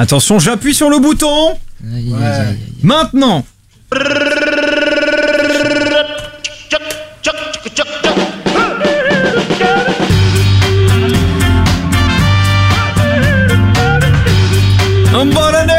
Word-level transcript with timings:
Attention, 0.00 0.38
j'appuie 0.38 0.72
sur 0.72 0.88
le 0.88 0.98
bouton. 0.98 1.58
Aïe, 1.94 2.14
aïe, 2.14 2.24
aïe, 2.24 2.40
aïe. 2.48 2.58
Maintenant. 2.82 3.44
Bonne 15.12 15.54
année 15.54 15.74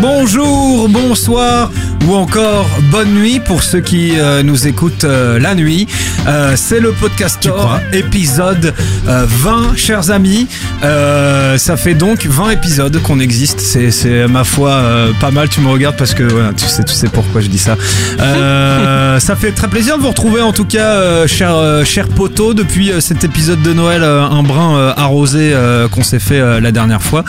Bonjour, 0.00 0.88
bonsoir 0.88 1.70
ou 2.08 2.14
encore 2.14 2.66
bonne 2.90 3.12
nuit 3.14 3.40
pour 3.40 3.62
ceux 3.62 3.80
qui 3.80 4.18
euh, 4.18 4.42
nous 4.42 4.66
écoutent 4.66 5.04
euh, 5.04 5.38
la 5.38 5.54
nuit. 5.54 5.86
Euh, 6.26 6.54
C'est 6.56 6.80
le 6.80 6.92
podcast 6.92 7.48
épisode 7.92 8.74
euh, 9.06 9.26
20, 9.26 9.76
chers 9.76 10.10
amis. 10.10 10.48
Euh, 10.82 11.58
ça 11.58 11.76
fait 11.76 11.94
donc 11.94 12.26
20 12.26 12.50
épisodes 12.50 13.00
qu'on 13.02 13.20
existe. 13.20 13.60
C'est, 13.60 14.26
ma 14.28 14.44
foi 14.44 14.70
euh, 14.70 15.12
pas 15.20 15.30
mal. 15.30 15.48
Tu 15.48 15.60
me 15.60 15.68
regardes 15.68 15.96
parce 15.96 16.14
que 16.14 16.22
voilà, 16.22 16.52
tu 16.52 16.66
sais, 16.66 16.84
tu 16.84 16.94
sais 16.94 17.08
pourquoi 17.08 17.40
je 17.40 17.48
dis 17.48 17.58
ça. 17.58 17.76
Euh, 18.18 19.20
ça 19.20 19.36
fait 19.36 19.52
très 19.52 19.68
plaisir 19.68 19.96
de 19.96 20.02
vous 20.02 20.08
retrouver 20.08 20.40
en 20.40 20.52
tout 20.52 20.64
cas, 20.64 20.92
euh, 20.92 21.26
cher 21.26 21.54
euh, 21.54 21.84
cher 21.84 22.08
poteau, 22.08 22.54
depuis 22.54 22.92
cet 23.00 23.24
épisode 23.24 23.62
de 23.62 23.72
Noël, 23.72 24.02
un 24.02 24.42
brin 24.42 24.94
arrosé 24.96 25.54
qu'on 25.90 26.02
s'est 26.02 26.18
fait 26.18 26.60
la 26.60 26.72
dernière 26.72 27.02
fois. 27.02 27.24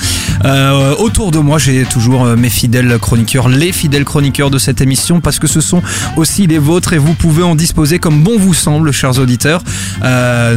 Autour 1.00 1.32
de 1.32 1.40
moi, 1.40 1.58
j'ai 1.58 1.84
toujours 1.84 2.26
mes 2.26 2.50
fidèles 2.50 2.98
chroniqueurs, 3.00 3.50
les 3.50 3.72
fidèles 3.72 4.06
chroniqueurs 4.06 4.50
de 4.50 4.58
cette 4.58 4.82
émission, 4.82 5.20
parce 5.20 5.40
que 5.40 5.48
ce 5.48 5.62
sont 5.62 5.82
aussi 6.18 6.48
les 6.48 6.58
vôtres 6.58 6.94
et 6.94 6.98
vous 6.98 7.14
pouvez 7.14 7.44
en 7.44 7.56
disposer 7.56 8.00
comme 8.00 8.24
bon 8.24 8.38
vous 8.38 8.54
semble, 8.54 8.92
chers 8.92 9.20
auditeurs. 9.20 9.64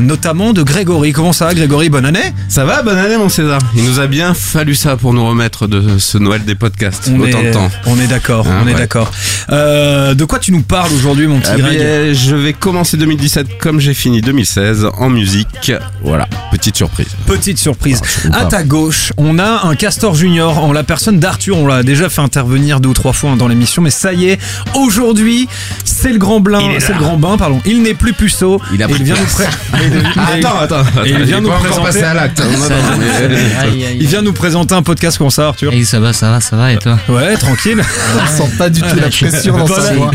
Notamment 0.01 0.53
de 0.53 0.63
Grégory. 0.63 1.13
Comment 1.13 1.33
ça 1.33 1.53
Grégory? 1.55 1.89
Bonne 1.89 2.07
année 2.07 2.35
Ça 2.49 2.65
va, 2.65 2.83
bonne 2.85 2.99
année 2.99 3.17
mon 3.17 3.29
César. 3.29 3.59
Il 3.75 3.85
nous 3.85 3.99
a 4.01 4.07
bien 4.07 4.35
fallu 4.35 4.75
ça 4.75 4.97
pour 4.97 5.15
nous 5.15 5.27
remettre 5.27 5.67
de 5.67 5.99
ce 5.99 6.19
Noël 6.19 6.45
des 6.45 6.55
podcasts. 6.55 7.11
on 7.13 7.19
Autant 7.21 7.41
est, 7.41 7.49
de 7.49 7.53
temps. 7.53 7.71
On 7.87 7.99
est 7.99 8.07
d'accord, 8.07 8.47
Ah, 8.49 8.61
on 8.65 8.69
est 8.69 8.75
d'accord. 8.75 9.11
Euh, 9.51 10.15
de 10.15 10.25
quoi 10.25 10.39
tu 10.39 10.53
nous 10.53 10.63
parles 10.63 10.93
aujourd'hui, 10.93 11.27
mon 11.27 11.41
petit 11.41 11.51
Eh 11.57 11.61
Greg 11.61 11.77
bien, 11.79 12.13
je 12.13 12.35
vais 12.37 12.53
commencer 12.53 12.97
2017 12.97 13.59
comme 13.59 13.81
j'ai 13.81 13.95
fini 13.95 14.21
2016 14.21 14.87
en 14.99 15.09
musique. 15.09 15.73
Voilà, 16.03 16.29
petite 16.51 16.77
surprise. 16.77 17.09
Petite 17.27 17.59
surprise. 17.59 18.01
Ah, 18.33 18.41
À 18.41 18.45
ta 18.47 18.63
gauche, 18.63 19.13
on 19.17 19.39
a 19.39 19.67
un 19.67 19.75
Castor 19.75 20.15
Junior 20.15 20.63
en 20.63 20.73
la 20.73 20.83
personne 20.85 21.19
d'Arthur. 21.19 21.57
On 21.59 21.67
l'a 21.67 21.83
déjà 21.83 22.09
fait 22.09 22.21
intervenir 22.23 22.81
deux 22.81 22.91
ou 22.91 22.95
trois 22.95 23.13
fois 23.13 23.35
dans 23.37 23.49
l'émission, 23.49 23.81
mais 23.83 23.91
ça 23.91 24.13
y 24.13 24.27
est, 24.29 24.39
aujourd'hui, 24.75 25.49
c'est 25.85 26.13
le 26.13 26.19
grand 26.19 26.41
blin, 26.41 26.61
c'est 26.81 26.93
le 26.93 26.99
grand 26.99 27.17
bain, 27.17 27.37
pardon. 27.39 27.61
Il 27.65 27.83
n'est 27.83 27.95
plus 27.95 28.13
puceau. 28.13 28.61
Il 28.73 28.83
a 28.83 28.89
pris 28.89 29.03
vient 29.03 29.15
nous 29.17 29.25
pré- 29.27 29.45
il- 30.37 30.41
et- 30.41 30.45
attends. 30.47 30.83
et 31.05 31.11
il 31.11 31.23
vient 31.25 31.41
nous 31.41 31.49
présenter- 31.51 32.03
à 32.05 32.29
Il 33.99 34.07
vient 34.07 34.23
nous 34.23 34.33
présenter 34.33 34.75
un 34.75 34.83
podcast 34.83 35.19
comme 35.19 35.31
ça, 35.31 35.49
Arthur. 35.49 35.73
aïe. 35.73 35.85
ça 35.85 36.01
va, 36.01 36.13
ça 36.13 36.31
va, 36.31 36.41
ça 36.41 36.57
va, 36.57 36.73
et 36.73 36.79
toi 36.79 36.99
Ouais, 37.09 37.37
tranquille. 37.37 37.83
On 37.83 38.37
sent 38.37 38.51
pas 38.59 38.71
du 38.71 38.81
tout 38.81 38.97
la 38.97 39.09
pression 39.09 39.57
dans 39.59 39.67
sa 39.67 39.95
voix. 39.95 40.11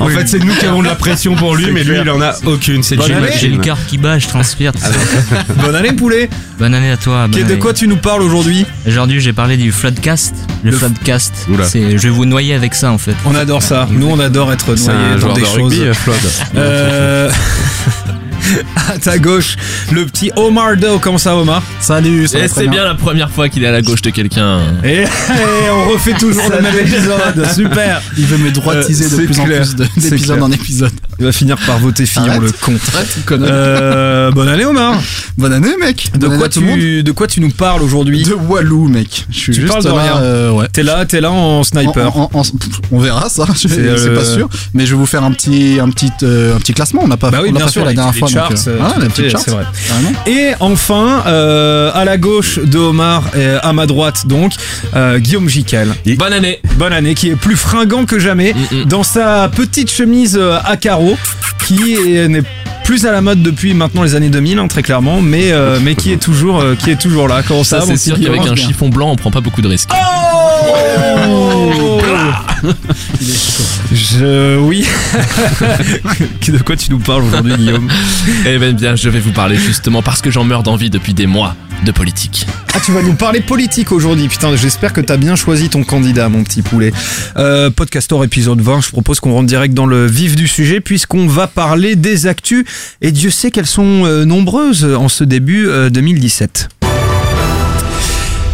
En 0.00 0.08
fait, 0.08 0.26
c'est 0.26 0.38
nous 0.38 0.54
qui 0.54 0.66
avons 0.66 0.82
de 0.82 0.88
la 0.88 0.94
pression 0.94 1.34
pour 1.34 1.56
lui, 1.56 1.70
mais 1.72 1.84
lui, 1.84 1.98
il 2.00 2.10
en 2.10 2.20
a 2.20 2.34
aucune. 2.46 2.82
C'est. 2.82 2.96
J'ai 3.38 3.48
le 3.48 3.58
cœur 3.58 3.78
qui 3.86 3.98
bat, 3.98 4.18
je 4.18 4.28
transpire. 4.28 4.72
Bonne 5.62 5.74
année, 5.74 5.92
poulet. 5.92 6.28
Bonne 6.58 6.74
année 6.74 6.90
à 6.90 6.96
toi. 6.96 7.28
de 7.28 7.54
quoi 7.56 7.72
tu 7.72 7.88
nous 7.88 7.96
parles 7.96 8.22
aujourd'hui 8.22 8.66
Aujourd'hui, 8.86 9.20
j'ai 9.20 9.32
parlé 9.32 9.56
du 9.56 9.72
floodcast. 9.72 10.34
Le, 10.62 10.72
floodcast, 10.72 11.46
je 11.48 11.96
vais 11.96 12.08
vous 12.08 12.24
noyer 12.24 12.54
avec 12.54 12.74
ça 12.74 12.90
en 12.90 12.98
fait. 12.98 13.14
On 13.24 13.34
adore 13.34 13.62
ça. 13.62 13.86
Nous, 13.90 14.06
on 14.06 14.18
adore 14.18 14.52
être 14.52 14.74
noyés 14.74 15.20
dans 15.20 15.32
des 15.32 15.42
de 15.42 15.46
choses. 15.46 15.80
euh. 16.56 17.28
Euh... 17.28 17.30
à 18.88 18.98
ta 18.98 19.18
gauche, 19.18 19.56
le 19.92 20.04
petit 20.06 20.30
Omar 20.36 20.76
Doe. 20.76 20.98
Comment 21.00 21.18
ça, 21.18 21.36
Omar? 21.36 21.62
Salut, 21.80 22.26
ça 22.26 22.38
Et 22.40 22.48
c'est 22.48 22.66
bien 22.68 22.84
la 22.84 22.94
première 22.94 23.30
fois 23.30 23.48
qu'il 23.48 23.64
est 23.64 23.66
à 23.66 23.72
la 23.72 23.82
gauche 23.82 24.02
de 24.02 24.10
quelqu'un. 24.10 24.60
Et, 24.84 25.02
et 25.02 25.06
on 25.72 25.90
refait 25.90 26.12
toujours 26.14 26.48
le 26.50 26.60
même 26.62 26.78
épisode. 26.78 27.46
Super. 27.54 28.02
Il 28.18 28.26
veut 28.26 28.38
me 28.38 28.50
droitiser 28.50 29.04
Euh, 29.06 29.08
de 29.08 29.14
c'est 29.16 29.24
plus 29.26 29.34
clair. 29.34 29.62
en 29.62 29.86
plus 29.86 30.10
d'épisode 30.10 30.42
en 30.42 30.52
épisode. 30.52 30.92
Il 31.18 31.24
va 31.26 31.32
finir 31.32 31.56
par 31.66 31.78
voter 31.78 32.06
Fillon, 32.06 32.26
Arrête. 32.28 32.42
le 32.42 32.52
con. 32.60 32.74
Euh, 33.32 34.30
bonne 34.32 34.48
année, 34.48 34.64
Omar. 34.64 34.94
Bonne 35.38 35.52
année, 35.52 35.76
mec. 35.80 36.10
De 36.14 36.18
Bonne 36.18 36.30
année 36.32 36.38
quoi, 36.38 36.46
à 36.46 36.50
tout 36.50 36.60
le 36.60 36.66
monde. 36.66 36.78
tu, 36.78 37.02
de 37.02 37.12
quoi 37.12 37.26
tu 37.26 37.40
nous 37.40 37.50
parles 37.50 37.82
aujourd'hui 37.82 38.24
De 38.24 38.34
Walou, 38.34 38.88
mec. 38.88 39.26
Je 39.30 39.38
suis 39.38 39.52
Tu 39.52 39.60
juste 39.62 39.72
parles 39.72 39.84
de 39.84 39.88
là, 39.90 39.94
rien. 40.02 40.16
euh, 40.18 40.50
ouais. 40.50 40.66
T'es 40.72 40.82
là, 40.82 41.04
t'es 41.06 41.20
là 41.20 41.30
en 41.30 41.62
sniper. 41.62 42.16
En- 42.16 42.30
en- 42.32 42.40
en- 42.40 42.42
on 42.92 42.98
verra 42.98 43.28
ça, 43.28 43.46
je- 43.54 43.68
C'est, 43.68 43.78
euh, 43.78 44.16
pas 44.16 44.24
sûr. 44.24 44.48
Mais 44.74 44.86
je 44.86 44.92
vais 44.92 44.98
vous 44.98 45.06
faire 45.06 45.24
un 45.24 45.32
petit, 45.32 45.78
un 45.80 45.88
petit, 45.90 46.10
euh, 46.22 46.56
un 46.56 46.58
petit 46.58 46.72
classement. 46.74 47.02
On 47.04 47.08
n'a 47.08 47.16
pas, 47.16 47.30
Bah 47.30 47.38
oui, 47.42 47.48
on 47.50 47.52
bien 47.56 47.64
pas 47.66 47.70
sûr, 47.70 47.82
fait 47.82 47.84
la 47.86 47.90
les- 47.90 47.96
dernière 47.96 48.14
fois. 48.16 48.28
charts, 48.28 48.48
donc, 48.50 48.58
euh, 48.68 48.70
euh, 49.24 49.30
c'est 49.38 49.50
vrai. 49.50 49.64
Et 50.26 50.52
enfin, 50.60 51.22
euh, 51.26 51.90
à 51.94 52.04
la 52.04 52.16
gauche 52.16 52.58
de 52.58 52.78
Omar, 52.78 53.24
et 53.36 53.46
à 53.62 53.72
ma 53.72 53.86
droite 53.86 54.26
donc, 54.26 54.52
euh, 54.94 55.18
Guillaume 55.18 55.48
Jiquel. 55.48 55.88
Bonne 56.18 56.32
année. 56.32 56.60
Bonne 56.76 56.92
année, 56.92 57.14
qui 57.14 57.28
est 57.30 57.36
plus 57.36 57.56
fringant 57.56 58.04
que 58.04 58.18
jamais, 58.18 58.54
Mm, 58.54 58.76
mm. 58.76 58.84
dans 58.86 59.02
sa 59.02 59.48
petite 59.48 59.90
chemise 59.90 60.36
euh, 60.40 60.58
à 60.64 60.76
carreaux, 60.76 61.13
qui 61.66 61.94
est- 61.94 62.28
n'est 62.28 62.42
plus 62.84 63.06
à 63.06 63.12
la 63.12 63.22
mode 63.22 63.42
depuis 63.42 63.72
maintenant 63.72 64.02
les 64.02 64.14
années 64.14 64.28
2000, 64.28 64.58
hein, 64.58 64.68
très 64.68 64.82
clairement, 64.82 65.22
mais, 65.22 65.52
euh, 65.52 65.78
mais 65.82 65.94
qui, 65.94 66.12
est 66.12 66.18
toujours, 66.18 66.60
euh, 66.60 66.74
qui 66.74 66.90
est 66.90 67.00
toujours 67.00 67.28
là. 67.28 67.42
Comment 67.46 67.64
ça, 67.64 67.80
Ça, 67.80 67.86
c'est 67.86 67.96
sûr 67.96 68.20
qu'avec 68.20 68.46
un 68.46 68.56
chiffon 68.56 68.90
blanc, 68.90 69.10
on 69.10 69.16
prend 69.16 69.30
pas 69.30 69.40
beaucoup 69.40 69.62
de 69.62 69.68
risques. 69.68 69.88
Oh 69.92 72.00
Je... 73.92 74.58
Oui. 74.58 74.86
de 76.48 76.58
quoi 76.58 76.76
tu 76.76 76.90
nous 76.90 76.98
parles 76.98 77.24
aujourd'hui, 77.24 77.54
Guillaume? 77.56 77.88
Eh 78.46 78.58
ben 78.58 78.74
bien, 78.74 78.96
je 78.96 79.08
vais 79.08 79.20
vous 79.20 79.32
parler 79.32 79.56
justement 79.56 80.02
parce 80.02 80.20
que 80.20 80.30
j'en 80.30 80.44
meurs 80.44 80.62
d'envie 80.62 80.90
depuis 80.90 81.14
des 81.14 81.26
mois 81.26 81.54
de 81.84 81.92
politique. 81.92 82.46
Ah, 82.74 82.80
tu 82.84 82.92
vas 82.92 83.02
nous 83.02 83.14
parler 83.14 83.40
politique 83.40 83.92
aujourd'hui. 83.92 84.28
Putain, 84.28 84.56
j'espère 84.56 84.92
que 84.92 85.00
t'as 85.00 85.16
bien 85.16 85.36
choisi 85.36 85.68
ton 85.68 85.84
candidat, 85.84 86.28
mon 86.28 86.44
petit 86.44 86.62
poulet. 86.62 86.92
Euh, 87.36 87.70
Podcastor 87.70 88.24
épisode 88.24 88.60
20, 88.60 88.80
je 88.80 88.90
propose 88.90 89.20
qu'on 89.20 89.32
rentre 89.32 89.46
direct 89.46 89.74
dans 89.74 89.86
le 89.86 90.06
vif 90.06 90.36
du 90.36 90.48
sujet 90.48 90.80
puisqu'on 90.80 91.26
va 91.26 91.46
parler 91.46 91.96
des 91.96 92.26
actus. 92.26 92.64
Et 93.00 93.12
Dieu 93.12 93.30
sait 93.30 93.50
qu'elles 93.50 93.66
sont 93.66 94.04
euh, 94.04 94.24
nombreuses 94.24 94.84
en 94.84 95.08
ce 95.08 95.24
début 95.24 95.66
euh, 95.66 95.90
2017. 95.90 96.68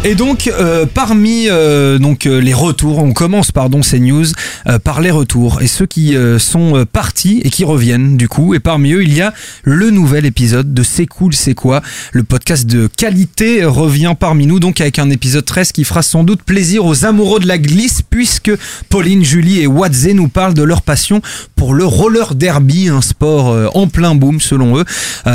Et 0.03 0.15
donc, 0.15 0.47
euh, 0.47 0.87
parmi 0.91 1.47
euh, 1.47 1.99
donc 1.99 2.25
euh, 2.25 2.41
les 2.41 2.55
retours, 2.55 2.97
on 2.97 3.13
commence 3.13 3.51
pardon 3.51 3.83
ces 3.83 3.99
news 3.99 4.25
euh, 4.65 4.79
par 4.79 4.99
les 4.99 5.11
retours 5.11 5.61
et 5.61 5.67
ceux 5.67 5.85
qui 5.85 6.15
euh, 6.15 6.39
sont 6.39 6.75
euh, 6.75 6.85
partis 6.85 7.39
et 7.43 7.51
qui 7.51 7.63
reviennent 7.63 8.17
du 8.17 8.27
coup. 8.27 8.55
Et 8.55 8.59
parmi 8.59 8.93
eux, 8.93 9.03
il 9.03 9.13
y 9.13 9.21
a 9.21 9.31
le 9.61 9.91
nouvel 9.91 10.25
épisode 10.25 10.73
de 10.73 10.81
C'est 10.81 11.05
cool, 11.05 11.35
c'est 11.35 11.53
quoi? 11.53 11.83
Le 12.13 12.23
podcast 12.23 12.65
de 12.65 12.87
qualité 12.87 13.63
revient 13.63 14.15
parmi 14.19 14.47
nous 14.47 14.59
donc 14.59 14.81
avec 14.81 14.97
un 14.97 15.11
épisode 15.11 15.45
13 15.45 15.71
qui 15.71 15.83
fera 15.83 16.01
sans 16.01 16.23
doute 16.23 16.41
plaisir 16.41 16.83
aux 16.83 17.05
amoureux 17.05 17.39
de 17.39 17.47
la 17.47 17.59
glisse 17.59 18.01
puisque 18.01 18.51
Pauline, 18.89 19.23
Julie 19.23 19.59
et 19.59 19.67
Wadze 19.67 20.07
nous 20.15 20.29
parlent 20.29 20.55
de 20.55 20.63
leur 20.63 20.81
passion 20.81 21.21
pour 21.55 21.75
le 21.75 21.85
roller 21.85 22.33
derby, 22.33 22.89
un 22.89 23.01
sport 23.01 23.55
en 23.77 23.87
plein 23.87 24.15
boom 24.15 24.41
selon 24.41 24.79
eux. 24.79 24.85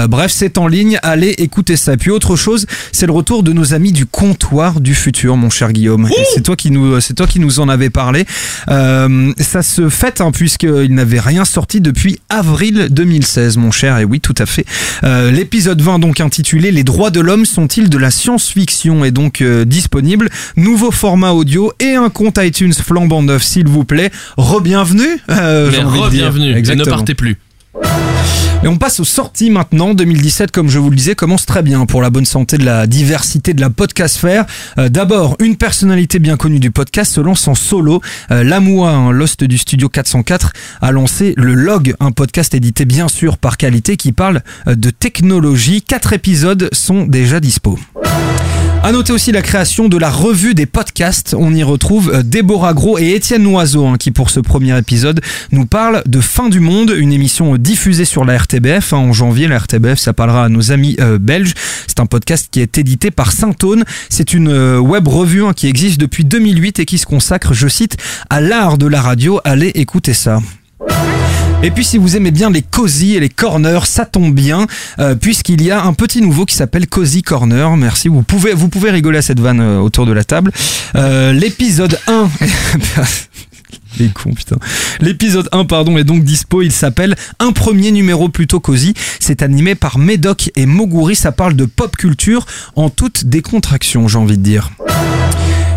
Bref, 0.09 0.33
c'est 0.35 0.59
en 0.59 0.67
ligne, 0.67 0.99
allez 1.05 1.37
écouter 1.39 1.77
ça. 1.77 1.97
Puis 1.97 2.11
autre 2.11 2.35
chose, 2.35 2.67
c'est 2.91 3.07
le 3.07 3.13
retour 3.13 3.45
de 3.45 3.53
nos 3.53 3.73
amis 3.73 3.93
du 3.93 4.07
comptoir 4.07 4.56
du 4.81 4.95
futur, 4.95 5.37
mon 5.37 5.51
cher 5.51 5.73
Guillaume. 5.73 6.09
C'est 6.35 6.43
toi 6.43 6.57
qui 6.57 6.71
nous, 6.71 6.99
c'est 7.01 7.15
toi 7.15 7.27
qui 7.27 7.41
nous 7.41 7.61
en 7.61 7.69
avais 7.69 7.91
parlé. 7.91 8.25
Euh, 8.69 9.33
ça 9.39 9.63
se 9.63 9.91
fête 9.91 10.23
hein, 10.23 10.31
puisqu'il 10.33 10.95
n'avait 10.95 11.21
rien 11.21 11.45
sorti 11.45 11.83
depuis 11.83 12.21
avril 12.31 12.89
2016, 12.91 13.59
mon 13.59 13.71
cher. 13.71 13.99
Et 13.99 14.05
oui, 14.05 14.21
tout 14.21 14.35
à 14.39 14.47
fait. 14.47 14.65
Euh, 15.05 15.31
L'épisode 15.31 15.81
20 15.81 15.99
donc 15.99 16.21
intitulé 16.21 16.73
Les 16.73 16.85
droits 16.85 17.11
de 17.11 17.21
l'homme 17.21 17.45
sont-ils 17.45 17.91
de 17.91 17.99
la 17.99 18.11
science-fiction 18.11 19.05
est 19.05 19.11
donc 19.11 19.43
euh, 19.43 19.67
disponible. 19.67 20.31
Nouveau 20.57 20.91
format 20.91 21.33
audio 21.33 21.73
et 21.79 21.95
un 21.95 22.09
compte 22.09 22.39
iTunes 22.41 22.73
flambant 22.73 23.23
neuf, 23.23 23.43
s'il 23.43 23.69
vous 23.69 23.85
plaît. 23.85 24.11
Re-bienvenue. 24.39 25.21
dire. 25.29 25.87
re-bienvenue. 25.87 26.55
Ne 26.55 26.85
partez 26.85 27.15
plus. 27.15 27.37
Et 28.63 28.69
on 28.69 28.79
passe 28.79 29.01
aux 29.01 29.05
sorties 29.05 29.51
maintenant. 29.51 29.95
2017, 29.95 30.51
comme 30.51 30.69
je 30.69 30.79
vous 30.79 30.91
le 30.91 30.97
disais, 30.97 31.15
commence 31.15 31.47
très 31.47 31.63
bien 31.63 31.87
pour 31.87 32.03
la 32.03 32.11
bonne 32.11 32.25
santé 32.25 32.59
de 32.59 32.65
la 32.65 32.87
diversité 32.87 33.55
de 33.55 33.61
la 33.61 33.71
podcastfère. 33.71 34.45
Euh, 34.79 34.89
D'abord, 34.89 35.37
une 35.41 35.57
personnalité 35.57 36.19
bien 36.19 36.37
connue 36.37 36.59
du 36.59 36.71
podcast 36.71 37.13
se 37.13 37.21
lance 37.21 37.47
en 37.49 37.55
solo. 37.55 38.01
Euh, 38.31 38.43
Lamoua, 38.43 38.91
un 38.91 39.13
lost 39.13 39.45
du 39.45 39.59
studio 39.59 39.89
404, 39.89 40.53
a 40.81 40.91
lancé 40.91 41.35
le 41.37 41.55
Log, 41.55 41.95
un 42.01 42.13
podcast 42.13 42.55
édité 42.55 42.87
bien 42.87 43.09
sûr 43.09 43.39
par 43.39 43.57
qualité 43.57 43.97
qui 43.97 44.13
parle 44.13 44.43
euh, 44.67 44.75
de 44.75 44.91
technologie. 44.91 45.83
Quatre 45.83 46.13
épisodes 46.13 46.69
sont 46.73 47.07
déjà 47.07 47.41
dispo. 47.41 47.79
À 48.87 48.93
noter 48.93 49.13
aussi 49.13 49.33
la 49.33 49.43
création 49.43 49.89
de 49.89 49.97
la 49.99 50.11
revue 50.11 50.55
des 50.55 50.65
podcasts. 50.65 51.35
On 51.37 51.53
y 51.53 51.65
retrouve 51.65 52.13
euh, 52.15 52.23
Déborah 52.23 52.73
Gros 52.73 53.01
et 53.01 53.15
Étienne 53.17 53.43
Noiseau 53.43 53.85
hein, 53.85 53.97
qui 53.99 54.13
pour 54.13 54.31
ce 54.31 54.39
premier 54.39 54.79
épisode 54.79 55.21
nous 55.51 55.67
parlent 55.67 56.05
de 56.07 56.21
Fin 56.21 56.49
du 56.49 56.61
Monde, 56.61 56.95
une 56.97 57.13
émission 57.13 57.55
euh, 57.55 57.59
diffusée 57.59 58.05
sur 58.05 58.25
la 58.25 58.39
RTBF 58.39 58.93
hein, 58.93 58.99
en 58.99 59.13
janvier. 59.13 59.49
La 59.49 59.59
RTBF, 59.59 59.99
ça 59.99 60.13
parlera 60.13 60.45
à 60.45 60.49
nos 60.49 60.71
amis 60.71 60.95
euh, 61.01 61.19
belges. 61.19 61.55
C'est 61.89 61.99
un 61.99 62.07
podcast 62.07 62.47
qui 62.49 62.61
est 62.61 62.79
édité 62.79 63.11
par 63.11 63.33
Saint-Aune. 63.33 63.83
C'est 64.09 64.33
une 64.33 64.77
web 64.79 65.09
revue 65.09 65.45
hein, 65.45 65.53
qui 65.53 65.67
existe 65.67 65.99
depuis 65.99 66.25
2008 66.25 66.79
et 66.79 66.85
qui 66.85 66.99
se 66.99 67.07
consacre, 67.07 67.55
je 67.55 67.67
cite, 67.67 67.97
à 68.31 68.41
l'art 68.41 68.79
de 68.79 68.87
la 68.87 69.03
radio. 69.03 69.41
Allez 69.43 69.73
écouter 69.75 70.15
ça. 70.15 70.39
Et 71.63 71.71
puis 71.71 71.85
si 71.85 71.99
vous 71.99 72.17
aimez 72.17 72.31
bien 72.31 72.51
les 72.51 72.63
cozy 72.63 73.17
et 73.17 73.21
les 73.21 73.29
corners, 73.29 73.81
ça 73.85 74.05
tombe 74.05 74.35
bien, 74.35 74.67
euh, 74.99 75.15
puisqu'il 75.15 75.63
y 75.63 75.71
a 75.71 75.83
un 75.83 75.95
petit 75.95 76.21
nouveau 76.21 76.45
qui 76.45 76.55
s'appelle 76.55 76.87
Cozy 76.87 77.23
Corner. 77.23 77.77
Merci, 77.77 78.09
vous 78.09 78.23
pouvez, 78.23 78.53
vous 78.53 78.69
pouvez 78.69 78.91
rigoler 78.91 79.19
à 79.19 79.23
cette 79.23 79.41
vanne 79.41 79.61
euh, 79.61 79.79
autour 79.79 80.07
de 80.07 80.13
la 80.13 80.25
table. 80.25 80.53
Euh, 80.95 81.33
L'épisode 81.33 81.99
1... 82.07 82.29
Les 83.99 84.09
cons, 84.09 84.35
putain. 84.35 84.57
L'épisode 85.01 85.49
1, 85.53 85.65
pardon, 85.65 85.97
est 85.97 86.05
donc 86.05 86.23
dispo. 86.23 86.61
Il 86.61 86.73
s'appelle 86.73 87.17
Un 87.39 87.53
premier 87.53 87.91
numéro 87.93 88.29
plutôt 88.29 88.61
cosy. 88.61 88.93
C'est 89.21 89.43
animé 89.43 89.75
par 89.75 89.99
Médoc 89.99 90.51
et 90.55 90.67
Moguri. 90.67 91.17
Ça 91.17 91.33
parle 91.33 91.55
de 91.55 91.65
pop 91.65 91.97
culture 91.97 92.45
en 92.75 92.91
toute 92.91 93.25
décontraction, 93.25 94.07
j'ai 94.07 94.19
envie 94.19 94.37
de 94.37 94.43
dire. 94.43 94.71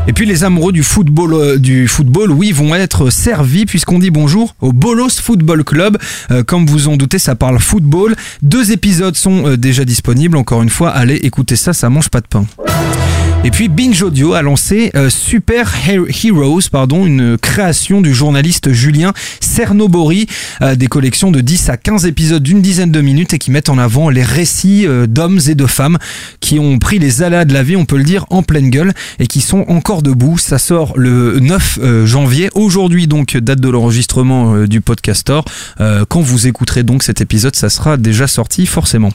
Et 0.09 0.11
puis 0.11 0.25
les 0.25 0.43
amoureux 0.43 0.71
du 0.71 0.81
football, 0.81 1.33
euh, 1.35 1.57
du 1.59 1.87
football, 1.87 2.31
oui, 2.31 2.51
vont 2.51 2.73
être 2.73 3.11
servis 3.11 3.67
puisqu'on 3.67 3.99
dit 3.99 4.09
bonjour 4.09 4.55
au 4.59 4.73
Bolos 4.73 5.21
Football 5.21 5.63
Club. 5.63 5.99
Euh, 6.31 6.43
comme 6.43 6.65
vous 6.65 6.87
en 6.87 6.97
doutez, 6.97 7.19
ça 7.19 7.35
parle 7.35 7.59
football. 7.59 8.15
Deux 8.41 8.71
épisodes 8.71 9.15
sont 9.15 9.45
euh, 9.45 9.55
déjà 9.55 9.85
disponibles. 9.85 10.35
Encore 10.35 10.63
une 10.63 10.71
fois, 10.71 10.89
allez 10.89 11.17
écouter 11.17 11.55
ça, 11.55 11.73
ça 11.73 11.91
mange 11.91 12.09
pas 12.09 12.21
de 12.21 12.27
pain. 12.27 12.47
Et 13.45 13.51
puis 13.51 13.69
Binge 13.69 14.01
Audio 14.03 14.33
a 14.33 14.41
lancé 14.41 14.91
euh, 14.95 15.09
Super 15.09 15.73
He- 15.87 16.27
Heroes, 16.27 16.63
pardon, 16.69 17.05
une 17.05 17.37
création 17.37 18.01
du 18.01 18.13
journaliste 18.13 18.73
Julien 18.73 19.13
Cernobori, 19.39 20.27
euh, 20.61 20.75
des 20.75 20.87
collections 20.87 21.31
de 21.31 21.39
10 21.39 21.69
à 21.69 21.77
15 21.77 22.05
épisodes 22.05 22.43
d'une 22.43 22.61
dizaine 22.61 22.91
de 22.91 22.99
minutes 22.99 23.33
et 23.33 23.39
qui 23.39 23.49
mettent 23.51 23.69
en 23.69 23.77
avant 23.77 24.09
les 24.09 24.23
récits 24.23 24.85
euh, 24.85 25.07
d'hommes 25.07 25.39
et 25.47 25.55
de 25.55 25.65
femmes 25.67 25.97
qui 26.41 26.59
ont 26.59 26.79
pris 26.79 26.99
les 26.99 27.23
aléas 27.23 27.45
de 27.45 27.53
la 27.53 27.63
vie, 27.63 27.77
on 27.77 27.85
peut 27.85 27.97
le 27.97 28.03
dire, 28.03 28.25
en 28.29 28.43
pleine 28.43 28.69
gueule 28.69 28.91
et 29.19 29.27
qui 29.27 29.39
sont 29.39 29.63
encore 29.69 30.01
debout. 30.03 30.37
Ça 30.37 30.57
sort 30.57 30.93
le 30.97 31.39
9 31.39 31.79
euh, 31.81 32.05
janvier. 32.05 32.49
Aujourd'hui 32.55 33.07
donc, 33.07 33.37
date 33.37 33.61
de 33.61 33.69
l'enregistrement 33.69 34.65
du 34.65 34.81
podcastor. 34.81 35.45
Euh, 35.79 36.03
quand 36.07 36.21
vous 36.21 36.47
écouterez 36.47 36.83
donc 36.83 37.03
cet 37.03 37.21
épisode, 37.21 37.55
ça 37.55 37.69
sera 37.69 37.95
déjà 37.95 38.27
sorti 38.27 38.65
forcément. 38.65 39.11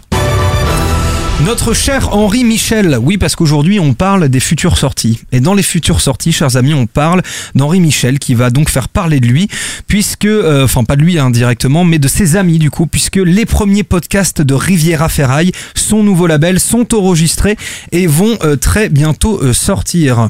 Notre 1.43 1.75
cher 1.75 2.15
Henri 2.15 2.45
Michel, 2.45 2.97
oui 3.03 3.19
parce 3.19 3.35
qu'aujourd'hui 3.35 3.81
on 3.81 3.93
parle 3.93 4.29
des 4.29 4.41
futures 4.41 4.79
sorties. 4.79 5.21
Et 5.33 5.41
dans 5.41 5.53
les 5.53 5.65
futures 5.65 6.01
sorties, 6.01 6.33
chers 6.33 6.57
amis, 6.57 6.75
on 6.75 6.87
parle 6.87 7.23
d'Henri 7.55 7.81
Michel 7.81 8.19
qui 8.19 8.35
va 8.35 8.51
donc 8.51 8.71
faire 8.71 8.89
parler 8.89 9.21
de 9.21 9.27
lui, 9.27 9.49
puisque, 9.89 10.27
euh, 10.27 10.65
enfin 10.65 10.85
pas 10.85 10.97
de 10.97 11.03
lui 11.03 11.19
indirectement, 11.19 11.85
mais 11.85 11.99
de 11.99 12.09
ses 12.09 12.37
amis 12.37 12.59
du 12.59 12.71
coup, 12.71 12.87
puisque 12.87 13.17
les 13.17 13.47
premiers 13.47 13.83
podcasts 13.83 14.43
de 14.43 14.55
Riviera 14.55 15.09
Ferraille, 15.09 15.53
son 15.75 16.03
nouveau 16.03 16.27
label, 16.29 16.61
sont 16.61 16.95
enregistrés 16.95 17.57
et 17.93 18.07
vont 18.07 18.39
euh, 18.45 18.57
très 18.57 18.89
bientôt 18.89 19.43
euh, 19.43 19.53
sortir. 19.53 20.29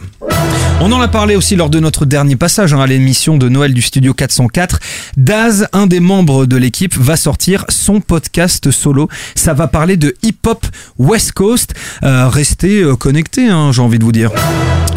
On 0.80 0.90
en 0.90 1.00
a 1.00 1.08
parlé 1.08 1.36
aussi 1.36 1.54
lors 1.54 1.70
de 1.70 1.78
notre 1.78 2.04
dernier 2.04 2.36
passage 2.36 2.74
hein, 2.74 2.80
à 2.80 2.86
l'émission 2.86 3.38
de 3.38 3.48
Noël 3.48 3.72
du 3.72 3.80
Studio 3.80 4.12
404. 4.12 4.80
Daz, 5.16 5.68
un 5.72 5.86
des 5.86 6.00
membres 6.00 6.46
de 6.46 6.56
l'équipe, 6.56 6.96
va 6.96 7.16
sortir 7.16 7.64
son 7.68 8.00
podcast 8.00 8.70
solo. 8.70 9.08
Ça 9.36 9.54
va 9.54 9.68
parler 9.68 9.96
de 9.96 10.14
hip-hop 10.22 10.66
West 10.99 11.32
Coast. 11.32 11.75
Euh, 12.02 12.29
restez 12.29 12.82
euh, 12.82 12.96
connectés, 12.96 13.49
hein, 13.49 13.73
j'ai 13.73 13.82
envie 13.82 13.99
de 13.99 14.05
vous 14.05 14.12
dire. 14.12 14.31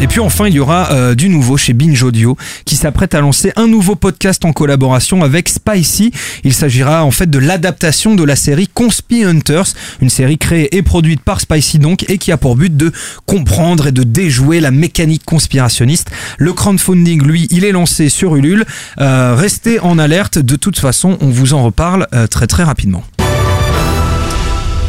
Et 0.00 0.06
puis 0.06 0.20
enfin, 0.20 0.46
il 0.46 0.54
y 0.54 0.60
aura 0.60 0.92
euh, 0.92 1.14
du 1.16 1.28
nouveau 1.28 1.56
chez 1.56 1.72
Binge 1.72 2.00
Audio 2.04 2.36
qui 2.64 2.76
s'apprête 2.76 3.14
à 3.14 3.20
lancer 3.20 3.52
un 3.56 3.66
nouveau 3.66 3.96
podcast 3.96 4.44
en 4.44 4.52
collaboration 4.52 5.24
avec 5.24 5.48
Spicy. 5.48 6.12
Il 6.44 6.54
s'agira 6.54 7.04
en 7.04 7.10
fait 7.10 7.28
de 7.28 7.38
l'adaptation 7.38 8.14
de 8.14 8.22
la 8.22 8.36
série 8.36 8.68
Conspi 8.68 9.24
Hunters, 9.24 9.74
une 10.00 10.08
série 10.08 10.38
créée 10.38 10.76
et 10.76 10.82
produite 10.82 11.20
par 11.22 11.40
Spicy 11.40 11.80
donc 11.80 12.08
et 12.08 12.18
qui 12.18 12.30
a 12.30 12.36
pour 12.36 12.54
but 12.54 12.76
de 12.76 12.92
comprendre 13.26 13.88
et 13.88 13.92
de 13.92 14.04
déjouer 14.04 14.60
la 14.60 14.70
mécanique 14.70 15.24
conspirationniste. 15.24 16.10
Le 16.38 16.52
crowdfunding, 16.52 17.22
lui, 17.24 17.48
il 17.50 17.64
est 17.64 17.72
lancé 17.72 18.08
sur 18.08 18.36
Ulule. 18.36 18.64
Euh, 19.00 19.34
restez 19.36 19.80
en 19.80 19.98
alerte. 19.98 20.38
De 20.38 20.54
toute 20.54 20.78
façon, 20.78 21.18
on 21.20 21.30
vous 21.30 21.54
en 21.54 21.64
reparle 21.64 22.06
très 22.30 22.46
très 22.46 22.62
rapidement. 22.62 23.02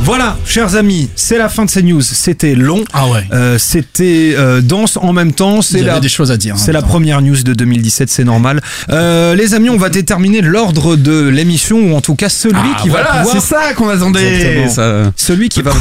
Voilà, 0.02 0.38
chers 0.46 0.76
amis, 0.76 1.10
c'est 1.16 1.38
la 1.38 1.50
fin 1.50 1.66
de 1.66 1.70
ces 1.70 1.84
news. 1.84 2.02
C'était 2.02 2.56
long. 2.56 2.84
Ah 2.94 3.08
ouais. 3.10 3.24
Euh, 3.32 3.58
c'était 3.60 4.34
euh, 4.36 4.60
dense 4.62 4.98
en 4.98 5.14
même 5.14 5.34
temps. 5.34 5.58
Il 5.58 5.64
C'est 5.64 5.80
y 5.82 5.84
la, 5.84 5.94
avait 5.94 6.02
des 6.02 6.10
choses 6.10 6.32
à 6.32 6.38
dire. 6.38 6.56
hein, 6.56 6.58
c'est 6.58 6.72
la 6.72 6.82
première 6.82 7.22
news 7.22 7.36
de 7.44 7.54
2017, 7.54 8.10
c'est 8.10 8.24
normal. 8.24 8.60
Euh, 8.90 9.36
les 9.36 9.54
amis, 9.54 9.70
on 9.70 9.78
va 9.78 9.90
déterminer 9.90 10.42
l'ordre 10.42 10.96
de 10.96 11.28
l'émission 11.28 11.78
ou 11.92 11.96
en 11.96 12.02
tout 12.02 12.16
cas 12.16 12.30
celui 12.30 12.56
Ah, 12.76 12.82
qui 12.82 12.90
va 12.90 13.04
pouvoir, 13.04 13.28
c'est 13.36 13.40
ça 13.56 13.74
qu'on 13.76 13.90
attendait. 13.90 14.68
Ça... 14.70 15.12
celui 15.16 15.50
qui 15.50 15.62
va, 15.62 15.72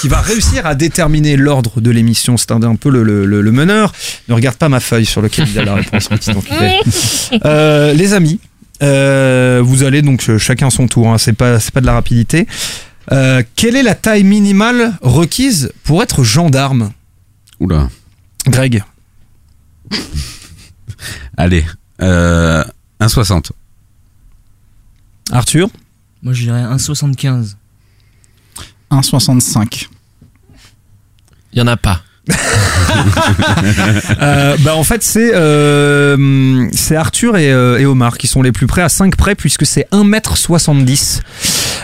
qui 0.00 0.08
réussir 0.08 0.66
à 0.66 0.74
déterminer 0.74 1.36
l'ordre 1.36 1.80
de 1.80 1.90
l'émission. 1.90 2.36
C'est 2.36 2.50
un, 2.50 2.62
un 2.62 2.74
peu 2.76 2.90
le, 2.90 3.02
le- 3.02 3.24
le- 3.24 3.40
le 3.40 3.52
meneur. 3.52 3.92
Ne 4.28 4.34
regarde 4.34 4.56
pas 4.56 4.68
ma 4.68 4.80
feuille 4.80 5.06
sur 5.06 5.22
laquelle 5.22 5.46
il 5.48 5.54
y 5.54 5.58
a 5.58 5.64
la 5.64 5.74
réponse, 5.76 6.08
petit. 6.08 6.32
Euh, 7.44 7.92
les 7.94 8.12
amis, 8.12 8.40
euh, 8.82 9.60
vous 9.62 9.84
allez 9.84 10.02
donc 10.02 10.28
chacun 10.38 10.68
son 10.70 10.86
tour. 10.88 11.08
hein, 11.08 11.16
c'est 11.18 11.32
pas 11.32 11.60
c'est 11.60 11.72
pas 11.72 11.80
de 11.80 11.86
la 11.86 11.92
rapidité. 11.92 12.46
Euh, 13.12 13.42
quelle 13.56 13.76
est 13.76 13.82
la 13.82 13.94
taille 13.94 14.24
minimale 14.24 14.96
requise 15.02 15.72
pour 15.82 16.02
être 16.02 16.22
gendarme, 16.22 16.92
Oula. 17.58 17.88
Greg 18.46 18.84
Allez. 21.36 21.64
Euh, 22.02 22.64
1,60. 23.00 23.50
Arthur 25.32 25.68
Moi 26.22 26.32
je 26.32 26.42
dirais 26.42 26.62
1,75. 26.62 27.56
1,65. 28.90 29.88
Il 31.52 31.58
y 31.58 31.62
en 31.62 31.66
a 31.66 31.76
pas. 31.76 32.02
Euh, 34.20 34.56
bah 34.60 34.74
en 34.74 34.84
fait 34.84 35.02
c'est 35.02 35.32
euh, 35.34 36.68
c'est 36.72 36.96
Arthur 36.96 37.36
et, 37.36 37.50
euh, 37.52 37.78
et 37.78 37.86
Omar 37.86 38.18
qui 38.18 38.26
sont 38.26 38.42
les 38.42 38.52
plus 38.52 38.66
près 38.66 38.82
à 38.82 38.88
5 38.88 39.16
près 39.16 39.34
puisque 39.34 39.64
c'est 39.64 39.86
1m70 39.92 41.20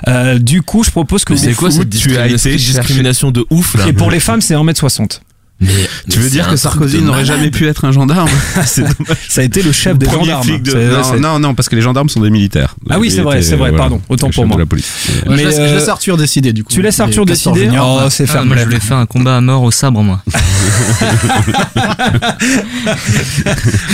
euh, 0.08 0.38
du 0.38 0.62
coup 0.62 0.84
je 0.84 0.90
propose 0.90 1.24
que 1.24 1.36
c'est 1.36 1.54
quoi 1.54 1.70
cette 1.70 1.90
tu 1.90 2.16
as 2.16 2.28
discrimination, 2.28 2.50
été 2.50 2.56
discrimination 2.56 3.30
de 3.30 3.46
ouf 3.50 3.74
là 3.74 3.88
et 3.88 3.92
pour 3.92 4.10
les 4.10 4.20
femmes 4.20 4.40
c'est 4.40 4.54
1m60 4.54 5.20
Mais 5.58 5.68
Tu 6.10 6.18
veux 6.18 6.28
dire 6.28 6.48
que 6.50 6.56
Sarkozy 6.56 7.00
n'aurait 7.00 7.24
jamais 7.24 7.50
pu 7.50 7.66
être 7.66 7.86
un 7.86 7.92
gendarme 7.92 8.28
C'est 8.66 8.82
dommage. 8.82 9.16
ça 9.28 9.40
a 9.40 9.44
été 9.44 9.62
le 9.62 9.72
chef 9.72 9.96
des 9.96 10.04
gendarmes 10.06 10.58
de- 10.60 10.74
Non, 10.74 11.18
non, 11.18 11.38
non, 11.38 11.54
parce 11.54 11.68
que 11.70 11.76
les 11.76 11.82
gendarmes 11.82 12.10
sont 12.10 12.20
des 12.20 12.28
militaires. 12.30 12.74
Ah 12.90 12.98
oui, 12.98 13.10
c'est 13.10 13.22
vrai, 13.22 13.40
c'est 13.42 13.56
vrai, 13.56 13.72
pardon, 13.72 14.00
autant 14.08 14.28
pour 14.30 14.46
moi. 14.46 14.58
la 14.58 14.66
police. 14.66 14.86
Mais, 15.28 15.38
je, 15.38 15.44
laisse, 15.44 15.58
euh, 15.58 15.68
je 15.70 15.74
laisse 15.76 15.88
Arthur 15.88 16.16
décider 16.18 16.52
du 16.52 16.62
coup. 16.62 16.72
tu 16.72 16.82
laisses 16.82 17.00
Arthur 17.00 17.24
décider 17.24 17.70
oh 17.80 18.00
c'est 18.10 18.26
Ah, 18.34 18.44
moi 18.44 18.56
je 18.58 18.64
voulais 18.64 18.80
faire 18.80 18.98
un 18.98 19.06
combat 19.06 19.36
à 19.38 19.40
mort 19.40 19.62
au 19.62 19.70
sabre 19.70 20.02
moi. 20.02 20.22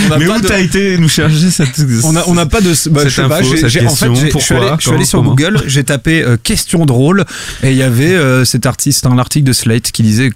N'a 0.09 0.17
Mais 0.17 0.27
où 0.27 0.41
de- 0.41 0.47
t'as 0.47 0.59
été 0.59 0.97
nous 0.97 1.09
chercher 1.09 1.49
cette. 1.49 1.79
on 2.03 2.15
a, 2.15 2.23
on 2.27 2.33
n'a 2.33 2.45
pas 2.45 2.61
de. 2.61 2.69
Bah, 2.89 3.01
Cette 3.03 3.09
je 3.09 3.15
sais 3.21 3.27
pas, 3.27 3.37
info, 3.39 3.47
en 3.47 3.51
fait, 3.51 3.57
je 3.61 3.67
suis 3.67 3.79
allé, 3.79 3.87
pourquoi, 4.31 4.37
je 4.39 4.43
suis 4.43 4.55
allé 4.55 4.75
comment, 4.83 5.05
sur 5.05 5.23
Google, 5.23 5.63
j'ai 5.67 5.83
tapé 5.83 6.23
euh, 6.23 6.37
question 6.41 6.85
drôle 6.85 7.25
et 7.63 7.71
il 7.71 7.77
y 7.77 7.83
avait 7.83 8.13
euh, 8.13 8.45
cet 8.45 8.65
artiste, 8.65 9.05
un 9.05 9.17
article 9.17 9.45
de 9.47 9.53
Slate 9.53 9.91
qui 9.91 10.03
disait 10.03 10.29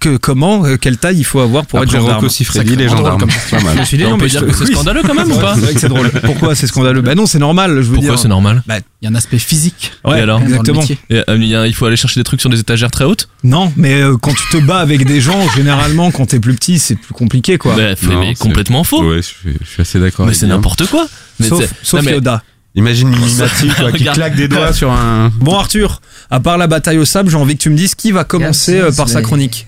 que- 0.00 0.16
comment, 0.16 0.64
euh, 0.72 0.76
quelle 0.76 0.98
taille 0.98 1.18
il 1.18 1.24
faut 1.24 1.40
avoir 1.40 1.66
pour 1.66 1.78
Après 1.78 1.88
être 1.94 2.00
gendarme. 2.00 2.16
Rocco 2.20 2.28
Siffredi, 2.28 2.76
les 2.76 2.88
gendarmes. 2.88 3.20
comme 3.20 3.28
Pas 3.28 3.34
Je 3.50 3.56
me 3.56 3.74
mal. 3.74 3.86
suis 3.86 3.96
dit, 3.96 4.04
on 4.04 4.10
non, 4.10 4.16
peut 4.18 4.24
mais 4.24 4.30
dire 4.30 4.44
que 4.46 4.52
c'est 4.52 4.66
scandaleux 4.66 5.02
quand 5.06 5.14
même 5.14 5.30
ou 5.30 5.38
pas 5.38 5.54
C'est 5.54 5.60
vrai 5.60 5.74
que 5.74 5.80
c'est 5.80 5.88
drôle. 5.88 6.10
Pourquoi 6.24 6.54
c'est 6.54 6.66
scandaleux? 6.66 7.00
Bah 7.02 7.14
non, 7.14 7.26
c'est 7.26 7.38
normal. 7.38 7.76
Je 7.82 7.88
veux 7.88 7.94
Pourquoi 7.96 8.16
c'est 8.16 8.28
normal? 8.28 8.62
Bah, 8.66 8.76
Il 9.00 9.04
y 9.04 9.08
a 9.08 9.10
un 9.10 9.14
aspect 9.14 9.38
physique. 9.38 9.92
ouais, 10.04 10.18
Et 10.18 10.22
alors? 10.22 10.40
exactement. 10.42 10.82
Et, 11.10 11.22
euh, 11.28 11.66
il 11.66 11.74
faut 11.74 11.86
aller 11.86 11.96
chercher 11.96 12.20
des 12.20 12.24
trucs 12.24 12.40
sur 12.40 12.50
des 12.50 12.60
étagères 12.60 12.90
très 12.90 13.04
hautes? 13.04 13.28
Non, 13.44 13.72
mais 13.76 14.00
euh, 14.02 14.16
quand 14.16 14.34
tu 14.34 14.48
te 14.50 14.56
bats 14.64 14.78
avec 14.78 15.04
des 15.06 15.20
gens, 15.20 15.48
généralement, 15.56 16.10
quand 16.10 16.26
t'es 16.26 16.40
plus 16.40 16.54
petit, 16.54 16.78
c'est 16.78 16.96
plus 16.96 17.14
compliqué, 17.14 17.58
quoi. 17.58 17.76
Bah, 17.76 17.94
Non, 18.02 18.20
mais 18.20 18.34
complètement 18.34 18.84
faux. 18.84 19.02
Ouais, 19.02 19.16
je 19.16 19.20
suis, 19.22 19.54
je 19.62 19.68
suis 19.68 19.82
assez 19.82 19.98
d'accord. 20.00 20.26
Mais 20.26 20.34
c'est 20.34 20.46
n'importe 20.46 20.86
quoi. 20.86 21.06
Mais 21.40 21.48
sauf 21.48 21.60
c'est- 21.62 21.70
sauf 21.82 22.00
non, 22.00 22.06
mais- 22.06 22.12
Yoda. 22.14 22.42
Imagine 22.74 23.10
Mimimati 23.10 23.68
quoi, 23.68 23.92
qui 23.92 24.04
claque 24.04 24.34
des 24.34 24.48
doigts 24.48 24.72
sur 24.72 24.90
un. 24.90 25.30
Bon, 25.40 25.54
Arthur, 25.58 26.00
à 26.30 26.40
part 26.40 26.56
la 26.56 26.66
bataille 26.66 26.96
au 26.96 27.04
sable, 27.04 27.28
j'ai 27.28 27.36
envie 27.36 27.54
que 27.58 27.62
tu 27.62 27.68
me 27.68 27.76
dises 27.76 27.94
qui 27.94 28.12
va 28.12 28.24
commencer 28.24 28.76
Yes, 28.76 28.96
par 28.96 29.10
sa 29.10 29.20
chronique. 29.20 29.66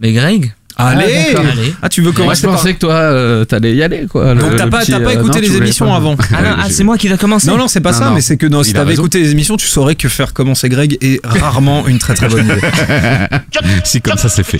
Mais 0.00 0.12
Greg 0.12 0.54
Allez 0.86 1.24
d'accord. 1.32 1.44
Allez. 1.52 1.74
Ah, 1.82 1.88
tu 1.88 2.00
veux 2.02 2.06
Moi, 2.06 2.14
je 2.14 2.20
commencer 2.22 2.42
par... 2.46 2.56
pensais 2.56 2.74
que 2.74 2.78
toi, 2.78 2.92
euh, 2.94 3.44
t'allais 3.44 3.74
y 3.74 3.82
aller, 3.82 4.06
quoi. 4.08 4.34
Donc 4.34 4.56
t'as 4.56 4.66
pas, 4.66 4.84
t'as 4.84 5.00
pas 5.00 5.12
écouté 5.14 5.40
les 5.40 5.56
émissions 5.56 5.94
avant 5.94 6.16
Ah, 6.32 6.42
non, 6.42 6.48
ah, 6.58 6.66
c'est 6.70 6.84
moi 6.84 6.96
qui 6.98 7.08
va 7.08 7.16
commencer. 7.16 7.48
Non, 7.48 7.56
non, 7.56 7.68
c'est 7.68 7.80
pas 7.80 7.92
Non, 7.92 7.98
ça, 7.98 8.04
non. 8.06 8.14
mais 8.14 8.20
c'est 8.20 8.36
que 8.36 8.46
non, 8.46 8.62
si 8.62 8.72
t'avais 8.72 8.94
écouté 8.94 9.20
les 9.20 9.30
émissions, 9.32 9.56
tu 9.56 9.66
saurais 9.66 9.94
que 9.94 10.08
faire 10.08 10.32
commencer 10.32 10.68
Greg 10.68 10.96
est 11.00 11.20
rarement 11.24 11.86
une 11.86 11.98
très 11.98 12.14
très 12.14 12.28
bonne 12.28 12.44
idée. 12.46 12.60
Si, 13.84 14.00
comme 14.00 14.16
ça, 14.16 14.28
c'est 14.28 14.42
fait. 14.42 14.58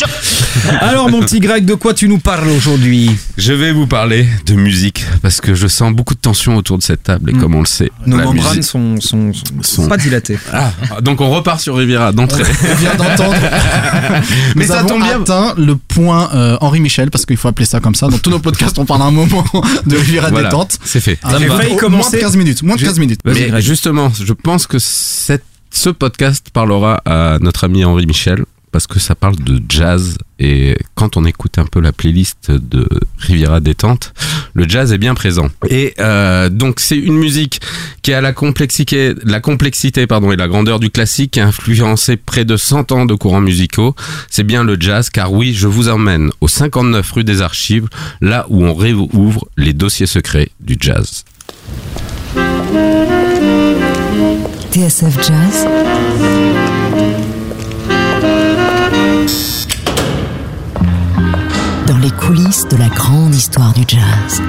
Alors, 0.80 1.08
mon 1.08 1.20
petit 1.20 1.40
Greg, 1.40 1.64
de 1.64 1.74
quoi 1.74 1.94
tu 1.94 2.08
nous 2.08 2.18
parles 2.18 2.48
aujourd'hui? 2.48 3.10
Je 3.38 3.52
vais 3.52 3.72
vous 3.72 3.86
parler 3.86 4.26
de 4.46 4.54
musique 4.54 5.04
parce 5.22 5.40
que 5.40 5.54
je 5.54 5.66
sens 5.66 5.92
beaucoup 5.92 6.14
de 6.14 6.20
tension 6.20 6.56
autour 6.56 6.76
de 6.78 6.82
cette 6.82 7.02
table 7.02 7.30
et 7.30 7.32
Mm. 7.34 7.40
comme 7.40 7.54
on 7.54 7.60
le 7.60 7.66
sait, 7.66 7.90
Nos 8.06 8.16
membranes 8.16 8.36
musique- 8.56 8.64
sont, 8.64 9.00
sont, 9.00 9.32
sont, 9.32 9.62
Sont- 9.62 9.88
pas 9.88 9.96
dilatées. 9.96 10.38
Ah, 10.52 10.70
donc 11.00 11.20
on 11.20 11.30
repart 11.30 11.60
sur 11.60 11.76
Riviera 11.76 12.12
d'entrée. 12.12 12.42
On 12.70 12.74
vient 12.76 12.94
d'entendre. 12.94 13.34
Mais 14.56 14.66
ça 14.66 14.82
tombe 14.84 15.02
bien. 15.02 15.54
le 15.56 15.76
point 15.76 16.09
euh, 16.12 16.56
Henri 16.60 16.80
Michel 16.80 17.10
parce 17.10 17.26
qu'il 17.26 17.36
faut 17.36 17.48
appeler 17.48 17.66
ça 17.66 17.80
comme 17.80 17.94
ça. 17.94 18.08
Dans 18.08 18.18
tous 18.18 18.30
nos 18.30 18.38
podcasts, 18.38 18.78
on 18.78 18.84
parle 18.84 19.02
un 19.02 19.10
moment 19.10 19.44
de 19.86 19.96
Riviera 19.96 20.30
Voilà, 20.30 20.48
détente. 20.48 20.78
c'est 20.84 21.00
fait. 21.00 21.18
Ah, 21.22 21.36
J'ai 21.38 21.46
failli 21.48 21.76
commencer- 21.76 22.10
Moins 22.10 22.10
de 22.10 22.16
15 22.24 22.36
minutes. 22.36 22.62
Moins 22.62 22.76
de 22.76 22.82
15 22.82 22.98
minutes. 22.98 23.20
Mais 23.24 23.60
justement, 23.62 24.10
je 24.12 24.32
pense 24.32 24.66
que 24.66 24.78
cette, 24.78 25.44
ce 25.70 25.90
podcast 25.90 26.48
parlera 26.52 27.00
à 27.04 27.38
notre 27.40 27.64
ami 27.64 27.84
Henri 27.84 28.06
Michel 28.06 28.44
parce 28.72 28.86
que 28.86 28.98
ça 28.98 29.14
parle 29.14 29.36
de 29.36 29.60
jazz 29.68 30.16
et 30.38 30.76
quand 30.94 31.16
on 31.16 31.24
écoute 31.24 31.58
un 31.58 31.66
peu 31.66 31.80
la 31.80 31.92
playlist 31.92 32.50
de 32.50 32.88
Riviera 33.18 33.60
détente, 33.60 34.14
le 34.54 34.68
jazz 34.68 34.92
est 34.92 34.98
bien 34.98 35.14
présent. 35.14 35.48
Et 35.68 35.94
euh, 35.98 36.48
donc 36.48 36.80
c'est 36.80 36.96
une 36.96 37.16
musique 37.16 37.60
qui 38.02 38.12
a 38.12 38.20
la 38.20 38.32
complexité, 38.32 39.14
la 39.24 39.40
complexité 39.40 40.06
pardon 40.06 40.32
et 40.32 40.36
la 40.36 40.48
grandeur 40.48 40.80
du 40.80 40.90
classique, 40.90 41.32
qui 41.32 41.40
a 41.40 41.46
influencé 41.46 42.16
près 42.16 42.44
de 42.44 42.56
100 42.56 42.92
ans 42.92 43.06
de 43.06 43.14
courants 43.14 43.40
musicaux. 43.40 43.94
C'est 44.30 44.44
bien 44.44 44.64
le 44.64 44.76
jazz, 44.80 45.10
car 45.10 45.32
oui, 45.32 45.52
je 45.54 45.68
vous 45.68 45.88
emmène 45.88 46.30
au 46.40 46.48
59 46.48 47.12
rue 47.12 47.24
des 47.24 47.42
Archives, 47.42 47.88
là 48.20 48.46
où 48.48 48.64
on 48.64 48.74
réouvre 48.74 49.46
les 49.56 49.72
dossiers 49.72 50.06
secrets 50.06 50.50
du 50.60 50.76
jazz. 50.80 51.24
TSF 54.72 55.16
Jazz. 55.26 55.66
Les 62.02 62.10
coulisses 62.10 62.66
de 62.68 62.76
la 62.76 62.88
grande 62.88 63.34
histoire 63.34 63.74
du 63.74 63.82
jazz. 63.86 64.42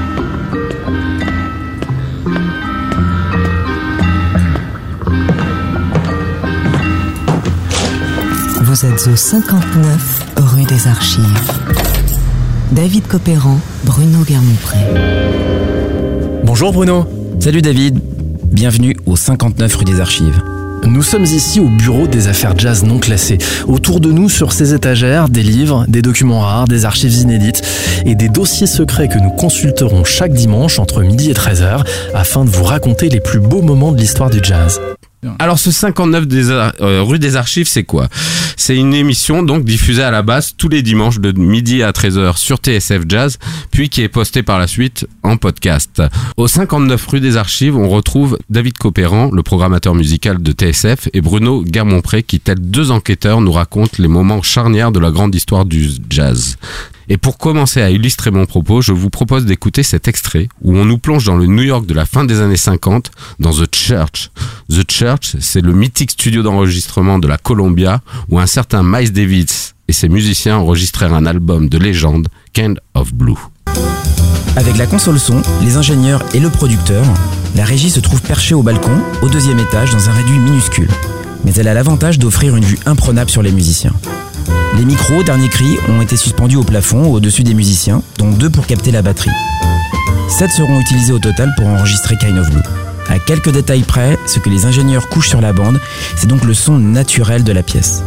Vous 8.61 8.85
êtes 8.85 9.07
au 9.07 9.15
59 9.15 10.25
rue 10.37 10.63
des 10.63 10.87
Archives. 10.87 11.51
David 12.71 13.07
Copéran, 13.07 13.59
Bruno 13.83 14.23
Guermont-Pré. 14.23 14.77
Bonjour 16.45 16.71
Bruno. 16.71 17.05
Salut 17.39 17.61
David. 17.61 17.99
Bienvenue 18.45 18.95
au 19.05 19.17
59 19.17 19.75
rue 19.75 19.85
des 19.85 19.99
Archives. 19.99 20.41
Nous 20.85 21.03
sommes 21.03 21.23
ici 21.23 21.59
au 21.59 21.67
bureau 21.69 22.07
des 22.07 22.27
affaires 22.27 22.57
jazz 22.57 22.83
non 22.83 22.97
classées. 22.97 23.37
Autour 23.67 23.99
de 23.99 24.11
nous, 24.11 24.29
sur 24.29 24.51
ces 24.51 24.73
étagères, 24.73 25.29
des 25.29 25.43
livres, 25.43 25.85
des 25.87 26.01
documents 26.01 26.41
rares, 26.41 26.67
des 26.67 26.85
archives 26.85 27.13
inédites 27.13 27.61
et 28.05 28.15
des 28.15 28.29
dossiers 28.29 28.67
secrets 28.67 29.07
que 29.07 29.19
nous 29.19 29.31
consulterons 29.31 30.03
chaque 30.03 30.33
dimanche 30.33 30.79
entre 30.79 31.01
midi 31.01 31.29
et 31.29 31.33
13h 31.33 31.85
afin 32.13 32.45
de 32.45 32.49
vous 32.49 32.63
raconter 32.63 33.09
les 33.09 33.19
plus 33.19 33.39
beaux 33.39 33.61
moments 33.61 33.91
de 33.91 33.97
l'histoire 33.97 34.29
du 34.29 34.39
jazz. 34.41 34.79
Alors 35.39 35.59
ce 35.59 35.69
59 35.71 36.27
des, 36.27 36.49
Ar- 36.51 36.73
euh, 36.81 37.03
rue 37.03 37.19
des 37.19 37.35
Archives, 37.35 37.67
c'est 37.67 37.83
quoi? 37.83 38.07
C'est 38.57 38.75
une 38.75 38.93
émission 38.93 39.43
donc 39.43 39.63
diffusée 39.65 40.01
à 40.01 40.09
la 40.11 40.21
base 40.23 40.53
tous 40.57 40.67
les 40.69 40.81
dimanches 40.81 41.19
de 41.19 41.31
midi 41.31 41.83
à 41.83 41.91
13h 41.91 42.37
sur 42.37 42.57
TSF 42.57 43.03
Jazz, 43.07 43.37
puis 43.71 43.89
qui 43.89 44.01
est 44.01 44.09
postée 44.09 44.41
par 44.43 44.57
la 44.59 44.65
suite 44.67 45.07
en 45.23 45.37
podcast. 45.37 46.01
Au 46.37 46.47
59 46.47 47.05
rue 47.07 47.19
des 47.19 47.37
Archives, 47.37 47.75
on 47.77 47.87
retrouve 47.89 48.37
David 48.49 48.77
Copéran, 48.79 49.29
le 49.31 49.43
programmateur 49.43 49.93
musical 49.93 50.41
de 50.41 50.51
TSF, 50.51 51.09
et 51.13 51.21
Bruno 51.21 51.63
Guermont-Pré 51.63 52.23
qui, 52.23 52.39
tels 52.39 52.59
deux 52.59 52.89
enquêteurs, 52.91 53.41
nous 53.41 53.51
racontent 53.51 53.97
les 53.99 54.07
moments 54.07 54.41
charnières 54.41 54.91
de 54.91 54.99
la 54.99 55.11
grande 55.11 55.35
histoire 55.35 55.65
du 55.65 55.89
jazz. 56.09 56.57
Et 57.09 57.17
pour 57.17 57.37
commencer 57.37 57.81
à 57.81 57.89
illustrer 57.89 58.31
mon 58.31 58.45
propos, 58.45 58.81
je 58.81 58.93
vous 58.93 59.09
propose 59.09 59.45
d'écouter 59.45 59.83
cet 59.83 60.07
extrait 60.07 60.47
où 60.61 60.77
on 60.77 60.85
nous 60.85 60.97
plonge 60.97 61.25
dans 61.25 61.35
le 61.35 61.45
New 61.45 61.63
York 61.63 61.85
de 61.85 61.93
la 61.93 62.05
fin 62.05 62.23
des 62.23 62.41
années 62.41 62.57
50, 62.57 63.11
dans 63.39 63.51
The 63.51 63.73
Church. 63.73 64.31
The 64.69 64.89
Church, 64.89 65.35
c'est 65.39 65.61
le 65.61 65.73
mythique 65.73 66.11
studio 66.11 66.43
d'enregistrement 66.43 67.19
de 67.19 67.27
la 67.27 67.37
Columbia 67.37 68.01
où 68.29 68.39
un 68.39 68.47
certain 68.47 68.83
Miles 68.83 69.11
Davis 69.11 69.75
et 69.87 69.93
ses 69.93 70.09
musiciens 70.09 70.57
enregistrèrent 70.57 71.13
un 71.13 71.25
album 71.25 71.67
de 71.69 71.77
légende, 71.77 72.27
Kind 72.53 72.79
of 72.93 73.13
Blue. 73.13 73.35
Avec 74.55 74.77
la 74.77 74.85
console 74.85 75.19
son, 75.19 75.41
les 75.63 75.77
ingénieurs 75.77 76.23
et 76.33 76.39
le 76.39 76.49
producteur, 76.49 77.05
la 77.55 77.65
régie 77.65 77.89
se 77.89 77.99
trouve 77.99 78.21
perchée 78.21 78.53
au 78.53 78.63
balcon, 78.63 79.01
au 79.21 79.29
deuxième 79.29 79.59
étage, 79.59 79.91
dans 79.91 80.09
un 80.09 80.13
réduit 80.13 80.39
minuscule. 80.39 80.89
Mais 81.45 81.53
elle 81.53 81.67
a 81.67 81.73
l'avantage 81.73 82.19
d'offrir 82.19 82.55
une 82.55 82.65
vue 82.65 82.79
imprenable 82.85 83.29
sur 83.29 83.41
les 83.41 83.51
musiciens. 83.51 83.93
Les 84.77 84.85
micros, 84.85 85.23
dernier 85.23 85.49
cri, 85.49 85.77
ont 85.89 86.01
été 86.01 86.15
suspendus 86.15 86.55
au 86.55 86.63
plafond 86.63 87.11
au-dessus 87.11 87.43
des 87.43 87.53
musiciens, 87.53 88.01
dont 88.17 88.31
deux 88.31 88.49
pour 88.49 88.67
capter 88.67 88.91
la 88.91 89.01
batterie. 89.01 89.31
Sept 90.29 90.51
seront 90.51 90.79
utilisés 90.79 91.13
au 91.13 91.19
total 91.19 91.53
pour 91.57 91.67
enregistrer 91.67 92.17
Kind 92.17 92.37
of 92.37 92.49
Blue. 92.49 92.63
À 93.09 93.19
quelques 93.19 93.51
détails 93.51 93.83
près, 93.83 94.17
ce 94.25 94.39
que 94.39 94.49
les 94.49 94.65
ingénieurs 94.65 95.09
couchent 95.09 95.29
sur 95.29 95.41
la 95.41 95.51
bande, 95.51 95.79
c'est 96.15 96.27
donc 96.27 96.45
le 96.45 96.53
son 96.53 96.77
naturel 96.77 97.43
de 97.43 97.51
la 97.51 97.63
pièce. 97.63 98.01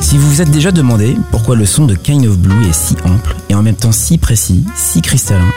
Si 0.00 0.18
vous 0.18 0.28
vous 0.28 0.42
êtes 0.42 0.50
déjà 0.50 0.72
demandé 0.72 1.16
pourquoi 1.30 1.54
le 1.54 1.64
son 1.64 1.86
de 1.86 1.94
Kind 1.94 2.26
of 2.26 2.36
Blue 2.36 2.68
est 2.68 2.74
si 2.74 2.96
ample 3.04 3.36
et 3.48 3.54
en 3.54 3.62
même 3.62 3.76
temps 3.76 3.92
si 3.92 4.18
précis, 4.18 4.64
si 4.74 5.00
cristallin, 5.00 5.52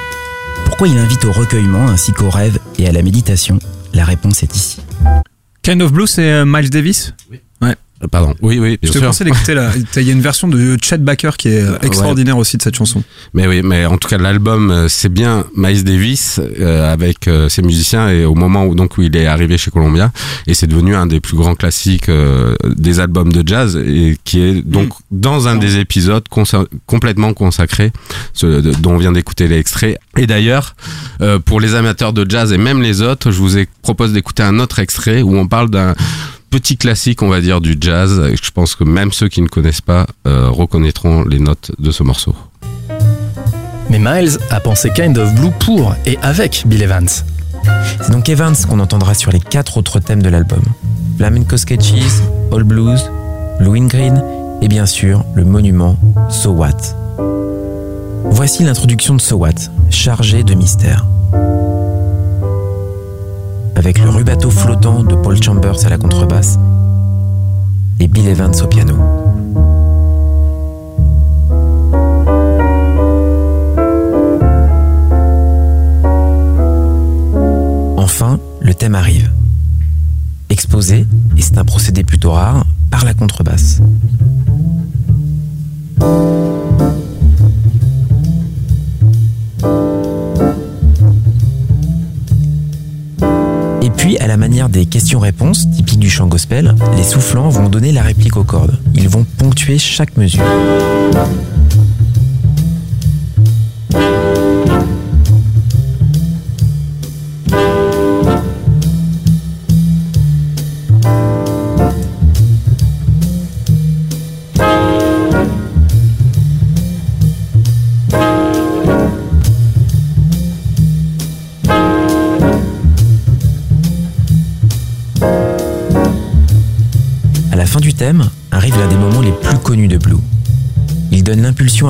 pourquoi 0.66 0.88
il 0.88 0.98
invite 0.98 1.26
au 1.26 1.32
recueillement 1.32 1.88
ainsi 1.88 2.14
qu'au 2.14 2.30
rêve 2.30 2.60
et 2.78 2.88
à 2.88 2.92
la 2.92 3.02
méditation, 3.02 3.60
la 3.94 4.06
réponse 4.06 4.44
est 4.44 4.56
ici. 4.56 4.78
Kind 5.66 5.82
of 5.82 5.92
Blue, 5.92 6.06
c'est 6.06 6.22
euh, 6.22 6.46
Miles 6.46 6.70
Davis? 6.70 7.12
Euh, 7.34 7.38
Pardon. 8.12 8.36
Oui, 8.42 8.60
oui, 8.60 8.78
Je 8.84 8.92
te 8.92 9.00
conseille 9.00 9.26
d'écouter 9.26 9.54
la. 9.54 9.72
Il 9.96 10.04
y 10.04 10.10
a 10.10 10.14
une 10.14 10.22
version 10.22 10.48
de 10.50 10.78
Chet 10.82 10.98
Baker 10.98 11.32
qui 11.38 11.48
est 11.48 11.62
euh, 11.62 11.72
Ouais. 11.72 11.88
extraordinaire 11.88 12.38
aussi 12.38 12.58
de 12.58 12.62
cette 12.62 12.76
chanson. 12.76 13.02
Mais 13.34 13.48
oui, 13.48 13.62
mais 13.64 13.86
en 13.86 13.98
tout 13.98 14.10
cas, 14.10 14.18
l'album, 14.18 14.70
euh, 14.70 14.88
c'est 14.90 15.08
bien 15.12 15.46
Miles 15.56 15.84
Davis 15.86 16.40
euh, 16.60 16.92
avec 16.92 17.28
euh, 17.28 17.48
ses 17.48 17.62
musiciens 17.62 18.10
et 18.10 18.26
au 18.26 18.36
moment 18.36 18.66
où 18.66 18.76
donc 18.76 18.98
où 18.98 19.02
il 19.02 19.16
est 19.16 19.26
arrivé 19.28 19.58
chez 19.58 19.72
Columbia 19.72 20.12
et 20.46 20.54
c'est 20.54 20.68
devenu 20.68 20.94
un 20.94 21.06
des 21.06 21.22
plus 21.22 21.38
grands 21.38 21.56
classiques 21.56 22.10
euh, 22.10 22.56
des 22.66 23.00
albums 23.00 23.32
de 23.32 23.48
jazz 23.48 23.78
et 23.78 24.18
qui 24.26 24.42
est 24.42 24.62
donc 24.62 24.90
dans 25.12 25.48
un 25.48 25.56
des 25.56 25.78
épisodes 25.78 26.24
consa- 26.30 26.68
complètement 26.86 27.34
consacré, 27.34 27.92
ce, 28.34 28.46
de- 28.62 28.72
dont 28.74 28.92
on 28.92 28.98
vient 28.98 29.14
d'écouter 29.14 29.48
l'extrait. 29.48 29.98
Et 30.18 30.28
d'ailleurs, 30.28 30.76
euh, 31.22 31.40
pour 31.40 31.60
les 31.62 31.76
amateurs 31.76 32.12
de 32.14 32.30
jazz 32.30 32.52
et 32.52 32.58
même 32.58 32.82
les 32.82 33.02
autres, 33.02 33.32
je 33.32 33.40
vous 33.40 33.58
ai 33.58 33.68
propose 33.82 34.12
d'écouter 34.12 34.44
un 34.44 34.60
autre 34.60 34.80
extrait 34.80 35.22
où 35.22 35.36
on 35.38 35.48
parle 35.48 35.70
d'un 35.70 35.96
petit 36.50 36.78
classique, 36.78 37.22
on 37.22 37.30
va 37.30 37.42
dire, 37.42 37.62
du 37.62 37.78
jazz. 37.80 38.22
Et 38.32 38.36
Je 38.42 38.52
pense 38.52 38.76
que 38.76 38.84
même 38.84 39.12
ceux 39.12 39.28
qui 39.28 39.42
ne 39.42 39.48
connaissent 39.48 39.82
pas 39.82 40.06
euh, 40.28 40.50
reconnaîtront 40.50 41.24
les 41.24 41.40
notes 41.40 41.72
de 41.80 41.92
ce 41.92 42.04
morceau. 42.04 42.36
Mais 43.90 44.00
Miles 44.00 44.38
a 44.50 44.60
pensé 44.60 44.90
Kind 44.96 45.18
of 45.18 45.34
Blue 45.36 45.52
pour 45.60 45.96
et 46.06 46.18
avec 46.22 46.64
Bill 46.66 46.82
Evans. 46.82 47.08
C'est 48.02 48.12
donc 48.12 48.30
Evans 48.30 48.56
qu'on 48.68 48.80
entendra 48.80 49.14
sur 49.14 49.32
les 49.32 49.40
quatre 49.40 49.78
autres 49.78 50.00
thèmes 50.00 50.22
de 50.22 50.30
l'album. 50.30 50.62
Flamenco 51.18 51.58
Sketches, 51.58 52.22
All 52.52 52.64
Blues, 52.64 53.10
Blue 53.60 53.78
in 53.78 53.88
Green 53.88 54.24
et 54.62 54.68
bien 54.68 54.86
sûr 54.86 55.24
le 55.36 55.46
monument 55.46 55.98
So 56.30 56.52
What. 56.52 56.96
Voici 58.26 58.64
l'introduction 58.64 59.16
de 59.16 59.22
So 59.22 59.38
What, 59.38 59.70
chargée 59.90 60.44
de 60.44 60.56
mystère. 60.56 61.06
Avec 63.86 64.00
le 64.00 64.10
rubato 64.10 64.50
flottant 64.50 65.04
de 65.04 65.14
Paul 65.14 65.40
Chambers 65.40 65.86
à 65.86 65.90
la 65.90 66.00
contrebasse 66.00 66.58
et 68.00 68.08
Bill 68.08 68.28
Evans 68.28 68.52
au 68.64 68.66
piano. 68.66 68.96
Enfin, 77.96 78.40
le 78.60 78.74
thème 78.74 78.96
arrive. 78.96 79.32
Exposé, 80.50 81.06
et 81.38 81.42
c'est 81.44 81.60
un 81.60 81.64
procédé 81.64 82.04
plutôt 82.04 82.32
rare, 82.32 82.66
par 82.90 83.06
la 83.06 83.14
contrebasse. 83.14 83.82
Puis, 93.98 94.18
à 94.20 94.28
la 94.28 94.38
manière 94.38 94.70
des 94.70 94.86
questions-réponses, 94.86 95.70
typiques 95.72 96.00
du 96.00 96.10
chant 96.10 96.28
gospel, 96.28 96.76
les 96.98 97.04
soufflants 97.04 97.50
vont 97.50 97.70
donner 97.70 97.92
la 97.92 98.02
réplique 98.02 98.38
aux 98.38 98.44
cordes. 98.44 98.78
Ils 98.94 99.10
vont 99.10 99.26
ponctuer 99.38 99.78
chaque 99.78 100.18
mesure. 100.18 100.44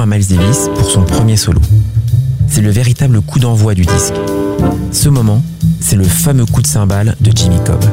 Miles 0.06 0.28
Davis 0.28 0.70
pour 0.76 0.90
son 0.90 1.04
premier 1.04 1.38
solo. 1.38 1.60
C'est 2.48 2.62
le 2.62 2.70
véritable 2.72 3.22
coup 3.22 3.40
d'envoi 3.40 3.74
du 3.74 3.84
disque. 3.86 4.14
Ce 4.92 5.10
moment, 5.10 5.44
c'est 5.80 5.96
le 5.96 6.04
fameux 6.06 6.46
coup 6.46 6.62
de 6.62 6.68
cymbale 6.68 7.16
de 7.22 7.32
Jimmy 7.36 7.58
Cobb. 7.66 7.84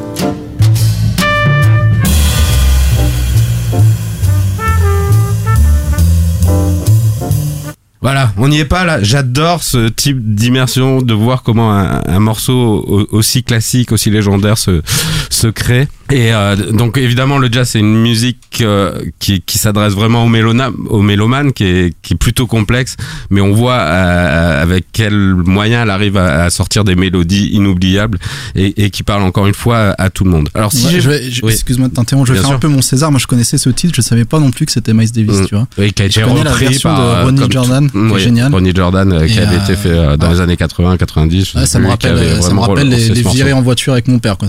Voilà, 8.01 8.33
on 8.37 8.49
n'y 8.49 8.59
est 8.59 8.65
pas 8.65 8.85
là. 8.85 9.01
J'adore 9.01 9.63
ce 9.63 9.87
type 9.89 10.35
d'immersion, 10.35 11.03
de 11.03 11.15
voir 11.15 11.45
comment 11.45 11.71
un, 11.73 12.19
morceau 12.19 12.85
au- 12.85 13.07
aussi 13.17 13.45
classique, 13.45 13.93
aussi 13.93 14.11
légendaire 14.11 14.59
se, 14.59 14.83
secret. 15.33 15.89
Et 16.11 16.35
euh, 16.35 16.57
donc 16.73 16.99
évidemment 16.99 17.39
le 17.39 17.49
jazz 17.51 17.71
c'est 17.71 17.79
une 17.79 18.03
musique 18.03 18.59
euh, 18.61 18.93
qui, 19.19 19.41
qui 19.41 19.57
s'adresse 19.57 19.95
vraiment 19.95 20.25
aux, 20.25 20.29
mélona, 20.29 20.71
aux 20.91 21.01
mélomanes, 21.01 21.53
qui 21.55 21.65
est, 21.65 21.95
qui 22.03 22.15
est 22.15 22.17
plutôt 22.17 22.47
complexe, 22.47 22.97
mais 23.31 23.41
on 23.41 23.53
voit 23.53 23.79
euh, 23.79 24.63
avec 24.63 24.87
quels 24.93 25.35
moyens 25.35 25.85
elle 25.85 25.91
arrive 25.91 26.19
à, 26.19 26.45
à 26.45 26.51
sortir 26.51 26.85
des 26.85 26.97
mélodies 26.97 27.47
inoubliables 27.53 28.19
et, 28.55 28.85
et 28.85 28.91
qui 28.91 29.03
parle 29.05 29.23
encore 29.23 29.47
une 29.47 29.55
fois 29.55 29.95
à 29.97 30.11
tout 30.11 30.25
le 30.25 30.31
monde. 30.31 30.51
Alors 30.55 30.71
si 30.73 30.85
Ouais, 30.85 30.93
j'ai- 30.93 31.01
je 31.01 31.09
vais- 31.09 31.31
je- 31.31 31.43
Oui. 31.47 31.53
Excuse-moi 31.53 31.89
de 31.89 31.95
t'interrompre, 31.95 32.27
je 32.29 32.35
vais 32.35 32.41
faire 32.41 32.51
un 32.51 32.59
peu 32.59 32.69
mon 32.69 32.83
César. 32.83 33.11
Moi, 33.11 33.19
je 33.21 33.27
connaissais 33.27 33.57
ce 33.59 33.71
titre, 33.71 33.95
je 33.97 34.03
savais 34.03 34.25
pas 34.25 34.39
non 34.39 34.51
plus 34.51 34.67
que 34.67 34.73
c'était 34.73 34.93
Miles 34.93 35.13
Davis, 35.13 35.41
Mm. 35.41 35.47
tu 35.47 35.55
vois. 35.55 35.67
Oui, 35.79 35.93
qui 35.93 36.03
a 36.03 36.07
été 36.07 36.21
Je 36.21 36.27
la 36.27 36.33
repris 36.51 36.67
version 36.67 36.91
par, 36.91 37.19
de 37.21 37.25
Ronnie 37.25 37.51
Jordan, 37.51 37.91
tout- 37.91 37.99
qui 37.99 38.07
est 38.11 38.15
oui, 38.17 38.21
géniale. 38.21 38.53
Ronnie 38.53 38.73
Jordan 38.75 39.27
qui 39.27 39.39
avait 39.39 39.57
été 39.57 39.77
fait 39.77 40.17
dans 40.19 40.31
les 40.31 40.41
années 40.41 40.57
80, 40.57 40.97
90. 40.99 41.51
je 41.53 41.59
Ouais, 41.59 41.65
sais 41.65 41.71
ça 41.73 41.79
me 41.79 41.89
rappelle, 41.89 42.43
ça 42.43 42.53
me 42.53 42.61
rappelle 42.61 42.89
les, 42.91 43.09
les 43.09 43.23
virées 43.23 43.53
en 43.55 43.63
voiture 43.63 43.93
avec 43.95 44.09
mon 44.09 44.19
père, 44.19 44.37
quoi. 44.37 44.49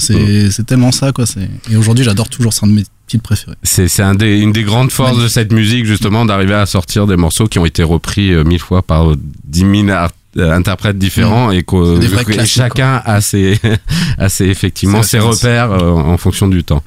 Tellement 0.74 0.92
ça, 0.92 1.12
quoi. 1.12 1.26
Et 1.70 1.76
aujourd'hui, 1.76 2.04
j'adore 2.04 2.30
toujours, 2.30 2.52
c'est 2.52 2.66
un 2.66 2.68
de 2.68 2.74
mes 2.74 2.84
titres 3.06 3.22
préférés. 3.22 3.56
C'est 3.62 3.88
c'est 3.88 4.02
un 4.02 4.16
des, 4.16 4.40
une 4.40 4.52
des 4.52 4.64
grandes 4.64 4.90
forces 4.92 5.22
de 5.22 5.28
cette 5.28 5.52
musique, 5.52 5.86
justement, 5.86 6.26
d'arriver 6.26 6.56
à 6.56 6.66
sortir 6.66 7.06
des 7.06 7.16
morceaux 7.16 7.46
qui 7.46 7.60
ont 7.60 7.66
été 7.68 7.84
repris 7.84 8.34
euh, 8.34 8.44
mille 8.44 8.60
fois 8.60 8.82
par 8.82 9.12
euh, 9.12 9.16
dix 9.44 9.66
mille 9.66 9.92
euh, 10.36 10.52
interprètes 10.52 10.98
différents 10.98 11.52
et 11.52 11.62
que 11.62 12.00
chacun 12.46 13.04
a 13.06 13.22
ses, 13.22 13.60
a 14.18 14.30
ses 14.30 14.46
effectivement 14.46 15.04
ses 15.04 15.20
repères 15.20 15.72
euh, 15.72 15.92
en 15.92 16.18
fonction 16.18 16.48
du 16.48 16.64
temps. 16.64 16.82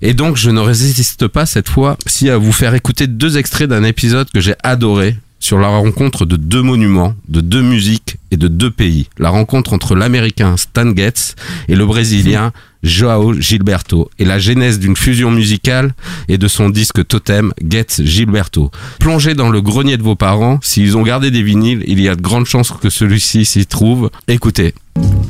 Et 0.00 0.14
donc 0.14 0.38
je 0.38 0.48
ne 0.48 0.60
résiste 0.60 1.28
pas 1.28 1.44
cette 1.44 1.68
fois 1.68 1.98
si 2.06 2.30
à 2.30 2.38
vous 2.38 2.52
faire 2.52 2.72
écouter 2.72 3.06
deux 3.06 3.36
extraits 3.36 3.68
d'un 3.68 3.84
épisode 3.84 4.30
que 4.30 4.40
j'ai 4.40 4.54
adoré 4.62 5.14
sur 5.40 5.58
la 5.58 5.68
rencontre 5.68 6.24
de 6.24 6.36
deux 6.36 6.62
monuments, 6.62 7.14
de 7.28 7.40
deux 7.40 7.62
musiques 7.62 8.16
et 8.30 8.36
de 8.36 8.48
deux 8.48 8.70
pays. 8.70 9.08
La 9.18 9.28
rencontre 9.28 9.74
entre 9.74 9.94
l'américain 9.94 10.56
Stan 10.56 10.94
Getz 10.96 11.34
et 11.68 11.76
le 11.76 11.84
brésilien 11.86 12.52
Joao 12.86 13.34
Gilberto 13.34 14.10
et 14.18 14.24
la 14.24 14.38
genèse 14.38 14.78
d'une 14.78 14.96
fusion 14.96 15.30
musicale 15.30 15.94
et 16.28 16.38
de 16.38 16.48
son 16.48 16.70
disque 16.70 17.06
totem 17.06 17.52
Getz 17.68 18.02
Gilberto. 18.02 18.70
Plongez 18.98 19.34
dans 19.34 19.50
le 19.50 19.60
grenier 19.60 19.96
de 19.96 20.02
vos 20.02 20.16
parents, 20.16 20.58
s'ils 20.62 20.96
ont 20.96 21.02
gardé 21.02 21.30
des 21.30 21.42
vinyles, 21.42 21.82
il 21.86 22.00
y 22.00 22.08
a 22.08 22.16
de 22.16 22.22
grandes 22.22 22.46
chances 22.46 22.72
que 22.72 22.90
celui-ci 22.90 23.44
s'y 23.44 23.66
trouve. 23.66 24.10
Écoutez. 24.28 24.74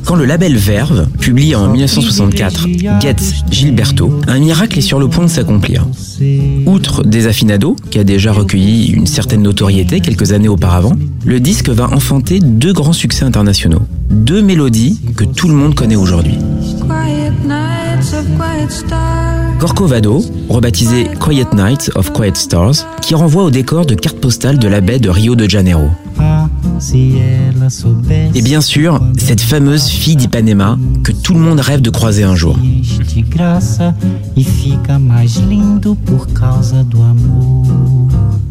Quand 0.05 0.15
le 0.15 0.25
label 0.25 0.55
Verve 0.55 1.07
publie 1.19 1.55
en 1.55 1.69
1964 1.69 2.67
Getz 3.01 3.33
Gilberto, 3.51 4.21
un 4.27 4.39
miracle 4.39 4.77
est 4.79 4.81
sur 4.81 4.99
le 4.99 5.07
point 5.07 5.25
de 5.25 5.29
s'accomplir. 5.29 5.85
Outre 6.65 7.03
Desafinado, 7.03 7.75
qui 7.91 7.99
a 7.99 8.03
déjà 8.03 8.31
recueilli 8.31 8.87
une 8.91 9.07
certaine 9.07 9.41
notoriété 9.41 9.99
quelques 9.99 10.31
années 10.31 10.47
auparavant, 10.47 10.93
le 11.25 11.39
disque 11.39 11.69
va 11.69 11.89
enfanter 11.91 12.39
deux 12.39 12.73
grands 12.73 12.93
succès 12.93 13.25
internationaux. 13.25 13.81
Deux 14.09 14.41
mélodies 14.41 14.99
que 15.15 15.25
tout 15.25 15.47
le 15.47 15.55
monde 15.55 15.75
connaît 15.75 15.95
aujourd'hui. 15.95 16.37
Corcovado, 19.59 20.23
rebaptisé 20.49 21.09
Quiet 21.19 21.47
Nights 21.53 21.91
of 21.95 22.13
Quiet 22.13 22.35
Stars, 22.35 22.85
qui 23.01 23.15
renvoie 23.15 23.43
au 23.43 23.49
décor 23.49 23.85
de 23.85 23.95
cartes 23.95 24.19
postales 24.19 24.59
de 24.59 24.67
la 24.67 24.81
baie 24.81 24.99
de 24.99 25.09
Rio 25.09 25.35
de 25.35 25.49
Janeiro. 25.49 25.89
Et 28.35 28.41
bien 28.41 28.61
sûr, 28.61 29.01
cette 29.17 29.41
fameuse 29.41 29.87
fille 29.87 30.15
d'Ipanema 30.15 30.77
que 31.03 31.11
tout 31.11 31.33
le 31.33 31.39
monde 31.39 31.59
rêve 31.59 31.81
de 31.81 31.89
croiser 31.89 32.23
un 32.23 32.35
jour. 32.35 32.57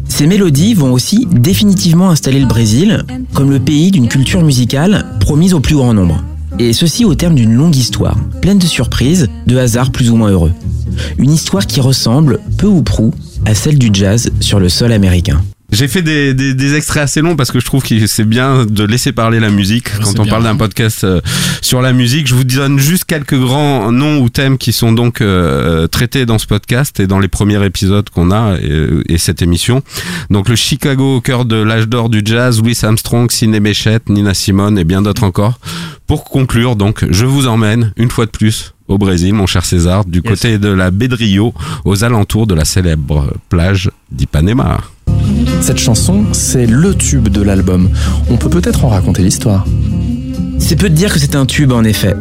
Ces 0.09 0.27
mélodies 0.27 0.73
vont 0.73 0.91
aussi 0.91 1.27
définitivement 1.31 2.09
installer 2.09 2.39
le 2.39 2.47
Brésil 2.47 3.05
comme 3.33 3.49
le 3.49 3.59
pays 3.59 3.91
d'une 3.91 4.09
culture 4.09 4.41
musicale 4.41 5.05
promise 5.21 5.53
au 5.53 5.61
plus 5.61 5.75
grand 5.75 5.93
nombre. 5.93 6.21
Et 6.59 6.73
ceci 6.73 7.05
au 7.05 7.13
terme 7.13 7.35
d'une 7.35 7.53
longue 7.53 7.75
histoire, 7.75 8.17
pleine 8.41 8.57
de 8.57 8.65
surprises, 8.65 9.27
de 9.45 9.57
hasards 9.57 9.91
plus 9.91 10.09
ou 10.09 10.15
moins 10.15 10.31
heureux. 10.31 10.53
Une 11.19 11.31
histoire 11.31 11.67
qui 11.67 11.79
ressemble, 11.81 12.39
peu 12.57 12.65
ou 12.65 12.81
prou, 12.81 13.13
à 13.45 13.53
celle 13.53 13.77
du 13.77 13.89
jazz 13.93 14.31
sur 14.39 14.59
le 14.59 14.67
sol 14.67 14.91
américain. 14.91 15.41
J'ai 15.71 15.89
fait 15.89 16.01
des, 16.01 16.33
des, 16.33 16.53
des 16.53 16.75
extraits 16.75 17.03
assez 17.03 17.21
longs 17.21 17.35
parce 17.35 17.51
que 17.51 17.59
je 17.59 17.65
trouve 17.65 17.83
que 17.83 18.07
c'est 18.07 18.23
bien 18.23 18.65
de 18.65 18.83
laisser 18.85 19.11
parler 19.11 19.39
la 19.41 19.49
musique 19.49 19.89
quand 19.99 20.17
on 20.19 20.23
bien. 20.23 20.31
parle 20.31 20.43
d'un 20.43 20.55
podcast 20.55 21.03
euh, 21.03 21.19
sur 21.61 21.81
la 21.81 21.91
musique. 21.91 22.27
Je 22.27 22.35
vous 22.35 22.45
donne 22.45 22.79
juste 22.79 23.03
quelques 23.03 23.37
grands 23.37 23.91
noms 23.91 24.19
ou 24.19 24.29
thèmes 24.29 24.57
qui 24.57 24.71
sont 24.71 24.93
donc 24.93 25.19
euh, 25.19 25.87
traités 25.87 26.25
dans 26.25 26.39
ce 26.39 26.47
podcast 26.47 27.01
et 27.01 27.07
dans 27.07 27.19
les 27.19 27.27
premiers 27.27 27.63
épisodes 27.65 28.09
qu'on 28.09 28.31
a 28.31 28.57
et, 28.61 29.13
et 29.13 29.17
cette 29.17 29.41
émission. 29.41 29.83
Donc 30.29 30.47
le 30.47 30.55
Chicago 30.55 31.17
au 31.17 31.21
cœur 31.21 31.43
de 31.43 31.57
l'âge 31.57 31.89
d'or 31.89 32.07
du 32.07 32.21
jazz, 32.23 32.61
Louis 32.61 32.77
Armstrong, 32.81 33.29
Sidney 33.29 33.59
Bechet, 33.59 33.99
Nina 34.07 34.33
Simone 34.33 34.77
et 34.77 34.85
bien 34.85 35.01
d'autres 35.01 35.23
encore. 35.23 35.59
Pour 36.07 36.23
conclure, 36.23 36.77
donc, 36.77 37.03
je 37.09 37.25
vous 37.25 37.47
emmène 37.47 37.91
une 37.97 38.09
fois 38.09 38.25
de 38.25 38.31
plus 38.31 38.73
au 38.87 38.97
Brésil, 38.97 39.33
mon 39.33 39.45
cher 39.47 39.65
César, 39.65 40.05
du 40.05 40.21
côté 40.21 40.57
de 40.57 40.69
la 40.69 40.89
baie 40.91 41.09
de 41.09 41.15
Rio, 41.15 41.53
aux 41.83 42.05
alentours 42.05 42.47
de 42.47 42.53
la 42.55 42.63
célèbre 42.63 43.33
plage 43.49 43.91
d'Ipanema. 44.09 44.79
Cette 45.61 45.79
chanson, 45.79 46.25
c'est 46.31 46.65
le 46.65 46.95
tube 46.95 47.29
de 47.29 47.41
l'album. 47.41 47.89
On 48.29 48.37
peut 48.37 48.49
peut-être 48.49 48.85
en 48.85 48.89
raconter 48.89 49.23
l'histoire. 49.23 49.65
C'est 50.59 50.75
peu 50.75 50.89
de 50.89 50.95
dire 50.95 51.13
que 51.13 51.19
c'est 51.19 51.35
un 51.35 51.45
tube 51.45 51.71
en 51.71 51.83
effet. 51.83 52.15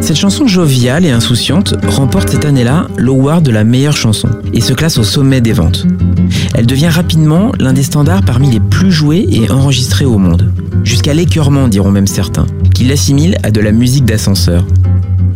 Cette 0.00 0.16
chanson 0.16 0.46
joviale 0.46 1.04
et 1.04 1.10
insouciante 1.10 1.74
remporte 1.86 2.30
cette 2.30 2.44
année-là 2.44 2.88
l'award 2.96 3.44
de 3.44 3.50
la 3.50 3.64
meilleure 3.64 3.96
chanson 3.96 4.28
et 4.52 4.60
se 4.60 4.72
classe 4.72 4.98
au 4.98 5.04
sommet 5.04 5.40
des 5.40 5.52
ventes. 5.52 5.86
Elle 6.54 6.66
devient 6.66 6.88
rapidement 6.88 7.52
l'un 7.58 7.72
des 7.72 7.82
standards 7.82 8.22
parmi 8.24 8.50
les 8.50 8.60
plus 8.60 8.90
joués 8.90 9.26
et 9.30 9.50
enregistrés 9.50 10.06
au 10.06 10.18
monde. 10.18 10.52
Jusqu'à 10.84 11.14
l'écœurement, 11.14 11.68
diront 11.68 11.90
même 11.90 12.06
certains, 12.06 12.46
qui 12.74 12.84
l'assimilent 12.84 13.38
à 13.42 13.50
de 13.50 13.60
la 13.60 13.72
musique 13.72 14.04
d'ascenseur. 14.04 14.64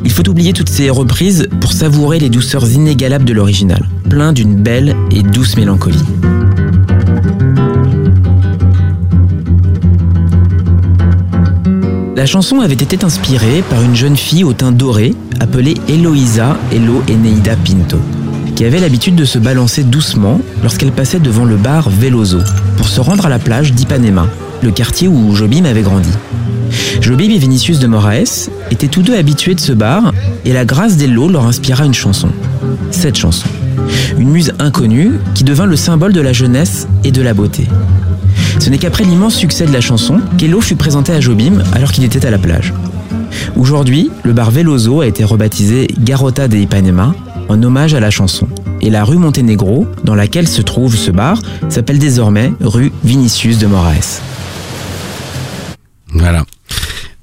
Il 0.04 0.10
faut 0.10 0.28
oublier 0.28 0.52
toutes 0.52 0.68
ces 0.68 0.90
reprises 0.90 1.48
pour 1.60 1.72
savourer 1.72 2.18
les 2.18 2.30
douceurs 2.30 2.70
inégalables 2.70 3.24
de 3.24 3.32
l'original, 3.32 3.88
plein 4.08 4.32
d'une 4.32 4.56
belle 4.56 4.96
et 5.10 5.22
douce 5.22 5.56
mélancolie. 5.56 6.02
La 12.16 12.27
chanson 12.27 12.61
avait 12.61 12.74
été 12.74 13.05
inspirée 13.05 13.64
par 13.68 13.83
une 13.83 13.96
jeune 13.96 14.16
fille 14.16 14.44
au 14.44 14.53
teint 14.53 14.70
doré 14.70 15.14
appelée 15.40 15.74
Eloïsa 15.88 16.57
Elo 16.72 17.03
Eneida 17.09 17.57
Pinto, 17.57 17.98
qui 18.55 18.64
avait 18.64 18.79
l'habitude 18.79 19.16
de 19.16 19.24
se 19.24 19.40
balancer 19.40 19.83
doucement 19.83 20.40
lorsqu'elle 20.62 20.92
passait 20.92 21.18
devant 21.18 21.44
le 21.44 21.57
bar 21.57 21.90
Veloso 21.90 22.38
pour 22.77 22.87
se 22.87 23.00
rendre 23.00 23.27
à 23.27 23.29
la 23.29 23.40
plage 23.40 23.72
d'Ipanema, 23.72 24.29
le 24.62 24.70
quartier 24.70 25.09
où 25.09 25.35
Jobim 25.35 25.64
avait 25.64 25.83
grandi. 25.83 26.11
Jobim 27.00 27.31
et 27.31 27.38
Vinicius 27.38 27.81
de 27.81 27.88
Moraes 27.88 28.48
étaient 28.70 28.87
tous 28.87 29.03
deux 29.03 29.16
habitués 29.16 29.57
de 29.57 29.61
ce 29.61 29.72
bar 29.72 30.12
et 30.44 30.53
la 30.53 30.64
grâce 30.64 30.96
d'Elo 30.96 31.29
leur 31.29 31.46
inspira 31.46 31.85
une 31.85 31.94
chanson. 31.94 32.29
Cette 32.92 33.16
chanson. 33.16 33.48
Une 34.18 34.31
muse 34.31 34.55
inconnue 34.61 35.14
qui 35.35 35.42
devint 35.42 35.66
le 35.66 35.77
symbole 35.77 36.12
de 36.12 36.20
la 36.20 36.33
jeunesse 36.33 36.87
et 37.03 37.11
de 37.11 37.22
la 37.22 37.35
beauté. 37.35 37.66
Ce 38.58 38.70
n'est 38.70 38.78
qu'après 38.78 39.04
l'immense 39.04 39.36
succès 39.36 39.66
de 39.66 39.72
la 39.72 39.80
chanson 39.80 40.20
qu'Elo 40.38 40.60
fut 40.60 40.76
présenté 40.76 41.12
à 41.12 41.20
Jobim 41.20 41.62
alors 41.74 41.92
qu'il 41.92 42.04
était 42.04 42.24
à 42.26 42.30
la 42.30 42.38
plage. 42.38 42.72
Aujourd'hui, 43.56 44.10
le 44.22 44.32
bar 44.32 44.50
Veloso 44.50 45.00
a 45.00 45.06
été 45.06 45.24
rebaptisé 45.24 45.88
Garota 45.98 46.48
de 46.48 46.56
Ipanema 46.56 47.14
en 47.48 47.62
hommage 47.62 47.94
à 47.94 48.00
la 48.00 48.10
chanson. 48.10 48.48
Et 48.80 48.90
la 48.90 49.04
rue 49.04 49.18
Monténégro, 49.18 49.86
dans 50.04 50.14
laquelle 50.14 50.48
se 50.48 50.62
trouve 50.62 50.96
ce 50.96 51.10
bar, 51.10 51.40
s'appelle 51.68 51.98
désormais 51.98 52.52
rue 52.60 52.92
Vinicius 53.02 53.58
de 53.58 53.66
Moraes. 53.66 54.20
Voilà. 56.08 56.44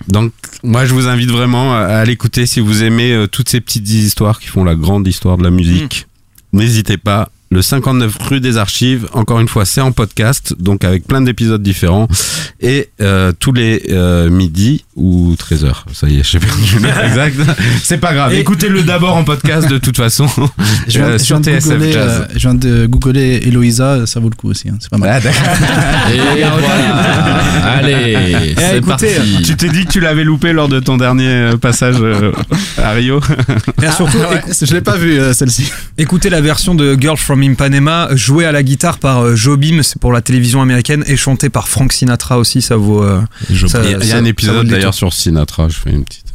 Donc, 0.07 0.31
moi, 0.63 0.85
je 0.85 0.93
vous 0.93 1.07
invite 1.07 1.29
vraiment 1.29 1.73
à 1.73 2.03
l'écouter 2.05 2.45
si 2.45 2.59
vous 2.59 2.83
aimez 2.83 3.13
euh, 3.13 3.27
toutes 3.27 3.49
ces 3.49 3.61
petites 3.61 3.87
histoires 3.89 4.39
qui 4.39 4.47
font 4.47 4.63
la 4.63 4.75
grande 4.75 5.07
histoire 5.07 5.37
de 5.37 5.43
la 5.43 5.51
musique. 5.51 6.07
N'hésitez 6.53 6.97
pas. 6.97 7.29
Le 7.53 7.61
59 7.61 8.17
rue 8.29 8.39
des 8.39 8.55
Archives, 8.57 9.07
encore 9.11 9.41
une 9.41 9.49
fois, 9.49 9.65
c'est 9.65 9.81
en 9.81 9.91
podcast, 9.91 10.55
donc 10.57 10.85
avec 10.85 11.05
plein 11.05 11.19
d'épisodes 11.19 11.61
différents. 11.61 12.07
Et 12.61 12.87
euh, 13.01 13.33
tous 13.37 13.51
les 13.51 13.83
euh, 13.89 14.29
midis 14.29 14.85
ou 14.95 15.33
13h. 15.33 15.73
Ça 15.91 16.07
y 16.07 16.19
est, 16.19 16.23
j'ai 16.23 16.39
perdu 16.39 16.79
l'heure 16.79 16.97
exact. 17.03 17.35
C'est 17.83 17.97
pas 17.97 18.13
grave. 18.13 18.33
Écoutez-le 18.33 18.83
d'abord 18.83 19.17
en 19.17 19.25
podcast 19.25 19.67
de 19.67 19.79
toute 19.79 19.97
façon. 19.97 20.27
Je 20.87 20.99
viens, 20.99 21.07
euh, 21.07 21.17
je 21.17 21.23
sur 21.23 21.39
viens 21.39 21.53
de 21.53 21.59
TSF 21.59 21.69
googler, 21.73 21.91
Jazz. 21.91 22.11
euh, 22.21 22.25
je 22.33 22.39
viens 22.39 22.53
de 22.53 22.85
googler 22.85 23.41
Eloïsa, 23.45 24.05
ça 24.07 24.19
vaut 24.21 24.29
le 24.29 24.35
coup 24.35 24.49
aussi, 24.49 24.69
hein, 24.69 24.77
c'est 24.79 24.89
pas 24.89 24.97
mal. 24.97 25.21
Ah. 25.25 26.11
Et 26.13 26.17
voilà. 26.17 26.95
Allez, 27.65 28.55
c'est 28.57 28.77
écoutez, 28.77 29.15
parti. 29.15 29.41
tu 29.43 29.55
t'es 29.57 29.69
dit 29.69 29.85
que 29.85 29.91
tu 29.91 29.99
l'avais 29.99 30.23
loupé 30.23 30.53
lors 30.53 30.69
de 30.69 30.79
ton 30.79 30.97
dernier 30.97 31.27
euh, 31.27 31.57
passage 31.57 31.95
euh, 31.99 32.31
à 32.77 32.91
Rio 32.91 33.19
Et 33.81 33.89
surtout, 33.91 34.17
Ah 34.23 34.33
ouais, 34.35 34.41
je 34.61 34.73
l'ai 34.73 34.81
pas 34.81 34.97
vu 34.97 35.19
euh, 35.19 35.33
celle-ci. 35.33 35.71
Écoutez 35.97 36.29
la 36.29 36.41
version 36.41 36.75
de 36.75 36.95
Girl 36.99 37.17
from 37.17 37.40
Ipanema 37.43 38.09
jouée 38.15 38.45
à 38.45 38.51
la 38.51 38.63
guitare 38.63 38.97
par 38.99 39.19
euh, 39.23 39.35
Jobim, 39.35 39.81
c'est 39.83 39.99
pour 39.99 40.11
la 40.11 40.21
télévision 40.21 40.61
américaine, 40.61 41.03
et 41.07 41.17
chantée 41.17 41.49
par 41.49 41.67
Frank 41.67 41.91
Sinatra 41.93 42.37
aussi, 42.37 42.61
ça 42.61 42.77
vaut. 42.77 43.03
euh, 43.03 43.21
ça- 43.67 43.81
Il 43.83 44.07
y 44.07 44.11
a, 44.11 44.17
un 44.17 44.25
épisode 44.25 44.65
le 44.65 44.71
d'ailleurs 44.71 44.93
sur 44.93 45.13
Sinatra, 45.13 45.69
je 45.69 45.77
fais 45.77 45.91
une 45.91 46.03
petite. 46.05 46.33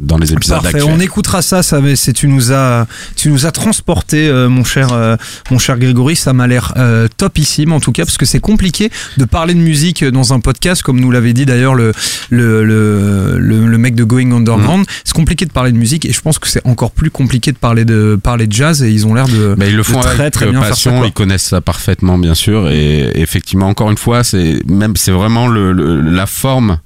Dans 0.00 0.18
les 0.18 0.32
épisodes 0.32 0.60
Parfait, 0.62 0.78
actuels. 0.78 0.94
on 0.94 1.00
écoutera 1.00 1.40
ça, 1.42 1.62
ça 1.62 1.80
mais 1.80 1.96
c'est 1.96 2.12
tu 2.12 2.28
nous 2.28 2.52
as 2.52 2.86
tu 3.16 3.30
nous 3.30 3.46
as 3.46 3.50
transporté 3.52 4.28
euh, 4.28 4.48
mon 4.48 4.62
cher 4.64 4.92
euh, 4.92 5.16
mon 5.50 5.58
cher 5.58 5.78
Grégory, 5.78 6.16
ça 6.16 6.32
m'a 6.32 6.46
l'air 6.46 6.74
euh, 6.76 7.08
topissime 7.16 7.72
en 7.72 7.80
tout 7.80 7.92
cas 7.92 8.04
parce 8.04 8.18
que 8.18 8.26
c'est 8.26 8.40
compliqué 8.40 8.90
de 9.16 9.24
parler 9.24 9.54
de 9.54 9.58
musique 9.60 10.04
dans 10.04 10.32
un 10.32 10.40
podcast 10.40 10.82
comme 10.82 11.00
nous 11.00 11.10
l'avait 11.10 11.32
dit 11.32 11.46
d'ailleurs 11.46 11.74
le 11.74 11.92
le, 12.30 12.64
le 12.64 13.38
le 13.38 13.66
le 13.66 13.78
mec 13.78 13.94
de 13.94 14.04
Going 14.04 14.32
Underground, 14.32 14.82
Mm. 14.82 14.84
c'est 15.04 15.14
compliqué 15.14 15.46
de 15.46 15.52
parler 15.52 15.72
de 15.72 15.78
musique 15.78 16.04
et 16.04 16.12
je 16.12 16.20
pense 16.20 16.38
que 16.38 16.48
c'est 16.48 16.66
encore 16.66 16.90
plus 16.90 17.10
compliqué 17.10 17.52
de 17.52 17.56
parler 17.56 17.84
de 17.84 18.18
parler 18.22 18.46
de 18.46 18.52
jazz 18.52 18.82
et 18.82 18.90
ils 18.90 19.06
ont 19.06 19.14
l'air 19.14 19.28
de 19.28 19.54
Mais 19.56 19.68
ils 19.70 19.76
le 19.76 19.82
font 19.82 20.00
très 20.00 20.20
avec 20.20 20.32
très 20.34 20.46
bien 20.46 20.60
faire 20.60 20.76
ça, 20.76 20.90
passion, 20.90 21.04
ils 21.04 21.12
connaissent 21.12 21.44
ça 21.44 21.60
parfaitement 21.60 22.18
bien 22.18 22.34
sûr 22.34 22.68
et 22.68 23.12
effectivement 23.20 23.68
encore 23.68 23.90
une 23.90 23.96
fois 23.98 24.24
c'est 24.24 24.60
même 24.66 24.94
c'est 24.96 25.12
vraiment 25.12 25.46
le, 25.48 25.72
le- 25.72 26.00
la 26.00 26.26
forme 26.26 26.78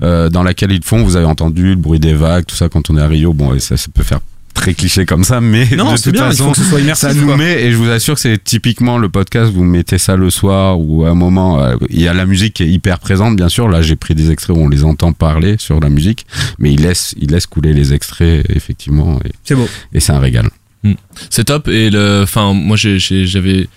dans 0.00 0.42
laquelle 0.42 0.72
ils 0.72 0.76
le 0.78 0.84
font. 0.84 1.02
Vous 1.02 1.16
avez 1.16 1.26
entendu 1.26 1.70
le 1.70 1.76
bruit 1.76 1.98
des 2.00 2.14
vagues, 2.14 2.44
tout 2.52 2.56
ça 2.58 2.68
quand 2.68 2.90
on 2.90 2.96
est 2.98 3.02
à 3.02 3.08
Rio. 3.08 3.32
Bon, 3.32 3.54
et 3.54 3.60
ça, 3.60 3.76
ça 3.76 3.88
peut 3.92 4.02
faire 4.02 4.20
très 4.54 4.74
cliché 4.74 5.06
comme 5.06 5.24
ça, 5.24 5.40
mais 5.40 5.66
Non, 5.76 5.92
de 5.92 5.96
c'est 5.96 6.04
toute 6.04 6.12
bien, 6.12 6.26
il 6.26 6.32
façon, 6.32 6.44
faut 6.44 6.50
que 6.52 6.58
ce 6.58 6.64
soit 6.64 6.80
immersif, 6.80 7.08
ça 7.08 7.14
nous 7.14 7.24
quoi. 7.26 7.36
met 7.38 7.62
et 7.62 7.72
je 7.72 7.76
vous 7.76 7.88
assure 7.88 8.14
que 8.16 8.20
c'est 8.20 8.42
typiquement 8.44 8.98
le 8.98 9.08
podcast. 9.08 9.50
Vous 9.50 9.64
mettez 9.64 9.96
ça 9.96 10.14
le 10.14 10.28
soir 10.28 10.78
ou 10.78 11.04
à 11.06 11.08
un 11.08 11.14
moment, 11.14 11.60
euh, 11.62 11.74
il 11.88 12.02
y 12.02 12.06
a 12.06 12.12
la 12.12 12.26
musique 12.26 12.54
qui 12.54 12.62
est 12.64 12.68
hyper 12.68 12.98
présente, 12.98 13.34
bien 13.34 13.48
sûr. 13.48 13.66
Là, 13.68 13.80
j'ai 13.80 13.96
pris 13.96 14.14
des 14.14 14.30
extraits 14.30 14.54
où 14.54 14.60
on 14.60 14.68
les 14.68 14.84
entend 14.84 15.12
parler 15.14 15.56
sur 15.58 15.80
la 15.80 15.88
musique, 15.88 16.26
mais 16.58 16.72
il 16.72 16.82
laisse, 16.82 17.14
il 17.18 17.30
laisse 17.30 17.46
couler 17.46 17.72
les 17.72 17.94
extraits 17.94 18.44
effectivement, 18.54 19.18
et, 19.24 19.32
C'est 19.44 19.54
beau. 19.54 19.66
et 19.94 20.00
c'est 20.00 20.12
un 20.12 20.20
régal. 20.20 20.48
C'est 21.30 21.44
top 21.44 21.68
et 21.68 21.90
le, 21.90 22.22
enfin 22.24 22.52
moi 22.54 22.76
j'avais 22.76 23.68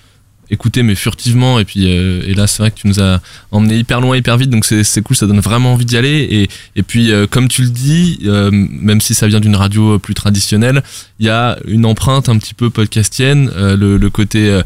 écouté 0.50 0.84
mais 0.84 0.96
furtivement. 0.96 1.60
Et 1.60 1.66
puis 1.66 1.86
euh, 1.86 2.22
et 2.26 2.34
là 2.34 2.48
c'est 2.48 2.62
vrai 2.62 2.72
que 2.72 2.80
tu 2.80 2.88
nous 2.88 3.00
as 3.00 3.22
emmené 3.52 3.78
hyper 3.78 4.02
loin 4.02 4.16
hyper 4.18 4.38
vite 4.38 4.50
donc 4.50 4.66
c'est 4.66 4.84
c'est 4.84 5.02
cool 5.02 5.16
ça 5.16 5.28
donne 5.28 5.40
vraiment 5.40 5.74
envie 5.74 5.86
d'y 5.86 5.98
aller. 5.98 6.28
Et 6.30 6.50
et 6.76 6.84
puis 6.84 7.12
euh, 7.12 7.28
comme 7.28 7.48
tu 7.48 7.64
le 7.64 7.70
dis 7.70 8.20
euh, 8.26 8.50
même 8.52 9.02
si 9.02 9.14
ça 9.16 9.28
vient 9.28 9.40
d'une 9.40 9.56
radio 9.56 10.00
plus 10.00 10.14
traditionnelle 10.14 10.84
il 11.20 11.26
y 11.26 11.30
a 11.30 11.58
une 11.68 11.86
empreinte 11.86 12.30
un 12.30 12.38
petit 12.38 12.54
peu 12.54 12.70
podcastienne 12.70 13.50
euh, 13.56 13.76
le, 13.76 13.98
le 13.98 14.10
côté 14.10 14.62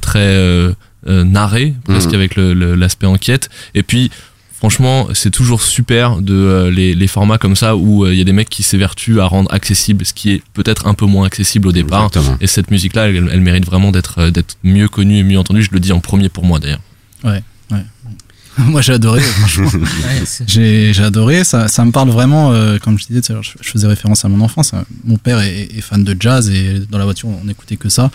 très 0.00 0.74
narré 1.04 1.74
presque 1.84 2.08
Mhm. 2.08 2.14
avec 2.14 2.36
l'aspect 2.36 3.06
enquête. 3.06 3.48
Et 3.74 3.82
puis 3.82 4.10
Franchement, 4.58 5.08
c'est 5.12 5.30
toujours 5.30 5.60
super 5.60 6.16
de 6.22 6.32
euh, 6.34 6.70
les, 6.70 6.94
les 6.94 7.06
formats 7.06 7.36
comme 7.36 7.56
ça 7.56 7.76
où 7.76 8.04
euh, 8.06 8.12
il 8.14 8.18
y 8.18 8.22
a 8.22 8.24
des 8.24 8.32
mecs 8.32 8.48
qui 8.48 8.62
s'évertuent 8.62 9.20
à 9.20 9.26
rendre 9.26 9.52
accessible 9.52 10.04
ce 10.06 10.14
qui 10.14 10.30
est 10.32 10.42
peut-être 10.54 10.86
un 10.86 10.94
peu 10.94 11.04
moins 11.04 11.26
accessible 11.26 11.68
au 11.68 11.72
départ. 11.72 12.06
Exactement. 12.06 12.38
Et 12.40 12.46
cette 12.46 12.70
musique-là, 12.70 13.08
elle, 13.08 13.28
elle 13.30 13.40
mérite 13.42 13.66
vraiment 13.66 13.92
d'être 13.92 14.18
euh, 14.18 14.30
d'être 14.30 14.56
mieux 14.64 14.88
connue 14.88 15.18
et 15.18 15.22
mieux 15.24 15.38
entendue. 15.38 15.62
Je 15.62 15.70
le 15.72 15.80
dis 15.80 15.92
en 15.92 16.00
premier 16.00 16.30
pour 16.30 16.44
moi 16.44 16.58
d'ailleurs. 16.58 16.80
Moi 18.58 18.80
j'ai 18.80 18.94
adoré, 18.94 19.20
franchement. 19.20 19.68
J'ai 20.46 20.94
j'ai 20.94 21.02
adoré, 21.02 21.44
ça, 21.44 21.68
ça 21.68 21.84
me 21.84 21.90
parle 21.90 22.08
vraiment, 22.08 22.52
euh, 22.52 22.78
comme 22.78 22.98
je 22.98 23.04
disais, 23.06 23.20
tout 23.20 23.32
à 23.32 23.34
l'heure, 23.34 23.42
je, 23.42 23.50
je 23.60 23.68
faisais 23.68 23.86
référence 23.86 24.24
à 24.24 24.28
mon 24.30 24.42
enfance. 24.42 24.72
hein. 24.72 24.86
Mon 25.04 25.18
père 25.18 25.40
est, 25.40 25.68
est 25.76 25.82
fan 25.82 26.02
de 26.02 26.16
jazz 26.18 26.48
et 26.48 26.80
dans 26.90 26.96
la 26.96 27.04
voiture 27.04 27.28
on 27.28 27.44
n'écoutait 27.44 27.76
que 27.76 27.90
ça. 27.90 28.10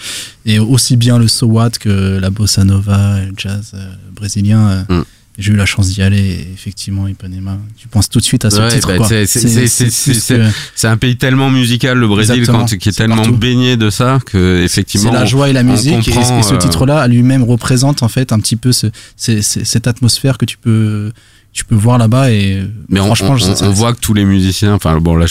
Et 0.47 0.57
aussi 0.57 0.97
bien 0.97 1.19
le 1.19 1.27
so 1.27 1.45
what 1.45 1.69
que 1.79 2.17
la 2.19 2.31
bossa 2.31 2.63
nova, 2.63 3.19
le 3.19 3.33
jazz 3.37 3.73
euh, 3.75 3.93
brésilien. 4.15 4.67
euh, 4.89 5.01
Mm. 5.01 5.03
J'ai 5.41 5.51
eu 5.53 5.55
la 5.55 5.65
chance 5.65 5.87
d'y 5.89 6.01
aller 6.03 6.19
et 6.19 6.47
effectivement, 6.53 7.07
Ipanema, 7.07 7.57
tu 7.75 7.87
penses 7.87 8.07
tout 8.09 8.19
de 8.19 8.23
suite 8.23 8.45
à 8.45 8.51
ce 8.51 8.59
Ouais, 8.61 8.69
titre. 8.69 8.95
bah, 8.95 9.05
c'est- 9.07 9.25
c'est- 9.25 9.39
c'est- 9.67 9.89
c'est- 9.89 10.13
c'est- 10.13 10.41
C'est 10.75 10.87
un 10.87 10.97
pays 10.97 11.17
tellement 11.17 11.49
musical, 11.49 11.97
le 11.97 12.07
Brésil, 12.07 12.43
quand, 12.45 12.65
qui 12.65 12.75
est 12.75 12.91
C'est 12.91 12.97
tellement 12.99 13.15
partout. 13.17 13.33
baigné 13.35 13.75
de 13.75 13.89
ça 13.89 14.19
que 14.25 14.59
C'est 14.59 14.65
effectivement. 14.65 15.11
la 15.11 15.25
joie 15.25 15.49
et 15.49 15.53
la 15.53 15.63
musique 15.63 16.07
et, 16.07 16.11
ce 16.13 16.53
euh, 16.53 16.57
titre-là 16.57 17.07
lui-même 17.07 17.43
représente 17.43 18.03
en 18.03 18.07
fait 18.07 18.31
un 18.31 18.39
petit 18.39 18.55
peu 18.55 18.71
ce, 18.71 18.87
c'est- 19.17 19.41
c'est- 19.41 19.65
cette 19.65 19.87
atmosphère 19.87 20.37
que 20.37 20.45
tu 20.45 20.57
peux 20.57 21.11
tu 21.53 21.65
peux 21.65 21.75
voir 21.75 21.97
là-bas 21.97 22.31
et 22.31 22.63
Mais 22.87 22.99
franchement 22.99 23.31
on- 23.31 23.37
je- 23.37 23.45
on- 23.51 23.55
ça- 23.55 23.65
on 23.67 23.71
voit 23.71 23.91
que 23.93 23.99
tous 23.99 24.13
les 24.13 24.23
musiciens, 24.23 24.73
enfin 24.73 24.97
bon 24.99 25.15
là 25.15 25.25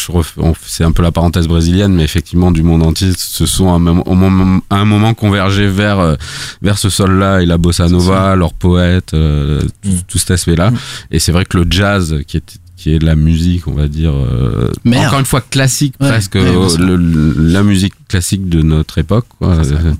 c'est 0.67 0.85
un 0.85 0.93
peu 0.93 1.03
la 1.03 1.13
parenthèse 1.13 1.49
brésilienne, 1.49 1.95
mais 1.95 2.05
effectivement 2.05 2.51
du 2.51 2.63
monde 2.63 2.83
entier 2.83 3.13
se 3.17 3.47
sont 3.47 3.71
à 3.73 3.77
un 3.77 3.79
moment, 3.79 4.61
à 4.69 4.77
un 4.77 4.85
moment 4.85 5.15
convergés 5.15 5.67
vers 5.67 5.99
euh, 5.99 6.17
vers 6.61 6.77
ce 6.79 6.91
sol-là 6.91 7.41
et 7.41 7.47
la 7.47 7.57
bossa 7.59 7.89
nova, 7.89 8.37
leurs 8.37 8.53
poètes, 8.53 9.15
euh, 9.15 9.61
tout, 9.83 9.89
Mm. 9.91 10.01
tout 10.09 10.19
cet 10.19 10.31
aspect-là. 10.33 10.73
Et 11.11 11.19
c'est 11.21 11.33
vrai 11.33 11.45
que 11.47 11.57
le 11.59 11.67
jazz, 11.71 12.17
qui 12.27 12.37
est 12.37 12.59
qui 12.81 12.95
est 12.95 12.99
de 12.99 13.05
la 13.05 13.15
musique, 13.15 13.69
on 13.69 13.75
va 13.75 13.89
dire, 13.89 14.13
euh, 14.15 14.71
encore 14.87 15.19
une 15.19 15.27
fois 15.27 15.43
classique 15.43 15.95
Ouais, 16.01 16.09
presque, 16.09 16.35
ouais, 16.37 16.41
euh, 16.47 16.77
le- 16.79 17.35
la 17.53 17.63
musique 17.63 17.93
classique 18.09 18.49
de 18.49 18.63
notre 18.63 18.97
époque. 18.97 19.27
Quoi. 19.39 19.49
Euh, 19.57 19.93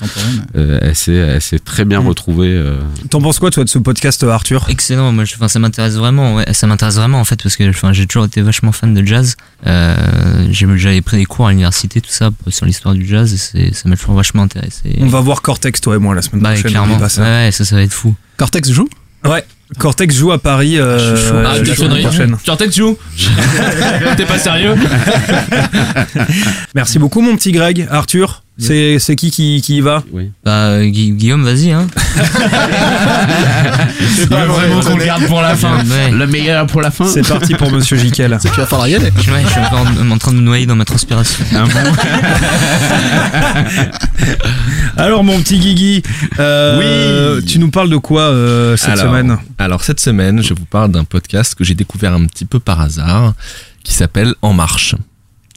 euh, 0.57 0.79
elle 0.81 0.97
s'est 0.97 1.13
elle 1.13 1.43
s'est 1.43 1.59
très 1.59 1.85
bien 1.85 2.01
Mm. 2.01 2.09
retrouvée. 2.09 2.49
euh, 2.49 2.79
T'en 3.11 3.21
penses 3.21 3.39
quoi 3.39 3.51
toi 3.51 3.65
de 3.65 3.69
ce 3.69 3.79
podcast 3.79 4.25
Arthur? 4.25 4.65
Excellent, 4.71 5.13
moi 5.13 5.25
je, 5.27 5.35
ça 5.47 5.59
m'intéresse 5.59 5.95
vraiment, 5.97 6.37
ouais, 6.37 6.53
ça 6.55 6.67
m'intéresse 6.67 6.95
vraiment 6.97 7.21
en 7.21 7.25
fait 7.25 7.43
parce 7.43 7.57
que 7.57 7.71
j'ai 7.93 8.07
toujours 8.07 8.25
été 8.25 8.41
vachement 8.41 8.73
fan 8.73 8.95
de 8.95 9.05
jazz. 9.07 9.37
Euh, 9.67 9.95
j'ai- 10.51 10.67
J'avais 10.79 11.03
pris 11.03 11.19
des 11.19 11.27
cours 11.27 11.47
à 11.49 11.51
l'université, 11.51 12.01
tout 12.01 12.11
ça, 12.11 12.31
sur 12.49 12.65
l'histoire 12.65 12.95
du 12.95 13.07
jazz 13.07 13.51
et 13.55 13.75
ça 13.75 13.89
m'a 13.91 13.97
toujours 13.97 14.15
vachement 14.15 14.43
intéressé. 14.43 14.97
On 15.01 15.07
va 15.09 15.21
voir 15.21 15.43
Cortex 15.43 15.81
toi 15.83 15.97
et 15.97 15.99
moi 15.99 16.15
la 16.15 16.23
semaine 16.23 16.41
bah, 16.43 16.53
prochaine. 16.53 16.71
clairement, 16.71 17.09
ça. 17.09 17.23
ouais, 17.23 17.29
ouais, 17.47 17.53
ça, 17.53 17.65
ça 17.67 17.77
va 17.77 17.83
être 17.83 17.93
fou. 17.93 18.15
Cortex 18.39 18.71
joue? 18.73 18.89
Ouais. 19.27 19.45
Cortex 19.79 20.15
joue 20.17 20.33
à 20.33 20.39
Paris 20.39 20.79
euh, 20.79 20.99
je 20.99 21.17
suis 21.17 21.29
chaud. 21.29 21.41
la 21.43 21.51
Ah, 21.51 21.65
semaine 21.65 22.03
prochaine. 22.03 22.37
Cortex 22.45 22.77
joue 22.77 22.99
T'es 24.17 24.25
pas 24.27 24.39
sérieux 24.39 24.75
Merci 26.75 26.99
beaucoup 26.99 27.21
mon 27.21 27.37
petit 27.37 27.53
Greg. 27.53 27.87
Arthur, 27.91 28.43
c'est 28.61 28.99
c'est 28.99 29.17
qui, 29.17 29.31
qui 29.31 29.61
qui 29.63 29.77
y 29.77 29.81
va 29.81 30.03
oui. 30.13 30.31
Bah, 30.45 30.81
Gui- 30.85 31.13
Guillaume, 31.13 31.45
vas-y, 31.45 31.71
hein. 31.73 31.87
C'est 34.17 34.29
pas 34.29 34.47
vraiment 34.47 34.81
qu'on 34.81 34.97
le 34.97 35.05
garde 35.05 35.27
pour 35.27 35.41
la 35.43 35.55
fin. 35.57 35.79
Ouais. 35.85 36.11
Le 36.11 36.27
meilleur 36.27 36.67
pour 36.67 36.81
la 36.83 36.91
fin. 36.91 37.07
C'est 37.07 37.27
parti 37.27 37.55
pour 37.55 37.71
Monsieur 37.71 37.97
Jiquel. 37.97 38.37
c'est 38.41 38.49
qu'il 38.51 38.61
va 38.61 38.67
falloir 38.67 38.89
y 38.89 38.95
aller 38.95 39.11
Je, 39.21 39.31
ouais, 39.31 39.43
je 39.45 39.49
suis 39.51 39.61
encore 39.61 39.87
en, 40.01 40.11
en 40.11 40.19
train 40.19 40.33
de 40.33 40.37
me 40.37 40.43
noyer 40.43 40.67
dans 40.67 40.77
ma 40.77 40.85
transpiration. 40.85 41.45
Un 41.55 41.65
bon- 41.65 41.93
Alors 44.97 45.25
mon 45.25 45.41
petit 45.41 45.59
Guigui, 45.59 46.03
euh, 46.39 47.39
Oui. 47.39 47.45
tu 47.47 47.59
nous 47.59 47.71
parles 47.71 47.91
de 47.91 47.97
quoi 47.97 48.23
euh, 48.23 48.77
cette 48.77 48.91
alors, 48.91 49.05
semaine? 49.07 49.39
alors 49.59 49.83
cette 49.85 50.01
semaine, 50.01 50.43
je 50.43 50.53
vous 50.55 50.65
parle 50.65 50.91
d'un 50.91 51.05
podcast 51.05 51.55
que 51.55 51.65
j'ai 51.65 51.75
découvert 51.75 52.13
un 52.13 52.25
petit 52.27 52.45
peu 52.45 52.61
par 52.61 52.81
hasard 52.81 53.35
qui 53.83 53.95
s'appelle 53.95 54.35
En 54.43 54.53
Marche. 54.53 54.95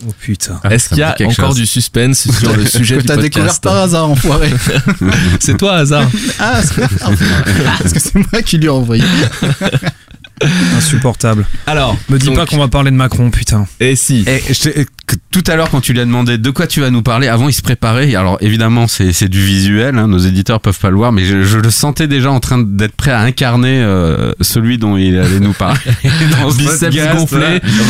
Oh 0.01 0.11
putain. 0.19 0.59
Ah, 0.63 0.73
Est-ce 0.73 0.89
qu'il 0.89 0.97
y 0.97 1.03
a 1.03 1.15
encore 1.21 1.49
chose. 1.49 1.55
du 1.55 1.65
suspense 1.65 2.29
sur 2.31 2.55
le 2.55 2.65
sujet 2.65 2.97
que 2.97 3.01
du 3.01 3.07
t'as 3.07 3.15
découvert 3.15 3.45
podcast 3.45 3.63
par 3.63 3.77
hasard 3.77 4.09
enfoiré 4.09 4.49
C'est 5.39 5.55
toi 5.57 5.75
hasard 5.75 6.09
ah 6.39 6.61
c'est 6.63 6.81
parce 6.81 7.93
que 7.93 7.99
c'est 7.99 8.15
moi 8.15 8.41
qui 8.41 8.57
lui 8.57 8.65
ai 8.65 8.69
envoyé 8.69 9.03
Insupportable. 10.77 11.45
Alors, 11.67 11.97
Me 12.09 12.17
dis 12.17 12.25
donc- 12.27 12.35
pas 12.35 12.45
qu'on 12.45 12.57
va 12.57 12.67
parler 12.67 12.91
de 12.91 12.95
Macron, 12.95 13.29
putain. 13.29 13.65
Et 13.79 13.95
si 13.95 14.25
Et 14.27 14.41
je 14.53 14.83
tout 15.31 15.43
à 15.47 15.55
l'heure, 15.55 15.69
quand 15.69 15.81
tu 15.81 15.93
lui 15.93 15.99
as 15.99 16.05
demandé 16.05 16.37
de 16.37 16.49
quoi 16.49 16.65
tu 16.65 16.79
vas 16.81 16.89
nous 16.89 17.01
parler, 17.01 17.27
avant 17.27 17.49
il 17.49 17.53
se 17.53 17.61
préparait. 17.61 18.15
Alors 18.15 18.37
évidemment, 18.41 18.87
c'est 18.87 19.11
c'est 19.13 19.27
du 19.27 19.43
visuel. 19.43 19.97
hein, 19.97 20.07
nos 20.07 20.17
éditeurs 20.17 20.59
peuvent 20.59 20.79
pas 20.79 20.89
le 20.89 20.95
voir, 20.95 21.11
mais 21.11 21.23
je, 21.25 21.43
je 21.43 21.57
le 21.59 21.69
sentais 21.69 22.07
déjà 22.07 22.31
en 22.31 22.39
train 22.39 22.57
d'être 22.59 22.95
prêt 22.95 23.11
à 23.11 23.19
incarner 23.21 23.81
euh, 23.83 24.31
celui 24.41 24.77
dont 24.77 24.95
il 24.97 25.17
allait 25.19 25.39
nous 25.39 25.53
parler. 25.53 25.79
dans 26.41 26.49
ce 26.51 26.57
Biceps. 26.57 26.95
Ça 26.95 27.11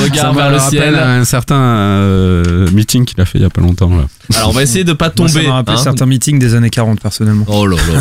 regard 0.04 0.34
vers 0.34 0.52
le 0.52 0.60
ciel. 0.60 0.96
Un 0.96 1.24
certain 1.26 1.56
euh, 1.56 2.70
meeting 2.72 3.06
qu'il 3.06 3.20
a 3.22 3.26
fait 3.26 3.38
il 3.40 3.42
y 3.42 3.46
a 3.46 3.50
pas 3.50 3.62
longtemps 3.62 3.90
là. 3.96 4.06
Alors 4.36 4.50
on 4.50 4.54
va 4.54 4.64
essayer 4.64 4.84
de 4.84 4.94
pas 4.94 5.12
Moi, 5.18 5.28
ça 5.28 5.34
tomber. 5.34 5.48
m'a 5.48 5.56
rappelé 5.56 5.78
hein. 5.78 5.84
certains 5.84 6.06
meetings 6.06 6.40
des 6.40 6.56
années 6.56 6.70
40 6.70 7.02
personnellement. 7.02 7.46
Oh 7.48 7.68
là 7.68 7.76
là. 7.76 8.00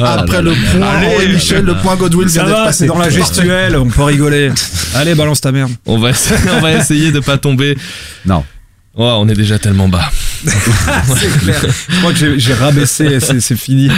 après 0.18 0.42
le 0.42 0.52
point 0.52 0.88
Henri 1.14 1.28
Michel 1.28 1.64
le 1.64 1.76
point 1.76 1.96
Godwill 1.96 2.28
Ça 2.28 2.44
vient 2.44 2.54
d'être 2.54 2.64
passé 2.64 2.86
dans 2.86 2.98
la 2.98 3.10
gestuelle, 3.10 3.76
on 3.76 3.86
peut 3.88 4.02
rigoler. 4.02 4.50
Allez, 4.94 5.14
balance 5.14 5.40
ta 5.40 5.52
merde. 5.52 5.70
On 5.86 5.98
va, 5.98 6.10
essayer, 6.10 6.40
on 6.56 6.60
va 6.60 6.72
essayer 6.72 7.12
de 7.12 7.20
pas 7.20 7.38
tomber. 7.38 7.76
Non. 8.26 8.44
Oh, 8.96 9.16
on 9.20 9.28
est 9.28 9.34
déjà 9.34 9.58
tellement 9.58 9.88
bas. 9.88 10.10
c'est 11.16 11.38
clair. 11.38 11.62
Je 11.88 11.96
crois 11.98 12.12
que 12.12 12.38
j'ai- 12.38 12.54
rabaissé, 12.54 13.18
c'est 13.20 13.56
fini. 13.56 13.88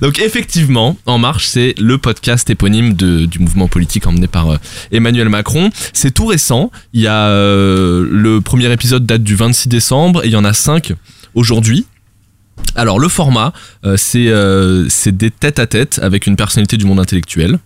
Donc 0.00 0.18
effectivement, 0.18 0.96
En 1.06 1.18
Marche, 1.18 1.46
c'est 1.46 1.74
le 1.78 1.98
podcast 1.98 2.48
éponyme 2.50 2.94
de- 2.94 3.26
du 3.26 3.38
mouvement 3.38 3.68
politique 3.68 4.06
emmené 4.06 4.26
par 4.26 4.50
euh, 4.52 4.56
Emmanuel 4.92 5.28
Macron. 5.28 5.70
C'est 5.92 6.10
tout 6.12 6.26
récent. 6.26 6.70
Il 6.92 7.00
y 7.00 7.06
a 7.06 7.26
euh, 7.28 8.06
le 8.10 8.40
premier 8.40 8.70
épisode 8.72 9.06
date 9.06 9.22
du 9.22 9.34
26 9.34 9.68
décembre 9.68 10.24
et 10.24 10.28
il 10.28 10.32
y 10.32 10.36
en 10.36 10.44
a 10.44 10.52
cinq 10.52 10.92
aujourd'hui. 11.34 11.86
Alors 12.76 12.98
le 12.98 13.08
format, 13.08 13.52
euh, 13.84 13.96
c'est 13.96 14.28
euh, 14.28 14.86
des 15.06 15.30
têtes 15.30 15.58
à 15.58 15.66
tête 15.66 15.98
avec 16.02 16.26
une 16.26 16.36
personnalité 16.36 16.76
du 16.76 16.84
monde 16.84 17.00
intellectuel. 17.00 17.58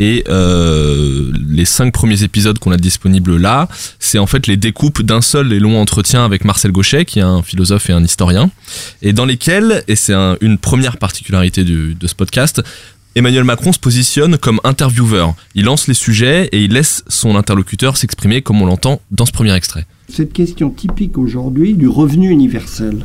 Et 0.00 0.24
euh, 0.28 1.32
les 1.50 1.64
cinq 1.64 1.92
premiers 1.92 2.22
épisodes 2.22 2.58
qu'on 2.58 2.70
a 2.70 2.76
disponibles 2.76 3.36
là, 3.36 3.68
c'est 3.98 4.18
en 4.18 4.26
fait 4.26 4.46
les 4.46 4.56
découpes 4.56 5.02
d'un 5.02 5.20
seul 5.20 5.52
et 5.52 5.58
long 5.58 5.80
entretien 5.80 6.24
avec 6.24 6.44
Marcel 6.44 6.70
Gauchet, 6.72 7.04
qui 7.04 7.18
est 7.18 7.22
un 7.22 7.42
philosophe 7.42 7.90
et 7.90 7.92
un 7.92 8.04
historien, 8.04 8.50
et 9.02 9.12
dans 9.12 9.24
lesquels, 9.24 9.82
et 9.88 9.96
c'est 9.96 10.14
un- 10.14 10.36
une 10.40 10.56
première 10.58 10.98
particularité 10.98 11.64
du- 11.64 11.94
de 11.94 12.06
ce 12.06 12.14
podcast, 12.14 12.62
Emmanuel 13.16 13.42
Macron 13.42 13.72
se 13.72 13.80
positionne 13.80 14.38
comme 14.38 14.60
intervieweur. 14.62 15.34
Il 15.56 15.64
lance 15.64 15.88
les 15.88 15.94
sujets 15.94 16.48
et 16.52 16.62
il 16.62 16.72
laisse 16.72 17.02
son 17.08 17.34
interlocuteur 17.34 17.96
s'exprimer 17.96 18.42
comme 18.42 18.62
on 18.62 18.66
l'entend 18.66 19.00
dans 19.10 19.26
ce 19.26 19.32
premier 19.32 19.54
extrait. 19.54 19.86
cette 20.08 20.32
question 20.32 20.70
typique 20.70 21.18
aujourd'hui 21.18 21.74
du 21.74 21.88
revenu 21.88 22.30
universel, 22.30 23.04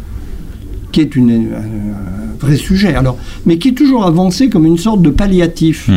qui 0.91 1.01
est 1.01 1.15
une, 1.15 1.31
un, 1.31 1.57
un 1.57 2.37
vrai 2.39 2.55
sujet, 2.55 2.93
alors, 2.93 3.17
mais 3.45 3.57
qui 3.57 3.69
est 3.69 3.73
toujours 3.73 4.05
avancé 4.05 4.49
comme 4.49 4.65
une 4.65 4.77
sorte 4.77 5.01
de 5.01 5.09
palliatif. 5.09 5.89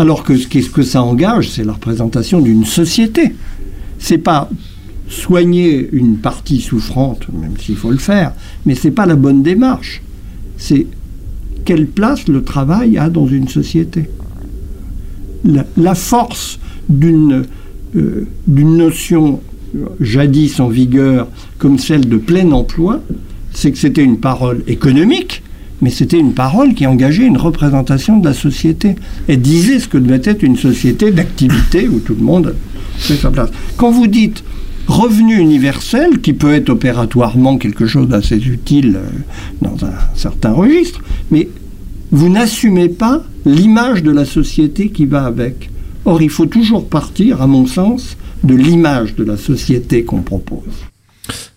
Alors 0.00 0.24
que 0.24 0.36
ce 0.36 0.48
que 0.48 0.82
ça 0.82 1.02
engage, 1.02 1.50
c'est 1.50 1.62
la 1.62 1.74
représentation 1.74 2.40
d'une 2.40 2.64
société 2.64 3.34
c'est 4.00 4.18
pas 4.18 4.50
soigner 5.08 5.88
une 5.92 6.16
partie 6.16 6.60
souffrante, 6.60 7.26
même 7.32 7.56
s'il 7.58 7.76
faut 7.76 7.90
le 7.90 7.98
faire, 7.98 8.32
mais 8.66 8.74
c'est 8.74 8.90
pas 8.90 9.06
la 9.06 9.14
bonne 9.14 9.42
démarche. 9.42 10.02
C'est 10.56 10.86
quelle 11.64 11.86
place 11.86 12.26
le 12.26 12.42
travail 12.42 12.98
a 12.98 13.08
dans 13.10 13.28
une 13.28 13.46
société. 13.46 14.08
La, 15.76 15.94
force 15.94 16.58
d'une 16.88 17.44
euh, 17.96 18.26
d'une 18.46 18.76
notion 18.76 19.40
jadis 20.00 20.60
en 20.60 20.68
vigueur 20.68 21.28
comme 21.58 21.78
celle 21.78 22.08
de 22.08 22.16
plein 22.18 22.50
emploi, 22.52 23.00
c'est 23.52 23.72
que 23.72 23.78
c'était 23.78 24.04
une 24.04 24.18
parole 24.18 24.62
économique, 24.66 25.42
mais 25.80 25.90
c'était 25.90 26.18
une 26.18 26.34
parole 26.34 26.74
qui 26.74 26.86
engageait 26.86 27.26
une 27.26 27.36
représentation 27.36 28.18
de 28.18 28.26
la 28.26 28.34
société 28.34 28.96
et 29.28 29.36
disait 29.36 29.78
ce 29.78 29.88
que 29.88 29.98
devait 29.98 30.20
être 30.24 30.42
une 30.42 30.56
société 30.56 31.10
d'activité 31.10 31.88
où 31.88 32.00
tout 32.00 32.14
le 32.14 32.22
monde 32.22 32.54
fait 32.96 33.16
sa 33.16 33.30
place. 33.30 33.50
Quand 33.76 33.90
vous 33.90 34.06
dites 34.06 34.44
revenu 34.86 35.38
universel, 35.38 36.20
qui 36.20 36.32
peut 36.32 36.52
être 36.52 36.70
opératoirement 36.70 37.58
quelque 37.58 37.86
chose 37.86 38.08
d'assez 38.08 38.36
utile 38.36 38.96
euh, 38.96 39.08
dans 39.62 39.84
un 39.84 39.92
certain 40.14 40.52
registre, 40.52 41.00
mais 41.30 41.48
vous 42.10 42.28
n'assumez 42.28 42.88
pas 42.88 43.22
l'image 43.46 44.02
de 44.02 44.10
la 44.10 44.24
société 44.24 44.88
qui 44.88 45.06
va 45.06 45.24
avec. 45.24 45.70
Or, 46.04 46.20
il 46.22 46.30
faut 46.30 46.46
toujours 46.46 46.88
partir, 46.88 47.40
à 47.40 47.46
mon 47.46 47.66
sens, 47.66 48.16
de 48.42 48.54
l'image 48.54 49.14
de 49.14 49.24
la 49.24 49.36
société 49.36 50.02
qu'on 50.04 50.22
propose. 50.22 50.89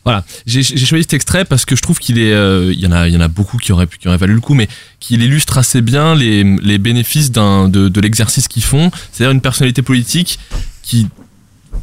Voilà, 0.05 0.25
j'ai 0.45 0.63
choisi 0.63 1.03
cet 1.03 1.13
extrait 1.13 1.45
parce 1.45 1.63
que 1.63 1.75
je 1.77 1.81
trouve 1.81 1.97
qu'il 1.97 2.19
est, 2.19 2.33
euh, 2.33 2.73
il 2.73 2.79
y 2.81 2.87
en 2.87 2.91
a, 2.91 3.07
il 3.07 3.13
y 3.13 3.17
en 3.17 3.21
a 3.21 3.29
beaucoup 3.29 3.57
qui 3.57 3.71
auraient, 3.71 3.87
qui 3.87 4.07
auraient 4.09 4.17
valu 4.17 4.33
le 4.33 4.41
coup, 4.41 4.53
mais 4.53 4.67
qu'il 4.99 5.21
illustre 5.21 5.57
assez 5.57 5.81
bien 5.81 6.13
les, 6.13 6.43
les 6.43 6.77
bénéfices 6.77 7.31
d'un, 7.31 7.69
de, 7.69 7.87
de 7.87 8.01
l'exercice 8.01 8.49
qu'ils 8.49 8.63
font. 8.65 8.91
C'est-à-dire 9.11 9.31
une 9.31 9.39
personnalité 9.39 9.81
politique 9.81 10.39
qui, 10.81 11.07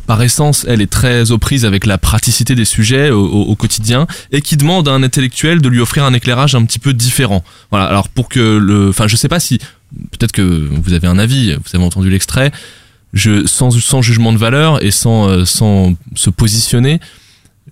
par 0.06 0.20
essence, 0.22 0.66
elle 0.68 0.82
est 0.82 0.90
très 0.90 1.30
aux 1.30 1.38
prises 1.38 1.64
avec 1.64 1.86
la 1.86 1.96
praticité 1.96 2.54
des 2.54 2.66
sujets 2.66 3.10
au, 3.10 3.24
au- 3.26 3.42
au 3.44 3.56
quotidien 3.56 4.06
et 4.32 4.42
qui 4.42 4.58
demande 4.58 4.86
à 4.88 4.92
un 4.92 5.02
intellectuel 5.02 5.62
de 5.62 5.68
lui 5.70 5.80
offrir 5.80 6.04
un 6.04 6.12
éclairage 6.12 6.54
un 6.54 6.64
petit 6.66 6.78
peu 6.78 6.92
différent. 6.92 7.42
Voilà. 7.70 7.86
Alors 7.86 8.08
pour 8.10 8.28
que 8.28 8.58
le, 8.58 8.90
enfin, 8.90 9.08
je 9.08 9.16
sais 9.16 9.28
pas 9.28 9.40
si, 9.40 9.58
peut-être 10.10 10.32
que 10.32 10.42
vous 10.70 10.92
avez 10.92 11.08
un 11.08 11.18
avis, 11.18 11.54
vous 11.54 11.70
avez 11.74 11.84
entendu 11.84 12.10
l'extrait. 12.10 12.52
Je, 13.12 13.46
sans, 13.46 13.70
sans 13.70 14.02
jugement 14.02 14.32
de 14.32 14.38
valeur 14.38 14.84
et 14.84 14.92
sans, 14.92 15.28
euh, 15.28 15.44
sans 15.44 15.94
se 16.14 16.30
positionner, 16.30 17.00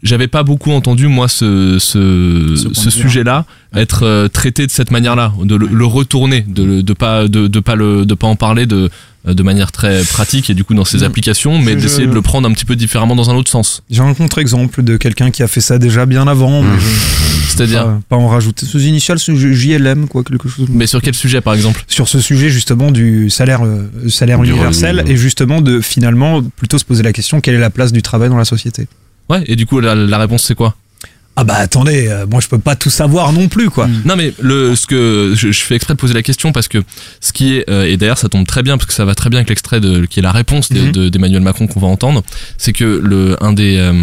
j'avais 0.03 0.29
pas 0.29 0.43
beaucoup 0.43 0.71
entendu 0.73 1.09
moi 1.09 1.29
ce 1.29 1.79
ce, 1.79 2.91
sujet-là 2.91 3.45
être 3.75 4.05
euh, 4.05 4.29
traité 4.29 4.67
de 4.67 4.71
cette 4.71 4.91
manière-là, 4.91 5.33
de 5.43 5.55
le, 5.57 5.67
le 5.67 5.85
retourner, 5.85 6.43
de 6.43 6.81
de 6.81 6.93
pas 6.93 7.29
de, 7.29 7.47
de 7.49 7.61
pas 7.61 7.75
le 7.75 8.07
de 8.07 8.15
pas 8.15 8.27
en 8.27 8.37
parler 8.37 8.67
de 8.67 8.91
de 9.27 9.43
manière 9.43 9.73
très 9.73 10.03
pratique 10.05 10.49
et 10.49 10.55
du 10.55 10.65
coup 10.65 10.73
dans 10.75 10.85
ses 10.87 10.99
Mm. 10.99 11.03
applications, 11.05 11.59
mais 11.59 11.73
Je- 11.73 11.79
d'essayer 11.81 12.07
de 12.07 12.15
le 12.15 12.23
prendre 12.23 12.49
un 12.49 12.53
petit 12.53 12.65
peu 12.65 12.77
différemment 12.77 13.15
dans 13.17 13.29
un 13.29 13.35
autre 13.35 13.51
sens. 13.51 13.83
J'ai 13.91 14.01
un 14.01 14.15
contre-exemple 14.15 14.83
de 14.83 14.97
quelqu'un 14.97 15.31
qui 15.31 15.43
a 15.43 15.49
fait 15.49 15.61
ça 15.61 15.79
déjà 15.79 16.07
bien 16.07 16.27
avant. 16.27 16.63
je- 16.63 17.49
C'est-à-dire, 17.49 17.85
pas, 17.85 18.01
pas 18.11 18.17
en 18.17 18.29
rajouter. 18.29 18.65
Sous 18.67 18.81
initial, 18.83 19.19
c'est 19.19 19.35
JLM, 19.35 20.07
quoi, 20.07 20.23
quelque 20.23 20.49
chose. 20.49 20.69
mais 20.71 20.87
sur 20.87 21.03
quel 21.03 21.15
sujet 21.15 21.41
par 21.41 21.55
exemple? 21.55 21.85
Sur 21.89 22.09
ce 22.09 22.21
sujet 22.21 22.49
justement 22.51 22.91
du 22.93 23.29
salaire, 23.31 23.65
euh, 23.65 23.89
salaire 24.09 24.39
Du 24.41 24.51
universel 24.51 24.99
revenu, 25.01 25.13
et 25.13 25.17
justement 25.17 25.61
de 25.61 25.81
finalement 25.81 26.43
plutôt 26.57 26.79
se 26.79 26.85
poser 26.85 27.03
la 27.03 27.13
question 27.13 27.41
quelle 27.41 27.55
est 27.57 27.59
la 27.61 27.71
place 27.71 27.93
du 27.93 28.01
travail 28.03 28.29
dans 28.31 28.37
la 28.39 28.45
société? 28.45 28.87
Ouais. 29.29 29.43
Et 29.47 29.57
du 29.57 29.67
coup 29.67 29.81
la, 29.81 29.95
la 29.95 30.19
réponse 30.19 30.45
c'est 30.45 30.55
quoi? 30.55 30.75
Ah 31.41 31.45
bah 31.45 31.55
attendez, 31.55 32.09
euh, 32.09 32.27
moi 32.27 32.41
je 32.41 32.49
peux 32.49 32.59
pas 32.59 32.75
tout 32.75 32.91
savoir 32.91 33.33
non 33.33 33.47
plus 33.47 33.71
quoi. 33.71 33.87
Non 34.05 34.17
mais 34.17 34.35
le 34.41 34.75
ce 34.75 34.87
que 34.88 35.35
je, 35.37 35.53
je 35.53 35.61
fais 35.61 35.77
exprès 35.77 35.95
de 35.95 35.99
poser 35.99 36.12
la 36.14 36.23
question 36.25 36.51
parce 36.51 36.67
que 36.67 36.79
ce 37.21 37.33
qui 37.33 37.55
est 37.55 37.71
euh, 37.71 37.85
et 37.85 37.97
d'ailleurs 37.97 38.19
ça 38.19 38.29
tombe 38.29 38.45
très 38.47 38.64
bien 38.64 38.77
parce 38.77 38.87
que 38.87 38.93
ça 38.93 39.05
va 39.05 39.14
très 39.14 39.31
bien 39.31 39.38
avec 39.38 39.49
l'extrait 39.49 39.81
de 39.81 40.05
qui 40.07 40.19
est 40.19 40.23
la 40.23 40.33
réponse 40.33 40.71
de- 40.71 40.81
Mhm. 40.81 40.93
de- 40.93 41.09
d'Emmanuel 41.11 41.43
Macron 41.43 41.69
qu'on 41.69 41.79
va 41.79 41.87
entendre, 41.87 42.25
c'est 42.57 42.73
que 42.73 42.85
le 42.85 43.37
un 43.41 43.53
des 43.53 43.77
euh, 43.77 44.03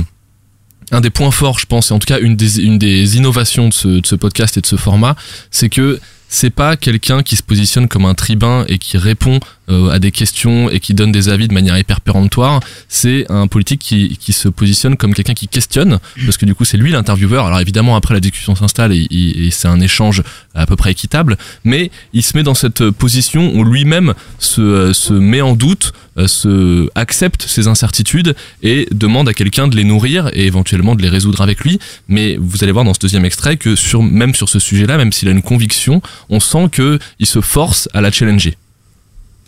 un 0.91 1.01
des 1.01 1.09
points 1.09 1.31
forts, 1.31 1.59
je 1.59 1.65
pense, 1.65 1.89
et 1.91 1.93
en 1.93 1.99
tout 1.99 2.05
cas 2.07 2.19
une 2.19 2.37
des 2.37 2.59
une 2.61 2.77
des 2.77 3.17
innovations 3.17 3.67
de 3.67 3.73
ce, 3.73 3.87
de 3.99 4.05
ce 4.07 4.15
podcast 4.15 4.55
et 4.55 4.61
de 4.61 4.65
ce 4.67 4.77
format, 4.77 5.15
c'est 5.51 5.67
que 5.67 5.99
c'est 6.29 6.51
pas 6.51 6.77
quelqu'un 6.77 7.21
qui 7.21 7.35
se 7.35 7.43
positionne 7.43 7.87
comme 7.89 8.05
un 8.05 8.13
tribun 8.13 8.63
et 8.69 8.77
qui 8.77 8.97
répond 8.97 9.39
euh, 9.69 9.89
à 9.89 9.99
des 9.99 10.11
questions 10.11 10.69
et 10.69 10.79
qui 10.79 10.93
donne 10.93 11.11
des 11.11 11.29
avis 11.29 11.47
de 11.47 11.53
manière 11.53 11.77
hyper 11.77 12.01
péremptoire. 12.01 12.59
C'est 12.89 13.25
un 13.29 13.47
politique 13.47 13.81
qui, 13.81 14.17
qui 14.19 14.33
se 14.33 14.47
positionne 14.49 14.95
comme 14.97 15.13
quelqu'un 15.13 15.33
qui 15.33 15.47
questionne, 15.47 15.99
parce 16.25 16.37
que 16.37 16.45
du 16.45 16.55
coup 16.55 16.65
c'est 16.65 16.77
lui 16.77 16.91
l'intervieweur. 16.91 17.45
Alors 17.47 17.59
évidemment 17.59 17.95
après 17.95 18.13
la 18.13 18.19
discussion 18.19 18.55
s'installe 18.55 18.91
et, 18.93 19.07
et- 19.11 19.47
et 19.47 19.51
c'est 19.51 19.67
un 19.67 19.81
échange 19.81 20.23
à 20.53 20.65
peu 20.65 20.75
près 20.75 20.91
équitable, 20.91 21.37
mais 21.63 21.91
il 22.13 22.23
se 22.23 22.37
met 22.37 22.43
dans 22.43 22.53
cette 22.53 22.89
position 22.91 23.53
où 23.55 23.63
lui-même 23.63 24.13
se, 24.39 24.93
se 24.93 25.13
met 25.13 25.41
en 25.41 25.55
doute, 25.55 25.93
euh, 26.17 26.27
se 26.27 26.87
accepte 26.95 27.43
ses 27.43 27.67
incertitudes 27.67 28.35
et 28.63 28.87
demande 28.91 29.27
à 29.29 29.33
quelqu'un 29.33 29.67
de 29.67 29.75
les 29.75 29.83
nourrir 29.83 30.29
et 30.33 30.45
éventuellement 30.45 30.95
de 30.95 31.01
les 31.01 31.09
résoudre 31.09 31.41
avec 31.41 31.61
lui. 31.61 31.79
Mais 32.07 32.37
vous 32.39 32.63
allez 32.63 32.71
voir 32.71 32.85
dans 32.85 32.93
ce 32.93 32.99
deuxième 32.99 33.25
extrait 33.25 33.57
que 33.57 33.75
sur, 33.75 34.01
même 34.03 34.33
sur 34.35 34.47
ce 34.49 34.59
sujet-là, 34.59 34.97
même 34.97 35.11
s'il 35.11 35.27
a 35.27 35.31
une 35.31 35.41
conviction, 35.41 36.01
on 36.29 36.39
sent 36.39 36.69
que 36.71 36.99
il 37.19 37.25
se 37.25 37.41
force 37.41 37.89
à 37.93 38.01
la 38.01 38.11
challenger. 38.11 38.55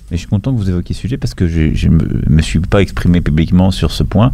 Mais 0.09 0.17
je 0.17 0.21
suis 0.21 0.29
content 0.29 0.53
que 0.53 0.57
vous 0.57 0.69
évoquiez 0.69 0.95
ce 0.95 1.01
sujet 1.01 1.17
parce 1.17 1.33
que 1.33 1.47
je 1.47 1.87
ne 1.89 1.97
me, 2.29 2.41
suis 2.41 2.59
pas 2.59 2.81
exprimé 2.81 3.19
publiquement 3.21 3.71
sur 3.71 3.91
ce 3.91 4.03
point 4.03 4.31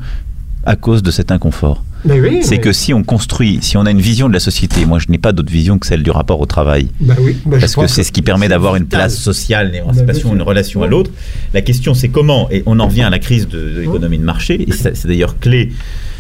à 0.65 0.75
cause 0.75 1.03
de 1.03 1.11
cet 1.11 1.31
inconfort. 1.31 1.83
Oui, 2.05 2.39
C'est 2.41 2.51
mais- 2.51 2.59
que 2.59 2.71
si 2.73 2.93
on 2.93 3.03
construit, 3.03 3.59
si 3.61 3.75
on 3.77 3.85
a 3.85 3.91
une 3.91 4.01
vision 4.01 4.27
de 4.27 4.33
la 4.33 4.39
société, 4.39 4.85
moi 4.85 4.99
je 4.99 5.09
n'ai 5.09 5.17
pas 5.17 5.31
d'autre 5.31 5.51
vision 5.51 5.79
que 5.79 5.87
celle 5.87 6.03
du 6.03 6.11
rapport 6.11 6.39
au 6.41 6.45
travail, 6.45 6.89
bah 6.99 7.15
oui, 7.19 7.37
bah 7.45 7.57
parce 7.59 7.75
que 7.75 7.87
c'est 7.87 8.03
ce 8.03 8.11
qui 8.11 8.21
permet 8.21 8.49
d'avoir 8.49 8.75
une 8.75 8.85
place 8.85 9.17
sociale, 9.17 9.69
une 9.69 9.75
émancipation, 9.75 10.29
sûr. 10.29 10.35
une 10.35 10.41
relation 10.41 10.83
à 10.83 10.87
l'autre. 10.87 11.11
La 11.53 11.61
question 11.61 11.93
c'est 11.93 12.09
comment, 12.09 12.49
et 12.51 12.61
on 12.65 12.79
en 12.79 12.87
revient 12.87 13.03
à 13.03 13.09
la 13.09 13.19
crise 13.19 13.47
de, 13.47 13.57
de 13.57 13.79
l'économie 13.81 14.17
de 14.17 14.23
marché, 14.23 14.61
et 14.61 14.71
c'est 14.71 15.07
d'ailleurs 15.07 15.39
clé, 15.39 15.71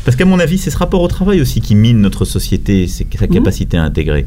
parce 0.05 0.15
qu'à 0.15 0.25
mon 0.25 0.39
avis 0.39 0.57
c'est 0.57 0.71
ce 0.71 0.77
rapport 0.77 1.01
au 1.01 1.07
travail 1.09 1.41
aussi 1.41 1.59
qui 1.59 1.75
mine 1.75 1.99
notre 1.99 2.23
société, 2.23 2.87
c'est 2.87 3.05
sa 3.17 3.27
capacité 3.27 3.77
à 3.77 3.83
intégrer. 3.83 4.25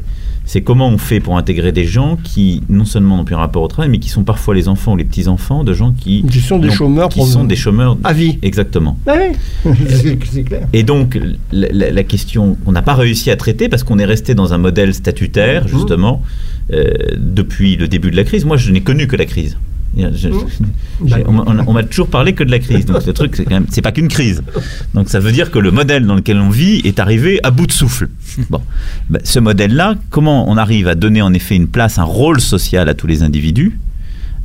C'est 0.49 0.61
comment 0.61 0.87
on 0.87 0.97
fait 0.97 1.19
pour 1.19 1.37
intégrer 1.37 1.71
des 1.73 1.83
gens 1.85 2.17
qui 2.23 2.63
non 2.69 2.85
seulement 2.85 3.17
n'ont 3.17 3.25
plus 3.25 3.35
un 3.35 3.39
rapport 3.39 3.61
au 3.63 3.67
travail, 3.67 3.89
mais 3.89 3.99
qui 3.99 4.07
sont 4.09 4.23
parfois 4.23 4.55
les 4.55 4.69
enfants 4.69 4.93
ou 4.93 4.95
les 4.95 5.03
petits-enfants 5.03 5.65
de 5.65 5.73
gens 5.73 5.91
qui, 5.91 6.23
Qui 6.23 6.39
sont 6.39 6.57
des 6.57 6.71
chômeurs 6.71 7.09
qui 7.09 7.21
sont 7.25 7.43
des 7.43 7.55
chômeurs 7.57 7.97
à 8.05 8.13
vie. 8.13 8.39
Exactement. 8.41 8.97
Bah 9.05 9.15
oui, 9.65 9.73
c'est- 10.31 10.43
clair. 10.43 10.65
Et 10.71 10.83
donc, 10.83 11.19
la, 11.51 11.67
la- 11.71 11.91
la 11.91 12.03
question 12.03 12.55
qu'on 12.63 12.71
n'a 12.71 12.81
pas 12.81 12.95
réussi 12.95 13.29
à 13.29 13.35
traiter 13.35 13.67
parce 13.67 13.83
qu'on 13.83 13.99
est 13.99 14.05
resté 14.05 14.35
dans 14.35 14.53
un 14.53 14.57
modèle 14.57 14.93
statutaire, 14.93 15.67
justement, 15.67 16.23
euh, 16.73 16.93
depuis 17.17 17.75
le 17.75 17.87
début 17.89 18.09
de 18.11 18.15
la 18.15 18.23
crise. 18.23 18.45
Moi, 18.45 18.55
je 18.57 18.71
n'ai 18.71 18.81
connu 18.81 19.05
que 19.07 19.17
la 19.17 19.25
crise. 19.25 19.57
Je- 19.95 20.09
je- 20.15 20.29
j'ai- 21.05 21.25
on 21.27 21.73
m'a- 21.73 21.83
toujours 21.83 22.07
parlé 22.07 22.33
que 22.33 22.43
de 22.43 22.51
la 22.51 22.59
crise. 22.59 22.85
Donc, 22.85 23.01
ce 23.01 23.11
truc, 23.11 23.35
c'est 23.35 23.45
quand 23.45 23.51
même, 23.55 23.65
c'est 23.69 23.81
pas 23.81 23.91
qu'une 23.91 24.07
crise. 24.09 24.43
Donc, 24.93 25.09
ça 25.09 25.19
veut 25.19 25.31
dire 25.31 25.49
que 25.51 25.59
le 25.59 25.71
modèle 25.71 26.05
dans 26.05 26.15
lequel 26.15 26.37
on 26.37 26.49
vit 26.49 26.81
est 26.83 26.99
arrivé 26.99 27.39
à 27.43 27.51
bout 27.51 27.65
de 27.67 27.71
souffle. 27.71 28.09
Bon. 28.49 28.61
Ben, 29.09 29.19
ce 29.23 29.39
modèle-là, 29.39 29.95
comment 30.09 30.49
on 30.49 30.57
arrive 30.57 30.87
à 30.87 30.95
donner 30.95 31.21
en 31.21 31.33
effet 31.33 31.55
une 31.55 31.67
place, 31.67 31.97
un 31.97 32.03
rôle 32.03 32.41
social 32.41 32.89
à 32.89 32.93
tous 32.93 33.07
les 33.07 33.23
individus, 33.23 33.79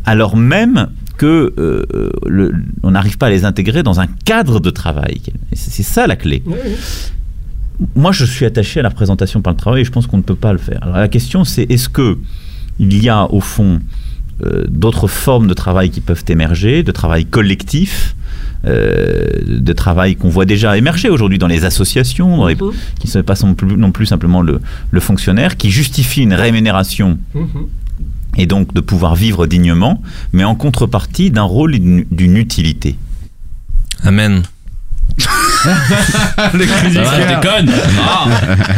alors 0.07 0.37
même 0.37 0.89
que 1.19 1.53
euh, 1.59 1.85
le- 2.27 2.53
on 2.83 2.93
n'arrive 2.93 3.19
pas 3.19 3.27
à 3.27 3.31
les 3.31 3.45
intégrer 3.45 3.83
dans 3.83 4.01
un 4.01 4.07
cadre 4.25 4.59
de 4.59 4.71
travail. 4.71 5.21
C'est 5.53 5.83
ça 5.83 6.07
la 6.07 6.17
clé. 6.17 6.43
Moi, 7.97 8.13
je 8.13 8.25
suis 8.25 8.45
attaché 8.47 8.81
à 8.81 8.83
la 8.83 8.89
représentation 8.91 9.43
par 9.43 9.53
le 9.53 9.59
travail 9.59 9.83
et 9.83 9.85
je 9.85 9.91
pense 9.91 10.07
qu'on 10.07 10.17
ne 10.19 10.23
peut 10.23 10.35
pas 10.37 10.53
le 10.53 10.59
faire. 10.59 10.79
Alors, 10.83 10.97
la 10.97 11.09
question, 11.09 11.45
c'est 11.45 11.71
est-ce 11.71 11.89
que 11.89 12.17
il 12.79 13.03
y 13.03 13.09
a 13.09 13.31
au 13.33 13.41
fond 13.41 13.81
d'autres 14.69 15.07
formes 15.09 15.47
de 15.47 15.55
travail 15.55 15.91
qui 15.91 16.01
peuvent 16.01 16.25
émerger, 16.29 16.83
de 16.83 16.93
travail 16.93 17.27
collectif, 17.27 18.15
euh, 18.65 19.27
de 19.47 19.73
travail 19.73 20.17
qu'on 20.17 20.29
voit 20.29 20.45
déjà 20.45 20.77
émerger 20.79 21.09
aujourd'hui 21.09 21.39
dans 21.39 21.47
les 21.49 21.65
associations, 21.65 22.37
dans 22.37 22.47
les- 22.47 22.57
qui 22.99 23.07
ne 23.07 23.11
sont 23.13 23.23
pas 23.23 23.35
non 23.43 23.55
plus, 23.55 23.77
non 23.77 23.93
plus 23.93 24.07
simplement 24.07 24.41
le, 24.41 24.61
le 24.91 25.01
fonctionnaire, 25.01 25.57
qui 25.57 25.71
justifie 25.71 26.23
une 26.23 26.35
rémunération 26.35 27.19
et 28.37 28.47
donc 28.47 28.73
de 28.73 28.81
pouvoir 28.81 29.15
vivre 29.15 29.47
dignement, 29.47 30.01
mais 30.33 30.45
en 30.45 30.55
contrepartie 30.55 31.31
d'un 31.31 31.43
rôle 31.43 31.75
et 31.75 31.79
d'une 32.11 32.37
utilité. 32.37 32.97
Amen. 34.05 34.43
Le 36.55 36.65
cri 36.67 36.93
je 36.93 37.29
déconne. 37.29 37.73
Ah. 38.01 38.27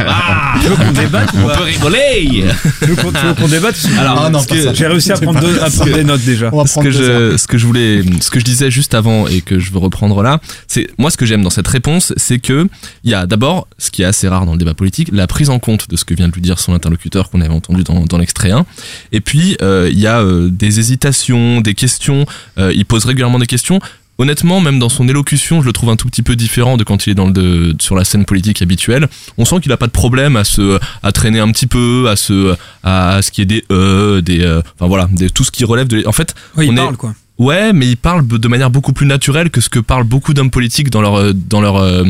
Ah. 0.06 0.54
Tu 0.62 0.68
veux 0.68 0.76
qu'on 0.76 0.92
débatte 0.92 1.32
ou 1.34 1.38
On 1.44 1.48
pas 1.48 1.56
peut 1.56 1.62
rigoler. 1.64 2.44
Tu 2.80 2.86
veux 2.86 2.96
qu'on 2.96 3.12
tu 3.12 3.24
veux 3.24 3.34
qu'on 3.34 3.48
débatte 3.48 3.76
Alors, 3.98 4.24
Ah 4.26 4.30
non, 4.30 4.38
ce 4.40 4.46
pas 4.48 4.54
que- 4.56 4.62
ça. 4.62 4.74
j'ai 4.74 4.86
réussi 4.86 5.12
à 5.12 5.16
prendre, 5.16 5.40
deux- 5.40 5.60
à 5.60 5.70
prendre 5.70 5.92
des 5.92 6.04
notes 6.04 6.24
déjà. 6.24 6.50
ce 6.66 6.80
que 6.80 6.90
je 6.90 7.36
ce 7.36 7.46
que 7.46 7.58
je 7.58 7.66
voulais 7.66 8.02
ce 8.20 8.30
que 8.30 8.38
je 8.40 8.44
disais 8.44 8.70
juste 8.70 8.94
avant 8.94 9.26
et 9.28 9.40
que 9.40 9.58
je 9.58 9.72
veux 9.72 9.78
reprendre 9.78 10.22
là 10.22 10.40
c'est 10.68 10.86
moi 10.98 11.10
ce 11.10 11.16
que 11.16 11.26
j'aime 11.26 11.42
dans 11.42 11.50
cette 11.50 11.68
réponse 11.68 12.12
c'est 12.16 12.38
que 12.38 12.66
il 13.04 13.10
y 13.10 13.14
a 13.14 13.26
d'abord 13.26 13.66
ce 13.78 13.90
qui 13.90 14.02
est 14.02 14.06
assez 14.06 14.28
rare 14.28 14.46
dans 14.46 14.52
le 14.52 14.58
débat 14.58 14.74
politique 14.74 15.08
la 15.12 15.26
prise 15.26 15.50
en 15.50 15.58
compte 15.58 15.88
de 15.88 15.96
ce 15.96 16.04
que 16.04 16.14
vient 16.14 16.28
de 16.28 16.32
lui 16.34 16.40
dire 16.42 16.58
son 16.58 16.74
interlocuteur 16.74 17.30
qu'on 17.30 17.40
avait 17.40 17.52
entendu 17.54 17.82
dans, 17.84 18.04
dans 18.04 18.18
l'extrait 18.18 18.50
1 18.50 18.64
et 19.12 19.20
puis 19.20 19.56
euh, 19.62 19.88
il 19.90 19.98
y 19.98 20.06
a 20.06 20.20
euh, 20.20 20.48
des 20.50 20.78
hésitations 20.80 21.60
des 21.60 21.74
questions 21.74 22.26
euh, 22.58 22.72
il 22.74 22.84
pose 22.84 23.04
régulièrement 23.04 23.38
des 23.38 23.46
questions 23.46 23.80
Honnêtement, 24.18 24.60
même 24.60 24.78
dans 24.78 24.88
son 24.88 25.08
élocution, 25.08 25.60
je 25.60 25.66
le 25.66 25.72
trouve 25.72 25.90
un 25.90 25.96
tout 25.96 26.08
petit 26.08 26.22
peu 26.22 26.36
différent 26.36 26.76
de 26.76 26.84
quand 26.84 27.06
il 27.06 27.10
est 27.10 27.14
dans 27.14 27.26
le 27.26 27.32
de- 27.32 27.74
sur 27.80 27.96
la 27.96 28.04
scène 28.04 28.24
politique 28.24 28.62
habituelle. 28.62 29.08
On 29.38 29.44
sent 29.44 29.60
qu'il 29.60 29.72
a 29.72 29.76
pas 29.76 29.86
de 29.86 29.92
problème 29.92 30.36
à 30.36 30.44
se 30.44 30.78
à 31.02 31.10
traîner 31.12 31.40
un 31.40 31.50
petit 31.50 31.66
peu, 31.66 32.08
à 32.08 32.14
se 32.16 32.54
à, 32.84 33.22
ce 33.22 33.30
qui 33.32 33.42
est 33.42 33.46
des 33.46 33.64
euh, 33.72 34.20
des 34.20 34.42
euh, 34.42 34.62
enfin 34.78 34.86
voilà, 34.86 35.08
des, 35.10 35.30
tout 35.30 35.42
ce 35.42 35.50
qui 35.50 35.64
relève 35.64 35.88
de. 35.88 36.04
En 36.06 36.12
fait, 36.12 36.34
Oui, 36.56 36.68
il 36.68 36.74
parle, 36.76 36.96
quoi. 36.96 37.14
Ouais, 37.38 37.72
mais 37.72 37.88
ils 37.88 37.96
parlent 37.96 38.26
de 38.26 38.48
manière 38.48 38.70
beaucoup 38.70 38.92
plus 38.92 39.06
naturelle 39.06 39.50
que 39.50 39.60
ce 39.60 39.68
que 39.68 39.80
parlent 39.80 40.04
beaucoup 40.04 40.34
d'hommes 40.34 40.52
politiques 40.52 40.90
dans 40.90 41.02
leur 41.02 41.16
euh, 41.16 41.32
dans 41.32 41.60
leur 41.60 41.76
euh, 41.76 42.04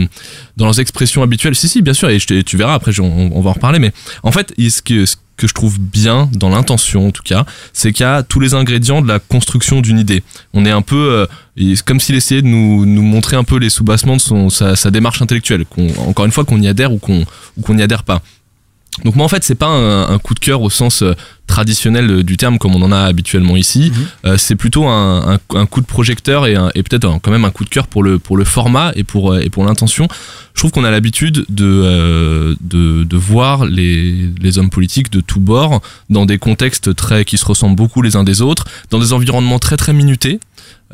dans 0.58 0.66
leurs 0.66 0.80
expressions 0.80 1.22
habituelles. 1.22 1.54
Si 1.54 1.66
si, 1.66 1.80
bien 1.80 1.94
sûr, 1.94 2.10
et 2.10 2.18
tu 2.18 2.56
verras 2.58 2.74
après, 2.74 2.98
on, 3.00 3.40
va 3.40 3.50
en 3.50 3.52
reparler. 3.54 3.78
Mais 3.78 3.92
en 4.22 4.32
fait, 4.32 4.52
ce 4.58 4.82
que 4.82 5.06
ce 5.06 5.16
que 5.36 5.48
je 5.48 5.54
trouve 5.54 5.80
bien 5.80 6.28
dans 6.32 6.50
l'intention 6.50 7.08
en 7.08 7.10
tout 7.10 7.22
cas, 7.22 7.46
c'est 7.72 7.92
qu'il 7.92 8.04
y 8.04 8.08
a 8.08 8.22
tous 8.22 8.38
les 8.38 8.52
ingrédients 8.52 9.00
de 9.00 9.08
la 9.08 9.18
construction 9.18 9.80
d'une 9.80 9.98
idée. 9.98 10.22
On 10.52 10.66
est 10.66 10.70
un 10.70 10.82
peu 10.82 11.26
euh, 11.56 11.74
comme 11.86 12.00
s'il 12.00 12.16
essayait 12.16 12.42
de 12.42 12.46
nous, 12.46 12.84
nous 12.84 13.02
montrer 13.02 13.36
un 13.36 13.44
peu 13.44 13.56
les 13.56 13.70
soubassements 13.70 14.16
de 14.16 14.20
son 14.20 14.50
sa, 14.50 14.76
sa 14.76 14.90
démarche 14.90 15.22
intellectuelle. 15.22 15.64
Encore 16.06 16.26
une 16.26 16.32
fois, 16.32 16.44
qu'on 16.44 16.60
y 16.60 16.68
adhère 16.68 16.92
ou 16.92 16.98
qu'on 16.98 17.24
ou 17.56 17.74
n'y 17.74 17.82
adhère 17.82 18.02
pas. 18.02 18.20
Donc 19.04 19.16
moi 19.16 19.24
en 19.24 19.28
fait 19.28 19.42
c'est 19.42 19.56
pas 19.56 19.66
un, 19.66 20.18
coup 20.18 20.34
de 20.34 20.38
cœur 20.38 20.62
au 20.62 20.70
sens 20.70 21.02
traditionnel 21.46 22.10
euh, 22.10 22.22
du 22.22 22.36
terme 22.36 22.58
comme 22.58 22.74
on 22.74 22.82
en 22.82 22.90
a 22.92 23.00
habituellement 23.00 23.56
ici. 23.56 23.92
Euh, 24.24 24.36
c'est 24.38 24.56
plutôt 24.56 24.86
un, 24.86 25.34
un- 25.34 25.58
un 25.58 25.66
coup 25.66 25.80
de 25.80 25.86
projecteur 25.86 26.46
et, 26.46 26.54
peut-être 26.82 27.20
quand 27.22 27.30
même 27.30 27.44
un 27.44 27.50
coup 27.50 27.64
de 27.64 27.68
cœur 27.70 27.86
pour 27.86 28.02
le 28.02 28.18
pour 28.18 28.36
le 28.36 28.44
format 28.44 28.92
et 28.96 29.04
pour 29.04 29.32
euh, 29.32 29.40
et 29.40 29.50
pour 29.50 29.64
l'intention. 29.64 30.08
Je 30.54 30.60
trouve 30.60 30.70
qu'on 30.70 30.84
a 30.84 30.90
l'habitude 30.90 31.44
de, 31.48 31.64
euh, 31.64 32.54
de 32.60 33.04
de 33.04 33.16
voir 33.16 33.64
les 33.66 34.30
les 34.40 34.58
hommes 34.58 34.70
politiques 34.70 35.10
de 35.10 35.20
tous 35.20 35.40
bords 35.40 35.80
dans 36.10 36.26
des 36.26 36.38
contextes 36.38 36.94
très 36.94 37.24
qui 37.24 37.38
se 37.38 37.44
ressemblent 37.44 37.76
beaucoup 37.76 38.02
les 38.02 38.16
uns 38.16 38.24
des 38.24 38.40
autres, 38.40 38.64
dans 38.90 38.98
des 38.98 39.12
environnements 39.12 39.58
très 39.58 39.76
très 39.76 39.92
minutés 39.92 40.38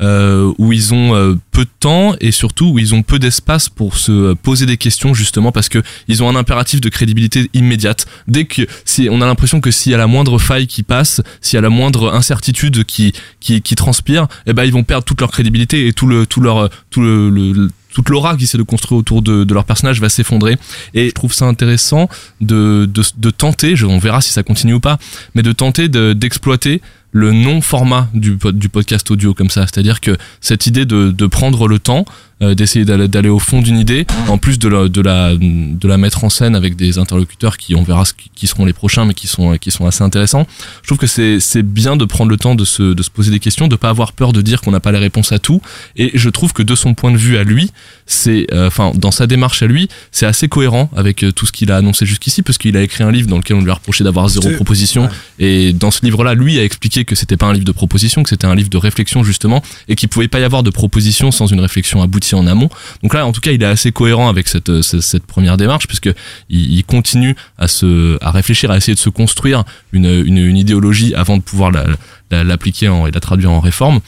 euh, 0.01 0.51
où 0.57 0.73
ils 0.73 0.93
ont 0.95 1.13
euh, 1.15 1.35
peu 1.51 1.63
de 1.65 1.69
temps 1.79 2.15
et 2.19 2.31
surtout 2.31 2.65
où 2.73 2.79
ils 2.79 2.95
ont 2.95 3.03
peu 3.03 3.19
d'espace 3.19 3.69
pour 3.69 3.97
se 3.97 4.11
euh, 4.11 4.35
poser 4.35 4.65
des 4.65 4.77
questions 4.77 5.13
justement 5.13 5.51
parce 5.51 5.69
que 5.69 5.83
ils 6.07 6.23
ont 6.23 6.29
un 6.29 6.35
impératif 6.35 6.81
de 6.81 6.89
crédibilité 6.89 7.49
immédiate. 7.53 8.07
Dès 8.27 8.45
que 8.45 8.63
si 8.83 9.09
on 9.11 9.21
a 9.21 9.25
l'impression 9.27 9.61
que 9.61 9.69
s'il 9.69 9.91
y 9.91 9.95
a 9.95 9.99
la 9.99 10.07
moindre 10.07 10.39
faille 10.41 10.67
qui 10.67 10.83
passe, 10.83 11.21
s'il 11.39 11.55
y 11.55 11.59
a 11.59 11.61
la 11.61 11.69
moindre 11.69 12.13
incertitude 12.13 12.83
qui 12.83 13.13
qui, 13.39 13.61
qui 13.61 13.75
transpire, 13.75 14.27
eh 14.45 14.53
ben 14.53 14.63
ils 14.65 14.73
vont 14.73 14.83
perdre 14.83 15.05
toute 15.05 15.21
leur 15.21 15.31
crédibilité 15.31 15.87
et 15.87 15.93
tout 15.93 16.07
le 16.07 16.25
tout 16.25 16.41
leur 16.41 16.69
tout 16.89 17.01
le, 17.01 17.69
toute 17.93 18.09
l'aura 18.09 18.35
qu'ils 18.35 18.45
essaient 18.45 18.57
de 18.57 18.63
construire 18.63 18.99
autour 18.99 19.21
de, 19.21 19.45
leur 19.53 19.65
personnage 19.65 19.99
va 19.99 20.09
s'effondrer. 20.09 20.57
Et 20.93 21.09
je 21.09 21.13
trouve 21.13 21.33
ça 21.33 21.45
intéressant 21.45 22.07
de, 22.39 22.89
de, 23.17 23.29
tenter, 23.29 23.75
on 23.83 23.99
verra 23.99 24.21
si 24.21 24.31
ça 24.31 24.43
continue 24.43 24.73
ou 24.75 24.79
pas, 24.79 24.97
mais 25.35 25.43
de 25.43 25.51
tenter 25.51 25.89
de- 25.89 26.13
d'exploiter 26.13 26.81
le 27.11 27.33
non-format 27.33 28.09
du, 28.13 28.37
du 28.53 28.69
podcast 28.69 29.11
audio 29.11 29.33
comme 29.33 29.49
ça. 29.49 29.67
C'est-à-dire 29.67 29.99
que 29.99 30.15
cette 30.39 30.65
idée 30.67 30.85
de, 30.85 31.11
de 31.11 31.27
prendre 31.27 31.67
le 31.67 31.79
temps, 31.79 32.05
d'essayer 32.41 32.85
d'aller 32.85 33.07
d'aller 33.07 33.29
au 33.29 33.39
fond 33.39 33.61
d'une 33.61 33.77
idée, 33.77 34.05
en 34.27 34.37
plus 34.37 34.57
de 34.59 34.67
la, 34.67 34.87
de, 34.87 35.01
la, 35.01 35.35
de 35.35 35.87
la 35.87 35.97
mettre 35.97 36.23
en 36.23 36.29
scène 36.29 36.55
avec 36.55 36.75
des 36.75 36.97
interlocuteurs 36.97 37.57
qui, 37.57 37.75
on 37.75 37.83
verra 37.83 38.05
ce 38.05 38.13
qui, 38.13 38.29
qui 38.33 38.47
seront 38.47 38.65
les 38.65 38.73
prochains, 38.73 39.05
mais 39.05 39.13
qui 39.13 39.27
sont, 39.27 39.57
qui 39.57 39.71
sont 39.71 39.85
assez 39.85 40.03
intéressants. 40.03 40.47
Je 40.81 40.87
trouve 40.87 40.97
que 40.97 41.07
c'est 41.07 41.39
c'est 41.39 41.63
bien 41.63 41.97
de 41.97 42.05
prendre 42.05 42.31
le 42.31 42.37
temps 42.37 42.55
de 42.55 42.65
se, 42.65 42.93
de 42.93 43.03
se 43.03 43.09
poser 43.09 43.31
des 43.31 43.39
questions, 43.39 43.67
de 43.67 43.75
pas 43.75 43.89
avoir 43.89 44.13
peur 44.13 44.33
de 44.33 44.41
dire 44.41 44.61
qu'on 44.61 44.71
n'a 44.71 44.79
pas 44.79 44.91
les 44.91 44.97
réponses 44.97 45.31
à 45.31 45.39
tout. 45.39 45.61
Et 45.95 46.11
je 46.13 46.29
trouve 46.29 46.53
que 46.53 46.63
de 46.63 46.75
son 46.75 46.93
point 46.93 47.11
de 47.11 47.17
vue 47.17 47.37
à 47.37 47.43
lui, 47.43 47.71
c'est, 48.05 48.47
euh, 48.51 48.67
enfin, 48.67 48.91
dans 48.95 49.11
sa 49.11 49.27
démarche 49.27 49.61
à 49.61 49.67
lui, 49.67 49.87
c'est 50.11 50.25
assez 50.25 50.47
cohérent 50.47 50.89
avec 50.95 51.23
euh, 51.23 51.31
tout 51.31 51.45
ce 51.45 51.51
qu'il 51.51 51.71
a 51.71 51.77
annoncé 51.77 52.05
jusqu'ici, 52.05 52.41
parce 52.41 52.57
qu'il 52.57 52.75
a 52.77 52.81
écrit 52.81 53.03
un 53.03 53.11
livre 53.11 53.27
dans 53.27 53.37
lequel 53.37 53.57
on 53.57 53.61
lui 53.61 53.71
a 53.71 53.75
reproché 53.75 54.03
d'avoir 54.03 54.27
zéro 54.29 54.49
proposition. 54.51 55.09
Et 55.39 55.73
dans 55.73 55.91
ce 55.91 56.03
livre-là, 56.03 56.33
lui 56.33 56.59
a 56.59 56.63
expliqué 56.63 57.05
que 57.05 57.15
c'était 57.15 57.37
pas 57.37 57.47
un 57.47 57.53
livre 57.53 57.65
de 57.65 57.71
proposition, 57.71 58.23
que 58.23 58.29
c'était 58.29 58.47
un 58.47 58.55
livre 58.55 58.69
de 58.69 58.77
réflexion 58.77 59.23
justement, 59.23 59.61
et 59.87 59.95
qu'il 59.95 60.09
pouvait 60.09 60.27
pas 60.27 60.39
y 60.39 60.43
avoir 60.43 60.63
de 60.63 60.69
proposition 60.69 61.31
sans 61.31 61.47
une 61.47 61.59
réflexion 61.59 62.01
aboutie 62.01 62.30
en 62.35 62.47
amont. 62.47 62.69
Donc 63.03 63.13
là, 63.13 63.25
en 63.25 63.31
tout 63.31 63.41
cas, 63.41 63.51
il 63.51 63.61
est 63.61 63.65
assez 63.65 63.91
cohérent 63.91 64.29
avec 64.29 64.47
cette, 64.47 64.69
euh, 64.69 64.81
cette, 64.81 65.25
première 65.25 65.57
démarche, 65.57 65.87
puisque 65.87 66.09
il, 66.49 66.73
il 66.73 66.83
continue 66.83 67.35
à 67.57 67.67
se, 67.67 68.17
à 68.23 68.31
réfléchir, 68.31 68.71
à 68.71 68.77
essayer 68.77 68.93
de 68.95 68.99
se 68.99 69.09
construire 69.09 69.63
une, 69.93 70.05
une, 70.05 70.37
une 70.37 70.57
idéologie 70.57 71.13
avant 71.15 71.37
de 71.37 71.41
pouvoir 71.41 71.71
la- 71.71 71.85
la- 72.31 72.43
l'appliquer 72.43 72.87
en- 72.89 73.07
et 73.07 73.11
la 73.11 73.19
traduire 73.19 73.51
en 73.51 73.59
réforme. 73.59 73.99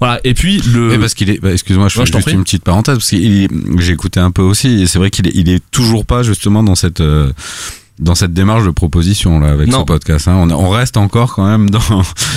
Voilà. 0.00 0.20
Et 0.24 0.34
puis 0.34 0.60
le. 0.62 0.98
Parce 0.98 1.14
qu'il 1.14 1.30
est. 1.30 1.40
bah, 1.40 1.52
Excuse-moi, 1.52 1.88
je 1.88 1.98
Ouais, 1.98 2.06
fais 2.06 2.12
je 2.12 2.16
juste 2.18 2.32
une 2.32 2.42
petite 2.44 2.64
parenthèse 2.64 2.96
parce 2.96 3.10
que 3.10 3.16
j'ai 3.78 3.92
écouté 3.92 4.18
un 4.20 4.30
peu 4.30 4.42
aussi 4.42 4.82
et 4.82 4.86
c'est 4.86 4.98
vrai 4.98 5.10
qu'il 5.10 5.26
est, 5.28 5.32
il 5.34 5.48
est 5.48 5.62
toujours 5.70 6.04
pas 6.04 6.22
justement 6.22 6.62
dans 6.62 6.74
cette. 6.74 7.00
euh, 7.00 7.32
dans 7.98 8.14
cette 8.14 8.32
démarche 8.32 8.64
de 8.64 8.70
proposition 8.70 9.40
là 9.40 9.48
avec 9.48 9.68
Non. 9.68 9.80
ce 9.80 9.84
podcast 9.84 10.28
hein. 10.28 10.36
on, 10.36 10.50
on 10.50 10.68
reste 10.70 10.96
encore 10.96 11.34
quand 11.34 11.46
même 11.46 11.68
dans 11.70 11.80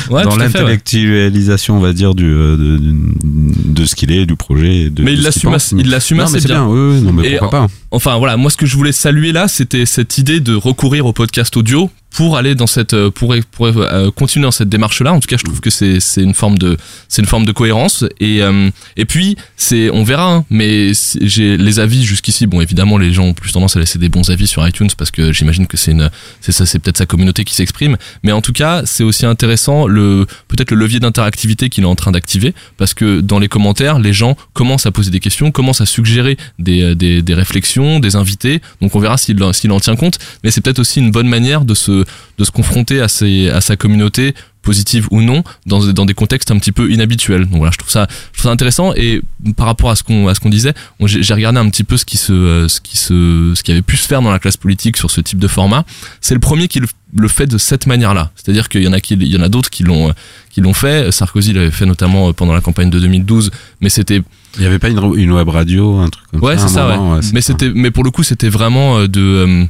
Ouais, 0.09 0.23
dans 0.23 0.35
l'intellectualisation 0.35 1.77
on 1.77 1.79
va 1.79 1.93
dire 1.93 2.15
du 2.15 2.25
euh, 2.25 2.57
de, 2.57 3.85
ce 3.85 3.95
qu'il 3.95 4.11
est 4.11 4.25
du 4.25 4.35
projet 4.35 4.89
de, 4.89 5.03
mais 5.03 5.11
de 5.11 5.17
il 5.17 5.23
l'assume 5.23 5.55
il 5.77 5.89
l'assume 5.89 6.19
assez 6.19 6.39
bien. 6.39 6.65
bien 6.65 6.67
oui, 6.67 6.95
oui, 6.95 7.01
non 7.01 7.13
mais 7.13 7.27
Et 7.33 7.37
pourquoi 7.37 7.59
en- 7.61 7.67
pas 7.67 7.73
Enfin 7.93 8.17
voilà, 8.17 8.37
moi 8.37 8.49
ce 8.49 8.57
que 8.57 8.65
je 8.65 8.75
voulais 8.77 8.93
saluer 8.93 9.31
là, 9.33 9.47
c'était 9.49 9.85
cette 9.85 10.17
idée 10.17 10.39
de 10.39 10.53
recourir 10.55 11.05
au 11.05 11.11
podcast 11.13 11.55
audio 11.57 11.89
pour 12.11 12.37
aller 12.37 12.55
dans 12.55 12.67
cette 12.67 12.93
euh, 12.93 13.09
pour 13.09 13.35
pour 13.51 13.67
euh, 13.67 14.11
continuer 14.11 14.43
dans 14.43 14.51
cette 14.51 14.69
démarche 14.69 15.01
là. 15.01 15.13
En 15.13 15.19
tout 15.19 15.27
cas, 15.27 15.37
je 15.37 15.43
trouve 15.43 15.61
que 15.61 15.69
c'est 15.69 15.99
c'est 15.99 16.21
une 16.21 16.33
forme 16.33 16.57
de 16.57 16.77
c'est 17.07 17.21
une 17.21 17.27
forme 17.27 17.45
de 17.45 17.51
cohérence 17.51 18.05
et 18.19 18.41
euh, 18.41 18.69
et 18.97 19.05
puis 19.05 19.37
c'est 19.57 19.89
on 19.89 20.03
verra 20.03 20.33
hein, 20.33 20.45
mais 20.49 20.91
j'ai 21.21 21.57
les 21.57 21.79
avis 21.79 22.03
jusqu'ici 22.03 22.47
bon 22.47 22.61
évidemment 22.61 22.97
les 22.97 23.13
gens 23.13 23.25
ont 23.25 23.33
plus 23.33 23.51
tendance 23.51 23.75
à 23.75 23.79
laisser 23.79 23.99
des 23.99 24.09
bons 24.09 24.29
avis 24.29 24.47
sur 24.47 24.67
iTunes 24.67 24.89
parce 24.97 25.11
que 25.11 25.31
j'imagine 25.31 25.67
que 25.67 25.77
c'est 25.77 25.91
une 25.91 26.09
c'est 26.41 26.51
ça 26.51 26.65
c'est 26.65 26.79
peut-être 26.79 26.97
sa 26.97 27.05
communauté 27.05 27.43
qui 27.43 27.53
s'exprime 27.53 27.97
mais 28.23 28.31
en 28.31 28.41
tout 28.41 28.53
cas, 28.53 28.83
c'est 28.85 29.03
aussi 29.03 29.25
intéressant 29.25 29.87
le 29.87 30.25
peut-être 30.47 30.71
le 30.71 30.77
levier 30.77 30.99
d'interactivité 30.99 31.69
qu'il 31.69 31.83
est 31.83 31.87
en 31.87 31.95
train 31.95 32.11
d'activer 32.11 32.53
parce 32.77 32.93
que 32.93 33.21
dans 33.21 33.39
les 33.39 33.47
commentaires, 33.47 33.99
les 33.99 34.13
gens 34.13 34.35
commencent 34.53 34.85
à 34.85 34.91
poser 34.91 35.11
des 35.11 35.19
questions, 35.19 35.51
commencent 35.51 35.81
à 35.81 35.85
suggérer 35.85 36.37
des, 36.59 36.81
euh, 36.83 36.95
des, 36.95 37.21
des 37.21 37.33
réflexions, 37.33 37.99
des 37.99 38.15
invités. 38.15 38.61
Donc 38.81 38.95
on 38.95 38.99
verra 38.99 39.17
s'il 39.17 39.39
s'il 39.53 39.71
en 39.71 39.79
tient 39.79 39.95
compte. 39.95 40.19
Mais 40.43 40.51
c'est 40.51 40.61
peut-être 40.61 40.79
aussi 40.79 40.99
une 40.99 41.11
bonne 41.11 41.27
manière 41.27 41.65
de 41.65 41.73
se, 41.73 42.00
de 42.37 42.43
se 42.43 42.51
confronter 42.51 43.01
à, 43.01 43.07
ses, 43.07 43.49
à 43.49 43.61
sa 43.61 43.75
communauté 43.75 44.33
positive 44.63 45.07
ou 45.09 45.21
non 45.23 45.43
dans, 45.65 45.79
dans 45.91 46.05
des 46.05 46.13
contextes 46.13 46.51
un 46.51 46.59
petit 46.59 46.71
peu 46.71 46.91
inhabituels. 46.91 47.45
Donc 47.47 47.57
voilà 47.57 47.71
je 47.71 47.77
trouve 47.79 47.89
ça 47.89 48.07
je 48.31 48.37
trouve 48.39 48.49
ça 48.49 48.51
intéressant. 48.53 48.93
Et 48.95 49.21
par 49.57 49.65
rapport 49.65 49.89
à 49.89 49.95
ce 49.95 50.03
qu'on 50.03 50.27
à 50.27 50.35
ce 50.35 50.39
qu'on 50.39 50.49
disait 50.49 50.73
on- 50.99 51.07
j'ai 51.07 51.33
regardé 51.33 51.57
un 51.59 51.67
petit 51.69 51.83
peu 51.83 51.97
ce 51.97 52.05
qui 52.05 52.17
se 52.17 52.31
euh, 52.31 52.67
ce 52.67 52.79
qui 52.79 52.95
se 52.97 53.53
ce 53.55 53.63
qui 53.63 53.71
avait 53.71 53.81
pu 53.81 53.97
se 53.97 54.07
faire 54.07 54.21
dans 54.21 54.31
la 54.31 54.37
classe 54.37 54.57
politique 54.57 54.97
sur 54.97 55.09
ce 55.09 55.19
type 55.19 55.39
de 55.39 55.47
format. 55.47 55.83
C'est 56.21 56.35
le 56.35 56.39
premier 56.39 56.67
qui 56.67 56.79
le, 56.79 56.87
le 57.15 57.27
fait 57.27 57.47
de 57.47 57.57
cette 57.57 57.87
manière 57.87 58.13
là 58.13 58.29
c'est 58.35 58.49
à 58.49 58.53
dire 58.53 58.69
qu'il 58.69 58.83
y 58.83 58.87
en 58.87 58.93
a 58.93 58.99
qui 58.99 59.15
il 59.15 59.27
y 59.27 59.35
en 59.37 59.41
a 59.41 59.49
d'autres 59.49 59.71
qui 59.71 59.81
l'ont 59.83 60.13
qui 60.51 60.61
l'ont 60.61 60.73
fait. 60.75 61.11
Sarkozy 61.11 61.53
l'avait 61.53 61.71
fait 61.71 61.87
notamment 61.87 62.29
euh, 62.29 62.33
pendant 62.33 62.53
la 62.53 62.61
campagne 62.61 62.91
de 62.91 62.99
2012 62.99 63.49
mais 63.81 63.89
c'était 63.89 64.21
il 64.57 64.63
y 64.63 64.65
avait 64.67 64.79
pas 64.79 64.89
une, 64.89 64.99
une 65.17 65.31
web 65.31 65.49
radio 65.49 65.97
un 66.01 66.09
truc 66.09 66.25
comme 66.29 66.41
ouais 66.43 66.57
ça 66.59 66.67
c'est 66.67 66.75
ça 66.75 66.87
moment, 66.87 67.09
ouais. 67.11 67.15
ouais, 67.15 67.21
c'est 67.23 67.33
mais 67.33 67.41
ça. 67.41 67.53
c'était 67.53 67.71
mais 67.73 67.89
pour 67.89 68.03
le 68.03 68.11
coup 68.11 68.21
c'était 68.21 68.49
vraiment 68.49 68.99
euh, 68.99 69.07
de 69.07 69.65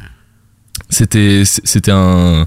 c'était 0.91 1.43
c'était 1.45 1.91
un 1.91 2.45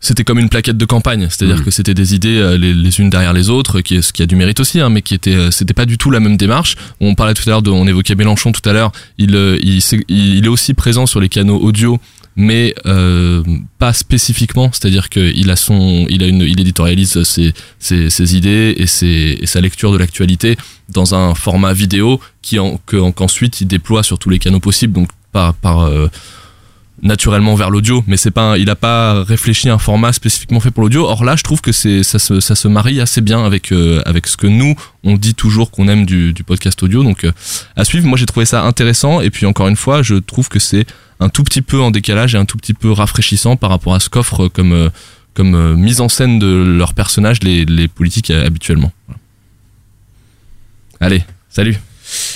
c'était 0.00 0.22
comme 0.22 0.38
une 0.38 0.50
plaquette 0.50 0.76
de 0.76 0.84
campagne, 0.84 1.28
c'est-à-dire 1.30 1.56
Mhm. 1.56 1.64
que 1.64 1.70
c'était 1.70 1.94
des 1.94 2.14
idées 2.14 2.36
euh, 2.36 2.58
les, 2.58 2.74
les 2.74 3.00
unes 3.00 3.08
derrière 3.08 3.32
les 3.32 3.48
autres, 3.48 3.80
qui, 3.80 4.02
ce 4.02 4.12
qui 4.12 4.20
a 4.22 4.26
du 4.26 4.36
mérite 4.36 4.60
aussi, 4.60 4.78
hein, 4.80 4.90
mais 4.90 5.00
qui 5.00 5.14
était, 5.14 5.34
euh, 5.34 5.50
c'était 5.50 5.72
pas 5.72 5.86
du 5.86 5.96
tout 5.96 6.10
la 6.10 6.20
même 6.20 6.36
démarche. 6.36 6.76
On 7.00 7.14
parlait 7.14 7.32
tout 7.32 7.42
à 7.46 7.50
l'heure 7.50 7.62
de, 7.62 7.70
on 7.70 7.86
évoquait 7.86 8.14
Mélenchon 8.14 8.52
tout 8.52 8.68
à 8.68 8.74
l'heure. 8.74 8.92
Il, 9.16 9.34
euh, 9.34 9.58
il, 9.62 9.80
il, 10.08 10.44
est 10.44 10.48
aussi 10.48 10.74
présent 10.74 11.06
sur 11.06 11.20
les 11.20 11.30
canaux 11.30 11.58
audio, 11.58 11.98
mais 12.36 12.74
euh, 12.84 13.42
pas 13.78 13.94
spécifiquement. 13.94 14.68
C'est-à-dire 14.74 15.08
qu'il 15.08 15.50
a 15.50 15.56
son, 15.56 16.04
il 16.10 16.22
a 16.22 16.26
une, 16.26 16.42
il 16.42 16.60
éditorialise 16.60 17.22
ses, 17.22 17.54
ses, 17.78 18.10
ses 18.10 18.36
idées 18.36 18.74
et, 18.76 18.86
ses, 18.86 19.38
et 19.40 19.46
sa 19.46 19.62
lecture 19.62 19.90
de 19.90 19.96
l'actualité 19.96 20.58
dans 20.90 21.14
un 21.14 21.34
format 21.34 21.72
vidéo 21.72 22.20
qui 22.42 22.58
en, 22.58 22.78
que, 22.84 23.10
qu'ensuite 23.12 23.62
il 23.62 23.68
déploie 23.68 24.02
sur 24.02 24.18
tous 24.18 24.28
les 24.28 24.38
canaux 24.38 24.60
possibles, 24.60 24.92
donc 24.92 25.08
par, 25.32 25.54
par 25.54 25.80
euh, 25.86 26.08
naturellement 27.04 27.54
vers 27.54 27.70
l'audio, 27.70 28.02
mais 28.06 28.16
c'est 28.16 28.30
pas, 28.32 28.52
un- 28.52 28.56
il 28.56 28.68
a 28.70 28.74
pas 28.76 29.22
réfléchi 29.22 29.68
à 29.68 29.74
un 29.74 29.78
format 29.78 30.12
spécifiquement 30.12 30.58
fait 30.58 30.70
pour 30.70 30.82
l'audio. 30.82 31.04
Or 31.06 31.22
là, 31.24 31.36
je 31.36 31.42
trouve 31.42 31.60
que 31.60 31.70
c'est, 31.70 32.02
ça 32.02 32.18
se, 32.18 32.40
ça 32.40 32.54
se 32.54 32.66
marie 32.66 33.00
assez 33.00 33.20
bien 33.20 33.44
avec, 33.44 33.70
euh, 33.72 34.00
avec 34.06 34.26
ce 34.26 34.36
que 34.36 34.46
nous, 34.46 34.74
on 35.04 35.16
dit 35.16 35.34
toujours 35.34 35.70
qu'on 35.70 35.86
aime 35.88 36.06
du, 36.06 36.32
du 36.32 36.42
podcast 36.44 36.82
audio. 36.82 37.04
Donc, 37.04 37.24
euh, 37.24 37.32
à 37.76 37.84
suivre. 37.84 38.06
Moi, 38.06 38.18
j'ai 38.18 38.26
trouvé 38.26 38.46
ça 38.46 38.64
intéressant. 38.64 39.20
Et 39.20 39.30
puis, 39.30 39.44
encore 39.46 39.68
une 39.68 39.76
fois, 39.76 40.02
je 40.02 40.14
trouve 40.16 40.48
que 40.48 40.58
c'est 40.58 40.86
un 41.20 41.28
tout 41.28 41.44
petit 41.44 41.62
peu 41.62 41.80
en 41.80 41.90
décalage 41.90 42.34
et 42.34 42.38
un 42.38 42.46
tout 42.46 42.56
petit 42.56 42.74
peu 42.74 42.90
rafraîchissant 42.90 43.56
par 43.56 43.70
rapport 43.70 43.94
à 43.94 44.00
ce 44.00 44.08
qu'offrent 44.08 44.48
comme, 44.48 44.72
euh, 44.72 44.88
comme 45.34 45.54
euh, 45.54 45.76
mise 45.76 46.00
en 46.00 46.08
scène 46.08 46.38
de 46.38 46.46
leurs 46.78 46.94
personnages 46.94 47.42
les, 47.42 47.64
les 47.66 47.86
politiques 47.86 48.30
habituellement. 48.30 48.92
Allez, 51.00 51.22
salut. 51.50 51.76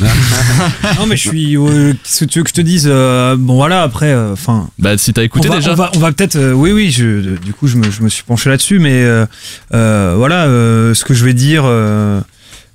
non 0.99 1.07
mais 1.07 1.17
je 1.17 1.29
suis. 1.29 1.57
euh, 1.57 1.93
Qu'est-ce 2.03 2.21
que 2.21 2.31
tu 2.31 2.39
veux 2.39 2.45
que 2.45 2.51
je 2.51 2.55
te 2.55 2.61
dise 2.61 2.87
euh, 2.91 3.37
Bon 3.39 3.55
voilà 3.57 3.83
après. 3.83 4.15
Enfin. 4.15 4.69
bah 4.79 4.97
si 4.99 5.13
t'as 5.13 5.23
écouté 5.23 5.49
on 5.49 5.53
va, 5.53 5.59
déjà. 5.59 5.73
On 5.73 5.77
va, 5.77 5.91
on 5.97 5.99
va 5.99 6.13
peut-être. 6.13 6.37
euh, 6.37 6.53
oui 6.53 6.73
oui. 6.73 6.91
Je, 6.91 7.37
du 7.37 7.53
coup 7.53 7.67
je 7.67 7.77
me, 7.77 7.91
je 7.91 8.03
me 8.03 8.09
suis 8.09 8.23
penché 8.25 8.49
là-dessus, 8.51 8.79
mais 8.79 9.03
euh, 9.05 9.27
euh, 9.75 10.15
voilà 10.17 10.45
euh, 10.47 10.95
ce 10.95 11.05
que 11.05 11.15
je 11.15 11.25
vais 11.25 11.35
dire. 11.35 11.65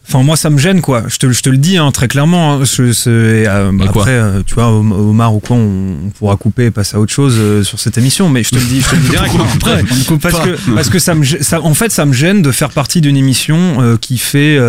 Enfin, 0.07 0.21
moi, 0.21 0.35
ça 0.35 0.49
me 0.49 0.57
gêne, 0.57 0.81
quoi. 0.81 1.03
Je 1.07 1.17
te, 1.17 1.31
je 1.31 1.41
te 1.41 1.49
le 1.49 1.57
dis 1.57 1.77
hein, 1.77 1.91
très 1.91 2.07
clairement. 2.07 2.55
hein. 2.55 2.63
Je- 2.65 2.83
euh, 3.07 3.71
après, 3.87 4.11
euh, 4.11 4.41
tu 4.45 4.53
vois, 4.55 4.67
Om- 4.67 4.91
Omar 4.91 5.33
ou 5.33 5.39
quoi, 5.39 5.55
on, 5.55 5.95
on 6.05 6.09
pourra 6.09 6.35
couper 6.35 6.65
et 6.65 6.71
passer 6.71 6.97
à 6.97 6.99
autre 6.99 7.13
chose 7.13 7.35
euh, 7.39 7.63
sur 7.63 7.79
cette 7.79 7.97
émission. 7.97 8.29
Mais 8.29 8.43
je 8.43 8.49
te 8.49 8.55
le 8.55 8.61
dis, 8.65 8.81
je 8.81 8.89
te 8.89 8.95
le 8.95 9.01
dis 9.01 9.09
direct. 9.09 9.33
Après, 9.55 9.83
parce 10.21 10.39
que, 10.45 10.71
parce 10.75 10.89
que 10.89 10.99
ça 10.99 11.15
me, 11.15 11.23
ça, 11.23 11.61
en 11.61 11.73
fait, 11.73 11.91
ça 11.91 12.05
me 12.05 12.13
gêne 12.13 12.41
de 12.41 12.51
faire 12.51 12.69
partie 12.69 13.01
d'une 13.01 13.17
émission 13.17 13.97
qui 14.01 14.17
fait, 14.17 14.59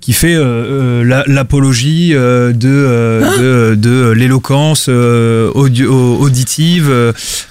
qui 0.00 0.12
fait 0.14 0.36
la- 0.36 1.24
l'apologie 1.26 2.10
de, 2.12 2.52
de, 2.54 3.74
de 3.74 4.10
l'éloquence 4.10 4.88
auditive 4.88 6.90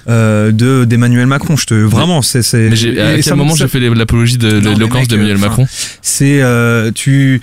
de 0.08 0.84
d'Emmanuel 0.84 1.26
Macron. 1.26 1.56
Je 1.56 1.66
te, 1.66 1.74
vraiment, 1.74 2.20
c'est, 2.22 2.40
à 2.40 2.68
quel 2.70 3.22
ça 3.22 3.36
moment 3.36 3.54
j'ai 3.54 3.68
fait 3.68 3.80
l'apologie 3.80 4.38
de 4.38 4.58
l'éloquence 4.58 5.08
d'Emmanuel 5.08 5.38
Macron? 5.38 5.66
c'est 6.02 6.42
euh, 6.42 6.90
tu 7.12 7.40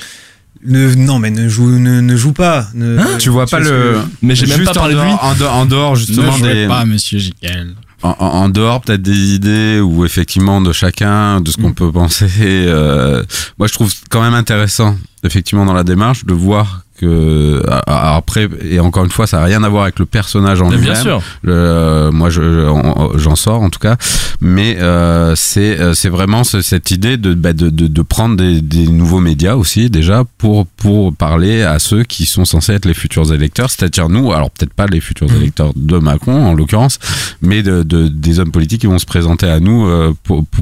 ne, 0.65 0.93
non 0.95 1.19
mais 1.19 1.29
ne 1.31 1.47
joue 1.47 1.69
ne, 1.69 2.01
ne 2.01 2.15
joue 2.17 2.33
pas 2.33 2.67
ne, 2.73 3.17
Tu 3.17 3.29
vois 3.29 3.45
pas 3.45 3.59
le. 3.59 3.65
que- 3.69 3.97
Mais 4.21 4.35
j'ai 4.35 4.45
même 4.47 4.57
juste 4.57 4.73
pas 4.73 4.79
parlé 4.79 4.95
en 4.95 4.97
de 4.97 5.03
lui. 5.03 5.09
dehors, 5.11 5.23
En 5.23 5.35
dehors, 5.35 5.55
en 5.55 5.65
dehors, 5.65 5.95
justement 5.95 6.37
ne 6.37 6.53
des. 6.53 6.67
pas, 6.67 6.83
monsieur 6.85 7.17
Jiquel. 7.19 7.75
en, 8.01 8.49
dehors 8.49 8.81
peut-être 8.81 9.01
des 9.01 9.33
idées 9.35 9.79
ou 9.79 10.05
effectivement 10.05 10.59
de 10.61 10.71
chacun, 10.73 11.39
de 11.41 11.49
ce 11.51 11.57
qu'on 11.57 11.73
peut 11.73 11.91
penser. 11.91 12.27
euh, 12.41 13.23
moi, 13.57 13.67
je 13.67 13.73
trouve 13.73 13.91
quand 14.09 14.21
même 14.21 14.33
intéressant, 14.33 14.97
effectivement, 15.23 15.65
dans 15.65 15.73
la 15.73 15.83
démarche, 15.83 16.25
de 16.25 16.33
voir 16.33 16.83
que 16.99 17.61
a- 17.67 17.81
a- 17.87 18.15
après 18.17 18.47
et 18.63 18.79
encore 18.79 19.03
une 19.05 19.11
fois, 19.11 19.27
ça 19.27 19.37
n'a 19.37 19.43
rien 19.45 19.63
à 19.63 19.69
voir 19.69 19.83
avec 19.83 19.99
le 19.99 20.05
personnage 20.05 20.61
en 20.61 20.69
lui-même. 20.69 20.85
Bien 20.85 20.95
sûr. 20.95 21.21
Le- 21.43 21.53
euh, 21.53 22.11
moi, 22.11 22.29
je- 22.29 22.41
je- 22.41 22.67
en- 22.67 23.17
j'en 23.17 23.35
sors 23.35 23.61
en 23.61 23.69
tout 23.69 23.79
cas, 23.79 23.95
mais 24.41 24.77
euh, 24.79 25.33
c'est 25.35 25.79
euh, 25.79 25.93
c'est 25.93 26.09
vraiment 26.09 26.43
ce- 26.43 26.61
cette 26.61 26.91
idée 26.91 27.17
de, 27.17 27.33
bah, 27.33 27.53
de, 27.53 27.69
de, 27.69 27.87
de 27.87 28.01
prendre 28.01 28.35
des, 28.35 28.61
des 28.61 28.87
nouveaux 28.87 29.19
médias 29.19 29.55
aussi 29.55 29.89
déjà 29.89 30.23
pour 30.37 30.65
pour 30.67 31.13
parler 31.13 31.61
à 31.63 31.79
ceux 31.79 32.03
qui 32.03 32.25
sont 32.25 32.45
censés 32.45 32.73
être 32.73 32.85
les 32.85 32.93
futurs 32.93 33.33
électeurs, 33.33 33.69
c'est-à-dire 33.69 34.09
nous. 34.09 34.31
Alors 34.33 34.51
peut-être 34.51 34.73
pas 34.73 34.87
les 34.87 34.99
futurs 35.01 35.31
électeurs 35.33 35.71
de 35.75 35.97
Macron 35.97 36.45
en 36.45 36.53
l'occurrence, 36.53 36.99
mais 37.41 37.63
de, 37.63 37.83
de- 37.83 38.07
des 38.07 38.39
hommes 38.39 38.51
politiques 38.51 38.81
qui 38.81 38.87
vont 38.87 38.99
se 38.99 39.05
présenter 39.05 39.47
à 39.49 39.59
nous 39.59 39.85
euh, 39.87 40.13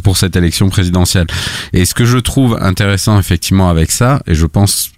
pour 0.03 0.17
cette 0.17 0.35
élection 0.35 0.69
présidentielle. 0.69 1.27
Et 1.73 1.85
ce 1.85 1.93
que 1.93 2.05
je 2.05 2.17
trouve 2.17 2.57
intéressant 2.61 3.19
effectivement 3.19 3.69
avec 3.69 3.91
ça, 3.91 4.21
et 4.27 4.35
je 4.35 4.45
pense 4.45 4.91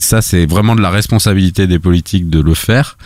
ça 0.00 0.22
c'est 0.22 0.46
vraiment 0.46 0.74
de 0.74 0.80
la 0.80 0.90
responsabilité 0.90 1.66
des 1.66 1.78
politiques 1.78 2.28
de 2.28 2.40
le 2.40 2.54
faire, 2.54 2.98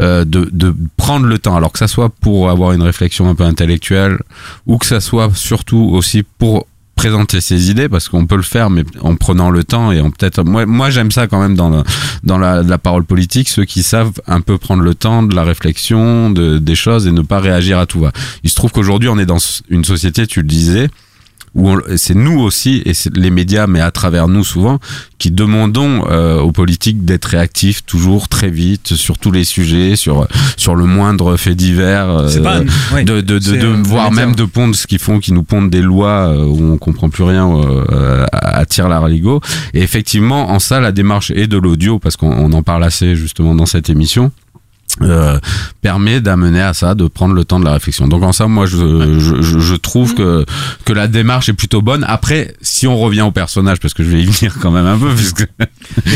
euh, 0.00 0.24
de, 0.24 0.48
de 0.52 0.74
prendre 0.96 1.26
le 1.26 1.38
temps, 1.38 1.56
alors 1.56 1.72
que 1.72 1.78
ça 1.78 1.88
soit 1.88 2.08
pour 2.08 2.50
avoir 2.50 2.72
une 2.72 2.82
réflexion 2.82 3.28
un 3.28 3.34
peu 3.34 3.44
intellectuelle, 3.44 4.18
ou 4.66 4.78
que 4.78 4.86
ça 4.86 5.00
soit 5.00 5.30
surtout 5.34 5.90
aussi 5.92 6.22
pour 6.22 6.66
présenter 6.96 7.42
ses 7.42 7.70
idées 7.70 7.90
parce 7.90 8.08
qu'on 8.08 8.26
peut 8.26 8.36
le 8.36 8.42
faire 8.42 8.70
mais 8.70 8.82
en 9.02 9.16
prenant 9.16 9.50
le 9.50 9.64
temps 9.64 9.92
et 9.92 10.00
en 10.00 10.10
peut-être 10.10 10.42
moi 10.44 10.64
moi 10.64 10.88
j'aime 10.88 11.10
ça 11.10 11.26
quand 11.26 11.38
même 11.38 11.54
dans 11.54 11.68
le, 11.68 11.82
dans 12.24 12.38
la, 12.38 12.62
la 12.62 12.78
parole 12.78 13.04
politique 13.04 13.50
ceux 13.50 13.66
qui 13.66 13.82
savent 13.82 14.12
un 14.26 14.40
peu 14.40 14.56
prendre 14.56 14.82
le 14.82 14.94
temps 14.94 15.22
de 15.22 15.36
la 15.36 15.44
réflexion 15.44 16.30
de, 16.30 16.56
des 16.56 16.74
choses 16.74 17.06
et 17.06 17.12
ne 17.12 17.20
pas 17.20 17.38
réagir 17.38 17.78
à 17.78 17.84
tout 17.84 18.00
va. 18.00 18.12
Il 18.44 18.50
se 18.50 18.56
trouve 18.56 18.72
qu'aujourd'hui 18.72 19.10
on 19.10 19.18
est 19.18 19.26
dans 19.26 19.36
une 19.68 19.84
société 19.84 20.26
tu 20.26 20.40
le 20.40 20.48
disais 20.48 20.88
où 21.56 21.76
c'est 21.96 22.14
nous 22.14 22.38
aussi 22.38 22.82
et 22.84 22.92
c'est 22.94 23.16
les 23.16 23.30
médias 23.30 23.66
mais 23.66 23.80
à 23.80 23.90
travers 23.90 24.28
nous 24.28 24.44
souvent 24.44 24.78
qui 25.18 25.30
demandons 25.30 26.04
euh, 26.10 26.38
aux 26.38 26.52
politiques 26.52 27.04
d'être 27.06 27.24
réactifs 27.24 27.84
toujours 27.86 28.28
très 28.28 28.50
vite 28.50 28.94
sur 28.94 29.16
tous 29.16 29.30
les 29.30 29.44
sujets 29.44 29.96
sur 29.96 30.28
sur 30.58 30.74
le 30.74 30.84
moindre 30.84 31.36
fait 31.38 31.54
divers 31.54 32.08
euh, 32.10 32.28
pas- 32.42 32.60
de 33.04 33.20
de, 33.22 33.38
de, 33.38 33.38
de 33.38 33.66
euh, 33.66 33.82
voire 33.84 34.12
même 34.12 34.34
de 34.34 34.44
pondre 34.44 34.74
ce 34.76 34.86
qu'ils 34.86 34.98
font 34.98 35.18
qui 35.18 35.32
nous 35.32 35.42
pondent 35.44 35.70
des 35.70 35.80
lois 35.82 36.28
euh, 36.28 36.44
où 36.44 36.72
on 36.72 36.76
comprend 36.78 37.08
plus 37.08 37.24
rien 37.24 37.48
euh, 37.50 38.26
à, 38.32 38.58
à 38.58 38.66
tire 38.66 38.88
l'arigot 38.88 39.40
et 39.72 39.82
effectivement 39.82 40.50
en 40.50 40.58
ça 40.58 40.78
la 40.80 40.92
démarche 40.92 41.30
et 41.34 41.46
de 41.46 41.56
l'audio 41.56 41.98
parce 41.98 42.16
qu'on 42.16 42.30
on 42.30 42.52
en 42.52 42.62
parle 42.62 42.84
assez 42.84 43.16
justement 43.16 43.54
dans 43.54 43.66
cette 43.66 43.88
émission 43.88 44.30
euh, 45.02 45.38
permet 45.82 46.20
d'amener 46.20 46.60
à 46.62 46.74
ça, 46.74 46.94
de 46.94 47.06
prendre 47.06 47.34
le 47.34 47.44
temps 47.44 47.60
de 47.60 47.64
la 47.64 47.72
réflexion. 47.72 48.08
Donc 48.08 48.22
en 48.22 48.32
ça, 48.32 48.46
moi, 48.46 48.66
je, 48.66 49.18
je, 49.18 49.74
trouve 49.76 50.14
que 50.14 50.44
que 50.84 50.92
la 50.92 51.06
démarche 51.08 51.48
est 51.48 51.52
plutôt 51.54 51.82
bonne. 51.82 52.04
Après, 52.08 52.54
si 52.62 52.86
on 52.86 52.96
revient 52.98 53.20
au 53.22 53.30
personnage, 53.30 53.78
parce 53.78 53.94
que 53.94 54.02
je 54.02 54.08
vais 54.10 54.22
y 54.22 54.26
venir 54.26 54.56
quand 54.60 54.70
même 54.70 54.86
un 54.86 54.98
peu, 54.98 55.10
puisque 55.14 55.46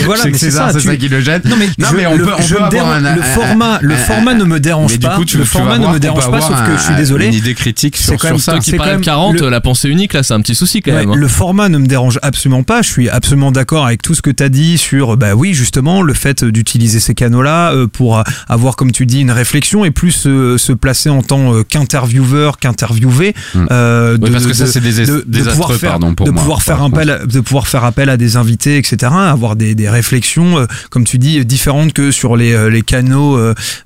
voilà, 0.05 0.25
c'est 0.35 0.51
ça, 0.51 0.71
c'est 0.73 0.79
tu- 0.81 0.87
ça 0.89 0.97
qui 0.97 1.09
le 1.09 1.21
gêne. 1.21 1.43
Non 1.45 1.57
mais, 1.59 1.67
Non, 1.79 1.89
je- 1.91 1.97
mais 1.97 2.07
on 2.07 2.17
le, 2.17 2.25
peut- 2.25 2.33
on 2.39 2.63
avoir 2.65 2.93
un- 2.93 3.15
le 3.15 3.23
format, 3.23 3.79
le 3.83 3.95
format 3.97 4.35
ne 4.35 4.45
me 4.45 4.61
dérange 4.61 4.93
mais 4.93 4.99
du 4.99 5.07
pas. 5.07 5.17
coup, 5.17 5.25
tu- 5.25 5.39
le 5.39 5.45
format 5.45 5.79
ne 5.79 5.87
me 5.89 5.99
dérange 6.01 6.21
pas, 6.31 6.37
avoir 6.37 6.43
sauf 6.43 6.67
que 6.67 6.77
je 6.77 6.83
suis 6.83 6.95
désolé. 6.97 7.27
Une 7.27 7.35
idée 7.35 7.55
critique 7.55 7.97
sur, 7.97 8.13
quand 8.15 8.19
sur 8.19 8.31
même- 8.31 8.39
ça. 8.39 8.53
Toi 8.53 8.61
qui 8.61 8.73
quand 8.77 8.87
même 8.87 9.01
40, 9.01 9.41
le- 9.41 9.49
la 9.51 9.61
pensée 9.61 9.89
unique, 9.89 10.13
là, 10.15 10.23
c'est 10.23 10.35
un 10.35 10.41
petit 10.41 10.55
souci 10.55 10.81
quand 10.83 10.91
Ouais, 10.93 11.01
même. 11.01 11.11
hein. 11.11 11.17
le 11.17 11.29
format 11.29 11.69
ne 11.69 11.79
me 11.79 11.87
dérange 11.87 12.19
absolument 12.23 12.63
pas. 12.63 12.83
Je 12.83 12.89
suis 12.89 13.09
absolument 13.09 13.53
d'accord 13.53 13.87
avec 13.87 14.03
tout 14.03 14.15
ce 14.15 14.23
que 14.23 14.31
tu 14.31 14.43
as 14.43 14.49
dit 14.49 14.79
sur, 14.79 15.17
bah 15.17 15.35
oui, 15.35 15.55
justement, 15.55 16.03
le 16.03 16.15
fait 16.15 16.45
d'utiliser 16.45 17.01
ces 17.01 17.15
canaux-là 17.15 17.73
euh, 17.73 17.87
pour 17.87 18.19
euh, 18.19 18.23
avoir, 18.71 18.77
comme 18.77 18.93
tu 18.93 19.07
dis, 19.07 19.21
une 19.21 19.31
réflexion 19.33 19.85
et 19.85 19.91
plus 19.91 20.27
euh, 20.27 20.57
se 20.59 20.73
placer 20.73 21.09
en 21.11 21.23
tant 21.23 21.55
euh, 21.55 21.63
qu'intervieweur, 21.65 22.59
qu'interviewé. 22.59 23.35
Mm. 23.55 23.67
euh, 23.71 24.19
Oui, 24.21 24.31
parce 24.31 24.47
que 24.47 24.53
ça, 24.55 24.67
c'est 24.67 24.81
des- 24.81 25.05
de- 25.07 25.25
de 25.27 25.43
pouvoir 25.51 25.73
faire, 25.75 25.91
pardon, 25.93 26.15
pour 26.15 26.27
de 26.27 26.31
moi, 26.31 26.41
pouvoir 26.43 26.63
faire 26.63 26.83
appel, 26.83 27.21
de 27.27 27.41
pouvoir 27.41 27.67
faire 27.69 27.85
appel 27.85 28.09
à 28.09 28.17
des 28.17 28.37
invités, 28.37 28.77
etc. 28.79 29.13
Avoir 29.13 29.57
des, 29.57 29.75
des 29.75 29.89
réflexions, 29.89 30.67
comme 30.91 31.05
tu 31.05 31.19
dis, 31.19 31.45
différentes 31.45 31.93
que 31.93 32.11
sur 32.11 32.37
les, 32.37 32.71
les 32.71 32.83
canaux 32.83 33.39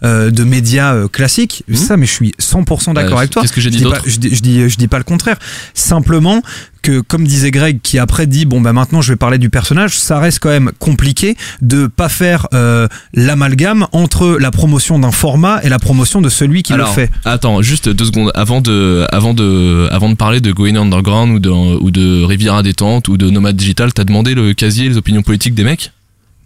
de 0.03 0.45
médias 0.45 1.09
classiques. 1.09 1.65
Ça, 1.73 1.97
mais 1.97 2.07
je 2.07 2.13
suis 2.13 2.33
100% 2.41 2.95
d'accord 2.95 3.19
avec 3.19 3.31
toi. 3.31 3.43
qu'est-ce 3.43 3.53
que 3.53 3.61
j'ai 3.61 3.71
Je 3.71 3.77
dit 3.77 3.79
dis 3.79 3.85
d'autre? 3.85 4.03
pas- 4.03 4.09
je, 4.11 4.19
dis, 4.19 4.35
je, 4.35 4.43
dis, 4.43 4.69
je 4.69 4.77
dis 4.77 4.89
pas 4.89 4.99
le 4.99 5.05
contraire. 5.05 5.39
Simplement 5.73 6.43
que, 6.85 7.01
comme 7.01 7.27
disait 7.27 7.51
Greg, 7.51 7.81
qui 7.83 7.99
après 7.99 8.27
dit 8.27 8.45
bon 8.45 8.61
bah 8.61 8.75
maintenant 8.75 9.01
je 9.01 9.13
vais 9.13 9.17
parler 9.17 9.39
du 9.39 9.49
personnage, 9.49 9.99
ça 9.99 10.19
reste 10.21 10.39
quand 10.39 10.51
même 10.51 10.71
compliqué 10.79 11.35
de 11.63 11.87
pas 11.87 12.11
faire 12.11 12.47
euh, 12.53 12.87
l'amalgame 13.15 13.87
entre 13.93 14.37
la 14.39 14.51
promotion 14.51 14.99
d'un 14.99 15.11
format 15.11 15.61
et 15.65 15.71
la 15.71 15.79
promotion 15.79 16.21
de 16.21 16.29
celui 16.29 16.63
qui 16.63 16.75
Alors, 16.75 16.89
le 16.89 16.93
fait. 16.95 17.11
Attends, 17.25 17.63
juste 17.63 17.89
deux 17.89 18.05
secondes. 18.05 18.31
Avant 18.35 18.61
de, 18.61 19.07
avant 19.11 19.33
de, 19.33 19.89
avant 19.91 20.11
de 20.11 20.15
parler 20.15 20.41
de 20.41 20.53
Going 20.53 20.77
Underground 20.77 21.35
ou 21.35 21.39
de, 21.39 21.51
ou 21.51 21.91
de 21.91 22.23
Riviera 22.23 22.63
Détente 22.63 23.09
ou 23.09 23.17
de 23.17 23.31
Nomade 23.31 23.57
Digital, 23.57 23.93
t'as 23.95 24.05
demandé 24.05 24.35
le 24.35 24.53
casier, 24.53 24.89
les 24.89 24.99
opinions 24.99 25.23
politiques 25.23 25.55
des 25.55 25.65
mecs? 25.65 25.91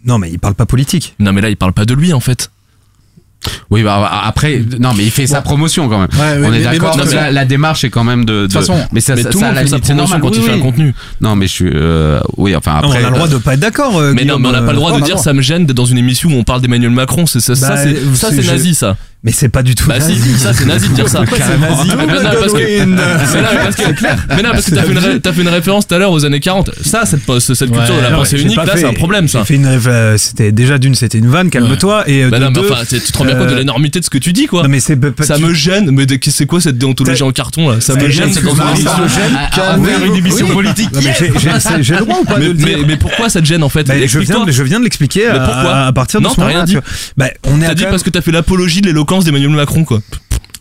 Non 0.05 0.17
mais 0.17 0.31
il 0.31 0.39
parle 0.39 0.55
pas 0.55 0.65
politique. 0.65 1.15
Non, 1.19 1.33
mais 1.33 1.41
là, 1.41 1.49
il 1.49 1.57
parle 1.57 1.73
pas 1.73 1.85
de 1.85 1.93
lui 1.93 2.13
en 2.13 2.21
fait. 2.21 2.49
Oui, 3.69 3.83
bah 3.83 4.09
après, 4.25 4.61
non, 4.79 4.91
mais 4.95 5.03
il 5.05 5.11
fait 5.11 5.27
sa 5.27 5.41
promotion 5.41 5.87
quand 5.89 5.99
même. 5.99 6.07
Ouais, 6.13 6.39
ouais, 6.41 6.47
on 6.47 6.51
mais- 6.51 6.59
est 6.61 6.63
d'accord. 6.63 6.97
bon, 6.97 7.05
de 7.05 7.11
la, 7.11 7.31
la 7.31 7.45
démarche 7.45 7.83
est 7.83 7.89
quand 7.89 8.03
même 8.03 8.25
de. 8.25 8.43
toute 8.43 8.53
façon, 8.53 8.75
mais 8.91 8.99
ça, 9.01 9.15
mais 9.15 9.23
ça- 9.23 9.29
tout 9.29 9.37
le 9.39 9.43
ça, 9.45 9.51
la 9.51 9.61
fait 9.61 9.67
sa 9.67 9.75
limite, 9.75 9.85
c'est 9.85 9.93
promotion 9.93 10.17
normal. 10.17 10.21
quand 10.21 10.35
il 10.35 10.39
Oui, 10.41 10.45
fait 10.45 10.51
un 10.51 10.55
oui. 10.55 10.61
contenu. 10.61 10.93
Non, 11.21 11.35
mais 11.35 11.47
je 11.47 11.51
suis. 11.53 11.69
euh, 11.73 12.19
oui, 12.37 12.55
enfin 12.55 12.79
Non, 12.81 12.89
après. 12.89 13.03
on 13.03 13.07
a 13.07 13.09
le 13.09 13.15
droit 13.15 13.27
de 13.27 13.37
pas 13.37 13.53
être 13.53 13.59
d'accord. 13.59 13.97
euh, 13.99 14.13
Mais 14.15 14.25
non, 14.25 14.39
mais 14.39 14.47
on 14.49 14.51
n'a 14.51 14.61
pas 14.61 14.71
le 14.71 14.77
droit 14.77 14.91
euh, 14.91 14.97
de 14.97 15.01
oh, 15.01 15.05
dire 15.05 15.19
ça 15.19 15.33
me 15.33 15.41
gêne 15.41 15.65
d'être 15.65 15.75
dans 15.77 15.85
une 15.85 15.97
émission 15.97 16.29
où 16.29 16.33
on 16.33 16.43
parle 16.43 16.61
d'Emmanuel 16.61 16.91
Macron. 16.91 17.25
C'est 17.25 17.39
ça, 17.39 17.55
ça, 17.55 17.69
Bah, 17.69 17.77
c'est 17.83 17.95
ça, 18.15 18.29
c'est- 18.29 18.35
c'est 18.37 18.41
je- 18.43 18.51
nazi 18.51 18.75
ça. 18.75 18.97
Mais 19.21 19.33
c'est 19.33 19.49
pas 19.49 19.63
du 19.63 19.75
tout. 19.75 19.85
Bah 19.85 19.99
si, 19.99 20.13
nazi. 20.13 20.37
ça 20.39 20.53
c'est 20.53 20.65
nazi 20.65 20.87
de 20.87 20.93
dire 20.93 21.09
ça. 21.09 21.21
Mais 21.29 21.37
non, 21.37 22.29
parce 22.39 22.53
que, 22.53 22.57
mais 22.57 22.85
non, 22.85 22.95
mais 22.95 23.59
parce 23.65 23.75
que, 23.75 23.83
mais 24.33 24.43
non, 24.43 24.49
parce 24.51 24.65
que 24.65 24.75
t'as 24.75 24.83
fait, 24.83 24.93
une 24.93 25.19
t'as 25.19 25.33
fait 25.33 25.41
une 25.41 25.47
référence 25.49 25.87
tout 25.87 25.95
à 25.95 25.97
l'heure 25.97 26.11
aux 26.13 26.23
années 26.23 26.39
40. 26.39 26.71
Ça, 26.85 27.05
cette, 27.05 27.19
cette 27.39 27.69
culture 27.69 27.95
Ouais, 27.95 27.97
de 27.97 28.01
la 28.01 28.11
pensée 28.11 28.37
j'ai 28.37 28.43
unique, 28.43 28.55
là, 28.55 28.77
c'est 28.77 28.85
un 28.85 28.93
problème 28.93 29.27
ça. 29.27 29.43
Fait 29.43 29.55
une 29.55 29.65
euh, 29.65 30.17
c'était 30.17 30.53
déjà 30.53 30.77
d'une, 30.77 30.95
c'était 30.95 31.17
une 31.17 31.27
vanne, 31.27 31.49
calme-toi. 31.49 32.05
Et 32.09 32.23
euh, 32.23 32.29
Bah 32.29 32.39
de 32.39 32.45
non, 32.45 32.51
mais 32.51 32.61
deux, 32.61 32.71
enfin, 32.71 32.83
tu 32.87 32.99
te 33.01 33.17
rends 33.17 33.25
bien 33.25 33.35
compte 33.35 33.47
de 33.49 33.53
euh, 33.55 33.57
l'énormité 33.57 33.99
de 33.99 34.05
ce 34.05 34.09
que 34.09 34.17
tu 34.19 34.31
dis 34.31 34.47
quoi. 34.47 34.63
Non 34.63 34.69
mais 34.69 34.79
c'est 34.79 34.97
Ça 35.25 35.35
tu- 35.35 35.43
me 35.43 35.53
gêne, 35.53 35.91
mais 35.91 36.05
c'est 36.21 36.45
quoi 36.45 36.61
cette 36.61 36.77
déontologie 36.77 37.23
en 37.23 37.31
carton 37.31 37.69
là? 37.71 37.81
Ça 37.81 37.95
me 37.95 38.09
gêne, 38.09 38.31
c'est 38.31 38.41
gêne. 38.41 39.37
Calmez-vous. 39.53 39.85
faire 39.85 40.05
une 40.05 40.15
émission 40.15 40.47
politique. 40.47 40.89
Mais 40.93 41.01
j'ai- 41.19 41.31
c'est- 41.59 41.77
le 41.93 41.97
droit 42.05 42.19
ou 42.21 42.25
pas 42.25 42.39
de 42.39 42.53
Mais, 42.53 42.75
mais, 42.77 42.83
mais 42.87 42.95
pourquoi 42.97 43.27
ça 43.29 43.41
te 43.41 43.45
gêne 43.45 43.63
en 43.63 43.69
fait? 43.69 43.85
Je, 44.07 44.19
viens, 44.19 44.45
je 44.47 44.63
viens 44.63 44.79
de 44.79 44.85
l'expliquer 44.85 45.23
Mais 45.31 45.39
à, 45.39 45.45
pourquoi? 45.45 45.75
à 45.87 45.91
partir 45.91 46.21
de 46.21 46.27
ce 46.29 46.39
moment-là. 46.39 46.63
Bah, 47.17 47.25
on 47.43 47.61
est 47.61 47.65
T'as 47.65 47.75
dit 47.75 47.83
quand 47.83 47.89
parce 47.89 48.03
que 48.03 48.09
t'as 48.09 48.21
fait 48.21 48.31
l'apologie 48.31 48.79
de 48.81 48.87
l'éloquence 49.09 49.25
d'Emmanuel 49.25 49.49
Macron 49.49 49.83
quoi. 49.85 50.01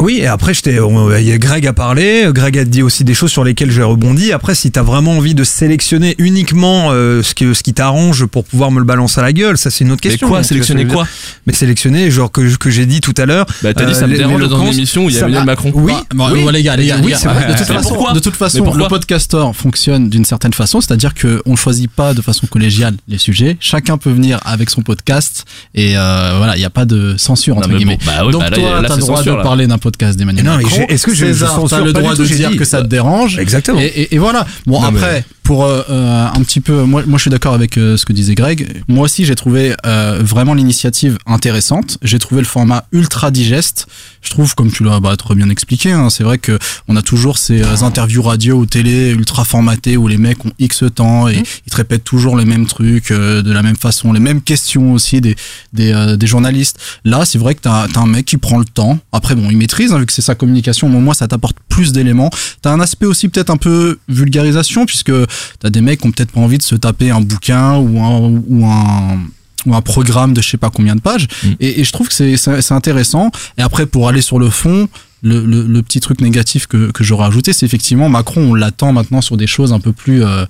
Oui, 0.01 0.19
et 0.21 0.27
après, 0.29 0.55
j'étais, 0.55 0.79
on- 0.79 1.13
il 1.17 1.25
y 1.27 1.33
a 1.33 1.39
Greg 1.39 1.67
a 1.67 1.73
parlé, 1.73 2.27
Greg 2.33 2.57
a 2.57 2.65
dit 2.65 2.83
aussi 2.83 3.03
des 3.03 3.15
choses 3.15 3.33
sur 3.33 3.43
lesquelles 3.43 3.73
j'ai 3.73 3.83
rebondi. 3.83 4.33
Après, 4.33 4.55
si 4.55 4.71
t'as 4.71 4.83
vraiment 4.83 5.13
envie 5.17 5.35
de 5.35 5.43
sélectionner 5.43 6.15
uniquement 6.19 6.91
euh, 6.93 7.21
ce, 7.25 7.35
que, 7.35 7.53
ce 7.53 7.65
qui 7.65 7.75
t'arrange 7.75 8.25
pour 8.27 8.45
pouvoir 8.45 8.71
me 8.71 8.79
le 8.79 8.85
balancer 8.85 9.19
à 9.19 9.25
la 9.25 9.33
gueule, 9.33 9.59
ça 9.59 9.71
c'est 9.73 9.83
une 9.85 9.91
autre 9.91 10.01
Mais 10.05 10.11
question. 10.11 10.29
quoi 10.29 10.39
vois 10.39 10.43
ce 10.45 10.51
que 10.51 10.55
Sélectionner 10.55 10.85
je 10.89 10.95
quoi? 10.95 11.09
Mais 11.47 11.53
sélectionner, 11.53 12.11
genre 12.13 12.31
que, 12.31 12.57
que 12.57 12.71
j'ai 12.71 12.87
dit 12.87 13.01
tout 13.01 13.15
à 13.17 13.27
l'heure. 13.27 13.45
Bah 13.61 13.75
t'as 13.75 13.87
dit 13.87 13.91
euh, 13.91 13.95
ça 13.95 14.07
me 14.07 14.17
dérange 14.17 14.41
dans 14.49 14.63
une 14.67 14.73
émission 14.73 15.05
où 15.05 15.09
il 15.09 15.15
y 15.17 15.19
a 15.19 15.23
Emmanuel 15.23 15.41
m'a- 15.41 15.45
Macron. 15.47 15.73
Oui, 15.75 15.93
Bon, 16.15 16.31
oui. 16.33 16.45
bon, 16.45 16.51
les 16.51 16.63
gars, 16.63 16.77
les 16.77 16.87
gars, 16.87 16.97
Oui, 16.99 17.07
les 17.07 17.11
gars. 17.13 17.19
c'est 17.19 17.29
vrai. 17.29 17.47
de 17.47 17.59
toute 17.59 17.69
Mais 17.69 17.75
façon, 17.75 17.89
pourquoi? 17.89 18.13
de 18.13 18.21
toute 18.21 18.37
façon 18.37 18.59
Mais 18.59 18.65
pourquoi? 18.67 18.83
le 18.85 18.89
podcastor 18.89 19.57
fonctionne 19.57 20.09
d'une 20.09 20.25
certaine 20.25 20.53
façon, 20.55 20.81
c'est-à-dire 20.81 21.13
que 21.13 21.43
on 21.45 21.57
choisit 21.57 21.91
pas 21.91 22.15
de 22.15 22.23
façon 22.23 22.47
collégiale 22.47 22.95
les 23.09 23.19
sujets. 23.19 23.57
Chacun 23.59 23.99
peut 23.99 24.11
venir 24.13 24.39
avec 24.45 24.71
son 24.71 24.83
podcast 24.83 25.45
et 25.75 25.99
euh, 25.99 26.35
voilà, 26.37 26.55
il 26.57 26.61
n'y 26.61 26.65
a 26.65 26.71
pas 26.71 26.85
de 26.85 27.17
censure 27.19 27.57
entre 27.59 27.67
Non, 27.67 27.73
mais 27.75 27.79
guillemets. 27.81 27.99
bon, 27.99 28.07
bah 28.13 28.23
oui, 28.25 28.33
Donc 28.33 28.43
bah 28.43 28.51
là, 28.51 28.57
toi, 28.57 28.83
t'as 28.87 28.95
le 28.95 29.01
droit 29.01 29.23
de 29.25 29.33
parler 29.43 29.67
d'un 29.67 29.75
podcast 29.79 29.88
d'Emmanuel 30.17 30.45
Mais 30.45 30.51
non, 30.51 30.57
mais 30.59 30.65
Macron. 30.65 30.85
j'ai- 30.89 30.95
est-ce 30.95 31.07
que 31.07 31.15
je- 31.15 31.27
César, 31.27 31.61
le 31.85 31.93
droit 31.93 32.15
de 32.15 32.25
dire 32.25 32.57
que 32.57 32.65
ça 32.65 32.83
te 32.83 32.87
dérange. 32.87 33.39
Exactement. 33.39 33.81
Et, 33.81 33.87
et- 33.87 34.15
et 34.15 34.19
voilà. 34.19 34.47
Bon 34.67 34.81
Non, 34.81 34.89
après, 34.89 35.25
pour 35.49 35.65
euh, 35.65 35.83
euh, 35.89 36.27
un 36.27 36.43
petit 36.43 36.61
peu, 36.61 36.83
moi, 36.83 37.03
moi 37.07 37.17
je 37.17 37.23
suis 37.23 37.31
d'accord 37.31 37.55
avec 37.55 37.79
euh, 37.79 37.97
ce 37.97 38.05
que 38.05 38.13
disait 38.13 38.35
Greg. 38.35 38.83
Moi 38.87 39.05
aussi 39.05 39.25
j'ai 39.25 39.35
trouvé 39.35 39.75
euh, 39.87 40.21
vraiment 40.23 40.53
l'initiative 40.53 41.17
intéressante. 41.25 41.97
J'ai 42.03 42.19
trouvé 42.19 42.43
le 42.43 42.47
format 42.47 42.85
ultra 42.93 43.31
digeste. 43.31 43.87
Je 44.21 44.29
trouve, 44.31 44.55
comme 44.55 44.71
tu 44.71 44.85
l'as 44.85 45.01
bah, 45.01 45.17
très 45.17 45.35
bien 45.35 45.49
expliqué, 45.49 45.93
hein, 45.93 46.11
c'est 46.11 46.23
vrai 46.25 46.37
que 46.37 46.59
on 46.87 46.97
a 46.97 47.03
toujours 47.03 47.39
ces 47.39 47.63
euh, 47.63 47.83
interviews 47.83 48.23
radio 48.23 48.57
ou 48.57 48.67
télé 48.67 49.11
ultra 49.11 49.47
formatées 49.47 49.97
où 49.97 50.07
les 50.07 50.19
mecs 50.19 50.45
ont 50.45 50.51
X 50.59 50.85
temps 50.95 51.29
et 51.29 51.43
ils 51.67 51.71
te 51.71 51.77
répètent 51.77 52.05
toujours 52.05 52.37
les 52.37 52.45
mêmes 52.45 52.67
trucs 52.67 53.11
euh, 53.11 53.41
de 53.41 53.51
la 53.51 53.63
même 53.63 53.77
façon, 53.77 54.13
les 54.13 54.21
mêmes 54.21 54.43
questions 54.43 54.93
aussi 54.93 55.23
des 55.23 55.35
des, 55.73 55.93
euh, 55.93 56.17
des 56.17 56.27
journalistes. 56.27 56.79
Là, 57.07 57.25
c'est 57.25 57.39
vrai 57.39 57.55
que 57.55 57.63
t'as 57.63 57.87
as 57.87 57.99
un 57.99 58.07
mec 58.07 58.27
qui 58.27 58.37
prend 58.37 58.59
le 58.59 58.67
temps. 58.67 58.99
Après, 59.13 59.35
bon, 59.35 59.49
il 59.49 59.57
maîtrise 59.57 59.95
hein, 59.95 59.99
vu 59.99 60.05
que 60.05 60.13
c'est 60.13 60.21
sa 60.21 60.35
communication. 60.35 60.91
Mais 60.91 60.97
au 60.97 61.01
moins, 61.01 61.15
ça 61.15 61.27
t'apporte 61.27 61.57
plus 61.71 61.93
d'éléments. 61.93 62.31
T'as 62.61 62.73
un 62.73 62.81
aspect 62.81 63.07
aussi 63.07 63.29
peut-être 63.29 63.51
un 63.51 63.57
peu 63.57 63.99
vulgarisation 64.09 64.85
puisque 64.85 65.13
t'as 65.61 65.71
des 65.71 65.81
mecs 65.81 66.01
qui 66.01 66.07
ont 66.07 66.11
peut-être 66.13 66.33
pas 66.33 66.41
envie 66.41 66.59
de 66.59 66.63
se 66.63 66.75
taper 66.75 67.11
un 67.11 67.21
bouquin 67.21 67.77
ou 67.77 68.01
un 68.01 68.19
ou 68.49 68.67
un 68.67 69.19
ou 69.67 69.75
un 69.75 69.83
programme 69.83 70.35
de 70.35 70.41
je 70.41 70.49
sais 70.51 70.57
pas 70.57 70.71
combien 70.71 70.95
de 70.95 71.01
pages 71.01 71.27
et, 71.59 71.81
et 71.81 71.85
je 71.85 71.93
trouve 71.93 72.09
que 72.09 72.15
c'est 72.15 72.73
intéressant 72.73 73.31
et 73.59 73.63
après 73.63 73.87
pour 73.87 74.09
aller 74.09 74.21
sur 74.23 74.39
le 74.39 74.51
fond 74.51 74.89
le, 75.21 75.45
le, 75.45 75.65
le 75.67 75.83
petit 75.83 75.99
truc 75.99 76.21
négatif 76.21 76.69
que, 76.69 76.93
que 76.93 77.03
j'aurais 77.03 77.27
ajouté, 77.27 77.53
c'est 77.53 77.67
effectivement 77.67 78.09
Macron, 78.09 78.41
on 78.51 78.55
l'attend 78.55 78.93
maintenant 78.93 79.21
sur 79.21 79.37
des 79.37 79.49
choses 79.49 79.73
un 79.73 79.81
peu 79.81 79.91
plus, 79.91 80.23
euh, 80.23 80.45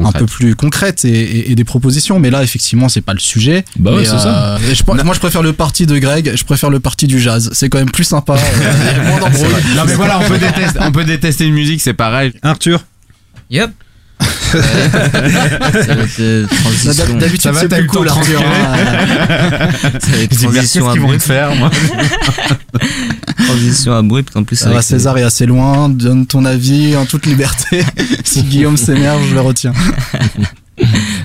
un 0.00 0.10
peu 0.10 0.26
plus 0.26 0.56
concrètes 0.56 1.04
et, 1.04 1.08
et, 1.10 1.52
et 1.52 1.54
des 1.54 1.62
propositions. 1.62 2.18
Mais 2.18 2.28
là, 2.28 2.42
effectivement, 2.42 2.88
c'est 2.88 3.00
pas 3.00 3.12
le 3.12 3.20
sujet. 3.20 3.64
Bah 3.78 3.94
ouais, 3.94 4.04
c'est 4.04 4.18
ça. 4.18 4.56
euh, 4.56 4.58
et 4.68 4.74
je, 4.74 4.82
moi, 5.04 5.14
je 5.14 5.20
préfère 5.20 5.42
le 5.44 5.52
parti 5.52 5.86
de 5.86 5.96
Greg. 6.00 6.32
Je 6.34 6.42
préfère 6.42 6.68
le 6.68 6.80
parti 6.80 7.06
du 7.06 7.20
jazz. 7.20 7.48
C'est 7.52 7.68
quand 7.68 7.78
même 7.78 7.92
plus 7.92 8.02
sympa. 8.02 8.34
euh, 8.34 9.06
moins. 9.06 9.20
Non 9.76 9.84
mais 9.86 9.94
voilà, 9.94 10.18
on 10.18 10.28
peut 10.28 10.38
détester, 10.38 10.78
on 10.80 10.90
peut 10.90 11.04
détester 11.04 11.46
une 11.46 11.54
musique, 11.54 11.80
c'est 11.80 11.94
pareil. 11.94 12.32
Arthur 12.42 12.84
Yep. 13.50 13.70
Ça 14.20 14.58
va 15.94 16.02
être 16.02 16.20
euh, 16.20 16.46
transition. 16.46 17.16
D'habitude, 17.16 17.40
Ça 17.42 17.52
va, 17.52 17.60
c'est 17.60 17.68
t'as 17.68 17.76
plus 17.76 17.84
eu 17.84 17.88
le 17.88 17.92
temps 17.92 17.98
cool, 17.98 18.06
de 18.06 18.10
Arthur. 18.10 18.40
Ça 20.00 20.10
va 20.10 20.18
être 20.18 20.32
Je 20.32 20.38
dis, 20.38 20.46
merde, 20.46 20.54
qu'est-ce 20.56 20.78
transition 20.78 20.92
qu'ils 20.92 21.00
vont 21.00 21.06
abrupte. 21.08 21.20
te 21.20 21.24
faire, 21.26 21.54
moi 21.54 21.70
Transition 23.46 23.92
abrupte 23.94 24.36
en 24.36 24.44
plus. 24.44 24.56
Ça 24.56 24.66
va, 24.66 24.72
avec 24.76 24.84
César 24.84 25.16
est 25.18 25.22
assez 25.22 25.46
loin. 25.46 25.88
Donne 25.88 26.26
ton 26.26 26.44
avis 26.44 26.96
en 26.96 27.06
toute 27.06 27.26
liberté. 27.26 27.84
si 28.24 28.42
Guillaume 28.42 28.76
s'énerve, 28.76 29.22
je 29.28 29.34
le 29.34 29.40
retiens. 29.40 29.72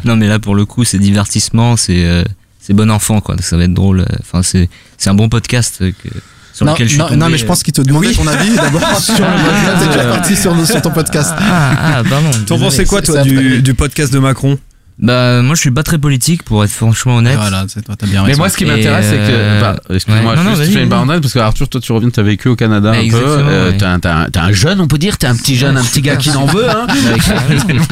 Non 0.04 0.16
mais 0.16 0.28
là 0.28 0.40
pour 0.40 0.56
le 0.56 0.66
coup 0.66 0.84
c'est 0.84 0.98
divertissement, 1.00 1.78
c'est 1.78 2.06
euh, 2.06 2.24
c'est 2.60 2.74
bon 2.74 2.90
enfant 2.90 3.22
quoi. 3.22 3.36
Ça 3.40 3.56
va 3.58 3.64
être 3.66 3.74
drôle. 3.74 4.02
euh, 4.02 4.06
Enfin 4.22 4.42
c'est 4.44 4.68
c'est 4.98 5.10
un 5.10 5.14
bon 5.14 5.30
podcast 5.30 5.78
euh, 5.82 5.92
que, 5.92 6.10
sur 6.54 6.66
Non, 6.66 6.74
lequel 6.74 6.88
je 6.88 6.92
suis 6.92 7.00
non, 7.00 7.06
tombé. 7.08 7.18
non, 7.20 7.30
mais 7.30 7.38
je 7.38 7.46
pense 7.46 7.64
qu'il 7.64 7.74
te 7.74 7.82
demandait 7.82 8.14
ton 8.14 8.28
avis 8.28 8.56
d'abord 8.56 8.82
sur 9.00 9.14
le 9.16 9.20
podcast. 9.20 9.78
T'es 9.80 9.88
déjà 9.88 10.06
parti 10.06 10.36
sur, 10.36 10.68
sur 10.68 10.82
ton 10.82 10.92
podcast. 10.92 11.34
Ah, 11.38 11.72
ah 11.98 12.04
pardon. 12.10 12.30
T'en 12.32 12.56
désolé. 12.56 12.60
pensais 12.62 12.86
quoi, 12.86 13.02
toi, 13.02 13.22
du, 13.24 13.62
du 13.62 13.74
podcast 13.74 14.14
de 14.14 14.20
Macron? 14.20 14.58
Bah 15.04 15.42
moi 15.42 15.54
je 15.54 15.60
suis 15.60 15.70
pas 15.72 15.84
très 15.84 15.98
politique 15.98 16.44
pour 16.44 16.64
être 16.64 16.72
franchement 16.72 17.18
honnête. 17.18 17.36
Voilà, 17.36 17.66
c'est 17.68 17.84
toi, 17.84 17.96
t'as 17.98 18.08
bien 18.08 18.22
Mais 18.22 18.28
raison. 18.30 18.40
moi, 18.40 18.50
ce 18.50 18.56
qui 18.58 18.64
m'intéresse, 18.66 19.06
c'est 19.10 19.18
que. 19.18 19.22
euh, 19.30 19.60
bah, 19.62 19.76
Excuse-moi, 19.90 20.34
ouais. 20.34 20.56
Je 20.66 20.72
fais 20.72 20.84
une 20.84 20.90
parenthèse 20.90 21.20
parce 21.20 21.34
que 21.34 21.40
Arthur, 21.40 21.68
toi, 21.68 21.82
tu 21.82 21.92
reviens, 21.92 22.10
t'as 22.10 22.22
vécu 22.22 22.48
au 22.48 22.56
Canada 22.56 22.92
un 22.92 23.10
peu. 23.10 23.18
Euh, 23.22 23.72
ouais. 23.72 23.78
T'es 23.78 23.84
un, 23.86 24.00
t'as 24.00 24.16
un- 24.16 24.30
t'as 24.30 24.44
un 24.44 24.52
jeune, 24.54 24.80
on 24.80 24.88
peut 24.88 24.98
dire, 24.98 25.18
t'es 25.18 25.28
un 25.28 25.36
petit 25.36 25.56
jeune, 25.58 25.76
un 25.78 25.84
petit 25.84 26.02
gars 26.02 26.16
qui 26.16 26.30
n'en 26.32 26.46
veut, 26.46 26.70
hein. 26.70 26.88
Carrément. 27.26 27.84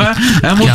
un 0.43 0.55
mon 0.55 0.66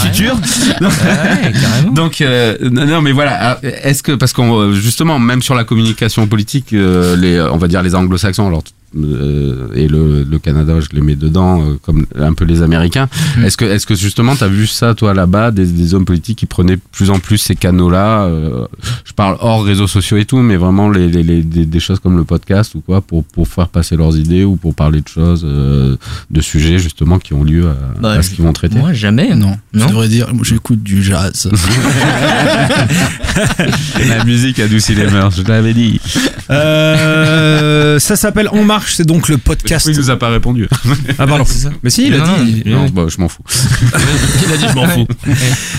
carrément. 1.53 1.93
Donc, 1.93 2.20
euh, 2.20 2.57
non, 2.61 3.01
mais 3.03 3.12
voilà. 3.12 3.59
euh, 3.64 3.70
Est-ce 3.82 4.03
que 4.03 4.12
parce 4.12 4.32
qu'on 4.32 4.59
euh, 4.61 4.72
justement, 4.74 5.18
même 5.18 5.41
sur 5.43 5.55
la 5.55 5.64
communication 5.64 6.26
politique, 6.26 6.72
euh, 6.72 7.16
les, 7.16 7.41
on 7.41 7.57
va 7.57 7.68
dire 7.68 7.82
les 7.82 7.95
Anglo-Saxons, 7.95 8.47
alors 8.47 8.62
euh, 8.97 9.68
et 9.74 9.89
le, 9.89 10.22
le 10.24 10.39
Canada, 10.39 10.74
je 10.80 10.89
les 10.95 11.01
mets 11.01 11.16
dedans, 11.16 11.61
euh, 11.62 11.74
comme 11.82 12.07
un 12.18 12.32
peu 12.34 12.45
les 12.45 12.62
Américains. 12.62 13.09
Mm. 13.37 13.45
Est-ce 13.45 13.57
que, 13.57 13.64
est-ce 13.64 13.87
que 13.87 13.95
justement, 13.95 14.34
t'as 14.37 14.49
vu 14.49 14.66
ça, 14.66 14.95
toi, 14.95 15.14
là-bas, 15.14 15.51
des, 15.51 15.66
des 15.66 15.95
hommes 15.95 16.05
politiques 16.05 16.39
qui 16.39 16.47
prenaient 16.47 16.76
de 16.76 16.80
plus 16.93 17.11
en 17.11 17.18
plus 17.18 17.39
ces 17.39 17.57
canaux-là 17.57 18.24
euh, 18.24 18.66
Je 19.05 19.12
parle 19.12 19.37
hors 19.41 19.64
réseaux 19.64 19.87
sociaux 19.87 20.16
et 20.16 20.24
tout, 20.24 20.39
mais 20.39 20.57
vraiment 20.57 20.89
les, 20.91 21.09
les, 21.09 21.22
les- 21.22 21.43
des, 21.43 21.66
des 21.66 21.80
choses 21.80 22.01
comme 22.01 22.16
le 22.16 22.24
podcast 22.24 22.74
ou 22.74 22.80
quoi, 22.80 23.01
pour, 23.01 23.24
pour 23.24 23.49
faire 23.49 23.68
passer 23.68 23.97
leurs 23.97 24.16
idées 24.16 24.45
ou 24.45 24.57
pour 24.57 24.74
parler 24.74 25.01
de 25.01 25.09
choses, 25.09 25.43
euh, 25.45 25.97
de 26.30 26.41
sujets 26.41 26.78
justement 26.78 27.18
qui 27.18 27.34
ont 27.34 27.45
lieu 27.45 27.66
à, 27.68 28.01
Bah, 28.01 28.12
à 28.12 28.22
ce 28.22 28.30
qu'ils 28.30 28.45
vont 28.45 28.53
traiter? 28.53 28.78
Moi 28.78 28.93
jamais. 28.93 29.34
Non, 29.34 29.57
je 29.74 29.80
Non. 29.80 29.87
devrais 29.87 30.09
dire, 30.09 30.28
j'écoute 30.43 30.82
du 30.82 31.03
jazz. 31.03 31.49
La 34.09 34.24
musique 34.24 34.59
adoucit 34.59 34.95
les 34.95 35.11
mœurs, 35.11 35.34
je 35.37 35.43
l'avais 35.43 35.74
dit. 35.74 36.01
Euh, 36.51 37.99
ça 37.99 38.16
s'appelle 38.16 38.49
En 38.51 38.62
Marche, 38.64 38.75
c'est 38.86 39.04
donc 39.06 39.28
le 39.28 39.38
podcast. 39.38 39.86
Il 39.90 39.96
nous 39.96 40.10
a 40.10 40.16
pas 40.18 40.28
répondu. 40.30 40.68
Ah 41.18 41.26
pardon. 41.26 41.44
C'est 41.46 41.58
ça. 41.58 41.70
Mais 41.82 41.90
si, 41.90 42.06
il 42.06 42.14
a 42.14 42.18
Non, 42.18 42.44
dit. 42.44 42.62
Non, 42.66 42.88
bah, 42.88 43.06
je 43.08 43.18
m'en 43.20 43.28
fous. 43.28 43.42
Il 44.46 44.52
a 44.52 44.56
dit 44.56 44.66
je 44.68 44.74
m'en 44.74 44.86
fous. 44.88 45.06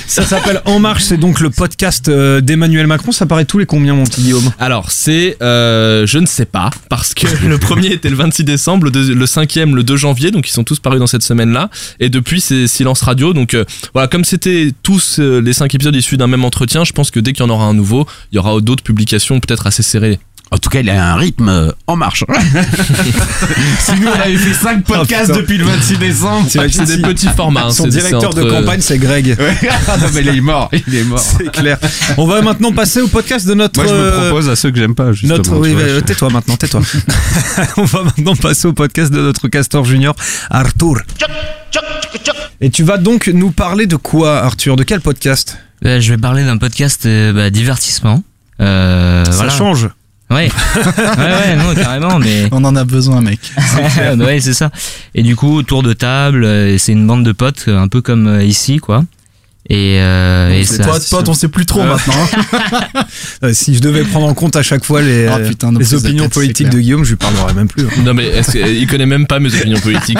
Ça 0.07 0.23
s'appelle 0.23 0.61
En 0.65 0.79
Marche, 0.79 1.03
c'est 1.03 1.17
donc 1.17 1.39
le 1.39 1.49
podcast 1.49 2.09
euh, 2.09 2.41
d'Emmanuel 2.41 2.87
Macron. 2.87 3.11
Ça 3.11 3.25
paraît 3.25 3.45
tous 3.45 3.59
les 3.59 3.65
combien, 3.65 3.93
mon 3.93 4.03
petit 4.03 4.21
Guillaume? 4.21 4.51
Alors 4.59 4.91
c'est, 4.91 5.37
euh, 5.41 6.05
je 6.07 6.17
ne 6.19 6.25
sais 6.25 6.45
pas, 6.45 6.69
parce 6.89 7.13
que 7.13 7.27
le 7.47 7.57
premier 7.57 7.87
était 7.93 8.09
le 8.09 8.15
26 8.15 8.43
décembre, 8.43 8.85
le, 8.85 8.91
deux- 8.91 9.13
le 9.13 9.25
cinquième 9.25 9.75
le 9.75 9.83
2 9.83 9.95
janvier, 9.97 10.31
donc 10.31 10.47
ils 10.49 10.53
sont 10.53 10.63
tous 10.63 10.79
parus 10.79 10.99
dans 10.99 11.07
cette 11.07 11.23
semaine-là. 11.23 11.69
Et 11.99 12.09
depuis 12.09 12.41
c'est 12.41 12.67
silence 12.67 13.01
radio, 13.01 13.33
donc 13.33 13.53
euh, 13.53 13.65
voilà, 13.93 14.07
comme 14.07 14.23
c'était 14.25 14.71
tous 14.83 15.19
euh, 15.19 15.41
les 15.41 15.53
cinq 15.53 15.73
épisodes 15.75 15.95
issus 15.95 16.17
d'un 16.17 16.27
même 16.27 16.45
entretien, 16.45 16.83
je 16.83 16.93
pense 16.93 17.11
que 17.11 17.19
dès 17.19 17.33
qu'il 17.33 17.43
y 17.45 17.47
en 17.47 17.49
aura 17.51 17.65
un 17.65 17.73
nouveau, 17.73 18.07
il 18.31 18.35
y 18.35 18.39
aura 18.39 18.59
d'autres 18.61 18.83
publications 18.83 19.39
peut-être 19.39 19.67
assez 19.67 19.83
serrées. 19.83 20.19
En 20.51 20.57
tout 20.57 20.69
cas, 20.69 20.79
il 20.79 20.89
a 20.89 21.13
un 21.13 21.15
rythme 21.17 21.49
euh, 21.49 21.71
en 21.87 21.95
marche. 21.97 22.23
si 23.79 23.91
nous, 23.99 24.07
on 24.07 24.19
avait 24.21 24.37
fait 24.37 24.53
5 24.53 24.83
podcasts 24.85 25.31
depuis 25.35 25.57
le 25.57 25.65
26 25.65 25.97
décembre. 25.97 26.47
C'est 26.49 26.69
c'est 26.71 26.85
des 26.85 27.01
petits 27.01 27.27
formats. 27.27 27.65
hein, 27.65 27.71
Son 27.71 27.87
directeur 27.87 28.33
de 28.33 28.41
entre, 28.41 28.53
euh, 28.53 28.59
campagne, 28.61 28.79
c'est 28.81 28.97
Greg. 28.97 29.35
Ah 29.89 29.97
non, 29.97 30.07
mais 30.13 30.21
il 30.21 30.27
est 30.29 30.41
mort. 30.41 30.69
Il 30.87 30.95
est 30.95 31.03
mort. 31.03 31.19
C'est 31.19 31.51
clair. 31.51 31.77
On 32.17 32.25
va 32.27 32.41
maintenant 32.41 32.71
passer 32.71 33.01
au 33.01 33.07
podcast 33.07 33.45
de 33.47 33.53
notre. 33.53 33.79
Moi, 33.81 33.89
je 33.89 33.93
me 33.93 33.99
euh, 33.99 34.21
propose 34.29 34.49
à 34.49 34.55
ceux 34.55 34.71
que 34.71 34.77
j'aime 34.77 34.95
pas, 34.95 35.11
justement. 35.11 35.35
Notre, 35.37 35.51
tu 35.51 35.57
oui, 35.57 35.73
vois, 35.73 35.87
je- 35.87 35.99
tais-toi 35.99 36.29
maintenant, 36.29 36.55
tais-toi. 36.55 36.81
On 37.77 37.83
va 37.83 38.03
maintenant 38.03 38.35
passer 38.35 38.67
au 38.67 38.73
podcast 38.73 39.11
de 39.11 39.21
notre 39.21 39.47
castor 39.49 39.83
junior, 39.85 40.15
Arthur. 40.49 40.95
Et 42.61 42.69
tu 42.69 42.83
vas 42.83 42.97
donc 42.97 43.27
nous 43.27 43.51
parler 43.51 43.85
de 43.85 43.95
quoi, 43.97 44.39
Arthur? 44.43 44.75
De 44.75 44.83
quel 44.83 45.01
podcast? 45.01 45.57
Euh, 45.85 45.99
je 45.99 46.11
vais 46.11 46.17
parler 46.17 46.43
d'un 46.43 46.57
podcast 46.57 47.05
euh, 47.05 47.31
bah, 47.33 47.49
divertissement. 47.49 48.23
Euh, 48.61 49.23
Ça 49.25 49.31
voilà. 49.31 49.51
change. 49.51 49.89
Ouais. 50.29 50.49
ouais, 50.75 50.83
ouais, 51.17 51.55
non, 51.55 51.73
carrément, 51.75 52.19
mais. 52.19 52.47
On 52.51 52.63
en 52.65 52.75
a 52.75 52.83
besoin, 52.83 53.21
mec. 53.21 53.39
ouais, 54.19 54.39
c'est 54.41 54.53
ça. 54.53 54.71
Et 55.15 55.23
du 55.23 55.35
coup, 55.35 55.63
tour 55.63 55.83
de 55.83 55.93
table, 55.93 56.43
euh, 56.43 56.77
c'est 56.77 56.91
une 56.91 57.07
bande 57.07 57.23
de 57.23 57.31
potes, 57.31 57.65
euh, 57.69 57.79
un 57.79 57.87
peu 57.87 58.01
comme 58.01 58.27
euh, 58.27 58.43
ici, 58.43 58.77
quoi. 58.77 59.05
Et, 59.69 59.97
euh, 59.99 60.51
et 60.53 60.63
C'est 60.63 60.77
ça. 60.77 60.85
pote, 60.85 61.09
pote, 61.09 61.27
on 61.29 61.33
sait 61.33 61.49
plus 61.49 61.65
trop 61.65 61.81
Euh, 61.81 61.87
maintenant. 61.95 62.13
hein. 62.93 63.03
Si 63.53 63.75
je 63.75 63.81
devais 63.81 64.03
prendre 64.05 64.25
en 64.25 64.33
compte 64.33 64.55
à 64.55 64.63
chaque 64.63 64.85
fois 64.85 65.01
les, 65.01 65.27
Ah, 65.27 65.39
putain, 65.39 65.73
les 65.77 65.93
opinions 65.93 66.23
tête, 66.23 66.33
politiques 66.33 66.69
de 66.69 66.79
Guillaume, 66.79 67.03
je 67.03 67.09
lui 67.11 67.15
parlerai 67.17 67.53
même 67.53 67.67
plus. 67.67 67.83
hein. 67.85 67.89
Non 68.05 68.13
mais 68.13 68.27
est-ce 68.27 68.51
que- 68.51 68.59
il 68.59 68.87
connaît 68.87 69.05
même 69.05 69.27
pas 69.27 69.39
mes 69.41 69.53
opinions 69.53 69.79
politiques, 69.81 70.17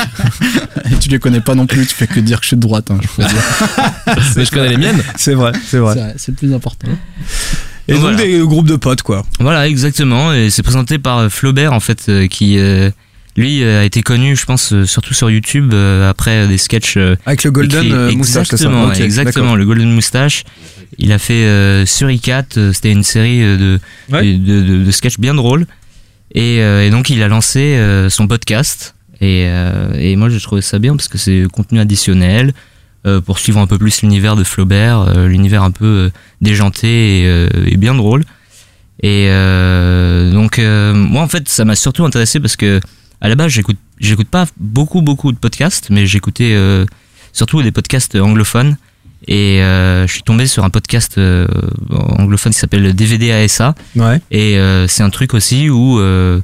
Et 0.92 0.96
tu 1.00 1.08
les 1.08 1.20
connais 1.20 1.40
pas 1.40 1.56
non 1.56 1.66
plus, 1.66 1.86
tu 1.88 1.96
fais 1.96 2.08
que 2.08 2.20
dire 2.20 2.40
que 2.40 2.44
je 2.44 2.48
suis 2.50 2.56
de 2.58 2.62
droite. 2.62 2.92
Hein, 2.92 2.98
je 3.02 3.24
mais 4.36 4.44
je 4.46 4.52
connais 4.52 4.68
les 4.70 4.78
miennes. 4.78 5.02
C'est 5.16 5.34
vrai, 5.34 5.54
c'est 5.66 5.78
vrai. 5.78 5.94
C'est 5.94 6.00
vrai, 6.02 6.14
C'est 6.18 6.32
le 6.32 6.38
plus 6.38 6.54
important. 6.54 6.88
Et 7.88 7.94
donc 7.94 8.02
Voilà. 8.02 8.18
des 8.18 8.40
groupes 8.40 8.68
de 8.68 8.76
potes, 8.76 9.02
quoi. 9.02 9.26
Voilà, 9.40 9.68
exactement. 9.68 10.34
Et 10.34 10.50
c'est 10.50 10.64
présenté 10.64 11.00
par 11.00 11.18
euh, 11.20 11.30
Flaubert, 11.30 11.72
en 11.74 11.80
fait, 11.80 12.06
euh, 12.10 12.28
qui, 12.28 12.58
euh, 12.60 12.90
lui, 13.38 13.64
a 13.64 13.84
été 13.86 14.02
connu, 14.02 14.36
je 14.36 14.46
pense, 14.46 14.74
surtout 14.86 15.14
sur 15.14 15.30
YouTube, 15.30 15.72
euh, 15.74 16.10
après 16.10 16.48
des 16.48 16.58
sketchs. 16.58 16.98
euh, 16.98 17.16
Avec 17.26 17.44
le 17.44 17.52
Golden 17.52 17.86
écrits- 17.86 18.16
Moustache, 18.18 18.48
ça 18.48 18.56
Exactement, 18.56 18.92
exactement, 18.94 19.56
le 19.56 19.66
Golden 19.66 19.92
Moustache. 19.92 20.44
Il 20.98 21.12
a 21.12 21.20
fait 21.20 21.34
euh, 21.46 21.86
sur 21.86 22.10
ICAT, 22.10 22.46
euh, 22.58 22.74
c'était 22.74 22.92
une 22.92 23.04
série 23.04 23.40
de, 23.42 23.80
Ouais. 24.12 24.34
de, 24.34 24.62
de, 24.62 24.84
de 24.84 24.92
sketchs 24.92 25.20
bien 25.20 25.34
drôles. 25.36 25.66
Et, 26.36 26.58
et 26.58 26.90
donc, 26.90 27.10
il 27.10 27.24
a 27.24 27.28
lancé 27.30 27.80
son 28.10 28.28
podcast. 28.28 28.96
Et, 29.22 29.48
et 29.98 30.16
moi, 30.18 30.30
j'ai 30.30 30.40
trouvé 30.42 30.62
ça 30.62 30.78
bien 30.78 30.96
parce 30.96 31.08
que 31.08 31.18
c'est 31.18 31.46
contenu 31.52 31.80
additionnel 31.80 32.54
pour 33.26 33.40
suivre 33.40 33.60
un 33.60 33.68
peu 33.68 33.78
plus 33.78 34.02
l'univers 34.02 34.36
de 34.36 34.44
Flaubert, 34.44 35.00
euh, 35.02 35.28
l'univers 35.28 35.64
un 35.64 35.72
peu 35.72 35.86
euh, 35.86 36.10
déjanté 36.42 37.22
et, 37.22 37.28
euh, 37.28 37.48
et 37.66 37.78
bien 37.78 37.96
drôle. 37.96 38.24
Et 39.04 39.28
euh, 39.30 40.32
donc, 40.32 40.60
euh, 40.60 40.94
moi, 40.94 41.22
en 41.22 41.28
fait, 41.28 41.48
ça 41.48 41.66
m'a 41.66 41.76
surtout 41.76 42.04
intéressé 42.06 42.40
parce 42.40 42.56
que 42.56 42.80
à 43.22 43.30
la 43.30 43.36
base, 43.36 43.52
j'écoute, 43.52 43.78
j'écoute 44.00 44.28
pas 44.28 44.46
beaucoup, 44.58 45.02
beaucoup 45.02 45.32
de 45.32 45.38
podcasts, 45.38 45.90
mais 45.90 46.06
j'écoutais 46.06 46.54
euh, 46.54 46.86
surtout 47.34 47.62
des 47.62 47.72
podcasts 47.72 48.16
anglophones. 48.16 48.78
Et 49.28 49.62
euh, 49.62 50.06
je 50.08 50.14
suis 50.14 50.22
tombé 50.24 50.46
sur 50.48 50.64
un 50.64 50.70
podcast 50.70 51.18
euh, 51.18 51.48
anglophone 51.90 52.54
qui 52.54 52.60
s'appelle 52.60 52.94
DVD 52.94 53.32
ASA. 53.32 53.74
Ouais. 53.96 54.22
Et 54.32 54.58
euh, 54.58 54.88
c'est 54.88 55.04
un 55.04 55.10
truc 55.10 55.34
aussi 55.34 55.70
où 55.70 56.00
euh, 56.00 56.40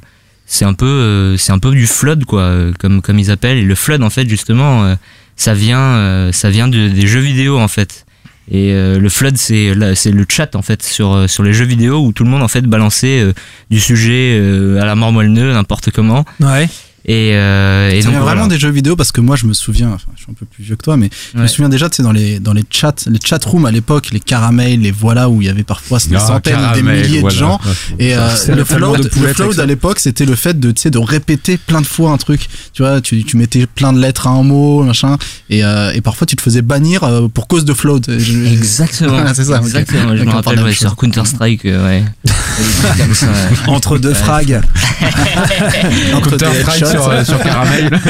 c'est 0.46 0.64
un 0.64 0.74
peu, 0.74 0.86
euh, 0.86 1.36
c'est 1.36 1.52
un 1.52 1.60
peu 1.60 1.70
du 1.70 1.86
flood 1.86 2.24
quoi, 2.24 2.42
euh, 2.42 2.72
comme 2.78 3.00
comme 3.00 3.18
ils 3.20 3.30
appellent. 3.30 3.58
Et 3.58 3.62
le 3.64 3.74
flood 3.76 4.02
en 4.02 4.10
fait 4.10 4.28
justement, 4.28 4.84
euh, 4.84 4.94
ça 5.36 5.54
vient, 5.54 5.78
euh, 5.80 6.32
ça 6.32 6.50
vient 6.50 6.68
de- 6.68 6.88
des 6.88 7.06
jeux 7.06 7.20
vidéo 7.20 7.58
en 7.58 7.68
fait. 7.68 8.06
Et 8.50 8.72
euh, 8.72 8.98
le 8.98 9.08
flood 9.08 9.36
c'est 9.38 9.72
c'est 9.94 10.10
le 10.10 10.26
chat 10.28 10.54
en 10.54 10.60
fait 10.62 10.82
sur 10.82 11.14
euh, 11.14 11.26
sur 11.28 11.42
les 11.42 11.54
jeux 11.54 11.64
vidéo 11.64 12.00
où 12.04 12.12
tout 12.12 12.24
le 12.24 12.30
monde 12.30 12.42
en 12.42 12.48
fait 12.48 12.60
balançait 12.62 13.20
euh, 13.20 13.32
du 13.70 13.80
sujet 13.80 14.38
euh, 14.38 14.80
à 14.82 14.84
la 14.84 14.94
mort 14.94 15.12
moelle 15.12 15.32
n'importe 15.32 15.90
comment. 15.90 16.26
Ouais. 16.40 16.68
Et, 17.06 17.32
euh, 17.34 17.90
et 17.90 18.00
Ça 18.00 18.06
donc 18.06 18.12
vient 18.12 18.20
voilà. 18.20 18.34
vraiment 18.36 18.46
des 18.48 18.58
jeux 18.58 18.70
vidéo 18.70 18.96
parce 18.96 19.12
que 19.12 19.20
moi 19.20 19.36
je 19.36 19.44
me 19.46 19.52
souviens, 19.52 19.90
enfin 19.94 20.06
je 20.16 20.22
suis 20.22 20.30
un 20.30 20.34
peu 20.34 20.46
plus 20.46 20.64
vieux 20.64 20.74
que 20.76 20.82
toi, 20.82 20.96
mais 20.96 21.10
je 21.34 21.40
me 21.40 21.46
souviens 21.46 21.68
déjà 21.68 21.90
tu 21.90 21.96
sais 21.96 22.02
dans 22.02 22.12
les 22.12 22.38
dans 22.40 22.54
les 22.54 22.64
chats, 22.70 22.94
les 23.06 23.18
chat 23.22 23.44
rooms 23.44 23.66
à 23.66 23.70
l'époque, 23.70 24.08
les 24.10 24.20
caramels, 24.20 24.80
les 24.80 24.90
voilà 24.90 25.28
où 25.28 25.42
il 25.42 25.46
y 25.46 25.50
avait 25.50 25.64
parfois 25.64 25.98
des 26.08 26.16
Ah, 26.16 26.20
centaines, 26.20 26.54
des 26.56 26.60
caramel, 26.62 27.02
milliers 27.06 27.20
voilà. 27.20 27.34
de 27.34 27.38
gens. 27.38 27.60
Et 27.98 28.14
euh, 28.16 28.28
le 28.56 28.64
float, 28.64 28.96
de 28.96 29.10
le 29.22 29.34
float 29.34 29.58
à 29.60 29.66
l'époque 29.66 29.98
c'était 30.00 30.24
le 30.24 30.34
fait 30.34 30.58
de 30.58 30.70
tu 30.70 30.80
sais 30.82 30.90
de 30.90 30.98
répéter 30.98 31.58
plein 31.58 31.82
de 31.82 31.86
fois 31.86 32.10
un 32.10 32.16
truc. 32.16 32.48
Tu 32.72 32.82
vois, 32.82 33.00
tu, 33.02 33.22
tu 33.24 33.36
mettais 33.36 33.66
plein 33.66 33.92
de 33.92 34.00
lettres 34.00 34.26
à 34.26 34.30
un 34.30 34.42
mot, 34.42 34.82
machin, 34.82 35.18
et, 35.50 35.62
euh, 35.64 35.92
et 35.92 36.00
parfois 36.00 36.26
tu 36.26 36.36
te 36.36 36.42
faisais 36.42 36.62
bannir 36.62 37.04
euh, 37.04 37.28
pour 37.28 37.48
cause 37.48 37.64
de 37.66 37.74
float. 37.74 38.00
Je- 38.08 38.46
Exactement. 38.46 39.22
C'est 39.34 39.44
ça. 39.44 39.58
Exactement. 39.58 40.16
Je 40.16 40.22
me 40.24 40.30
rappelle 40.30 40.60
ouais, 40.62 40.72
sur. 40.72 40.96
Counter 40.96 41.24
Strike, 41.26 41.64
ouais. 41.64 42.02
Des 42.24 42.30
trucs 42.82 42.98
comme 42.98 43.14
ça, 43.14 43.26
ouais. 43.26 43.32
Entre 43.68 43.98
deux 43.98 44.14
frags. 44.14 44.60
Entre 46.14 46.36
des 46.36 46.44
Strike 46.62 46.82
headshots. 46.82 46.93
Sur, 47.02 47.10
euh, 47.10 47.24
sur 47.24 47.38
Caramel. 47.42 47.90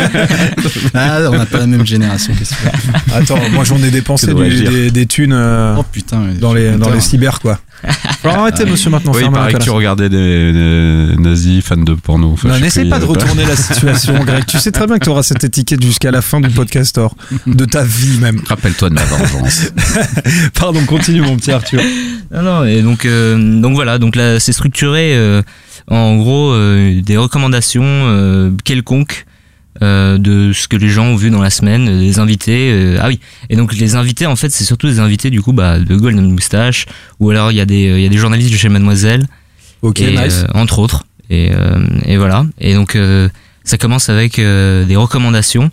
Ah, 0.95 1.19
on 1.31 1.37
n'a 1.37 1.47
pas 1.47 1.59
la 1.59 1.67
même 1.67 1.87
génération. 1.87 2.33
qu'est-ce 2.39 2.55
que. 2.55 3.15
Attends, 3.15 3.39
moi 3.53 3.65
j'en 3.65 3.79
ai 3.83 3.91
dépensé 3.91 4.33
du- 4.33 4.65
des, 4.65 4.91
des 4.91 5.07
thunes 5.07 5.33
euh, 5.33 5.75
Oh 5.79 5.83
putain. 5.91 6.23
dans 6.41 6.53
les 6.55 6.73
dans 6.73 6.91
les 6.91 7.01
cyber 7.01 7.41
quoi. 7.41 7.59
Faut 8.23 8.29
arrêter 8.29 8.65
monsieur 8.65 8.91
maintenant. 8.91 9.13
Oui, 9.15 9.23
il 9.25 9.31
paraît 9.31 9.53
que 9.53 9.59
tu 9.59 9.71
regardais 9.71 10.09
des, 10.09 10.53
des 10.53 11.17
nazis 11.19 11.63
fans 11.65 11.77
de 11.77 11.95
porno. 11.95 12.33
Enfin, 12.33 12.49
Non, 12.49 12.59
n'essaie 12.59 12.85
pas 12.87 12.99
de 12.99 13.05
euh, 13.05 13.09
retourner 13.09 13.45
la 13.45 13.57
situation, 13.57 14.15
Greg. 14.25 14.47
Tu 14.47 14.59
sais 14.59 14.71
très 14.73 14.87
bien 14.87 14.99
que 14.99 15.05
tu 15.05 15.11
auras 15.11 15.23
cette 15.23 15.45
étiquette 15.45 15.83
jusqu'à 15.83 16.11
la 16.11 16.23
fin 16.23 16.41
du 16.41 16.49
podcast, 16.51 16.97
or, 16.99 17.15
de 17.47 17.65
ta 17.65 17.83
vie 17.85 18.19
même. 18.21 18.41
Rappelle-toi 18.47 18.89
de 18.91 18.95
ma 18.95 19.05
vengeance. 19.05 19.73
Pardon, 20.59 20.85
continue 20.87 21.21
mon 21.21 21.37
petit 21.37 21.51
Arthur. 21.53 21.81
Non, 22.33 22.43
non, 22.43 22.65
et 22.65 22.81
donc, 22.83 23.05
euh, 23.05 23.61
donc 23.61 23.75
voilà, 23.75 23.99
donc 23.99 24.17
là, 24.17 24.41
c'est 24.41 24.53
structuré 24.53 25.15
euh, 25.15 25.43
en 25.89 26.17
gros 26.17 26.53
euh, 26.53 27.01
des 27.03 27.17
recommandations 27.17 27.83
euh, 27.85 28.51
quelconques 28.65 29.27
euh, 29.83 30.19
de 30.19 30.53
ce 30.53 30.69
que 30.69 30.77
les 30.77 30.89
gens 30.89 31.07
ont 31.07 31.17
vu 31.17 31.31
dans 31.31 31.43
la 31.43 31.51
semaine, 31.51 31.99
des 31.99 32.19
invités. 32.19 32.97
ah 33.01 33.09
oui, 33.09 33.21
et 33.51 33.57
donc 33.57 33.75
les 33.75 33.97
invités, 33.97 34.27
en 34.27 34.37
fait, 34.37 34.51
c'est 34.51 34.65
surtout 34.65 34.87
des 34.87 35.01
invités 35.01 35.31
du 35.31 35.43
coup 35.43 35.53
bah, 35.53 35.79
de 35.79 35.97
Golden 35.97 36.31
Moustache, 36.31 36.87
ou 37.21 37.31
alors 37.31 37.51
il 37.51 37.57
y, 37.57 37.61
a 37.61 37.67
des, 37.67 37.83
il 37.83 38.01
y 38.01 38.07
a 38.07 38.09
des 38.09 38.17
journalistes 38.17 38.53
de 38.53 38.57
chez 38.57 38.69
Mademoiselle, 38.69 39.27
Ok, 39.83 40.01
et, 40.01 40.17
nice. 40.17 40.45
entre 40.55 40.79
autres. 40.79 41.05
Et, 41.31 41.51
et 42.05 42.17
voilà. 42.17 42.47
Et 42.61 42.75
donc 42.75 42.97
ça 43.65 43.79
commence 43.79 44.09
avec 44.09 44.37
des 44.37 44.97
recommandations. 44.97 45.71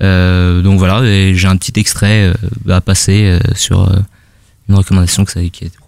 Donc 0.00 0.78
voilà, 0.78 1.02
j'ai 1.02 1.46
un 1.46 1.56
petit 1.56 1.78
extrait 1.80 2.32
à 2.68 2.80
passer 2.80 3.38
sur 3.54 3.90
une 4.68 4.74
recommandation 4.74 5.24
que 5.24 5.32
ça, 5.32 5.40
qui 5.40 5.70
proposée. 5.70 5.81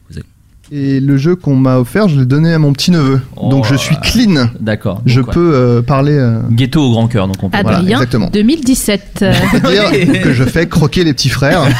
Et 0.76 0.98
le 0.98 1.16
jeu 1.16 1.36
qu'on 1.36 1.54
m'a 1.54 1.78
offert, 1.78 2.08
je 2.08 2.18
l'ai 2.18 2.26
donné 2.26 2.52
à 2.52 2.58
mon 2.58 2.72
petit 2.72 2.90
neveu. 2.90 3.20
donc 3.48 3.64
je 3.64 3.76
suis 3.76 3.94
clean. 4.02 4.48
D'accord. 4.58 5.02
Je 5.06 5.20
ouais. 5.20 5.32
peux 5.32 5.52
euh, 5.54 5.82
parler. 5.82 6.16
euh, 6.18 6.40
Ghetto 6.50 6.80
au 6.82 6.90
grand 6.90 7.06
cœur, 7.06 7.28
donc 7.28 7.36
on 7.44 7.48
peut. 7.48 7.58
Voilà, 7.62 7.78
Adrien, 7.78 7.98
exactement. 7.98 8.28
2017. 8.32 9.24
on 9.54 9.60
peut 9.60 9.68
dire 9.70 10.20
que 10.22 10.32
je 10.32 10.42
fais 10.42 10.66
croquer 10.66 11.04
les 11.04 11.12
petits 11.14 11.28
frères. 11.28 11.62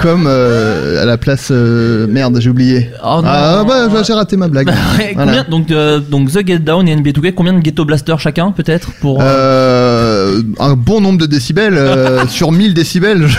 Comme 0.00 0.24
euh, 0.26 1.00
à 1.00 1.04
la 1.04 1.16
place. 1.16 1.48
euh, 1.52 2.08
merde, 2.08 2.36
j'ai 2.40 2.50
oublié. 2.50 2.90
Oh 3.04 3.20
non. 3.22 3.28
ah 3.28 3.62
bah 3.66 3.86
bah, 3.88 4.02
j'ai 4.04 4.12
raté 4.12 4.36
ma 4.36 4.48
blague. 4.48 4.66
Bah 4.66 4.72
ouais, 4.98 5.12
Voilà. 5.14 5.44
combien, 5.44 5.44
donc, 5.48 5.70
euh, 5.70 6.00
donc 6.00 6.32
The 6.32 6.44
Get 6.44 6.58
Down 6.58 6.88
et 6.88 6.96
NBA 6.96 7.10
2K, 7.10 7.34
combien 7.34 7.52
de 7.52 7.60
Ghetto 7.60 7.84
Blaster 7.84 8.16
chacun 8.18 8.50
peut-être 8.50 8.90
pour 9.00 9.20
euh, 9.20 10.40
Euh, 10.40 10.42
un 10.58 10.74
bon 10.74 11.00
nombre 11.00 11.20
de 11.20 11.26
décibels 11.26 11.76
euh, 11.76 12.26
sur 12.28 12.50
1000 12.50 12.74
décibels. 12.74 13.28
Je, 13.28 13.38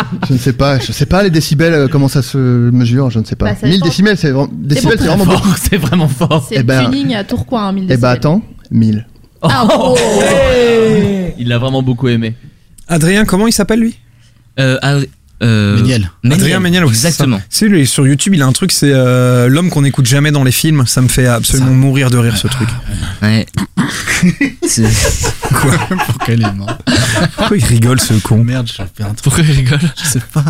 je 0.28 0.32
ne 0.32 0.38
sais 0.38 0.52
pas, 0.52 0.78
je 0.78 0.92
sais 0.92 1.06
pas 1.06 1.22
les 1.22 1.30
décibels 1.30 1.72
euh, 1.72 1.88
comment 1.88 2.08
ça 2.08 2.22
se 2.22 2.38
mesure, 2.38 3.10
je 3.10 3.18
ne 3.18 3.24
sais 3.24 3.36
pas. 3.36 3.46
Bah, 3.46 3.56
ça 3.60 3.66
1000 3.66 3.74
dépend. 3.76 3.86
décibels 3.86 4.16
c'est 4.16 4.30
vraiment 4.30 4.48
décibels 4.52 4.98
c'est 4.98 5.06
vraiment 5.06 5.24
fort. 5.24 5.56
C'est 5.58 5.76
vraiment 5.76 6.08
fort. 6.08 6.46
C'est 6.48 6.56
Eh 6.58 6.62
ben- 6.62 6.84
tuning 6.90 7.14
à 7.14 7.24
Tourcoing, 7.24 7.62
hein, 7.68 7.72
1000 7.72 7.84
Eh 7.84 7.86
bah 7.88 7.94
décibels. 7.94 8.10
attends, 8.16 8.42
1000. 8.70 9.06
Ah, 9.42 9.66
oh. 9.78 9.96
Il 11.38 11.48
l'a 11.48 11.58
vraiment 11.58 11.82
beaucoup 11.82 12.08
aimé. 12.08 12.34
Adrien, 12.88 13.24
comment 13.24 13.46
il 13.46 13.52
s'appelle 13.52 13.80
lui? 13.80 13.98
Euh, 14.60 14.78
ah, 14.82 14.98
euh, 15.42 15.76
Méniel. 15.76 16.10
Adrien 16.30 16.60
Méniel, 16.60 16.84
oui, 16.84 16.90
c'est 16.94 17.08
Exactement. 17.08 17.40
C'est 17.50 17.68
lui, 17.68 17.86
sur 17.86 18.06
YouTube, 18.06 18.34
il 18.34 18.42
a 18.42 18.46
un 18.46 18.52
truc, 18.52 18.70
c'est 18.72 18.92
euh, 18.92 19.48
l'homme 19.48 19.70
qu'on 19.70 19.82
n'écoute 19.82 20.06
jamais 20.06 20.30
dans 20.30 20.44
les 20.44 20.52
films. 20.52 20.84
Ça 20.86 21.00
me 21.02 21.08
fait 21.08 21.26
absolument 21.26 21.72
mourir 21.72 22.10
de 22.10 22.18
rire 22.18 22.36
ce 22.36 22.46
truc. 22.48 22.68
Ouais. 23.22 23.46
Quoi? 25.52 25.72
Pourquoi 26.06 26.34
il 26.34 26.42
est 26.42 26.52
mort? 26.52 26.78
Pourquoi 27.36 27.56
il 27.56 27.64
rigole 27.64 28.00
ce 28.00 28.14
con? 28.14 28.42
Merde, 28.44 28.66
j'ai 28.68 28.84
fait 28.96 29.02
un 29.02 29.08
truc. 29.08 29.22
Pourquoi 29.22 29.44
il 29.44 29.50
rigole? 29.52 29.80
Je 30.02 30.08
sais 30.08 30.22
pas. 30.32 30.44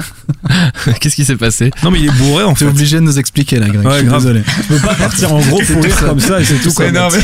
Qu'est-ce 1.00 1.16
qui 1.16 1.24
s'est 1.24 1.36
passé? 1.36 1.70
Non, 1.82 1.90
mais 1.90 2.00
il 2.00 2.06
est 2.06 2.12
bourré 2.18 2.44
en 2.44 2.52
T'es 2.52 2.64
fait. 2.64 2.70
obligé 2.70 2.96
de 2.96 3.02
nous 3.02 3.18
expliquer 3.18 3.58
là, 3.58 3.68
Greg. 3.68 3.84
Ouais, 3.84 3.92
je 3.94 3.98
suis 3.98 4.06
grave. 4.06 4.20
désolé. 4.22 4.42
Tu 4.44 4.62
peux 4.68 4.78
pas 4.78 4.94
partir 4.94 5.32
en 5.32 5.40
gros 5.40 5.60
pour 5.72 5.82
rire 5.82 5.96
comme 6.00 6.20
ça 6.20 6.40
et 6.40 6.44
c'est 6.44 6.56
tout 6.56 6.72
quoi. 6.72 6.84
C'est 6.84 6.90
énorme. 6.90 7.14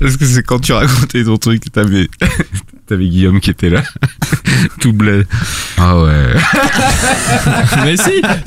Parce 0.00 0.16
que 0.16 0.24
c'est 0.24 0.42
quand 0.42 0.60
tu 0.60 0.72
racontais 0.72 1.24
ton 1.24 1.36
truc, 1.36 1.62
t'avais, 1.72 2.08
t'avais 2.92 3.08
Guillaume 3.08 3.40
qui 3.40 3.50
était 3.50 3.70
là. 3.70 3.82
Tout 4.80 4.92
bled. 4.92 5.26
Ah 5.78 5.98
ouais. 5.98 6.12
Mais 7.84 7.96
si, 7.96 8.02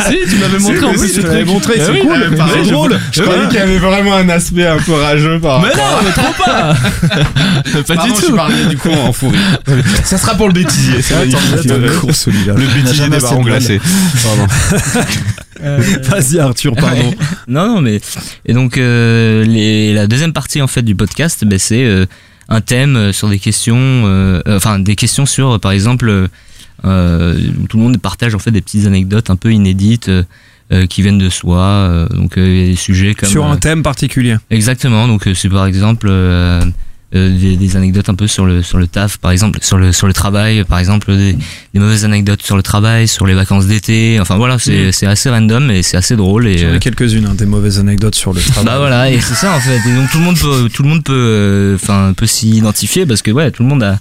si, 0.07 0.17
tu 0.29 0.35
m'avais 0.37 0.59
montré 0.59 0.83
en 0.85 0.93
plus 0.93 1.13
tu 1.13 1.21
truc. 1.21 1.45
montré, 1.45 1.73
Ah 1.79 1.83
c'est 1.85 1.91
oui. 1.91 1.99
cool, 2.01 2.37
Ah, 2.39 2.45
c'est 2.53 2.63
je- 2.65 2.69
drôle. 2.69 2.99
Je 3.11 3.21
croyais 3.23 3.47
qu'il 3.47 3.57
y 3.57 3.61
avait 3.61 3.77
vraiment 3.79 4.15
un 4.15 4.29
aspect 4.29 4.65
un 4.67 4.77
peu 4.77 4.93
rageux 4.93 5.39
par 5.39 5.61
Mais 5.61 5.69
non, 5.69 5.83
mais 6.03 6.11
trop 6.11 6.43
pas 6.43 6.73
Pas 7.83 7.95
Pardon, 7.95 8.13
du 8.13 8.21
je 8.21 8.25
tout 8.27 8.35
parlais 8.35 8.65
du 8.65 8.77
coup 8.77 8.89
en 8.91 9.11
fou 9.11 9.29
rire. 9.29 9.59
Ça 10.03 10.17
sera 10.17 10.35
pour 10.35 10.47
le 10.47 10.53
bêtisier. 10.53 11.01
C'est 11.01 11.15
celui-là. 12.13 12.53
Le 12.53 12.81
bêtisier 12.81 13.09
des 13.09 13.19
barons 13.19 13.41
glacés. 13.41 13.81
Pardon. 14.23 14.47
Vas-y 16.03 16.39
Arthur, 16.39 16.75
pardon. 16.75 17.13
Non, 17.47 17.67
non, 17.75 17.81
mais 17.81 17.99
et 18.45 18.53
donc 18.53 18.77
euh, 18.77 19.43
les, 19.45 19.93
la 19.93 20.07
deuxième 20.07 20.33
partie 20.33 20.61
en 20.61 20.67
fait 20.67 20.81
du 20.83 20.95
podcast, 20.95 21.43
ben, 21.45 21.57
c'est 21.59 21.83
euh, 21.83 22.05
un 22.49 22.61
thème 22.61 22.95
euh, 22.95 23.11
sur 23.11 23.29
des 23.29 23.39
questions, 23.39 23.77
euh, 23.77 24.41
euh, 24.47 24.57
enfin 24.57 24.79
des 24.79 24.95
questions 24.95 25.25
sur, 25.25 25.59
par 25.59 25.71
exemple, 25.71 26.29
tout 26.83 26.87
le 27.77 27.83
monde 27.83 27.97
partage 27.99 28.35
en 28.35 28.39
fait 28.39 28.51
des 28.51 28.61
petites 28.61 28.85
anecdotes 28.85 29.29
un 29.29 29.35
peu 29.35 29.51
inédites 29.51 30.09
euh, 30.71 30.87
qui 30.87 31.03
viennent 31.03 31.19
de 31.19 31.29
soi. 31.29 31.59
euh, 31.59 32.07
donc 32.09 32.37
euh, 32.37 32.47
il 32.47 32.59
y 32.59 32.63
a 32.63 32.67
des 32.71 32.75
sujets 32.75 33.13
comme 33.13 33.29
Sur 33.29 33.45
un 33.45 33.57
thème 33.57 33.83
particulier. 33.83 34.35
Exactement, 34.49 35.07
donc 35.07 35.29
c'est 35.35 35.49
par 35.49 35.67
exemple 35.67 36.09
des, 37.13 37.55
des 37.55 37.77
anecdotes 37.77 38.09
un 38.09 38.15
peu 38.15 38.27
sur 38.27 38.45
le 38.45 38.61
sur 38.61 38.77
le 38.77 38.87
taf, 38.87 39.17
par 39.17 39.31
exemple 39.31 39.59
sur 39.61 39.77
le 39.77 39.91
sur 39.93 40.07
le 40.07 40.13
travail, 40.13 40.63
par 40.65 40.79
exemple 40.79 41.15
des, 41.15 41.33
des 41.73 41.79
mauvaises 41.79 42.03
anecdotes 42.05 42.41
sur 42.41 42.57
le 42.57 42.63
travail, 42.63 43.07
sur 43.07 43.25
les 43.25 43.33
vacances 43.33 43.67
d'été. 43.67 44.17
Enfin 44.19 44.35
voilà, 44.37 44.59
c'est 44.59 44.87
Mm. 44.87 44.91
c'est 44.91 45.05
assez 45.07 45.29
random 45.29 45.71
et 45.71 45.81
c'est 45.83 45.97
assez 45.97 46.15
drôle 46.15 46.47
et 46.47 46.57
J'en 46.57 46.67
euh, 46.67 46.75
ai 46.75 46.79
quelques-unes, 46.79 47.25
hein, 47.25 47.35
des 47.35 47.45
mauvaises 47.45 47.79
anecdotes 47.79 48.15
sur 48.15 48.33
le 48.33 48.41
travail. 48.41 48.65
bah 48.65 48.77
voilà, 48.79 49.09
et 49.11 49.19
c'est 49.21 49.35
ça 49.35 49.55
en 49.55 49.59
fait. 49.59 49.77
Et 49.77 49.95
donc 49.95 50.09
tout 50.11 50.17
le 50.17 50.23
monde 50.25 50.37
peut 50.39 50.69
tout 50.73 50.83
le 50.83 50.89
monde 50.89 51.03
peut 51.03 51.13
euh, 51.15 51.75
enfin 51.75 52.13
peut 52.17 52.27
s'y 52.27 52.49
identifier 52.57 53.05
parce 53.05 53.21
que 53.21 53.31
ouais, 53.31 53.51
tout 53.51 53.63
le 53.63 53.69
monde 53.69 53.83
a 53.83 53.99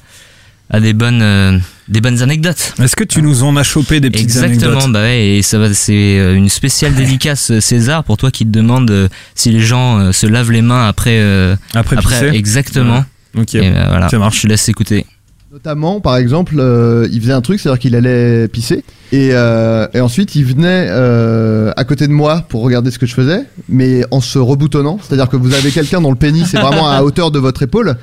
a 0.71 0.81
des 0.81 0.93
bonnes 0.95 1.23
euh, 1.23 1.59
des 1.89 2.01
bonnes 2.01 2.23
anecdotes. 2.23 2.75
Est-ce 2.83 2.97
que 2.97 3.05
tu 3.05 3.21
nous 3.23 3.43
en 3.43 3.57
as 3.57 3.63
chopé 3.63 4.01
des 4.01 4.11
petites 4.11 4.25
Exactement, 4.27 4.73
anecdotes? 4.73 4.93
bah 4.93 5.01
ouais, 5.03 5.27
et 5.37 5.43
ça 5.43 5.59
va, 5.59 5.73
c'est 5.75 6.19
euh, 6.19 6.35
une 6.35 6.49
spéciale 6.49 6.95
dédicace 6.95 7.51
euh, 7.51 7.61
César 7.61 8.05
pour 8.05 8.17
toi 8.17 8.31
qui 8.31 8.45
te 8.47 8.51
demande 8.51 8.91
euh, 8.91 9.09
si 9.35 9.51
les 9.51 9.61
gens 9.61 10.13
se 10.13 10.27
lavent 10.27 10.51
les 10.53 10.63
mains 10.63 10.87
après. 10.89 11.19
euh, 11.21 11.57
Après, 11.75 11.97
pisser 11.97 12.29
exactement. 12.33 13.05
Ok, 13.37 13.55
Et 13.55 13.71
bah, 13.71 13.87
voilà, 13.89 14.09
ça 14.09 14.19
marche. 14.19 14.37
je 14.39 14.43
te 14.43 14.47
laisse 14.49 14.69
écouter. 14.69 15.05
Notamment, 15.53 16.01
par 16.01 16.17
exemple, 16.17 16.57
euh, 16.59 17.07
il 17.13 17.21
faisait 17.21 17.33
un 17.33 17.41
truc, 17.41 17.61
c'est-à-dire 17.61 17.79
qu'il 17.79 17.95
allait 17.95 18.49
pisser, 18.49 18.83
et, 19.13 19.31
euh, 19.33 19.87
et 19.95 20.01
ensuite 20.01 20.35
il 20.35 20.45
venait 20.45 20.87
euh, 20.91 21.73
à 21.77 21.85
côté 21.85 22.07
de 22.09 22.13
moi 22.13 22.45
pour 22.49 22.63
regarder 22.63 22.91
ce 22.91 22.99
que 22.99 23.07
je 23.07 23.15
faisais, 23.15 23.45
mais 23.69 24.05
en 24.11 24.21
se 24.21 24.39
reboutonnant, 24.39 24.99
c'est-à-dire 25.03 25.29
que 25.29 25.37
vous 25.37 25.53
avez 25.55 25.71
quelqu'un 25.71 26.01
dont 26.01 26.11
le 26.11 26.17
pénis 26.17 26.53
est 26.55 26.59
vraiment 26.61 26.89
à 26.89 27.03
hauteur 27.03 27.31
de 27.31 27.39
votre 27.39 27.63
épaule, 27.63 27.97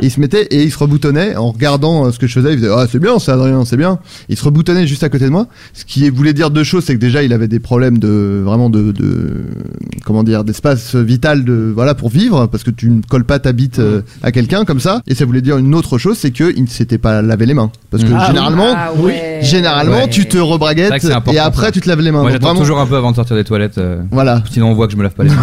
et 0.00 0.06
il 0.06 0.10
se 0.10 0.20
mettait 0.20 0.42
et 0.50 0.62
il 0.64 0.70
se 0.72 0.78
reboutonnait 0.78 1.36
en 1.36 1.50
regardant 1.52 2.06
euh, 2.06 2.10
ce 2.12 2.18
que 2.18 2.26
je 2.26 2.32
faisais, 2.34 2.52
il 2.54 2.58
faisait 2.58 2.70
ah 2.72 2.86
c'est 2.90 2.98
bien, 2.98 3.18
c'est 3.18 3.32
Adrien, 3.32 3.64
c'est 3.64 3.76
bien, 3.76 3.98
il 4.28 4.36
se 4.36 4.44
reboutonnait 4.44 4.86
juste 4.86 5.02
à 5.04 5.08
côté 5.08 5.24
de 5.26 5.30
moi, 5.30 5.46
ce 5.74 5.84
qui 5.84 6.08
voulait 6.10 6.32
dire 6.32 6.50
deux 6.50 6.64
choses, 6.64 6.84
c'est 6.84 6.94
que 6.94 7.00
déjà 7.00 7.22
il 7.22 7.32
avait 7.32 7.48
des 7.48 7.60
problèmes 7.60 7.98
de 7.98 8.42
vraiment 8.44 8.70
de, 8.70 8.92
de 8.92 9.44
comment 10.04 10.22
dire 10.22 10.44
d'espace 10.44 10.94
vital 10.94 11.44
de 11.44 11.72
voilà 11.74 11.94
pour 11.94 12.08
vivre, 12.08 12.46
parce 12.46 12.62
que 12.64 12.70
tu 12.70 12.88
ne 12.90 13.02
colles 13.02 13.24
pas 13.24 13.38
ta 13.38 13.52
bite 13.52 13.78
euh, 13.78 14.00
à 14.22 14.32
quelqu'un 14.32 14.64
comme 14.64 14.80
ça, 14.80 15.02
et 15.06 15.14
ça 15.14 15.24
voulait 15.24 15.42
dire 15.42 15.58
une 15.58 15.74
autre 15.74 15.98
chose, 15.98 16.16
c'est 16.18 16.30
que 16.30 16.52
il 16.56 16.62
ne 16.64 16.68
s'était 16.68 16.98
pas 16.98 17.22
lavé 17.22 17.46
les 17.46 17.54
mains, 17.54 17.70
parce 17.90 18.02
que 18.04 18.10
Ah, 18.16 18.26
généralement 18.26 18.74
Ah 18.76 18.92
ouais. 18.98 19.40
Généralement, 19.42 20.04
Ouais. 20.04 20.08
tu 20.10 20.26
te 20.26 20.38
C'est 20.46 20.48
vrai 20.48 20.52
rebraguettes 20.54 20.92
que 21.00 21.06
c'est 21.06 21.12
important, 21.12 21.32
et 21.36 21.38
après 21.38 21.66
ça. 21.66 21.72
tu 21.72 21.80
te 21.80 21.88
laves 21.88 22.00
les 22.00 22.10
mains. 22.10 22.18
Moi 22.22 22.30
Donc 22.30 22.32
j'attends 22.32 22.46
vraiment- 22.48 22.60
toujours 22.60 22.78
un 22.80 22.86
peu 22.86 22.96
avant 22.96 23.10
de 23.10 23.16
sortir 23.16 23.36
des 23.36 23.44
toilettes. 23.44 23.78
euh, 23.78 24.02
Voilà. 24.10 24.42
Sinon 24.50 24.70
on 24.70 24.74
voit 24.74 24.86
que 24.86 24.92
je 24.92 24.96
me 24.98 25.02
lave 25.02 25.12
pas 25.14 25.24
les 25.24 25.30
mains. 25.30 25.42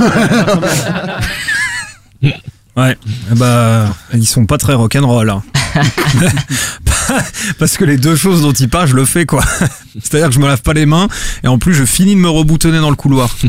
Ouais, 2.76 2.98
eh 3.32 3.36
bah, 3.36 3.86
ils 4.14 4.26
sont 4.26 4.48
pas 4.48 4.58
très 4.58 4.74
rock'n'roll. 4.74 5.30
Hein. 5.30 5.44
Parce 7.60 7.78
que 7.78 7.86
les 7.86 7.98
deux 7.98 8.16
choses 8.16 8.42
dont 8.42 8.52
il 8.54 8.70
parle, 8.70 8.88
je 8.88 8.96
le 8.96 9.06
fais 9.06 9.26
quoi. 9.26 9.44
C'est-à-dire 10.04 10.30
que 10.30 10.34
je 10.36 10.40
me 10.40 10.48
lave 10.48 10.62
pas 10.62 10.74
les 10.74 10.86
mains 10.86 11.08
et 11.44 11.48
en 11.48 11.58
plus 11.60 11.74
je 11.74 11.86
finis 11.86 12.16
de 12.16 12.20
me 12.20 12.30
reboutonner 12.30 12.80
dans 12.80 12.90
le 12.90 12.96
couloir. 12.96 13.36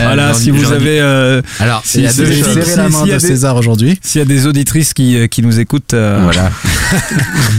voilà, 0.00 0.30
Euh, 0.30 0.34
si 0.34 0.50
vous 0.50 0.72
avez. 0.72 1.00
euh, 1.00 1.42
Alors, 1.58 1.82
si- 1.84 2.06
si- 2.08 2.14
si- 2.26 2.42
si- 2.64 2.76
la 2.76 2.88
main 2.88 3.06
de 3.06 3.18
César 3.18 3.56
aujourd'hui. 3.56 3.98
S'il 4.02 4.18
y 4.20 4.22
a 4.22 4.24
des 4.24 4.46
auditrices 4.46 4.94
qui, 4.94 5.16
euh, 5.16 5.26
qui 5.26 5.42
nous 5.42 5.60
écoutent, 5.60 5.94
euh, 5.94 6.20
Voilà. 6.22 6.50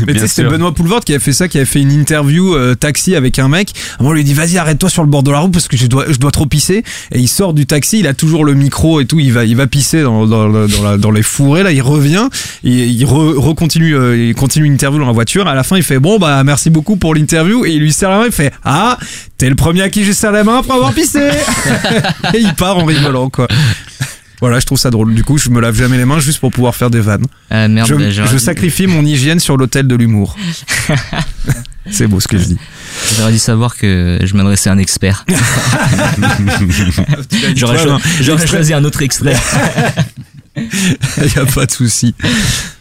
Mais 0.08 0.14
tu 0.14 0.20
sais, 0.20 0.28
c'était 0.28 0.42
sûr. 0.44 0.52
Benoît 0.52 0.74
Poulvord 0.74 1.02
qui 1.02 1.14
avait 1.14 1.24
fait 1.24 1.34
ça, 1.34 1.48
qui 1.48 1.58
avait 1.58 1.66
fait 1.66 1.82
une 1.82 1.92
interview 1.92 2.56
euh, 2.56 2.76
taxi 2.76 3.16
avec 3.16 3.38
un 3.40 3.48
mec. 3.48 3.70
À 3.70 3.96
un 3.96 4.04
moment, 4.04 4.10
on 4.12 4.14
lui 4.14 4.24
dit 4.24 4.34
vas-y 4.34 4.58
arrête-toi 4.58 4.90
sur 4.90 5.04
le 5.04 5.10
bord 5.10 5.24
de 5.24 5.32
la 5.32 5.40
route 5.40 5.52
parce 5.54 5.68
que 5.68 5.78
je 5.78 5.86
dois, 5.88 6.06
je 6.10 6.18
dois 6.18 6.32
trop 6.32 6.46
pisser. 6.46 6.84
Et 7.12 7.20
il 7.20 7.28
sort 7.28 7.54
du 7.54 7.66
taxi, 7.66 8.00
il 8.00 8.08
a 8.08 8.14
toujours 8.14 8.44
le 8.44 8.54
micro 8.56 9.00
et 9.02 9.06
tout, 9.06 9.20
il 9.20 9.32
va, 9.32 9.46
il 9.46 9.56
va 9.56 9.68
pisser 9.68 10.02
dans, 10.02 10.26
dans, 10.26 10.48
le- 10.48 10.68
dans, 10.68 10.84
la- 10.84 10.98
dans 10.98 11.12
les 11.12 11.24
fourrés. 11.24 11.64
Là, 11.64 11.72
il 11.72 11.82
revient, 11.82 12.21
et 12.64 12.88
il 12.88 13.06
re- 13.06 13.38
recontinue, 13.38 13.96
euh, 13.96 14.18
il 14.18 14.36
continue 14.36 14.70
l'interview 14.70 15.00
dans 15.00 15.08
la 15.08 15.14
voiture. 15.14 15.48
À 15.48 15.56
la 15.56 15.64
fin, 15.64 15.78
il 15.78 15.84
fait 15.84 16.00
bon 16.00 16.20
bah 16.20 16.44
merci 16.44 16.70
beaucoup 16.70 16.98
pour 16.98 17.16
l'interview 17.16 17.66
et 17.66 17.72
il 17.72 17.80
lui 17.82 17.94
serre 17.94 18.10
la 18.10 18.18
main. 18.20 18.26
Il 18.26 18.32
fait 18.32 18.52
ah 18.64 18.98
t'es 19.38 19.50
le 19.50 19.56
premier 19.56 19.82
à 19.82 19.90
qui 19.90 20.04
je 20.04 20.12
serre 20.12 20.32
la 20.32 20.44
main 20.44 20.60
après 20.60 20.74
avoir 20.74 20.94
pissé. 20.94 21.20
et 22.34 22.40
il 22.40 22.54
part 22.56 22.78
en 22.78 22.86
rigolant 22.86 23.30
quoi. 23.30 23.48
Voilà, 24.42 24.60
je 24.60 24.66
trouve 24.66 24.80
ça 24.80 24.90
drôle. 24.90 25.14
Du 25.14 25.24
coup, 25.24 25.38
je 25.38 25.52
me 25.52 25.62
lave 25.62 25.76
jamais 25.76 25.98
les 25.98 26.06
mains 26.06 26.20
juste 26.20 26.40
pour 26.40 26.50
pouvoir 26.50 26.76
faire 26.76 26.90
des 26.90 27.00
vannes. 27.00 27.26
Ah 27.52 27.68
merde, 27.68 27.88
je, 27.88 27.94
bah, 27.94 28.10
je 28.10 28.38
sacrifie 28.40 28.88
mon 28.88 29.06
hygiène 29.06 29.40
sur 29.40 29.56
l'autel 29.56 29.88
de 29.88 29.96
l'humour. 29.96 30.36
C'est 31.92 32.08
beau 32.08 32.20
ce 32.20 32.28
que 32.28 32.40
je 32.40 32.46
dis. 32.46 32.58
J'aurais 33.18 33.32
dû 33.32 33.40
savoir 33.40 33.76
que 33.76 34.20
je 34.24 34.34
m'adressais 34.36 34.70
à 34.70 34.74
un 34.74 34.78
expert. 34.80 35.26
J'aurais 37.56 38.48
choisi 38.48 38.74
un 38.74 38.84
autre 38.84 39.02
extrait. 39.02 39.36
Il 40.56 40.66
y 41.36 41.40
a 41.40 41.46
pas 41.46 41.66
de 41.66 41.72
souci. 41.72 42.14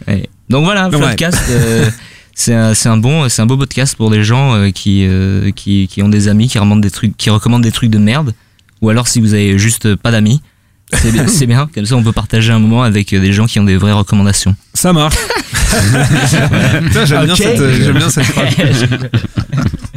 Ouais. 0.07 0.29
Donc 0.49 0.65
voilà. 0.65 0.91
Floodcast, 0.91 1.43
euh, 1.51 1.91
c'est 2.35 2.55
un, 2.55 2.73
un 2.85 2.97
bon, 2.97 3.29
c'est 3.29 3.43
un 3.43 3.47
beau 3.47 3.57
podcast 3.57 3.97
pour 3.97 4.11
des 4.11 4.25
gens 4.25 4.55
euh, 4.55 4.71
qui, 4.71 5.07
euh, 5.07 5.51
qui, 5.53 5.89
qui 5.89 6.03
ont 6.03 6.09
des 6.09 6.29
amis, 6.29 6.49
qui 6.49 6.59
recommandent 6.59 6.81
des 6.81 6.91
trucs, 6.91 7.17
qui 7.17 7.31
recommandent 7.31 7.63
des 7.63 7.73
trucs 7.73 7.91
de 7.91 7.99
merde. 7.99 8.35
Ou 8.83 8.89
alors 8.89 9.09
si 9.09 9.21
vous 9.21 9.35
avez 9.35 9.59
juste 9.59 9.95
pas 9.95 10.11
d'amis, 10.11 10.43
c'est 10.93 11.47
bien. 11.47 11.69
Comme 11.75 11.87
ça, 11.87 11.97
on 11.97 12.03
peut 12.03 12.13
partager 12.13 12.53
un 12.53 12.59
moment 12.59 12.83
avec 12.83 13.15
des 13.15 13.33
gens 13.33 13.47
qui 13.47 13.61
ont 13.61 13.65
des 13.65 13.77
vraies 13.77 13.93
recommandations. 13.93 14.57
Ça 14.75 14.93
marche. 14.93 15.17
J'aime 17.05 17.25
bien 17.27 17.37
cette, 17.37 17.75
j'aime 17.75 17.99
bien 17.99 18.11
cette 18.11 18.25
phrase. 18.25 18.89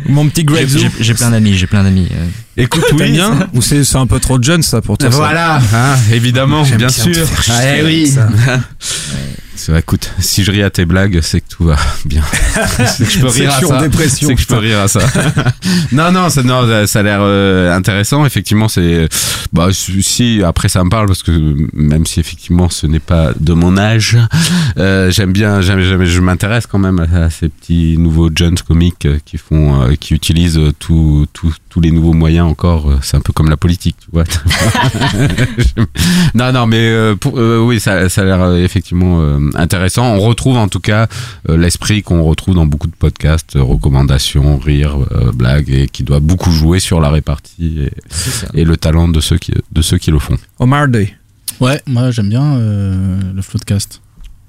Mon 0.07 0.27
petit 0.29 0.43
Greg 0.43 0.67
J'ai- 0.67 0.79
Zoo. 0.79 0.85
j'ai- 0.97 1.03
J'ai 1.03 1.13
plein 1.13 1.31
d'amis, 1.31 1.53
j'ai 1.55 1.67
plein 1.67 1.83
d'amis. 1.83 2.07
euh. 2.11 2.25
Écoute, 2.63 2.83
oui. 2.93 3.11
bien 3.11 3.47
Ou 3.53 3.61
c'est 3.61 3.95
un 3.95 4.05
peu 4.07 4.19
trop 4.19 4.41
jeune 4.41 4.61
ça 4.61 4.81
pour 4.81 4.97
toi 4.97 5.09
ça 5.11 5.17
Voilà, 5.17 5.57
hein, 5.57 5.95
évidemment, 6.11 6.63
J'aime 6.63 6.77
bien 6.77 6.89
sûr. 6.89 7.25
Ah, 7.49 7.77
eh 7.77 7.83
oui. 7.83 8.13
ça. 9.63 9.79
Écoute, 9.79 10.11
si 10.19 10.43
je 10.43 10.51
ris 10.51 10.63
à 10.63 10.69
tes 10.69 10.85
blagues, 10.85 11.19
c'est 11.21 11.41
que 11.41 11.47
tout 11.49 11.63
va 11.65 11.75
bien. 12.05 12.21
c'est 12.87 13.05
que 13.05 13.11
je 13.11 13.19
peux 13.19 13.27
rire 13.27 13.51
à 13.53 13.61
ça. 13.61 13.79
dépression, 13.81 14.27
C'est 14.29 14.35
que 14.35 14.41
je 14.41 14.47
peux 14.47 14.57
rire 14.57 14.79
à 14.79 14.87
ça. 14.87 14.99
non, 15.91 16.11
non, 16.11 16.29
ça, 16.29 16.43
non, 16.43 16.67
ça- 16.87 16.99
a 16.99 17.03
l'air 17.03 17.19
euh, 17.21 17.73
intéressant. 17.75 18.25
Effectivement, 18.25 18.67
c'est, 18.67 19.07
bah, 19.51 19.67
si 19.73 20.41
après 20.43 20.69
ça 20.69 20.83
me 20.83 20.89
parle 20.89 21.07
parce 21.07 21.23
que 21.23 21.31
même 21.73 22.05
si 22.05 22.19
effectivement 22.19 22.69
ce 22.69 22.87
n'est 22.87 22.99
pas 22.99 23.31
de 23.39 23.53
mon 23.53 23.77
âge, 23.77 24.17
euh, 24.77 25.11
j'aime 25.11 25.31
bien, 25.33 25.61
j'aime, 25.61 25.81
j'aime- 25.81 26.05
je 26.05 26.19
m'intéresse 26.21 26.65
quand 26.67 26.79
même 26.79 26.99
à, 26.99 27.25
à 27.25 27.29
ces 27.29 27.49
petits 27.49 27.97
nouveaux 27.97 28.29
jeunes 28.35 28.57
comiques 28.59 29.05
euh, 29.05 29.17
qui 29.25 29.37
font, 29.37 29.81
euh, 29.83 29.95
qui 29.99 30.13
utilisent 30.13 30.59
tous 30.79 31.27
les 31.81 31.91
nouveaux 31.91 32.13
moyens 32.13 32.47
encore. 32.47 32.99
C'est 33.01 33.17
un 33.17 33.21
peu 33.21 33.33
comme 33.33 33.49
la 33.49 33.57
politique, 33.57 33.95
tu 33.99 34.07
vois. 34.13 34.23
non, 36.35 36.51
non, 36.51 36.65
mais 36.67 37.15
pour, 37.19 37.33
oui, 37.33 37.79
ça, 37.79 38.09
ça 38.09 38.21
a 38.21 38.25
l'air 38.25 38.55
effectivement 38.57 39.19
intéressant. 39.55 40.05
On 40.15 40.19
retrouve 40.21 40.57
en 40.57 40.67
tout 40.67 40.79
cas 40.79 41.07
euh, 41.49 41.57
l'esprit 41.57 42.03
qu'on 42.03 42.23
retrouve 42.23 42.55
dans 42.55 42.65
beaucoup 42.65 42.87
de 42.87 42.95
podcasts, 42.95 43.55
euh, 43.55 43.63
recommandations, 43.63 44.57
rires, 44.57 44.97
euh, 45.11 45.31
blagues, 45.31 45.69
et 45.69 45.87
qui 45.87 46.03
doit 46.03 46.19
beaucoup 46.19 46.51
jouer 46.51 46.79
sur 46.79 46.99
la 46.99 47.09
répartie 47.09 47.89
et, 48.53 48.61
et 48.61 48.63
le 48.63 48.77
talent 48.77 49.07
de 49.07 49.19
ceux 49.19 49.37
qui, 49.37 49.53
de 49.71 49.81
ceux 49.81 49.97
qui 49.97 50.11
le 50.11 50.19
font. 50.19 50.37
Omar 50.59 50.87
Day. 50.87 51.13
Ouais, 51.59 51.81
moi 51.85 52.11
j'aime 52.11 52.29
bien 52.29 52.55
euh, 52.55 53.19
le 53.33 53.41
Floodcast. 53.41 54.01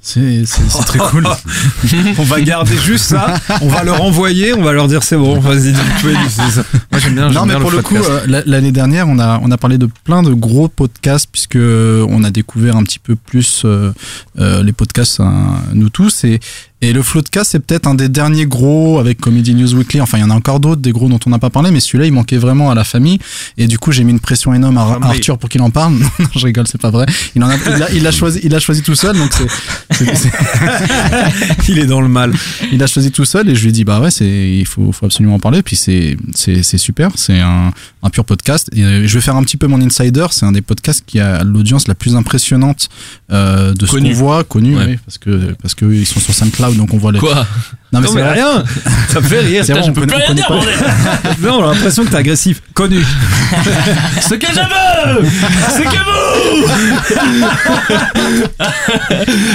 C'est 0.05 0.43
très 0.87 0.99
cool. 0.99 1.27
on 2.19 2.23
va 2.25 2.41
garder 2.43 2.77
juste 2.77 3.07
ça, 3.07 3.35
on 3.63 3.69
va 3.69 3.83
leur 3.85 4.03
envoyer, 4.03 4.53
on 4.53 4.63
va 4.63 4.73
leur 4.73 4.87
dire 4.87 5.03
c'est 5.03 5.17
bon, 5.17 5.41
vas-y. 5.41 5.73
Moi 5.73 7.01
j'aime 7.01 7.15
bien, 7.15 7.31
non, 7.31 7.47
mais 7.47 7.55
bien 7.55 7.61
pour 7.61 7.71
le, 7.71 7.81
coup, 7.83 7.97
euh, 7.97 8.21
la- 8.27 8.43
l'année 8.45 8.71
dernière, 8.73 9.09
on 9.09 9.19
a, 9.19 9.41
on 9.43 9.51
a 9.51 9.57
parlé 9.57 9.79
de 9.79 9.89
plein 10.05 10.23
de 10.23 10.33
gros 10.35 10.69
podcasts, 10.69 11.29
puisque 11.33 11.57
euh, 11.57 12.07
on 12.11 12.23
a 12.23 12.31
découvert 12.31 12.77
un 12.77 12.83
petit 12.85 12.99
peu 12.99 13.17
plus 13.17 13.63
euh, 13.65 13.93
euh, 14.39 14.63
les 14.63 14.73
podcasts, 14.73 15.21
hein, 15.21 15.55
nous 15.73 15.89
tous. 15.89 16.25
Et, 16.25 16.39
et 16.81 16.93
le 16.93 17.03
Floodcast, 17.03 17.53
c'est 17.53 17.61
peut-être 17.61 17.87
un 17.87 17.95
des 17.95 18.11
derniers 18.11 18.45
gros 18.47 18.99
avec 18.99 19.19
Comedy 19.19 19.55
News 19.55 19.73
Weekly. 19.75 20.03
Enfin, 20.03 20.19
il 20.19 20.21
y 20.21 20.25
en 20.25 20.29
a 20.31 20.35
encore 20.35 20.61
d'autres, 20.61 20.83
des 20.83 20.93
gros 20.93 21.09
dont 21.09 21.19
on 21.27 21.31
n'a 21.31 21.39
pas 21.39 21.49
parlé, 21.49 21.71
mais 21.71 21.81
celui-là, 21.81 22.05
il 22.05 22.13
manquait 22.13 22.37
vraiment 22.37 22.71
à 22.71 22.75
la 22.75 22.85
famille. 22.85 23.19
Et 23.57 23.67
du 23.67 23.79
coup, 23.79 23.91
j'ai 23.91 24.05
mis 24.05 24.11
une 24.13 24.21
pression 24.21 24.53
énorme 24.53 24.77
à. 24.77 24.99
Arthur 25.03 25.39
pour 25.39 25.49
qu'il 25.49 25.63
en 25.63 25.71
parle. 25.71 25.95
Non, 26.19 26.27
je 26.37 26.45
rigole, 26.45 26.67
c'est 26.69 26.81
pas 26.81 26.91
vrai. 26.91 27.07
Il 27.35 27.43
en 27.43 27.49
a, 27.49 27.55
il 27.57 27.79
l'a- 27.79 27.91
il 28.11 28.13
choisi, 28.13 28.41
il 28.43 28.51
l'a 28.51 28.59
choisi 28.61 28.83
tout 28.83 28.95
seul, 28.95 29.17
donc 29.17 29.33
c'est, 29.33 30.05
Il 31.69 31.79
est 31.79 31.87
dans 31.87 32.01
le 32.01 32.09
mal. 32.09 32.33
il 32.73 32.83
a 32.83 32.87
choisi 32.87 33.11
tout 33.11 33.25
seul 33.25 33.49
et 33.49 33.55
je 33.55 33.63
lui 33.63 33.69
ai 33.71 33.73
dit 33.73 33.85
bah 33.85 34.01
ouais 34.01 34.11
c'est 34.11 34.27
il 34.51 34.67
faut, 34.67 34.93
faut 34.93 35.07
absolument 35.07 35.37
en 35.37 35.39
parler 35.39 35.63
puis 35.63 35.77
c'est 35.77 36.17
c'est 36.35 36.63
c'est 36.63 36.79
super 36.79 37.11
c'est 37.17 37.41
un, 37.41 37.73
un 38.03 38.11
pur 38.11 38.25
podcast 38.25 38.69
et 38.75 38.83
euh, 38.85 39.07
je 39.07 39.15
vais 39.15 39.21
faire 39.21 39.37
un 39.37 39.43
petit 39.43 39.57
peu 39.57 39.67
mon 39.67 39.81
insider 39.81 40.27
c'est 40.31 40.47
un 40.47 40.53
des 40.53 40.63
podcasts 40.63 41.05
qui 41.07 41.21
a 41.21 41.43
l'audience 41.45 41.89
la 41.89 41.95
plus 41.95 42.17
impressionnante 42.17 42.89
euh, 43.33 43.73
de 43.75 43.87
ce 43.87 43.97
qu'on 43.97 44.13
voit 44.13 44.45
connu 44.45 44.77
Ouais. 44.77 44.85
oui, 44.87 44.99
parce 45.05 45.19
que 45.19 45.55
parce 45.63 45.75
que 45.75 45.85
ils 45.93 46.07
sont 46.07 46.19
sur 46.21 46.35
SoundCloud 46.35 46.64
donc 46.73 46.93
on 46.95 46.99
voit 46.99 47.13
les 47.13 47.19
Quoi 47.19 47.47
non 47.93 48.01
mais 48.01 48.07
Non, 48.09 48.09
c'est 48.09 48.15
mais 48.17 48.23
vrai. 48.23 48.33
rien 48.33 48.65
Ça 49.13 49.21
me 49.21 49.27
fait 49.27 49.39
rire. 49.41 49.63
C'est 49.65 49.73
vrai, 49.73 49.83
je 49.85 49.91
on 49.91 49.93
peux 49.93 50.05
plus 50.07 50.17
rien 50.17 50.35
dire, 50.35 50.47
pas- 50.49 50.55
Non, 51.41 51.61
on 51.61 51.65
a 51.71 51.75
l'impression 51.75 52.05
que 52.05 52.11
t'es 52.11 52.17
agressif. 52.17 52.61
Connu. 52.75 53.01
Ce 54.21 54.35
que 54.35 54.47
je 54.49 54.55
veux, 54.61 55.29
c'est 55.71 55.85
que 55.85 55.91
vous, 55.91 56.67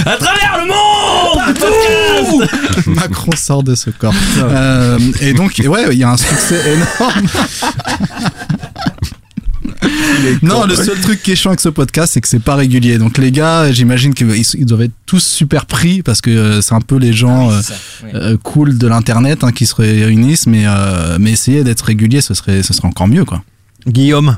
à 0.05 0.15
travers 0.15 0.57
le 0.59 0.65
monde, 0.67 1.55
podcast 1.55 2.87
Macron 2.87 3.31
sort 3.35 3.63
de 3.63 3.75
ce 3.75 3.89
corps 3.89 4.13
Euh, 4.37 4.97
et 5.21 5.33
donc 5.33 5.61
ouais 5.65 5.85
il 5.91 5.97
y 5.97 6.03
a 6.03 6.09
un 6.11 6.17
succès 6.17 6.61
énorme 6.73 7.27
Non, 10.41 10.65
le 10.65 10.75
seul 10.75 10.99
truc 10.99 11.21
qui 11.21 11.31
est 11.31 11.35
chiant 11.35 11.51
avec 11.51 11.59
ce 11.59 11.69
podcast, 11.69 12.13
c'est 12.13 12.21
que 12.21 12.27
c'est 12.27 12.39
pas 12.39 12.55
régulier. 12.55 12.97
Donc 12.97 13.17
les 13.17 13.31
gars, 13.31 13.71
j'imagine 13.71 14.13
qu'ils 14.13 14.29
ils 14.31 14.65
doivent 14.65 14.83
être 14.83 14.93
tous 15.05 15.23
super 15.23 15.65
pris 15.65 16.01
parce 16.01 16.21
que 16.21 16.29
euh, 16.29 16.61
c'est 16.61 16.75
un 16.75 16.81
peu 16.81 16.97
les 16.97 17.13
gens 17.13 17.51
euh, 17.51 17.61
euh, 18.13 18.37
cool 18.43 18.77
de 18.77 18.87
l'internet 18.87 19.43
hein, 19.43 19.51
qui 19.51 19.65
se 19.65 19.75
réunissent, 19.75 20.47
mais 20.47 20.63
euh, 20.65 21.17
mais 21.19 21.31
essayer 21.31 21.63
d'être 21.63 21.81
régulier, 21.81 22.21
ce 22.21 22.33
serait 22.33 22.63
ce 22.63 22.73
serait 22.73 22.87
encore 22.87 23.07
mieux 23.07 23.25
quoi. 23.25 23.43
Guillaume. 23.87 24.37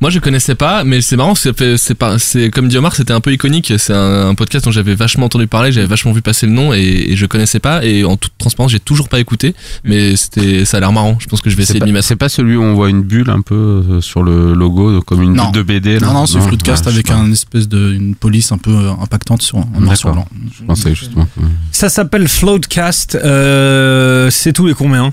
Moi 0.00 0.10
je 0.10 0.18
connaissais 0.18 0.56
pas, 0.56 0.82
mais 0.82 1.00
c'est 1.00 1.16
marrant, 1.16 1.36
c'est 1.36 1.52
pas, 1.94 2.18
c'est 2.18 2.50
comme 2.50 2.66
dit 2.66 2.76
Omar, 2.76 2.96
c'était 2.96 3.12
un 3.12 3.20
peu 3.20 3.32
iconique. 3.32 3.72
C'est 3.78 3.92
un, 3.92 4.30
un 4.30 4.34
podcast 4.34 4.64
dont 4.64 4.72
j'avais 4.72 4.96
vachement 4.96 5.26
entendu 5.26 5.46
parler, 5.46 5.70
j'avais 5.70 5.86
vachement 5.86 6.10
vu 6.10 6.20
passer 6.20 6.46
le 6.46 6.52
nom 6.52 6.74
et, 6.74 6.80
et 6.80 7.14
je 7.16 7.26
connaissais 7.26 7.60
pas. 7.60 7.84
Et 7.84 8.02
en 8.02 8.16
toute 8.16 8.32
transparence, 8.36 8.72
j'ai 8.72 8.80
toujours 8.80 9.08
pas 9.08 9.20
écouté, 9.20 9.54
mais 9.84 10.16
c'était, 10.16 10.64
ça 10.64 10.78
a 10.78 10.80
l'air 10.80 10.92
marrant. 10.92 11.16
Je 11.20 11.26
pense 11.26 11.40
que 11.40 11.48
je 11.50 11.54
vais 11.56 11.62
essayer 11.62 11.78
de 11.78 11.84
pas, 11.84 11.86
m'y 11.86 11.92
mettre. 11.92 12.06
c'est 12.08 12.16
pas 12.16 12.28
celui 12.28 12.56
où 12.56 12.62
on 12.62 12.74
voit 12.74 12.90
une 12.90 13.02
bulle 13.02 13.30
un 13.30 13.42
peu 13.42 13.54
euh, 13.54 14.00
sur 14.00 14.24
le 14.24 14.54
logo, 14.54 15.00
comme 15.02 15.22
une 15.22 15.34
Non. 15.34 15.50
bulle 15.50 15.52
de 15.52 15.62
BD. 15.62 15.98
Là. 16.00 16.08
Non 16.08 16.12
non, 16.14 16.26
c'est 16.26 16.40
Floodcast 16.40 16.86
ouais, 16.86 16.92
avec 16.92 17.10
un 17.12 17.30
espèce 17.30 17.68
de 17.68 17.92
une 17.92 18.16
police 18.16 18.50
un 18.50 18.58
peu 18.58 18.72
euh, 18.74 18.90
impactante 19.00 19.42
sur 19.42 19.58
en 19.58 19.68
noir 19.78 19.96
sur 19.96 20.10
blanc. 20.12 20.26
Je 20.58 20.64
pensais 20.64 20.96
justement. 20.96 21.28
Ça 21.70 21.88
s'appelle 21.88 22.26
Floatcast. 22.26 23.14
Euh, 23.14 24.28
c'est 24.30 24.52
tous 24.52 24.66
les 24.66 24.74
combien? 24.74 25.12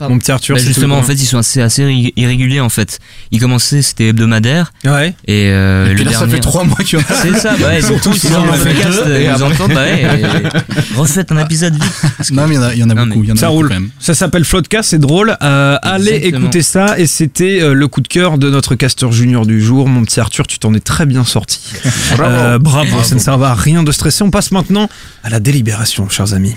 Mon 0.00 0.18
petit 0.18 0.30
Arthur. 0.30 0.56
Bah, 0.56 0.62
justement, 0.62 0.98
en 0.98 1.02
fait, 1.02 1.14
ils 1.14 1.24
sont 1.26 1.38
assez, 1.38 1.60
assez 1.62 1.82
irré- 1.82 2.12
irréguliers 2.16 2.60
en 2.60 2.68
fait. 2.68 2.98
Ils 3.30 3.40
commençaient, 3.40 3.80
c'était 3.82 4.08
hebdomadaire. 4.08 4.72
Ouais. 4.84 5.14
Et, 5.26 5.48
euh, 5.50 5.90
Et 5.90 5.94
puis 5.94 6.04
le 6.04 6.10
là, 6.10 6.12
ça 6.12 6.18
dernier- 6.20 6.34
fait 6.34 6.40
trois 6.40 6.64
mois 6.64 6.76
qu'il 6.78 6.98
y 6.98 7.02
en 7.02 7.04
a. 7.04 7.14
C'est 7.22 7.38
ça, 7.38 7.54
bah 7.58 7.68
ouais, 7.68 7.80
tous 8.02 8.24
ils 8.24 8.36
ont 8.36 8.52
fait 8.52 8.74
podcast, 8.74 9.00
ils 9.06 9.26
après- 9.26 9.44
entendent, 9.44 9.72
bah 9.72 9.84
ouais, 9.84 10.02
et- 10.02 10.94
refaites 10.96 11.32
un 11.32 11.38
épisode 11.38 11.74
vite. 11.74 12.32
Non 12.32 12.46
mais 12.46 12.56
il 12.56 12.58
y 12.58 12.58
en 12.58 12.62
a, 12.62 12.74
il 12.74 12.78
y 12.80 12.84
en 12.84 12.90
a 12.90 12.94
Non, 12.94 13.06
beaucoup. 13.06 13.20
mais 13.20 13.24
il 13.26 13.28
y 13.28 13.32
en 13.32 13.36
a 13.36 13.38
Ça 13.38 13.46
beaucoup 13.46 13.56
roule. 13.58 13.68
quand 13.68 13.74
même. 13.74 13.90
Ça 13.98 14.14
s'appelle 14.14 14.44
Floodcast, 14.44 14.90
c'est 14.90 14.98
drôle. 14.98 15.36
Euh, 15.42 15.78
allez 15.82 16.16
écouter 16.16 16.60
ça 16.62 16.98
et 16.98 17.06
c'était 17.06 17.60
euh, 17.62 17.72
le 17.72 17.88
coup 17.88 18.00
de 18.02 18.08
cœur 18.08 18.36
de 18.38 18.50
notre 18.50 18.74
casteur 18.74 19.12
junior 19.12 19.46
du 19.46 19.62
jour. 19.62 19.88
Mon 19.88 20.04
petit 20.04 20.20
Arthur, 20.20 20.46
tu 20.46 20.58
t'en 20.58 20.74
es 20.74 20.80
très 20.80 21.06
bien 21.06 21.24
sorti. 21.24 21.60
Euh, 22.20 22.58
bravo, 22.58 23.02
ça 23.02 23.14
ne 23.14 23.20
sert 23.20 23.40
à 23.42 23.54
rien 23.54 23.82
de 23.82 23.92
stresser. 23.92 24.22
On 24.24 24.30
passe 24.30 24.50
maintenant 24.50 24.88
à 25.22 25.30
la 25.30 25.38
délibération, 25.40 26.08
chers 26.08 26.32
amis. 26.34 26.54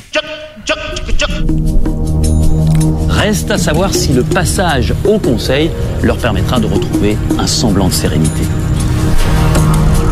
Reste 3.07 3.51
à 3.51 3.57
savoir 3.57 3.93
si 3.93 4.13
le 4.13 4.23
passage 4.23 4.93
au 5.05 5.19
Conseil 5.19 5.71
leur 6.01 6.17
permettra 6.17 6.59
de 6.59 6.67
retrouver 6.67 7.17
un 7.37 7.47
semblant 7.47 7.87
de 7.87 7.93
sérénité. 7.93 8.43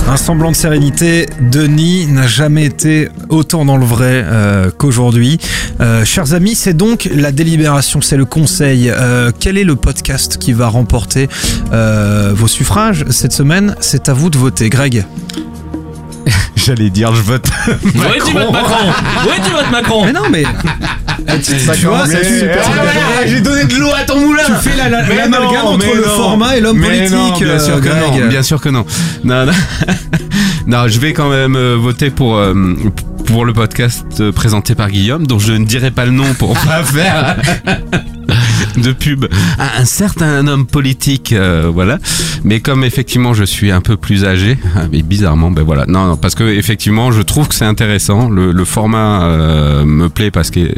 Un 0.10 0.16
semblant 0.16 0.52
de 0.52 0.56
sérénité, 0.56 1.26
Denis 1.42 2.08
n'a 2.08 2.28
jamais 2.28 2.64
été 2.64 3.10
autant 3.28 3.66
dans 3.66 3.76
le 3.76 3.86
vrai 3.86 4.24
euh, 4.26 4.72
qu'aujourd'hui. 4.76 5.38
Euh, 5.82 6.06
chers 6.06 6.34
amis, 6.34 6.56
c'est 6.56 6.74
donc 6.74 7.10
la 7.14 7.34
délibération, 7.34 8.00
c'est 8.00 8.16
le 8.16 8.24
conseil. 8.24 8.90
Euh, 8.90 9.32
quel 9.38 9.58
est 9.58 9.66
le 9.66 9.76
podcast 9.76 10.38
qui 10.38 10.54
va 10.54 10.70
remporter 10.70 11.28
vos 11.72 12.48
suffrages 12.48 13.04
cette 13.10 13.34
semaine? 13.34 13.76
C'est 13.82 14.08
à 14.08 14.14
vous 14.14 14.30
de 14.30 14.38
voter. 14.38 14.70
Greg? 14.70 15.04
J'allais 16.68 16.90
dire, 16.90 17.16
je 17.16 17.22
vote. 17.22 17.46
Oui, 17.70 17.92
tu 18.26 18.34
votes 18.34 18.52
Macron. 18.52 18.76
Oui, 19.26 19.36
tu 19.42 19.52
votes 19.52 19.72
Macron. 19.72 20.04
Mais 20.06 20.12
non, 20.12 20.24
mais 20.30 20.44
tu 21.42 21.86
vois, 21.88 22.06
c'est 22.06 22.40
super. 22.40 22.62
J'ai 23.26 23.40
donné 23.40 23.64
de 23.64 23.76
l'eau 23.78 23.92
à 23.96 24.04
ton 24.04 24.20
moulin. 24.20 24.44
Tu 24.46 24.70
fais 24.70 24.76
la- 24.76 24.90
la- 24.90 25.04
Mais 25.04 25.16
l'amalgame 25.16 25.64
non, 25.64 25.70
entre 25.72 25.86
mais 25.86 25.94
le 25.96 26.02
non. 26.06 26.10
format 26.18 26.58
et 26.58 26.60
l'homme 26.60 26.78
Mais 26.80 27.10
non, 27.10 27.30
politique, 27.30 27.48
bien 27.48 27.60
sûr 27.60 27.76
euh, 27.76 27.80
que 27.80 27.88
non. 28.22 28.28
Bien 28.28 28.44
sûr 28.44 28.60
que 28.60 28.68
non. 28.70 28.86
Non, 29.24 29.46
non. 29.46 29.54
Non, 30.68 30.90
je 30.90 31.00
vais 31.00 31.14
quand 31.14 31.30
même 31.30 31.56
euh, 31.56 31.78
voter 31.80 32.10
pour 32.10 32.36
euh, 32.36 32.54
pour 33.28 33.46
le 33.46 33.54
podcast 33.54 34.04
euh, 34.20 34.34
présenté 34.34 34.76
par 34.76 34.90
Guillaume, 34.90 35.26
dont 35.26 35.40
je 35.40 35.54
ne 35.54 35.64
dirai 35.64 35.92
pas 35.92 36.04
le 36.04 36.12
nom 36.12 36.34
pour 36.34 36.54
pas 36.66 36.84
faire 36.84 37.38
de 38.78 38.92
pub 38.92 39.26
à 39.58 39.80
un 39.80 39.86
certain 39.86 40.48
homme 40.48 40.66
politique, 40.66 41.34
euh, 41.34 41.70
voilà. 41.74 42.00
Mais 42.44 42.60
comme 42.60 42.84
effectivement 42.84 43.34
je 43.34 43.44
suis 43.44 43.72
un 43.72 43.82
peu 43.82 43.98
plus 43.98 44.26
âgé, 44.26 44.58
mais 44.92 45.02
bizarrement, 45.02 45.52
ben 45.52 45.64
voilà, 45.64 45.86
non, 45.88 46.06
non 46.06 46.18
parce 46.18 46.36
que 46.36 46.44
effectivement 46.44 47.12
je 47.12 47.22
trouve 47.22 47.48
que 47.48 47.56
c'est 47.56 47.66
intéressant. 47.66 48.30
Le, 48.30 48.66
format 48.66 49.24
euh, 49.24 49.86
me 49.86 50.10
plaît 50.10 50.30
parce 50.30 50.52
que 50.52 50.74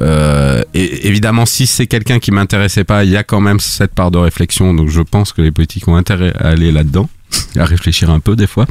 euh, 0.00 0.62
évidemment, 0.72 1.44
si 1.44 1.66
c'est 1.66 1.86
quelqu'un 1.86 2.18
qui 2.18 2.30
m'intéressait 2.30 2.84
pas, 2.84 3.04
il 3.04 3.10
y 3.10 3.16
a 3.16 3.22
quand 3.22 3.40
même 3.40 3.60
cette 3.60 3.92
part 3.94 4.10
de 4.10 4.16
réflexion. 4.16 4.72
Donc, 4.72 4.88
je 4.88 5.02
pense 5.02 5.34
que 5.34 5.42
les 5.42 5.50
politiques 5.50 5.86
ont 5.88 5.96
intérêt 5.96 6.32
à 6.38 6.48
aller 6.48 6.72
là-dedans, 6.72 7.10
à 7.58 7.66
réfléchir 7.66 8.08
un 8.08 8.18
peu 8.18 8.34
des 8.34 8.46
fois. 8.46 8.66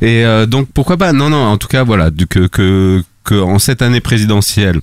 Et 0.00 0.24
donc, 0.48 0.68
pourquoi 0.72 0.96
pas? 0.96 1.12
Non, 1.12 1.28
non. 1.28 1.44
En 1.44 1.58
tout 1.58 1.68
cas, 1.68 1.84
voilà, 1.84 2.10
que 2.30 2.46
que 2.46 3.40
en 3.40 3.58
cette 3.58 3.82
année 3.82 4.00
présidentielle. 4.00 4.80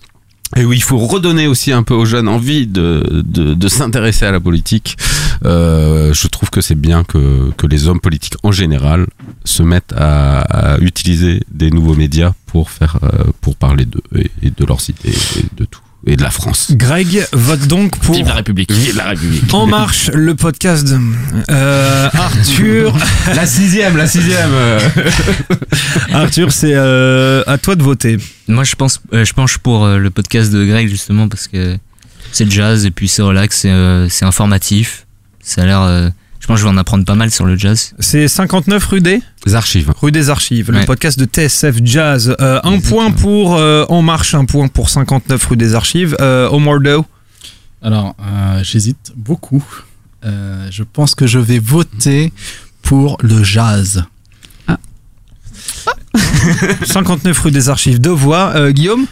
Et 0.56 0.64
où 0.64 0.72
il 0.72 0.82
faut 0.82 0.98
redonner 0.98 1.48
aussi 1.48 1.72
un 1.74 1.84
peu 1.84 1.94
aux 1.94 2.06
jeunes 2.06 2.28
envie 2.28 2.68
de, 2.68 3.04
de, 3.26 3.68
s'intéresser 3.68 4.26
à 4.26 4.32
la 4.32 4.40
politique. 4.40 4.98
Euh, 5.46 6.14
je 6.14 6.28
trouve 6.28 6.50
que 6.50 6.62
c'est 6.62 6.80
bien 6.80 7.04
que, 7.04 7.52
que 7.58 7.68
les 7.68 7.88
hommes 7.88 8.00
politiques 8.00 8.36
en 8.44 8.52
général 8.52 9.08
se 9.44 9.62
mettent 9.62 9.94
à, 9.96 10.78
utiliser 10.80 11.42
des 11.52 11.70
nouveaux 11.70 11.96
médias 11.96 12.34
pour 12.46 12.70
faire 12.70 12.98
euh, 13.04 13.32
pour 13.42 13.56
parler 13.56 13.86
d'eux 13.86 14.02
et, 14.16 14.50
de 14.50 14.66
leurs 14.66 14.90
idées 14.90 15.16
et 15.38 15.46
de 15.58 15.66
tout 15.66 15.82
et 16.06 16.16
de 16.16 16.22
la 16.22 16.32
France. 16.32 16.72
Greg 16.72 17.26
vote 17.34 17.68
donc 17.68 17.98
pour 18.00 18.16
Vive 18.16 18.28
la 18.28 18.36
République. 18.36 18.72
Vive 18.72 18.98
la 18.98 19.06
République. 19.10 19.54
En 19.54 19.66
Marche, 19.66 20.10
le 20.14 20.36
podcast 20.36 20.88
de 20.88 21.00
euh, 21.50 22.10
Arthur. 22.14 22.96
La 23.36 23.46
sixième, 23.46 23.98
la 23.98 24.08
sixième. 24.08 24.52
Arthur, 26.14 26.52
c'est 26.52 26.74
euh, 26.74 27.44
à 27.46 27.58
toi 27.58 27.76
de 27.76 27.84
voter. 27.84 28.18
Moi, 28.48 28.64
je 28.64 28.76
pense, 28.76 29.02
euh, 29.14 29.26
je 29.26 29.34
penche 29.34 29.58
pour 29.58 29.88
le 29.88 30.10
podcast 30.10 30.52
de 30.52 30.66
Greg 30.66 30.88
justement 30.88 31.28
parce 31.28 31.48
que 31.48 31.78
c'est 32.32 32.50
jazz 32.50 32.86
et 32.86 32.92
puis 32.92 33.08
c'est 33.08 33.22
relax, 33.22 33.58
c'est 33.62 33.72
euh, 33.72 34.08
c'est 34.10 34.26
informatif. 34.26 35.06
Ça 35.42 35.64
a 35.64 35.66
l'air. 35.66 36.12
Je 36.48 36.54
pense 36.54 36.62
que 36.62 36.62
je 36.62 36.66
vais 36.72 36.74
en 36.74 36.78
apprendre 36.78 37.04
pas 37.04 37.16
mal 37.16 37.30
sur 37.30 37.44
le 37.44 37.58
jazz. 37.58 37.94
C'est 38.00 38.30
59 38.30 38.86
rue 38.86 39.02
des 39.02 39.22
Les 39.46 39.56
archives. 39.56 39.92
Rue 40.02 40.14
des 40.14 40.30
Archives, 40.30 40.72
le 40.72 40.78
Ouais. 40.78 40.86
podcast 40.86 41.20
de 41.20 41.26
TSF 41.26 41.76
Jazz. 41.84 42.34
Euh, 42.40 42.62
un 42.64 42.80
point 42.80 43.12
pour 43.12 43.58
euh, 43.58 43.84
En 43.90 44.02
Marche, 44.02 44.34
un 44.34 44.46
point 44.46 44.70
pour 44.70 44.90
59 44.90 45.46
rue 45.46 45.58
des 45.58 45.76
Archives. 45.76 46.16
Euh, 46.22 46.48
Omardo 46.50 47.06
Alors, 47.82 48.16
euh, 48.22 48.64
j'hésite 48.64 49.12
beaucoup. 49.18 49.62
Euh, 50.24 50.66
je 50.72 50.84
pense 50.84 51.16
que 51.16 51.28
je 51.28 51.38
vais 51.38 51.60
voter 51.60 52.32
pour 52.82 53.18
le 53.22 53.44
jazz. 53.44 54.06
59 56.86 57.38
rue 57.40 57.52
des 57.52 57.68
Archives, 57.68 58.00
deux 58.00 58.10
voix. 58.12 58.54
Euh, 58.56 58.72
Guillaume? 58.72 59.06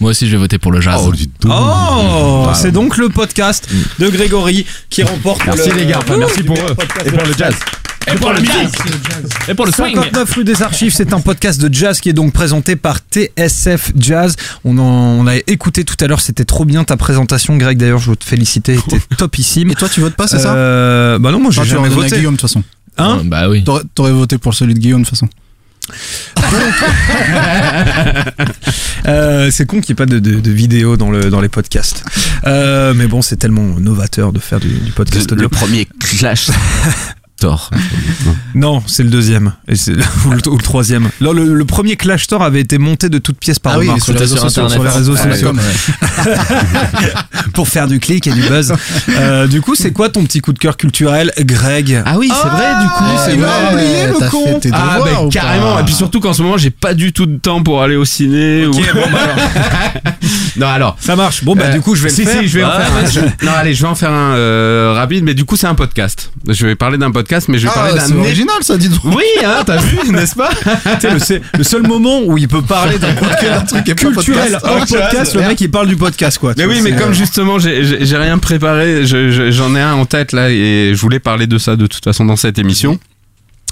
Moi 0.00 0.10
aussi, 0.10 0.26
je 0.26 0.32
vais 0.32 0.38
voter 0.38 0.58
pour 0.58 0.72
le 0.72 0.80
jazz. 0.80 1.00
Oh, 1.48 2.46
c'est 2.54 2.72
donc 2.72 2.96
le 2.96 3.08
podcast 3.08 3.68
de 3.98 4.08
Grégory 4.08 4.66
qui 4.90 5.02
remporte 5.02 5.44
Merci 5.46 5.70
le- 5.70 5.76
les 5.76 5.86
gars, 5.86 5.98
enfin, 6.02 6.16
merci 6.16 6.42
pour 6.42 6.56
eux. 6.56 6.74
podcast 6.74 7.06
Et 7.06 7.10
pour 7.10 7.22
le 7.24 7.32
jazz. 7.36 7.54
Et 8.06 8.16
pour 8.16 8.32
le 8.32 8.44
jazz. 8.44 8.72
Et 9.48 9.54
pour 9.54 9.64
le 9.66 9.72
swing. 9.72 9.94
59 9.94 10.34
rue 10.34 10.44
des 10.44 10.62
Archives, 10.62 10.92
c'est 10.94 11.14
un 11.14 11.20
podcast 11.20 11.58
de 11.60 11.72
jazz 11.72 12.00
qui 12.00 12.10
est 12.10 12.12
donc 12.12 12.32
présenté 12.34 12.76
par 12.76 12.98
TSF 13.10 13.92
Jazz. 13.96 14.36
On, 14.64 14.76
en, 14.78 14.82
on 14.82 15.26
a 15.26 15.36
écouté 15.46 15.84
tout 15.84 15.96
à 16.00 16.06
l'heure, 16.06 16.20
c'était 16.20 16.44
trop 16.44 16.64
bien 16.66 16.84
ta 16.84 16.96
présentation, 16.98 17.56
Greg. 17.56 17.78
D'ailleurs, 17.78 17.98
je 18.00 18.10
veux 18.10 18.16
te 18.16 18.24
féliciter, 18.26 18.76
c'était 18.76 19.00
topissime. 19.16 19.70
Et 19.70 19.74
toi, 19.74 19.88
tu 19.88 20.00
votes 20.00 20.16
pas, 20.16 20.26
c'est 20.28 20.38
ça 20.38 20.54
Euh, 20.54 21.18
Bah 21.18 21.30
non, 21.32 21.40
moi 21.40 21.50
j'ai 21.50 21.64
jamais 21.64 21.88
voté. 21.88 22.16
Guillaume 22.16 22.34
de 22.34 22.40
toute 22.40 22.48
façon. 22.50 22.62
Hein 22.98 23.22
Bah 23.24 23.48
oui. 23.48 23.64
T'aurais 23.94 24.12
voté 24.12 24.36
pour 24.38 24.52
celui 24.54 24.74
de 24.74 24.78
Guillaume 24.80 25.00
de 25.02 25.06
toute 25.06 25.16
façon. 25.18 25.28
Euh, 29.06 29.50
c'est 29.50 29.66
con 29.66 29.82
qu'il 29.82 29.94
n'y 29.94 30.02
ait 30.02 30.06
pas 30.06 30.10
de, 30.10 30.18
de, 30.18 30.40
de 30.40 30.50
vidéo 30.50 30.96
dans, 30.96 31.10
le, 31.10 31.28
dans 31.28 31.42
les 31.42 31.50
podcasts. 31.50 32.02
Euh, 32.46 32.94
mais 32.94 33.06
bon, 33.06 33.20
c'est 33.20 33.36
tellement 33.36 33.78
novateur 33.78 34.32
de 34.32 34.38
faire 34.38 34.60
du, 34.60 34.68
du 34.78 34.92
podcast 34.92 35.30
Le, 35.30 35.34
audio. 35.36 35.42
le 35.42 35.48
premier 35.50 35.86
clash. 36.00 36.48
Thor. 37.44 37.70
Non, 38.56 38.84
c'est 38.86 39.02
le 39.02 39.10
deuxième. 39.10 39.52
Et 39.66 39.74
c'est- 39.74 39.90
ou, 40.26 40.30
le, 40.30 40.48
ou 40.48 40.56
le 40.56 40.62
troisième. 40.62 41.08
Non, 41.20 41.32
le, 41.32 41.52
le 41.54 41.64
premier 41.64 41.96
Clash 41.96 42.22
Store 42.22 42.40
avait 42.40 42.60
été 42.60 42.78
monté 42.78 43.08
de 43.08 43.18
toutes 43.18 43.36
pièces 43.36 43.58
par 43.58 43.72
Ah 43.74 43.78
oui, 43.80 43.88
Omar 43.88 44.00
sur 44.00 44.12
les 44.12 44.20
réseaux 44.20 44.36
sociaux, 44.36 44.68
sur 44.68 44.84
les 44.84 44.90
réseaux 44.90 45.16
Ah, 45.18 45.32
sociaux. 45.32 45.52
pour 47.52 47.66
faire 47.68 47.88
du 47.88 47.98
clic 47.98 48.28
et 48.28 48.32
du 48.32 48.42
buzz. 48.42 48.72
Euh, 49.08 49.48
du 49.48 49.60
coup, 49.60 49.74
c'est 49.74 49.90
quoi 49.92 50.08
ton 50.08 50.22
petit 50.24 50.40
coup 50.40 50.52
de 50.52 50.58
cœur 50.60 50.76
culturel, 50.76 51.32
Greg? 51.40 52.00
Ah 52.06 52.16
oui, 52.16 52.30
c'est 52.32 52.48
vrai, 52.48 52.80
du 52.80 52.86
coup, 52.88 53.04
c'est 53.24 53.32
il 53.34 53.40
vrai. 53.40 53.48
m'a 53.50 53.72
oublié, 53.72 54.06
le 54.06 54.30
con. 54.30 54.60
Ah 54.72 54.98
bah 55.04 55.10
carrément 55.32 55.78
et 55.80 55.84
puis 55.84 55.94
surtout 55.94 56.20
qu'en 56.20 56.32
ce 56.32 56.42
moment 56.42 56.56
j'ai 56.56 56.70
pas 56.70 56.94
du 56.94 57.12
tout 57.12 57.26
de 57.26 57.36
temps 57.38 57.62
pour 57.62 57.82
aller 57.82 57.96
au 57.96 58.04
ciné 58.04 58.66
ou... 58.66 58.72
non 60.56 60.66
alors 60.68 60.96
Ça 61.00 61.16
marche. 61.16 61.44
Bon, 61.44 61.54
bah, 61.56 61.64
Euh, 61.66 61.72
du 61.72 61.80
coup, 61.80 61.94
je 61.94 62.02
vais 62.02 62.10
si, 62.10 62.24
le 62.24 62.30
faire. 62.30 62.40
Si, 62.42 62.48
je 62.48 62.58
vais 62.58 62.64
en 62.64 62.68
Ah, 62.70 62.80
faire 62.80 63.24
un. 63.24 63.26
Non, 63.46 63.52
allez, 63.56 63.74
je 63.74 63.82
vais 63.82 63.88
en 63.88 63.94
faire 63.94 64.10
un 64.10 64.34
euh, 64.34 64.92
rapide, 64.94 65.24
mais 65.24 65.34
du 65.34 65.44
coup, 65.44 65.56
c'est 65.56 65.66
un 65.66 65.74
podcast. 65.74 66.30
Je 66.48 66.66
vais 66.66 66.74
parler 66.74 66.98
d'un 66.98 67.10
podcast, 67.10 67.48
mais 67.48 67.58
je 67.58 67.64
vais 67.66 67.72
Ah, 67.74 67.78
parler 67.78 68.00
c'est 68.04 68.12
d'un. 68.12 68.18
original 68.20 68.56
ça, 68.62 68.76
dis 68.76 68.88
donc. 68.88 69.00
Oui, 69.04 69.24
hein, 69.44 69.62
t'as 69.66 69.78
vu, 69.78 70.10
n'est-ce 70.10 70.34
pas? 70.34 70.50
Tu 71.00 71.00
sais, 71.00 71.10
le, 71.12 71.18
c'est 71.18 71.42
le 71.56 71.64
seul 71.64 71.82
moment 71.82 72.20
où 72.24 72.38
il 72.38 72.48
peut 72.48 72.62
parler 72.62 72.98
d'un 72.98 73.14
truc 73.66 73.88
est 73.88 73.94
culturel 73.94 74.52
podcast. 74.52 74.64
hors 74.64 74.76
Ah, 74.82 74.86
podcast, 74.86 75.34
le 75.34 75.40
mec 75.42 75.60
il 75.60 75.70
parle 75.70 75.88
du 75.88 75.96
podcast 75.96 76.38
quoi. 76.38 76.52
Mais 76.56 76.64
oui, 76.66 76.80
mais 76.82 76.90
c'est, 76.90 76.96
comme 76.96 77.10
euh, 77.10 77.14
justement, 77.14 77.58
j'ai- 77.58 77.84
j'ai 77.84 78.04
j'ai 78.06 78.16
rien 78.16 78.38
préparé, 78.38 79.06
je- 79.06 79.30
je- 79.30 79.50
j'en 79.50 79.74
ai 79.74 79.80
un 79.80 79.94
en 79.94 80.04
tête 80.06 80.32
là, 80.32 80.50
et 80.50 80.92
je 80.94 81.00
voulais 81.00 81.18
parler 81.20 81.46
de 81.46 81.58
ça 81.58 81.76
de 81.76 81.86
toute 81.86 82.04
façon 82.04 82.24
dans 82.24 82.36
cette 82.36 82.58
émission. 82.58 82.98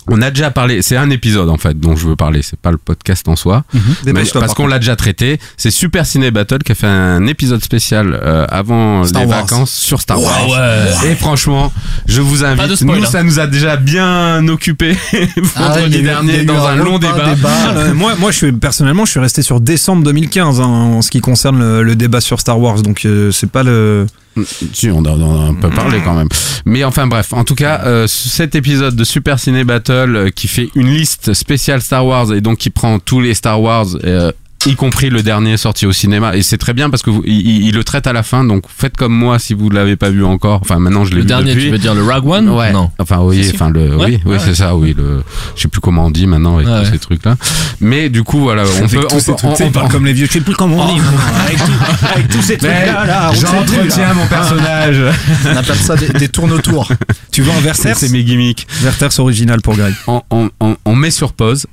On 0.09 0.20
a 0.20 0.30
déjà 0.30 0.50
parlé, 0.50 0.82
c'est 0.82 0.96
un 0.96 1.11
épisode 1.11 1.48
en 1.48 1.59
fait 1.59 1.78
dont 1.78 1.94
je 1.94 2.09
veux 2.09 2.16
parler, 2.16 2.42
c'est 2.42 2.59
pas 2.59 2.72
le 2.72 2.76
podcast 2.76 3.28
en 3.28 3.36
soi, 3.36 3.62
mais 3.72 3.80
Dépêche-toi, 4.05 4.40
parce 4.40 4.50
par 4.53 4.57
qu'on 4.57 4.66
l'a 4.66 4.78
déjà 4.80 4.96
traité. 4.96 5.38
C'est 5.57 5.70
Super 5.70 6.07
Ciné 6.07 6.30
Battle 6.32 6.59
qui 6.59 6.72
a 6.72 6.74
fait 6.74 6.88
un 6.88 7.24
épisode 7.28 7.62
spécial 7.62 8.18
euh, 8.20 8.44
avant 8.48 9.05
Star 9.05 9.22
les 9.22 9.28
Wars. 9.28 9.40
vacances 9.42 9.70
sur 9.72 10.00
Star 10.00 10.20
Wars. 10.20 10.32
Ah 10.40 10.48
ouais. 11.05 11.11
Et 11.12 11.14
franchement, 11.14 11.72
je 12.07 12.20
vous 12.20 12.44
invite. 12.44 12.74
Spoil, 12.74 12.98
nous, 12.98 13.05
hein. 13.05 13.09
ça 13.09 13.22
nous 13.22 13.38
a 13.38 13.46
déjà 13.46 13.76
bien 13.76 14.46
occupé 14.48 14.96
Ah, 15.57 15.68
vendredi 15.68 15.98
il 15.98 16.05
y 16.05 16.09
a 16.09 16.20
eu- 16.20 16.24
il 16.24 16.30
y 16.30 16.32
dernier 16.32 16.44
dans 16.44 16.66
un 16.66 16.76
long 16.76 16.98
débat. 16.98 17.34
Ah, 17.44 17.70
euh, 17.76 17.94
moi, 17.94 18.14
moi, 18.18 18.32
je 18.32 18.36
suis 18.38 18.53
personnellement, 18.53 19.05
je 19.05 19.12
suis 19.12 19.20
resté 19.20 19.42
sur 19.42 19.61
décembre 19.61 20.03
2015 20.05 20.61
hein, 20.61 20.64
en 20.64 21.03
ce 21.03 21.11
qui 21.11 21.20
concerne 21.20 21.59
le, 21.61 21.82
le 21.84 21.94
débat 21.96 22.20
sur 22.20 22.40
Star 22.40 22.59
Wars. 22.59 22.82
Donc 22.82 23.05
euh, 23.05 23.30
c'est 23.30 23.50
pas 23.50 23.62
le. 23.62 24.07
Si, 24.72 24.91
on 24.91 24.99
en 24.99 25.20
on 25.20 25.49
en 25.51 25.55
peut 25.55 25.70
parler 25.70 26.01
quand 26.05 26.14
même. 26.14 26.28
Mais 26.64 26.85
enfin 26.85 27.07
bref, 27.07 27.33
en 27.33 27.45
tout 27.45 27.55
cas, 27.55 27.83
euh, 27.85 28.07
cet 28.07 28.55
épisode 28.55 28.97
de 28.97 29.05
Super 29.05 29.39
Ciné 29.39 29.64
Battle 29.64 30.16
euh, 30.16 30.30
qui 30.30 30.49
fait 30.49 30.70
une 30.74 30.89
liste 30.89 31.35
spéciale 31.35 31.83
Star 31.83 32.07
Wars 32.07 32.33
et 32.33 32.41
donc 32.41 32.59
qui 32.59 32.70
prend 32.70 32.99
tous 32.99 33.20
les 33.20 33.35
Star 33.35 33.61
Wars. 33.61 33.87
euh, 34.05 34.33
y 34.67 34.75
compris 34.77 35.11
le 35.11 35.23
dernier 35.23 35.57
sorti 35.57 35.87
au 35.87 35.93
cinéma 35.93 36.37
et 36.37 36.43
c'est 36.43 36.59
très 36.59 36.73
bien 36.73 36.89
parce 36.89 37.03
que 37.03 37.11
vous, 37.11 37.23
il, 37.27 37.75
le 37.75 37.83
traite 37.85 38.07
à 38.07 38.13
la 38.13 38.23
fin 38.23 38.45
donc 38.45 38.65
faites 38.69 38.97
comme 38.97 39.13
moi 39.13 39.39
si 39.39 39.55
vous 39.55 39.71
l'avez 39.71 39.97
pas 39.97 40.11
vu 40.11 40.25
encore 40.25 40.61
enfin 40.63 40.79
maintenant 40.79 41.05
je 41.05 41.11
l'ai 41.11 41.17
Le 41.17 41.21
vu 41.23 41.27
dernier, 41.27 41.51
depuis 41.53 41.65
tu 41.67 41.71
veux 41.73 41.79
dire 41.79 41.95
le 41.95 42.03
Rogue 42.05 42.27
One 42.29 42.49
Ouais. 42.49 42.73
Non. 42.73 42.91
Enfin 42.99 43.19
oui, 43.23 43.51
enfin 43.55 43.71
le 43.71 43.97
Ouais, 43.97 44.07
oui, 44.07 44.21
oui 44.25 44.33
ouais. 44.33 44.39
c'est 44.39 44.55
ça, 44.55 44.77
oui 44.77 44.95
le 44.97 45.23
je 45.57 45.63
sais 45.63 45.69
plus 45.69 45.81
comment 45.81 46.07
on 46.07 46.11
dit 46.11 46.27
maintenant 46.27 46.57
avec 46.57 46.69
Ouais, 46.69 46.79
tous 46.81 46.85
ouais. 46.87 46.93
ces 46.93 46.99
trucs 46.99 47.25
là. 47.25 47.37
Mais 47.81 48.09
du 48.09 48.23
coup 48.23 48.39
voilà, 48.41 48.63
on 48.65 48.85
Avec 48.85 48.91
peut 48.91 49.07
tous 49.09 49.15
on 49.17 49.19
ces 49.21 49.33
on- 49.33 49.35
tu 49.55 49.63
il 49.63 49.67
on- 49.67 49.71
parle 49.73 49.89
comme 49.91 50.07
les 50.07 50.13
vieux. 50.13 50.27
Je 50.27 50.33
sais 50.33 50.41
plus 50.41 50.55
comment 50.55 50.77
on 50.89 50.95
dit. 50.95 51.01
avec, 51.47 51.59
tout- 51.59 52.07
avec 52.15 52.29
tous 52.29 52.43
ces 52.43 52.57
trucs 52.59 52.71
là, 52.71 53.31
on 53.31 53.35
j'entretiens 53.35 54.15
mon 54.15 54.27
personnage. 54.27 54.97
On 55.47 55.57
appelle 55.57 55.77
ça 55.77 55.97
des, 55.97 56.09
des 56.09 56.29
tournotours. 56.29 56.89
Tu 57.33 57.43
veux 57.43 57.51
un 57.51 57.55
C'est 57.57 57.61
Verters 57.63 57.97
c'est 57.97 58.09
mes 58.11 58.23
gimmicks. 58.25 58.67
Verters 58.81 59.19
original 59.19 59.61
pour 59.61 59.75
Greg. 59.77 59.95
on, 60.07 60.23
on, 60.31 60.51
on, 60.61 60.77
on 60.85 60.95
met 60.95 61.11
sur 61.11 61.33
pause 61.33 61.67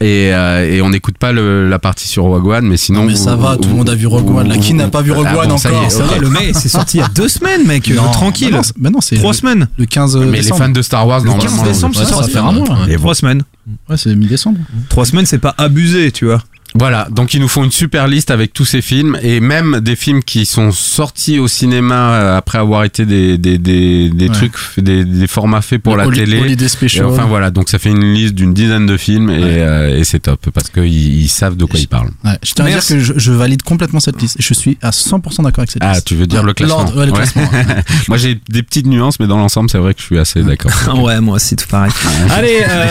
et, 0.00 0.32
euh, 0.32 0.70
et 0.70 0.82
on 0.82 0.90
n'écoute 0.90 1.18
pas 1.18 1.32
le- 1.32 1.68
la 1.68 1.78
partie 1.78 2.06
sur 2.08 2.24
Rogue 2.24 2.46
One, 2.46 2.66
mais 2.66 2.76
sinon. 2.76 3.04
mais 3.04 3.16
ça 3.16 3.36
va, 3.36 3.56
tout 3.56 3.68
le 3.68 3.74
monde 3.74 3.88
a 3.90 3.94
vu 3.94 4.06
Rogue 4.06 4.30
One. 4.30 4.48
Là, 4.48 4.56
qui 4.58 4.74
n'a 4.74 4.88
pas 4.88 5.02
vu 5.02 5.12
Rogue 5.12 5.26
Ah 5.28 5.38
One 5.38 5.48
bon, 5.48 5.54
encore 5.54 5.82
ok. 5.84 5.90
Ça 5.90 6.04
va, 6.04 6.18
le 6.18 6.28
mec, 6.30 6.54
c'est 6.56 6.68
sorti 6.68 6.98
il 6.98 7.00
y 7.00 7.02
a 7.02 7.08
deux 7.08 7.28
semaines, 7.28 7.66
mec. 7.66 7.88
Non, 7.88 8.10
tranquille. 8.10 8.50
bah 8.50 8.56
non, 8.58 8.62
c'est- 8.62 8.74
bah 8.78 8.90
non, 8.90 9.00
c'est 9.00 9.16
Trois 9.16 9.32
le- 9.32 9.36
semaines. 9.36 9.68
Le 9.78 9.86
15 9.86 10.16
Mais 10.16 10.24
les 10.26 10.32
décembre. 10.42 10.58
fans 10.64 10.68
de 10.70 10.82
Star 10.82 11.06
Wars, 11.06 11.20
Le 11.20 11.26
normalement. 11.26 11.50
15 11.56 11.62
décembre, 11.64 11.94
c'est 11.96 12.04
ça 12.04 12.16
va 12.16 12.28
faire 12.28 12.46
un 12.46 12.52
mois. 12.52 12.68
là. 12.68 12.86
Et 12.88 12.96
Trois 12.96 13.14
semaines. 13.14 13.42
Ouais, 13.88 13.96
c'est 13.96 14.14
mi-décembre. 14.14 14.58
Trois 14.88 15.06
semaines, 15.06 15.26
c'est 15.26 15.38
pas 15.38 15.54
abusé, 15.58 16.12
tu 16.12 16.26
vois. 16.26 16.42
Voilà, 16.76 17.06
donc 17.08 17.34
ils 17.34 17.40
nous 17.40 17.46
font 17.48 17.62
une 17.62 17.70
super 17.70 18.08
liste 18.08 18.32
avec 18.32 18.52
tous 18.52 18.64
ces 18.64 18.82
films 18.82 19.16
et 19.22 19.38
même 19.38 19.78
des 19.80 19.94
films 19.94 20.24
qui 20.24 20.44
sont 20.44 20.72
sortis 20.72 21.38
au 21.38 21.46
cinéma 21.46 21.94
euh, 21.94 22.36
après 22.36 22.58
avoir 22.58 22.82
été 22.82 23.06
des, 23.06 23.38
des, 23.38 23.58
des, 23.58 24.10
des 24.10 24.24
Ouais. 24.28 24.34
trucs, 24.34 24.54
des, 24.78 25.04
des 25.04 25.26
formats 25.28 25.62
faits 25.62 25.80
pour 25.82 25.96
la 25.96 26.08
télé. 26.08 26.56
Special. 26.68 27.06
enfin 27.06 27.26
voilà, 27.26 27.50
donc 27.52 27.68
ça 27.68 27.78
fait 27.78 27.90
une 27.90 28.12
liste 28.14 28.34
d'une 28.34 28.52
dizaine 28.54 28.86
de 28.86 28.96
films 28.96 29.30
et, 29.30 29.36
euh, 29.40 29.98
et 29.98 30.02
c'est 30.04 30.18
top 30.18 30.50
parce 30.52 30.68
qu'ils 30.70 30.84
ils 31.22 31.28
savent 31.28 31.56
de 31.56 31.64
quoi 31.64 31.78
ils 31.78 31.86
parlent. 31.86 32.10
Ouais, 32.24 32.36
je 32.42 32.52
tiens 32.54 32.64
à 32.64 32.68
dire 32.70 32.84
que 32.84 32.98
je, 32.98 33.12
je 33.16 33.32
valide 33.32 33.62
complètement 33.62 34.00
cette 34.00 34.20
liste. 34.20 34.40
Et 34.40 34.42
je 34.42 34.54
suis 34.54 34.76
à 34.82 34.90
100% 34.90 35.44
d'accord 35.44 35.60
avec 35.60 35.70
cette 35.70 35.82
Ah, 35.84 35.92
liste. 35.92 36.06
tu 36.06 36.16
veux 36.16 36.26
dire 36.26 36.40
Ouais, 36.40 36.46
le 36.46 36.54
classement 36.54 36.78
l'ordre, 36.78 36.98
ouais, 36.98 37.06
le 37.06 37.12
Ouais. 37.12 37.18
classement. 37.18 37.48
Moi 38.08 38.16
j'ai 38.18 38.40
des 38.48 38.62
petites 38.64 38.86
nuances, 38.86 39.20
mais 39.20 39.28
dans 39.28 39.38
l'ensemble, 39.38 39.70
c'est 39.70 39.78
vrai 39.78 39.94
que 39.94 40.00
je 40.00 40.06
suis 40.06 40.18
assez 40.18 40.42
d'accord. 40.42 40.72
Ah 40.88 40.94
ouais, 40.96 41.20
moi 41.20 41.36
aussi, 41.36 41.54
tout 41.54 41.68
pareil. 41.68 41.92
Allez, 42.30 42.58
euh, 42.68 42.86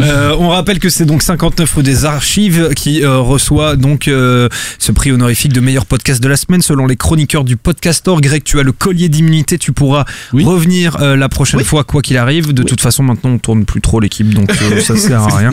euh, 0.00 0.36
on 0.38 0.48
rappelle 0.48 0.78
que 0.78 0.88
c'est 0.88 1.04
donc 1.04 1.22
59 1.22 1.72
rue 1.74 1.82
des 1.82 2.04
archives 2.08 2.70
qui 2.74 3.04
euh, 3.04 3.18
reçoit 3.18 3.76
donc 3.76 4.08
euh, 4.08 4.48
ce 4.78 4.92
prix 4.92 5.12
honorifique 5.12 5.52
de 5.52 5.60
meilleur 5.60 5.86
podcast 5.86 6.22
de 6.22 6.28
la 6.28 6.36
semaine 6.36 6.62
selon 6.62 6.86
les 6.86 6.96
chroniqueurs 6.96 7.44
du 7.44 7.56
Podcastor. 7.56 8.20
Greg, 8.20 8.42
tu 8.42 8.58
as 8.58 8.62
le 8.62 8.72
collier 8.72 9.08
d'immunité, 9.08 9.58
tu 9.58 9.72
pourras 9.72 10.04
revenir 10.32 10.96
euh, 11.00 11.16
la 11.16 11.28
prochaine 11.28 11.62
fois 11.62 11.84
quoi 11.84 12.02
qu'il 12.02 12.16
arrive. 12.16 12.52
De 12.52 12.62
toute 12.62 12.80
façon, 12.80 13.02
maintenant 13.02 13.30
on 13.30 13.38
tourne 13.38 13.64
plus 13.64 13.80
trop 13.80 14.00
l'équipe, 14.00 14.32
donc 14.34 14.50
ça 14.82 14.96
sert 14.98 15.22
à 15.22 15.36
rien. 15.36 15.52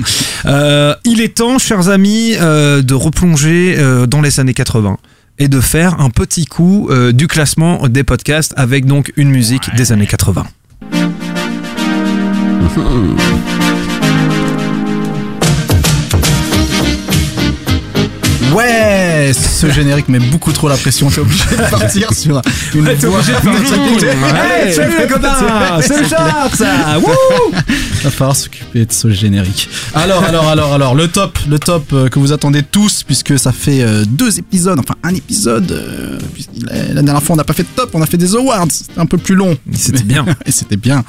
Il 1.06 1.22
est 1.22 1.36
temps, 1.36 1.60
chers 1.60 1.90
amis, 1.90 2.36
de 2.36 2.94
replonger 2.94 3.78
dans 4.08 4.22
les 4.22 4.40
années 4.40 4.54
80 4.54 4.98
et 5.38 5.48
de 5.48 5.60
faire 5.60 6.00
un 6.00 6.10
petit 6.10 6.46
coup 6.46 6.90
du 7.14 7.28
classement 7.28 7.88
des 7.88 8.04
podcasts 8.04 8.54
avec 8.58 8.86
donc 8.86 9.12
une 9.16 9.30
musique 9.30 9.76
des 9.76 9.92
années 9.92 10.08
80. 10.08 10.46
Ouais, 18.56 19.32
ce 19.34 19.70
générique 19.70 20.08
met 20.08 20.20
beaucoup 20.20 20.52
trop 20.52 20.70
la 20.70 20.78
pression. 20.78 21.10
T'es 21.10 21.20
obligé 21.20 21.44
de 21.52 21.70
partir 21.70 22.14
sur 22.18 22.42
une 22.74 22.86
t'es 22.86 23.08
voix. 23.08 23.20
obligé 23.20 23.34
de 23.34 23.38
faire- 23.40 24.36
Hey, 24.36 24.74
salut 24.74 24.94
les 25.00 25.08
copains, 25.08 25.82
c'est 25.82 26.02
le 26.02 26.08
chat, 26.08 26.50
ça. 26.54 27.00
Wouh 27.00 27.52
Va 28.04 28.10
falloir 28.12 28.36
s'occuper 28.36 28.86
de 28.86 28.92
ce 28.94 29.10
générique. 29.12 29.68
Alors, 29.94 30.24
alors, 30.24 30.48
alors, 30.48 30.74
alors, 30.74 30.96
le 30.96 31.08
top, 31.08 31.38
le 31.50 31.58
top 31.60 31.92
euh, 31.94 32.08
que 32.08 32.20
vous 32.20 32.32
attendez 32.32 32.62
tous, 32.64 33.04
puisque 33.04 33.38
ça 33.40 33.52
fait 33.52 33.82
euh, 33.82 34.06
deux 34.08 34.38
épisodes, 34.40 34.80
enfin 34.80 34.96
un 35.04 35.14
épisode. 35.16 35.72
euh, 35.72 36.20
la 36.94 37.02
dernière 37.02 37.24
fois, 37.24 37.34
on 37.34 37.38
n'a 37.38 37.44
pas 37.44 37.54
fait 37.54 37.64
de 37.64 37.68
top, 37.76 37.90
on 37.94 38.02
a 38.02 38.06
fait 38.06 38.18
des 38.18 38.36
awards. 38.36 38.68
C'était 38.70 39.00
un 39.00 39.06
peu 39.06 39.18
plus 39.18 39.36
long. 39.36 39.58
C'était 39.74 40.04
bien. 40.04 40.24
Et 40.46 40.52
c'était 40.52 40.78
bien. 40.78 41.04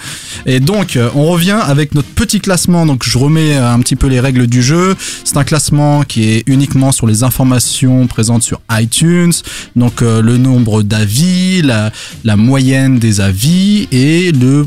Et 0.46 0.58
donc, 0.60 0.96
euh, 0.96 1.10
on 1.14 1.26
revient 1.26 1.58
avec 1.62 1.94
notre 1.94 2.08
petit 2.08 2.40
classement. 2.40 2.86
Donc, 2.86 3.02
je 3.04 3.18
remets 3.18 3.56
euh, 3.56 3.70
un 3.72 3.80
petit 3.80 3.96
peu 3.96 4.06
les 4.08 4.18
règles 4.20 4.46
du 4.46 4.62
jeu. 4.62 4.96
C'est 5.24 5.36
un 5.36 5.44
classement 5.44 6.02
qui 6.02 6.30
est 6.32 6.42
uniquement 6.46 6.92
sur 6.92 7.06
les 7.06 7.22
informations 7.36 8.06
présentes 8.06 8.42
sur 8.42 8.60
iTunes. 8.70 9.32
Donc, 9.76 10.00
euh, 10.00 10.22
le 10.22 10.38
nombre 10.38 10.82
d'avis, 10.82 11.60
la, 11.60 11.90
moyenne 12.36 12.98
des 12.98 13.20
avis 13.20 13.88
et 13.92 14.32
le 14.32 14.66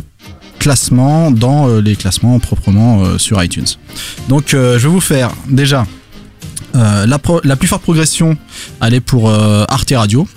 classement 0.59 1.31
dans 1.31 1.67
euh, 1.67 1.81
les 1.81 1.95
classements 1.95 2.37
proprement 2.37 3.01
euh, 3.01 3.17
sur 3.17 3.43
iTunes. 3.43 3.65
Donc, 4.27 4.49
je 4.51 4.77
vais 4.77 4.87
vous 4.87 5.01
faire 5.01 5.31
déjà 5.49 5.87
la, 6.75 7.17
la 7.43 7.55
plus 7.55 7.67
forte 7.67 7.81
progression. 7.81 8.37
Elle 8.83 8.93
est 8.93 8.99
pour 9.01 9.31
Arte 9.31 9.93
Radio. 9.95 10.27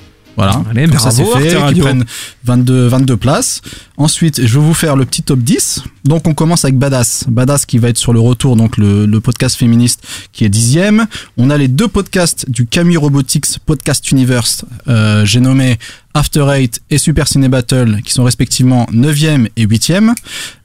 Voilà, 0.45 0.63
Allez, 0.71 0.89
Comme 0.89 0.99
ça 0.99 1.11
bravo, 1.11 1.33
c'est 1.37 1.41
fait, 1.51 1.55
Arte 1.57 1.75
qui 1.75 1.81
Radio. 1.81 1.85
prennent 1.85 2.05
22, 2.45 2.87
22 2.89 3.17
places. 3.17 3.61
Ensuite, 3.97 4.45
je 4.45 4.59
vais 4.59 4.65
vous 4.65 4.75
faire 4.75 4.97
le 4.97 5.05
petit 5.05 5.23
top 5.23 5.39
10. 5.41 5.83
Donc, 6.05 6.27
on 6.27 6.35
commence 6.35 6.65
avec 6.65 6.77
Badass. 6.79 7.25
Badass 7.29 7.67
qui 7.67 7.79
va 7.79 7.89
être 7.89 7.99
sur 7.99 8.13
le 8.13 8.21
retour, 8.21 8.57
donc 8.57 8.77
le, 8.77 9.07
le 9.07 9.21
podcast 9.21 9.57
féministe 9.57 10.03
qui 10.33 10.45
est 10.45 10.49
dixième. 10.49 11.07
On 11.37 11.51
a 11.51 11.57
les 11.57 11.69
deux 11.69 11.89
podcasts 11.89 12.51
du 12.51 12.67
Camille 12.67 12.97
Robotics 12.97 13.59
Podcast 13.65 14.11
Universe. 14.11 14.65
Euh, 14.89 15.25
J'ai 15.25 15.41
nommé 15.41 15.79
After 16.15 16.47
Eight 16.53 16.81
et 16.91 16.99
Super 16.99 17.29
Ciné 17.29 17.49
Battle 17.49 18.01
qui 18.05 18.13
sont 18.13 18.25
respectivement 18.25 18.87
9e 18.93 19.49
et 19.57 19.67
8e. 19.67 20.13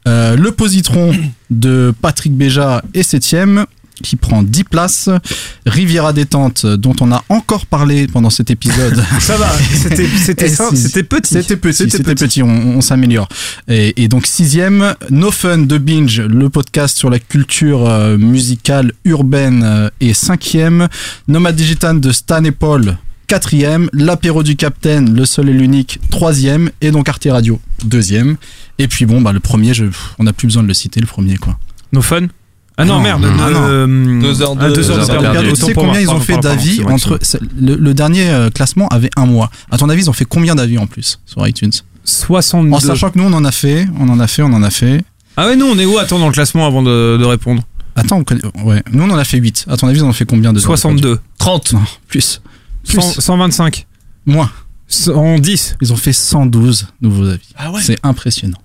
Euh, 0.07 0.35
le 0.35 0.51
Positron 0.51 1.13
de 1.49 1.93
Patrick 2.01 2.33
Béja 2.35 2.81
est 2.93 3.09
7e 3.13 3.65
qui 4.03 4.15
prend 4.15 4.43
10 4.43 4.63
places. 4.65 5.09
Riviera 5.65 6.13
détente 6.13 6.65
dont 6.65 6.95
on 7.01 7.11
a 7.11 7.23
encore 7.29 7.65
parlé 7.65 8.07
pendant 8.07 8.29
cet 8.29 8.49
épisode. 8.51 9.03
Ça 9.19 9.37
va, 9.37 9.49
c'était- 9.73 10.05
Et 10.05 11.03
petit. 11.03 11.33
C'était 11.33 11.57
petit, 11.57 11.73
C'était 11.89 12.03
petit. 12.03 12.25
petit, 12.25 12.43
on, 12.43 12.47
on 12.77 12.81
s'améliore. 12.81 13.27
Et, 13.67 14.01
et 14.03 14.07
donc 14.07 14.25
sixième, 14.25 14.95
No 15.09 15.31
Fun 15.31 15.59
de 15.59 15.77
Binge, 15.77 16.21
le 16.21 16.49
podcast 16.49 16.97
sur 16.97 17.09
la 17.09 17.19
culture 17.19 17.87
euh, 17.87 18.17
musicale 18.17 18.91
urbaine 19.05 19.63
euh, 19.65 19.89
est 19.99 20.13
cinquième. 20.13 20.87
Nomad 21.27 21.55
Digital 21.55 21.99
de 21.99 22.11
Stan 22.11 22.43
et 22.43 22.51
Paul, 22.51 22.97
quatrième. 23.27 23.89
L'apéro 23.93 24.43
du 24.43 24.55
Capitaine, 24.55 25.13
le 25.15 25.25
seul 25.25 25.49
et 25.49 25.53
l'unique, 25.53 25.99
troisième. 26.09 26.69
Et 26.81 26.91
donc 26.91 27.09
Arte 27.09 27.27
Radio, 27.29 27.59
deuxième. 27.83 28.37
Et 28.79 28.87
puis 28.87 29.05
bon, 29.05 29.21
bah 29.21 29.33
le 29.33 29.39
premier, 29.39 29.73
je, 29.73 29.85
on 30.19 30.23
n'a 30.23 30.33
plus 30.33 30.47
besoin 30.47 30.63
de 30.63 30.67
le 30.67 30.73
citer, 30.73 30.99
le 30.99 31.07
premier 31.07 31.37
quoi. 31.37 31.57
No 31.93 32.01
fun? 32.01 32.27
Ah 32.79 32.85
non, 32.85 32.99
merde. 32.99 33.25
Ah 33.25 33.49
non. 33.49 33.59
euh, 33.63 34.21
Deux 34.21 34.41
heures 34.41 34.55
de- 34.55 34.61
ah, 34.65 34.69
deux 34.69 34.89
heures 34.91 34.97
de 34.97 35.01
deux 35.03 35.09
heures 35.11 35.17
de 35.17 35.21
perdu. 35.23 35.37
perdu. 35.39 35.53
Tu 35.53 35.65
sais 35.65 35.73
combien 35.73 35.99
ils 35.99 36.09
ont 36.09 36.19
fait 36.19 36.37
d'avis 36.37 36.83
entre 36.83 37.19
le, 37.59 37.75
le 37.75 37.93
dernier 37.93 38.29
euh, 38.29 38.49
classement 38.51 38.87
avait 38.89 39.09
un 39.17 39.25
mois. 39.25 39.49
À 39.71 39.77
ton 39.77 39.89
avis, 39.89 40.03
ils 40.03 40.09
ont 40.09 40.13
fait 40.13 40.25
combien 40.25 40.53
d'avis 40.55 40.77
en 40.77 40.85
plus 40.87 41.19
sur 41.25 41.45
iTunes? 41.47 41.71
62. 42.03 42.73
En 42.75 42.79
sachant 42.79 43.09
que 43.09 43.17
nous 43.17 43.25
on 43.25 43.33
en 43.33 43.43
a 43.45 43.51
fait, 43.51 43.87
on 43.99 44.07
en 44.09 44.19
a 44.19 44.27
fait, 44.27 44.41
on 44.43 44.53
en 44.53 44.61
a 44.63 44.69
fait. 44.69 45.01
Ah 45.35 45.47
ouais, 45.47 45.55
nous 45.55 45.65
on 45.65 45.77
est 45.77 45.85
où 45.85 45.97
Attends 45.97 46.19
dans 46.19 46.27
le 46.27 46.31
classement 46.33 46.65
avant 46.67 46.81
de, 46.83 47.17
de 47.19 47.25
répondre? 47.25 47.63
Attends, 47.95 48.17
on 48.17 48.23
connaît- 48.23 48.41
ouais, 48.63 48.83
nous 48.93 49.03
on 49.03 49.09
en 49.09 49.17
a 49.17 49.23
fait 49.23 49.37
8. 49.39 49.65
À 49.69 49.75
ton 49.75 49.87
avis, 49.87 49.99
ils 49.99 50.03
en 50.03 50.09
ont 50.09 50.13
fait 50.13 50.25
combien 50.25 50.53
de 50.53 50.59
62. 50.59 51.19
30. 51.39 51.73
Non, 51.73 51.81
plus. 52.07 52.41
Plus. 52.87 53.01
100 53.01 53.19
125. 53.21 53.87
Moins. 54.27 54.49
110. 54.87 55.75
Ils 55.81 55.93
ont 55.93 55.97
fait 55.97 56.13
112 56.13 56.87
nouveaux 57.01 57.27
avis. 57.27 57.49
Ah 57.57 57.71
ouais 57.71 57.81
C'est 57.83 57.97
impressionnant. 58.03 58.57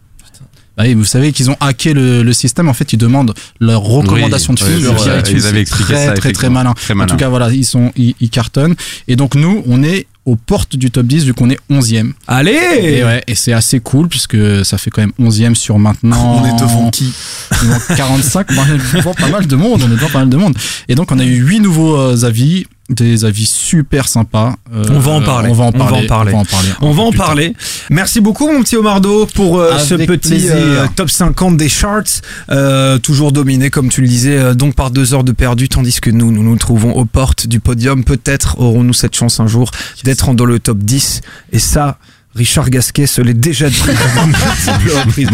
Bah 0.77 0.85
oui, 0.87 0.95
vous 0.95 1.05
savez 1.05 1.33
qu'ils 1.33 1.51
ont 1.51 1.57
hacké 1.61 1.93
le, 1.93 2.23
le 2.23 2.33
système. 2.33 2.68
En 2.68 2.75
fait, 2.75 2.93
ils 2.93 2.99
demandent 2.99 3.35
leurs 3.61 3.83
recommandations 3.83 4.55
Oui, 4.55 4.61
de 4.61 4.79
films 4.81 4.95
via 4.97 5.18
iTunes. 5.18 5.37
ils 5.37 5.47
avaient 5.47 5.61
expliqué 5.61 5.93
très, 5.93 6.07
ça, 6.07 6.12
très, 6.14 6.33
très 6.33 6.49
malin. 6.51 6.73
Très 6.75 6.95
En 6.95 6.97
malin. 6.99 7.09
tout 7.11 7.16
cas, 7.16 7.29
voilà, 7.29 7.51
ils 7.51 7.64
sont, 7.64 7.93
ils, 7.97 8.14
ils 8.20 8.31
cartonnent. 8.31 8.75
Et 9.09 9.16
donc 9.16 9.35
nous, 9.35 9.62
on 9.66 9.83
est 9.83 10.07
aux 10.25 10.37
portes 10.37 10.77
du 10.77 10.91
top 10.93 11.05
10 11.07 11.25
vu 11.27 11.35
qu'on 11.35 11.51
est 11.51 11.59
11e. 11.68 12.12
Allez 12.29 12.53
Et 12.81 13.05
ouais, 13.05 13.25
et 13.27 13.35
c'est 13.35 13.53
assez 13.53 13.81
cool 13.81 14.09
puisque 14.09 14.37
ça 14.64 14.79
fait 14.79 14.89
quand 14.89 15.03
même 15.03 15.12
11e 15.20 15.55
sur 15.57 15.79
maintenant. 15.81 16.41
On 16.43 16.47
est 16.47 16.59
devant 16.61 16.91
qui? 16.91 17.12
Devant 17.61 17.79
45, 17.97 18.55
bah, 18.55 18.62
on 18.68 18.75
est 18.75 18.97
devant 18.97 19.14
pas 19.14 19.29
mal 19.29 19.47
de 19.49 19.57
monde, 19.57 19.83
on 19.83 19.89
est 19.89 19.97
devant 19.97 20.09
pas 20.09 20.20
mal 20.20 20.29
de 20.29 20.37
monde. 20.37 20.55
Et 20.89 20.95
donc 20.95 21.11
on 21.11 21.18
a 21.18 21.25
eu 21.25 21.35
8 21.45 21.59
nouveaux 21.61 21.97
euh, 21.97 22.25
avis, 22.25 22.66
des 22.91 23.24
avis 23.24 23.47
super 23.47 24.09
sympas. 24.09 24.57
Euh, 24.74 24.85
On 24.91 24.99
va 24.99 25.12
en 25.12 25.22
parler. 25.22 25.51
On 25.51 25.55
va 25.55 25.64
en 25.64 25.72
parler. 25.72 25.95
On 25.95 25.97
va 25.97 26.03
en 26.03 26.07
parler. 26.07 26.33
On 26.33 26.37
va 26.37 26.41
en 26.41 26.45
parler. 26.45 26.68
On 26.80 26.93
va 26.93 27.03
en 27.03 27.12
parler. 27.12 27.57
Merci 27.91 28.20
beaucoup, 28.20 28.51
mon 28.51 28.62
petit 28.62 28.76
Omardo, 28.76 29.26
pour 29.26 29.59
euh, 29.59 29.78
ce 29.78 29.95
petit 29.95 30.49
euh, 30.51 30.87
top 30.95 31.11
50 31.11 31.57
des 31.57 31.68
charts, 31.68 32.03
euh, 32.51 32.99
toujours 32.99 33.33
dominé, 33.33 33.70
comme 33.70 33.89
tu 33.89 34.03
le 34.03 34.09
disais, 34.09 34.37
euh, 34.37 34.55
donc 34.55 34.74
par 34.74 34.91
deux 34.91 35.14
heures 35.14 35.24
de 35.24 35.33
perdu, 35.33 35.68
tandis 35.68 36.01
que 36.01 36.11
nous, 36.11 36.33
nous 36.33 36.43
nous 36.43 36.57
trouvons 36.57 36.93
aux 36.93 37.05
portes 37.05 37.47
du 37.47 37.61
podium. 37.61 38.05
Peut-être 38.05 38.59
aurons-nous 38.61 38.93
cette 38.95 39.14
chance 39.14 39.41
un 39.41 39.47
jour 39.47 39.70
d'être 40.05 40.35
dans 40.35 40.45
le 40.45 40.59
top 40.59 40.78
10. 40.78 41.20
Et 41.53 41.59
ça, 41.59 41.99
Richard 42.35 42.70
Gasquet 42.70 43.07
se 43.07 43.20
l'est 43.20 43.35
déjà 43.35 43.68
dit 43.68 43.83
à 44.18 44.26
multiples 44.26 44.97
reprises. 45.05 45.28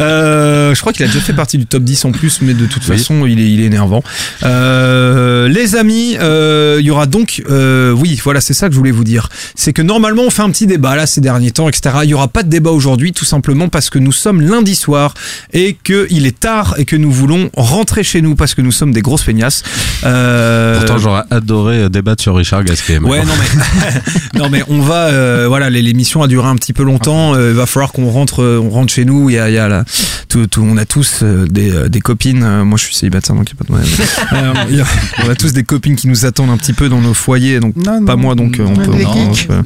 Euh, 0.00 0.74
je 0.74 0.80
crois 0.80 0.92
qu'il 0.92 1.04
a 1.04 1.06
déjà 1.08 1.20
fait 1.20 1.32
partie 1.32 1.58
du 1.58 1.66
top 1.66 1.84
10 1.84 2.04
en 2.06 2.12
plus, 2.12 2.40
mais 2.42 2.54
de 2.54 2.66
toute 2.66 2.82
Oui. 2.88 2.96
façon, 2.98 3.24
il 3.26 3.38
est, 3.40 3.48
il 3.50 3.60
est 3.60 3.64
énervant. 3.66 4.02
Euh, 4.42 5.48
les 5.48 5.76
amis, 5.76 6.16
euh, 6.20 6.78
il 6.80 6.86
y 6.86 6.90
aura 6.90 7.06
donc, 7.06 7.42
euh, 7.48 7.92
oui, 7.92 8.20
voilà, 8.24 8.40
c'est 8.40 8.54
ça 8.54 8.66
que 8.68 8.72
je 8.74 8.78
voulais 8.78 8.90
vous 8.90 9.04
dire. 9.04 9.28
C'est 9.54 9.72
que 9.72 9.82
normalement, 9.82 10.22
on 10.26 10.30
fait 10.30 10.42
un 10.42 10.50
petit 10.50 10.66
débat 10.66 10.96
là 10.96 11.06
ces 11.06 11.20
derniers 11.20 11.52
temps, 11.52 11.68
etc. 11.68 11.98
Il 12.04 12.10
y 12.10 12.14
aura 12.14 12.28
pas 12.28 12.42
de 12.42 12.48
débat 12.48 12.70
aujourd'hui, 12.70 13.12
tout 13.12 13.24
simplement 13.24 13.68
parce 13.68 13.88
que 13.90 13.98
nous 13.98 14.12
sommes 14.12 14.40
lundi 14.40 14.74
soir 14.74 15.14
et 15.52 15.76
que 15.82 16.06
il 16.10 16.26
est 16.26 16.38
tard 16.38 16.74
et 16.78 16.84
que 16.84 16.96
nous 16.96 17.12
voulons 17.12 17.50
rentrer 17.56 18.02
chez 18.02 18.22
nous 18.22 18.34
parce 18.34 18.54
que 18.54 18.60
nous 18.62 18.72
sommes 18.72 18.92
des 18.92 19.02
grosses 19.02 19.22
feignasses. 19.22 19.62
Euh, 20.04 20.78
Pourtant, 20.78 20.98
j'aurais 20.98 21.22
adoré 21.30 21.88
débattre 21.90 22.22
sur 22.22 22.34
Richard 22.36 22.64
Gasquet. 22.64 22.98
Ouais, 22.98 23.24
non 23.24 23.32
mais 23.38 24.38
non 24.40 24.48
mais 24.50 24.64
on 24.68 24.80
va 24.80 25.06
euh, 25.08 25.46
voilà 25.48 25.70
l'émission 25.70 26.22
a 26.22 26.28
duré 26.28 26.39
un 26.46 26.56
petit 26.56 26.72
peu 26.72 26.82
longtemps. 26.82 27.34
euh, 27.34 27.50
il 27.50 27.56
va 27.56 27.66
falloir 27.66 27.92
qu'on 27.92 28.08
rentre 28.10 28.42
euh, 28.42 28.58
on 28.62 28.70
rentre 28.70 28.92
chez 28.92 29.04
nous. 29.04 29.30
Il 29.30 29.34
y 29.34 29.38
a, 29.38 29.48
il 29.48 29.54
y 29.54 29.58
a 29.58 29.68
la- 29.68 29.84
tout, 30.28 30.46
tout- 30.46 30.62
on 30.64 30.76
a 30.76 30.84
tous 30.84 31.20
euh, 31.22 31.46
des, 31.46 31.70
euh, 31.72 31.88
des 31.88 32.00
copines. 32.00 32.42
Euh, 32.42 32.64
moi 32.64 32.78
je 32.78 32.84
suis 32.84 32.94
célibataire 32.94 33.34
donc 33.36 33.50
il 33.50 33.54
y 33.54 33.56
a 33.56 33.58
pas 33.58 33.64
de 33.64 33.68
problème. 33.68 33.90
Euh, 34.32 34.84
on 35.26 35.30
a 35.30 35.34
tous 35.34 35.52
des 35.52 35.64
copines 35.64 35.96
qui 35.96 36.06
nous 36.08 36.24
attendent 36.24 36.50
un 36.50 36.56
petit 36.56 36.72
peu 36.72 36.88
dans 36.88 37.00
nos 37.00 37.14
foyers 37.14 37.58
donc 37.60 37.74
pas 38.06 38.16
moi 38.16 38.34
donc 38.34 38.58
euh, 38.60 38.66
on 38.68 38.76
peut. 38.76 38.92
Non, 39.02 39.32
euh, 39.50 39.62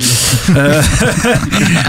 euh, 0.57 0.83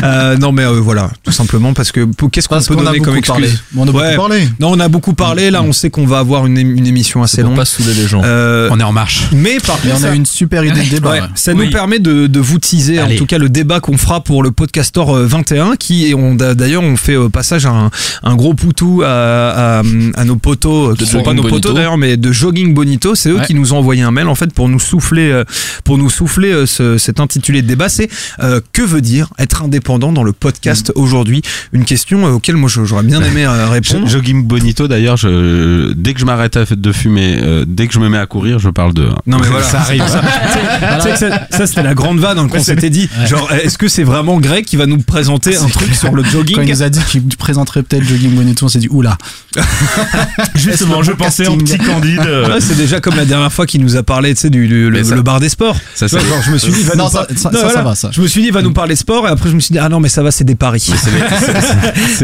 euh, 0.03 0.51
mais 0.51 0.63
euh, 0.65 0.79
voilà 0.79 1.11
tout 1.23 1.31
simplement 1.31 1.73
parce 1.73 1.91
que 1.91 2.05
qu'est-ce 2.31 2.47
qu'on 2.47 2.61
peut 2.61 2.73
a 2.79 2.83
donner 2.83 2.99
comme 2.99 3.15
excuse 3.17 3.27
parlé. 3.27 3.49
On 3.75 3.83
a 3.83 3.85
beaucoup 3.91 3.97
Ouais. 3.99 4.15
parlé. 4.15 4.49
Non 4.59 4.71
on 4.71 4.79
a 4.79 4.87
beaucoup 4.87 5.13
parlé. 5.13 5.51
Là 5.51 5.61
on 5.63 5.73
sait 5.73 5.89
qu'on 5.89 6.05
va 6.05 6.19
avoir 6.19 6.45
une, 6.45 6.57
une 6.57 6.85
émission 6.87 7.23
assez 7.23 7.41
longue. 7.41 7.55
pas 7.55 7.65
saouler 7.65 7.93
les 7.93 8.07
gens. 8.07 8.21
Euh, 8.23 8.69
On 8.71 8.79
est 8.79 8.83
en 8.83 8.91
marche. 8.91 9.27
mais 9.31 9.57
par 9.65 9.79
contre, 9.81 9.95
on 10.01 10.03
a 10.05 10.15
une 10.15 10.25
super 10.25 10.63
idée 10.65 10.83
de 10.83 10.89
débat. 10.89 11.11
Ouais, 11.11 11.19
ça 11.35 11.53
Oui. 11.53 11.65
nous 11.65 11.71
permet 11.71 11.99
de, 11.99 12.27
de 12.27 12.39
vous 12.39 12.59
teaser 12.59 12.99
Allez. 12.99 13.15
en 13.15 13.17
tout 13.17 13.25
cas 13.25 13.37
le 13.37 13.49
débat 13.49 13.79
qu'on 13.79 13.97
fera 13.97 14.21
pour 14.23 14.43
le 14.43 14.51
podcastor 14.51 14.74
euh, 14.83 15.25
21 15.25 15.75
qui 15.75 16.13
on 16.17 16.35
d'ailleurs 16.35 16.83
on 16.83 16.95
fait 16.97 17.15
au 17.15 17.29
passage 17.29 17.65
un, 17.65 17.89
un 18.23 18.35
gros 18.35 18.53
poutou 18.53 19.01
à, 19.05 19.79
à, 19.79 19.83
à 20.15 20.23
nos 20.25 20.35
potos 20.35 20.95
qui 20.97 21.03
De 21.03 21.09
sont 21.09 21.19
pas 21.23 21.31
Jogging 21.31 21.35
nos 21.35 21.43
potos 21.43 21.61
Bonito. 21.61 21.73
d'ailleurs 21.73 21.97
mais 21.97 22.17
de 22.17 22.31
jogging 22.31 22.73
bonito 22.73 23.15
c'est 23.15 23.29
eux 23.29 23.35
Ouais. 23.37 23.45
qui 23.45 23.53
nous 23.53 23.73
ont 23.73 23.77
envoyé 23.77 24.01
un 24.01 24.11
mail 24.11 24.27
en 24.27 24.35
fait 24.35 24.53
pour 24.53 24.69
nous 24.69 24.79
souffler 24.79 25.29
euh, 25.31 25.43
pour 25.83 25.97
nous 25.97 26.09
souffler 26.09 26.51
euh, 26.51 26.65
ce- 26.65 26.97
cet 26.97 27.19
intitulé 27.19 27.61
de 27.61 27.67
débat, 27.67 27.89
c'est 27.89 28.09
euh, 28.41 28.61
que 28.73 28.81
veut 28.81 29.01
dire 29.01 29.27
être 29.39 29.63
indépendant 29.63 30.11
dans 30.11 30.23
le 30.23 30.31
podcast 30.33 30.91
aujourd'hui? 30.95 31.41
Une 31.73 31.83
question 31.85 32.25
euh, 32.25 32.31
auquel 32.31 32.55
moi 32.55 32.69
j'aurais 32.73 33.03
bien 33.03 33.21
aimé 33.23 33.45
euh, 33.45 33.67
répondre. 33.69 34.07
Jogging 34.07 34.43
Bonito, 34.43 34.87
d'ailleurs, 34.87 35.17
je, 35.17 35.91
dès 35.93 36.13
que 36.13 36.19
je 36.19 36.25
m'arrête 36.25 36.57
à- 36.57 36.65
de 36.75 36.91
fumer, 36.91 37.37
euh, 37.41 37.65
dès 37.67 37.87
que 37.87 37.93
je 37.93 37.99
me 37.99 38.09
mets 38.09 38.17
à 38.17 38.25
courir, 38.25 38.59
je 38.59 38.69
parle 38.69 38.93
de. 38.93 39.09
Non 39.27 39.37
mais 39.39 39.47
voilà, 39.49 39.63
ça 39.65 39.79
arrive. 39.81 40.03
Ça, 40.99 41.15
ça, 41.15 41.47
ça, 41.51 41.67
c'était 41.67 41.83
la 41.83 41.93
grande 41.93 42.19
vanne 42.19 42.39
hein, 42.39 42.47
qu'on 42.47 42.61
s'était 42.63 42.89
dit. 42.89 43.09
Genre, 43.27 43.51
est-ce 43.51 43.77
que 43.77 43.87
c'est 43.87 44.03
vraiment 44.03 44.39
Qui 44.65 44.75
va 44.77 44.85
nous 44.87 44.97
présenter 44.97 45.55
un 45.57 45.67
truc 45.67 45.93
sur 45.93 46.13
le 46.15 46.23
jogging 46.23 46.55
Quand 46.55 46.61
il 46.63 46.69
nous 46.69 46.81
a 46.83 46.89
dit 46.89 46.99
qu'il 47.09 47.21
présenterait 47.37 47.83
peut-être 47.83 48.03
Jogging 48.03 48.31
Bonito, 48.31 48.65
on 48.65 48.69
s'est 48.69 48.79
dit 48.79 48.87
oula. 48.89 49.17
Justement, 50.55 51.03
je 51.03 51.11
pensais 51.11 51.47
en 51.47 51.57
petit 51.57 51.77
candide. 51.77 52.21
Ouais, 52.45 52.59
c'est 52.61 52.75
déjà 52.77 52.99
comme 52.99 53.15
la 53.15 53.25
dernière 53.25 53.51
fois 53.51 53.65
qu'il 53.65 53.81
nous 53.81 53.95
a 53.95 54.03
parlé, 54.03 54.33
tu 54.33 54.41
sais, 54.41 54.49
du, 54.49 54.67
du- 54.67 54.89
le, 54.89 55.03
ça- 55.03 55.15
le 55.15 55.21
bar 55.21 55.39
des 55.39 55.49
sports. 55.49 55.75
ça, 55.95 56.07
c'est- 56.07 56.19
genre, 56.19 56.41
je 56.45 56.51
me 56.51 56.57
suis 56.57 56.71
dit, 56.71 56.79
il 56.81 56.85
va 56.85 56.95
Non, 56.95 57.05
nous 57.05 57.09
ça- 57.11 57.27
ça- 57.35 57.51
Non, 57.51 57.59
ça, 57.61 57.69
ça 57.69 57.81
va, 57.83 57.95
ça. 57.95 58.09
Je 58.11 58.21
me 58.21 58.27
suis 58.27 58.41
dit, 58.41 58.47
il 58.47 58.53
va 58.53 58.61
nous 58.61 58.73
parler 58.73 58.95
sport, 58.95 59.27
et 59.27 59.31
après, 59.31 59.49
je 59.49 59.55
me 59.55 59.59
suis 59.59 59.73
dit, 59.73 59.79
ah 59.79 59.89
non, 59.89 59.99
mais 59.99 60.09
ça 60.09 60.21
va, 60.23 60.31
c'est 60.31 60.43
des 60.43 60.55
paris. 60.55 60.91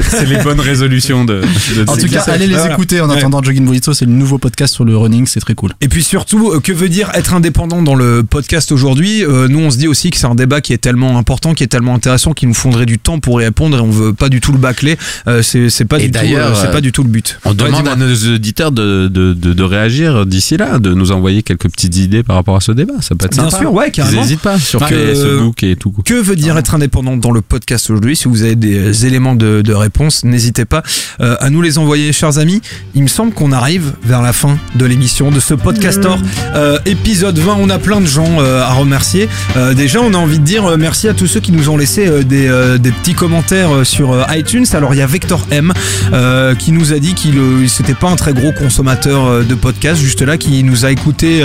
C'est 0.09 0.25
les 0.25 0.37
bonnes 0.37 0.59
résolutions 0.59 1.25
de. 1.25 1.41
de 1.75 1.89
En 1.89 1.97
tout 1.97 2.07
cas, 2.07 2.21
ça. 2.21 2.33
allez 2.33 2.47
les 2.47 2.55
Voilà. 2.55 2.73
écouter 2.73 3.01
en 3.01 3.09
Ouais. 3.09 3.17
attendant 3.17 3.41
Jogging 3.41 3.65
Bonito, 3.65 3.93
c'est 3.93 4.05
le 4.05 4.11
nouveau 4.11 4.37
podcast 4.37 4.73
sur 4.73 4.85
le 4.85 4.95
running, 4.97 5.25
c'est 5.27 5.39
très 5.39 5.55
cool. 5.55 5.71
Et 5.81 5.87
puis 5.87 6.03
surtout, 6.03 6.51
euh, 6.51 6.59
que 6.59 6.71
veut 6.71 6.89
dire 6.89 7.09
être 7.13 7.33
indépendant 7.33 7.81
dans 7.81 7.95
le 7.95 8.23
podcast 8.23 8.71
aujourd'hui? 8.71 9.23
Euh, 9.23 9.47
Nous, 9.47 9.59
on 9.59 9.69
se 9.71 9.77
dit 9.77 9.87
aussi 9.87 10.09
que 10.11 10.17
c'est 10.17 10.27
un 10.27 10.35
débat 10.35 10.61
qui 10.61 10.71
est 10.73 10.77
tellement 10.77 11.17
important, 11.17 11.53
qui 11.53 11.63
est 11.63 11.67
tellement 11.67 11.95
intéressant, 11.95 12.30
qu'il 12.34 12.47
nous 12.47 12.53
faudrait 12.53 12.86
du 12.86 12.99
temps 12.99 13.19
pour 13.19 13.41
y 13.41 13.45
répondre, 13.45 13.77
et 13.77 13.82
on 13.82 13.89
veut 13.89 14.13
pas 14.13 14.29
du 14.29 14.41
tout 14.41 14.51
le 14.51 14.57
bâcler. 14.57 14.97
Euh, 15.27 15.41
c'est 15.41 15.86
pas 15.86 15.97
Et 15.99 16.03
du 16.03 16.11
tout, 16.11 16.19
d'ailleurs, 16.19 16.51
euh, 16.51 16.55
c'est 16.59 16.67
euh, 16.67 16.71
pas 16.71 16.82
du 16.82 16.91
tout 16.91 17.03
le 17.03 17.09
but. 17.09 17.38
On 17.45 17.49
Ouais, 17.51 17.55
demande 17.55 17.88
à 17.88 17.95
nos 17.95 18.13
auditeurs 18.34 18.71
de, 18.71 19.07
de, 19.07 19.34
de, 19.34 19.53
de 19.53 19.63
réagir 19.63 20.25
d'ici 20.25 20.57
là, 20.57 20.79
de 20.79 20.93
nous 20.93 21.11
envoyer 21.11 21.43
quelques 21.43 21.69
petites 21.69 21.97
idées 21.97 22.23
par 22.23 22.36
rapport 22.36 22.55
à 22.55 22.61
ce 22.61 22.71
débat. 22.71 22.93
Ça 23.01 23.15
peut 23.15 23.25
être 23.25 23.34
Bien 23.34 23.49
sympa. 23.49 23.57
sûr, 23.57 23.73
ouais, 23.73 23.91
carrément. 23.91 24.17
Ils 24.17 24.21
n'hésitent 24.21 24.41
pas 24.41 24.57
sur 24.59 24.79
Facebook 24.88 25.63
et 25.63 25.75
tout. 25.75 25.93
Que 26.05 26.13
veut 26.21 26.36
dire 26.36 26.57
être 26.57 26.73
indépendant 26.75 27.17
dans 27.17 27.32
le 27.32 27.41
podcast 27.41 27.89
aujourd'hui 27.89 28.15
Si 28.15 28.27
vous 28.27 28.43
avez 28.43 28.55
des 28.55 29.05
éléments 29.05 29.36
de, 29.36 29.61
de 29.61 29.73
réponse, 29.73 30.23
n'hésitez 30.23 30.65
pas 30.65 30.84
euh, 31.19 31.36
à 31.39 31.49
nous 31.49 31.61
les 31.61 31.77
envoyer, 31.77 32.11
chers 32.13 32.38
amis. 32.38 32.61
Il 32.95 33.03
me 33.03 33.07
semble 33.07 33.34
qu'on 33.34 33.51
arrive 33.51 33.93
vers 34.03 34.21
la 34.21 34.34
fin 34.34 34.57
de 34.75 34.86
l'émission 34.86 35.32
de 35.32 35.39
ce 35.39 35.53
podcastor. 35.53 36.17
Euh, 36.55 36.77
épisode 36.86 37.38
20, 37.38 37.57
on 37.59 37.69
a 37.69 37.79
plein 37.79 38.01
de 38.01 38.05
gens 38.07 38.39
euh, 38.39 38.61
à 38.63 38.73
remercier. 38.73 39.27
Euh, 39.57 39.73
déjà, 39.73 39.99
on 40.01 40.13
a 40.13 40.17
envie 40.17 40.39
de 40.39 40.43
dire 40.45 40.65
euh, 40.65 40.77
merci 40.77 41.07
à 41.07 41.13
tous 41.13 41.27
ceux 41.27 41.39
qui 41.39 41.51
nous 41.51 41.69
ont 41.69 41.77
laissé 41.77 42.07
euh, 42.07 42.20
des, 42.24 42.47
euh, 42.47 42.78
des 42.78 42.91
petits 42.91 43.13
commentaires 43.13 43.74
euh, 43.74 43.84
sur 43.84 44.13
euh, 44.13 44.24
iTunes. 44.32 44.65
Alors, 44.74 44.93
il 44.93 44.97
y 44.97 45.01
a 45.01 45.07
Vector 45.07 45.45
M 45.51 45.74
euh, 46.13 46.55
qui 46.55 46.72
nous 46.72 46.93
a 46.93 46.99
dit 46.99 47.13
qu'il 47.13 47.39
c'était 47.67 47.93
pas 47.93 48.09
un 48.09 48.15
très 48.15 48.34
gros 48.34 48.51
consommateur 48.51 49.43
de 49.43 49.55
podcast, 49.55 50.01
juste 50.01 50.22
là, 50.22 50.38
qui 50.38 50.63
nous 50.63 50.86
a 50.86 50.91
écouté 50.91 51.43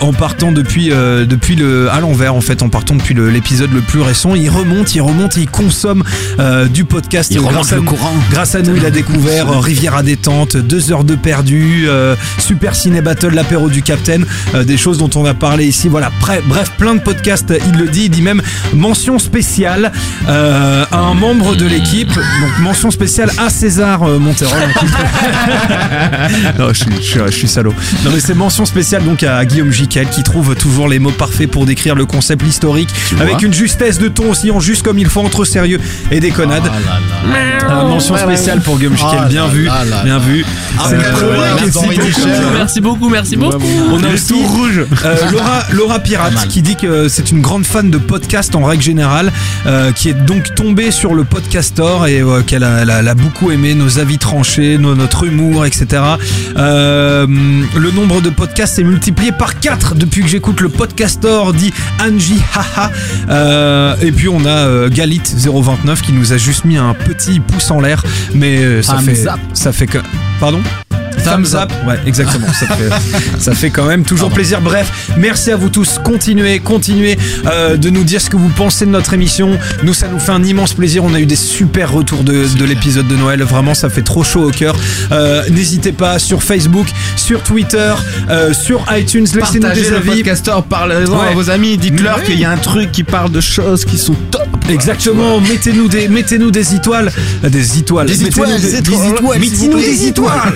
en 0.00 0.12
partant 0.12 0.52
depuis, 0.52 0.88
depuis 0.90 1.56
le 1.56 1.90
à 1.90 2.00
l'envers 2.00 2.34
en 2.34 2.40
fait, 2.40 2.62
en 2.62 2.68
partant 2.68 2.94
depuis 2.94 3.14
l'épisode 3.14 3.72
le, 3.72 3.80
plus 3.80 4.00
récent. 4.00 4.34
Il 4.34 4.48
remonte, 4.50 4.94
il 4.94 5.00
remonte, 5.00 5.36
il 5.36 5.48
consomme 5.48 6.04
du 6.72 6.84
podcast. 6.84 7.32
Il 7.34 7.40
grâce 7.40 7.72
à 7.72 7.76
le 7.76 7.82
nous- 7.82 7.88
courant. 7.88 8.12
Grâce 8.30 8.54
à 8.54 8.62
nous, 8.62 8.76
il 8.76 8.84
a 8.84 8.90
découvert 8.90 9.60
Rivière 9.60 9.96
à 9.96 10.02
détente, 10.02 10.56
deux 10.56 10.92
heures 10.92 11.04
de 11.04 11.14
perdu, 11.14 11.88
Super 12.38 12.74
Ciné 12.74 13.00
Battle, 13.00 13.34
l'apéro 13.34 13.68
du 13.68 13.82
Capitaine, 13.82 14.26
des 14.64 14.76
choses 14.76 14.98
dont 14.98 15.10
on 15.14 15.24
a 15.24 15.34
parlé 15.34 15.66
ici. 15.66 15.88
Voilà, 15.88 16.10
bref, 16.48 16.72
plein 16.78 16.94
de 16.94 17.00
podcasts. 17.00 17.52
Il 17.72 17.78
le 17.78 17.88
dit, 17.88 18.04
il 18.04 18.10
dit 18.10 18.22
même 18.22 18.42
mention 18.74 19.18
spéciale 19.18 19.85
euh, 20.28 20.84
à 20.90 20.98
un 20.98 21.14
membre 21.14 21.56
de 21.56 21.66
l'équipe. 21.66 22.08
Donc 22.14 22.58
mention 22.60 22.90
spéciale 22.90 23.30
à 23.38 23.50
César 23.50 24.02
euh, 24.02 24.18
Monterol. 24.18 24.58
non, 26.58 26.68
je 26.68 26.74
suis, 26.74 26.96
je, 26.96 27.00
suis, 27.02 27.20
je 27.26 27.30
suis 27.30 27.48
salaud. 27.48 27.74
Non, 28.04 28.10
mais 28.12 28.20
c'est 28.20 28.34
mention 28.34 28.64
spéciale 28.64 29.04
donc 29.04 29.22
à 29.22 29.44
Guillaume 29.44 29.72
Jiquel 29.72 30.08
qui 30.08 30.22
trouve 30.22 30.54
toujours 30.56 30.88
les 30.88 30.98
mots 30.98 31.10
parfaits 31.10 31.50
pour 31.50 31.66
décrire 31.66 31.94
le 31.94 32.06
concept 32.06 32.46
historique 32.46 32.88
avec 33.20 33.42
une 33.42 33.52
justesse 33.52 33.98
de 33.98 34.08
ton 34.08 34.30
oscillant 34.30 34.60
juste 34.60 34.82
comme 34.82 34.98
il 34.98 35.08
faut 35.08 35.20
entre 35.20 35.44
sérieux 35.44 35.80
et 36.10 36.20
déconnade. 36.20 36.64
Euh, 37.68 37.88
mention 37.88 38.16
spéciale 38.16 38.60
pour 38.60 38.78
Guillaume 38.78 38.96
Jiquel, 38.96 39.18
Ah 39.22 39.28
bien 39.28 39.46
là 39.46 39.52
vu, 39.52 39.64
là 39.64 39.84
là 39.84 40.02
bien 40.04 40.18
là. 40.18 40.24
vu. 40.24 40.44
Ah, 40.78 40.88
Euh, 40.92 41.56
c'est 41.72 41.86
merci 41.86 42.00
beaucoup. 42.00 42.56
Merci 42.56 42.80
beaucoup, 42.80 43.08
merci 43.08 43.36
beaucoup. 43.36 43.58
On 43.90 44.02
a 44.02 44.08
aussi 44.12 44.34
euh, 44.34 45.16
Laura, 45.32 45.62
Laura 45.72 45.98
Pirate 45.98 46.48
qui 46.48 46.62
dit 46.62 46.76
que 46.76 47.08
c'est 47.08 47.30
une 47.30 47.40
grande 47.40 47.64
fan 47.64 47.90
de 47.90 47.98
podcast 47.98 48.54
en 48.54 48.64
règle 48.64 48.82
générale, 48.82 49.32
euh, 49.66 49.75
qui 49.94 50.08
est 50.10 50.14
donc 50.14 50.54
tombée 50.54 50.90
sur 50.90 51.14
le 51.14 51.24
podcastor 51.24 52.06
et 52.06 52.20
euh, 52.20 52.42
qu'elle 52.42 52.64
a, 52.64 53.14
beaucoup 53.14 53.50
aimé 53.50 53.74
nos 53.74 53.98
avis 53.98 54.18
tranchés, 54.18 54.78
nos- 54.78 54.94
notre 54.94 55.24
humour, 55.24 55.64
etc. 55.66 56.02
Euh, 56.56 57.26
le 57.76 57.90
nombre 57.92 58.20
de 58.20 58.30
podcasts 58.30 58.74
s'est 58.76 58.82
multiplié 58.84 59.32
par 59.32 59.58
4 59.60 59.94
depuis 59.94 60.22
que 60.22 60.28
j'écoute 60.28 60.60
le 60.60 60.68
podcastor, 60.68 61.52
dit 61.52 61.72
Angie 62.00 62.40
Haha. 62.54 62.90
Euh, 63.30 63.94
et 64.02 64.12
puis 64.12 64.28
on 64.28 64.44
a 64.44 64.48
euh, 64.48 64.88
Galit 64.90 65.22
029 65.36 66.02
qui 66.02 66.12
nous 66.12 66.32
a 66.32 66.36
juste 66.36 66.64
mis 66.64 66.76
un 66.76 66.94
petit 66.94 67.40
pouce 67.40 67.70
en 67.70 67.80
l'air, 67.80 68.02
mais 68.34 68.58
euh, 68.58 68.82
ça 68.82 68.96
fait 69.04 69.14
ça 69.54 69.72
fait 69.72 69.86
que 69.86 69.98
pardon? 70.40 70.60
Thumbs 71.26 71.54
up, 71.54 71.72
ouais, 71.86 71.98
exactement. 72.06 72.46
Ça 72.52 72.66
fait, 72.76 72.90
ça 73.40 73.54
fait 73.54 73.70
quand 73.70 73.84
même 73.86 74.04
toujours 74.04 74.30
plaisir. 74.30 74.60
Bref, 74.60 75.10
merci 75.16 75.50
à 75.50 75.56
vous 75.56 75.68
tous. 75.68 75.98
Continuez, 76.04 76.60
continuez 76.60 77.18
euh, 77.46 77.76
de 77.76 77.90
nous 77.90 78.04
dire 78.04 78.20
ce 78.20 78.30
que 78.30 78.36
vous 78.36 78.48
pensez 78.50 78.86
de 78.86 78.90
notre 78.90 79.12
émission. 79.14 79.58
Nous, 79.82 79.94
ça 79.94 80.08
nous 80.08 80.18
fait 80.18 80.32
un 80.32 80.44
immense 80.44 80.72
plaisir. 80.74 81.04
On 81.04 81.14
a 81.14 81.20
eu 81.20 81.26
des 81.26 81.36
super 81.36 81.92
retours 81.92 82.22
de, 82.22 82.44
de 82.56 82.64
l'épisode 82.64 83.08
de 83.08 83.16
Noël. 83.16 83.42
Vraiment, 83.42 83.74
ça 83.74 83.90
fait 83.90 84.02
trop 84.02 84.24
chaud 84.24 84.48
au 84.48 84.50
cœur. 84.50 84.76
Euh, 85.12 85.42
N'hésitez 85.50 85.92
pas 85.92 86.18
sur 86.18 86.42
Facebook, 86.42 86.86
sur 87.16 87.42
Twitter, 87.42 87.92
euh, 88.30 88.52
sur 88.52 88.84
iTunes. 88.96 89.26
Laissez-nous 89.34 89.68
des 89.74 89.90
le 89.90 89.96
avis. 89.96 90.22
parlez-en 90.68 91.16
Ouais. 91.16 91.28
à 91.28 91.34
vos 91.34 91.50
amis, 91.50 91.78
dites-leur 91.78 92.22
qu'il 92.22 92.38
y 92.38 92.44
a 92.44 92.50
un 92.50 92.56
truc 92.56 92.92
qui 92.92 93.02
parle 93.04 93.30
de 93.30 93.40
choses 93.40 93.84
qui 93.84 93.98
sont 93.98 94.14
top. 94.30 94.42
Exactement, 94.68 95.40
mettez-nous 95.40 95.88
des, 95.88 96.08
mettez-nous 96.08 96.50
des 96.50 96.74
étoiles, 96.74 97.10
des 97.42 97.78
étoiles, 97.78 98.06
Des 98.08 98.12
Mettez-nous 98.14 98.28
étoiles, 98.28 98.60
des 98.60 98.74
étoiles, 98.76 99.40
mettez-nous 99.40 99.78
des 99.80 100.06
étoiles, 100.08 100.54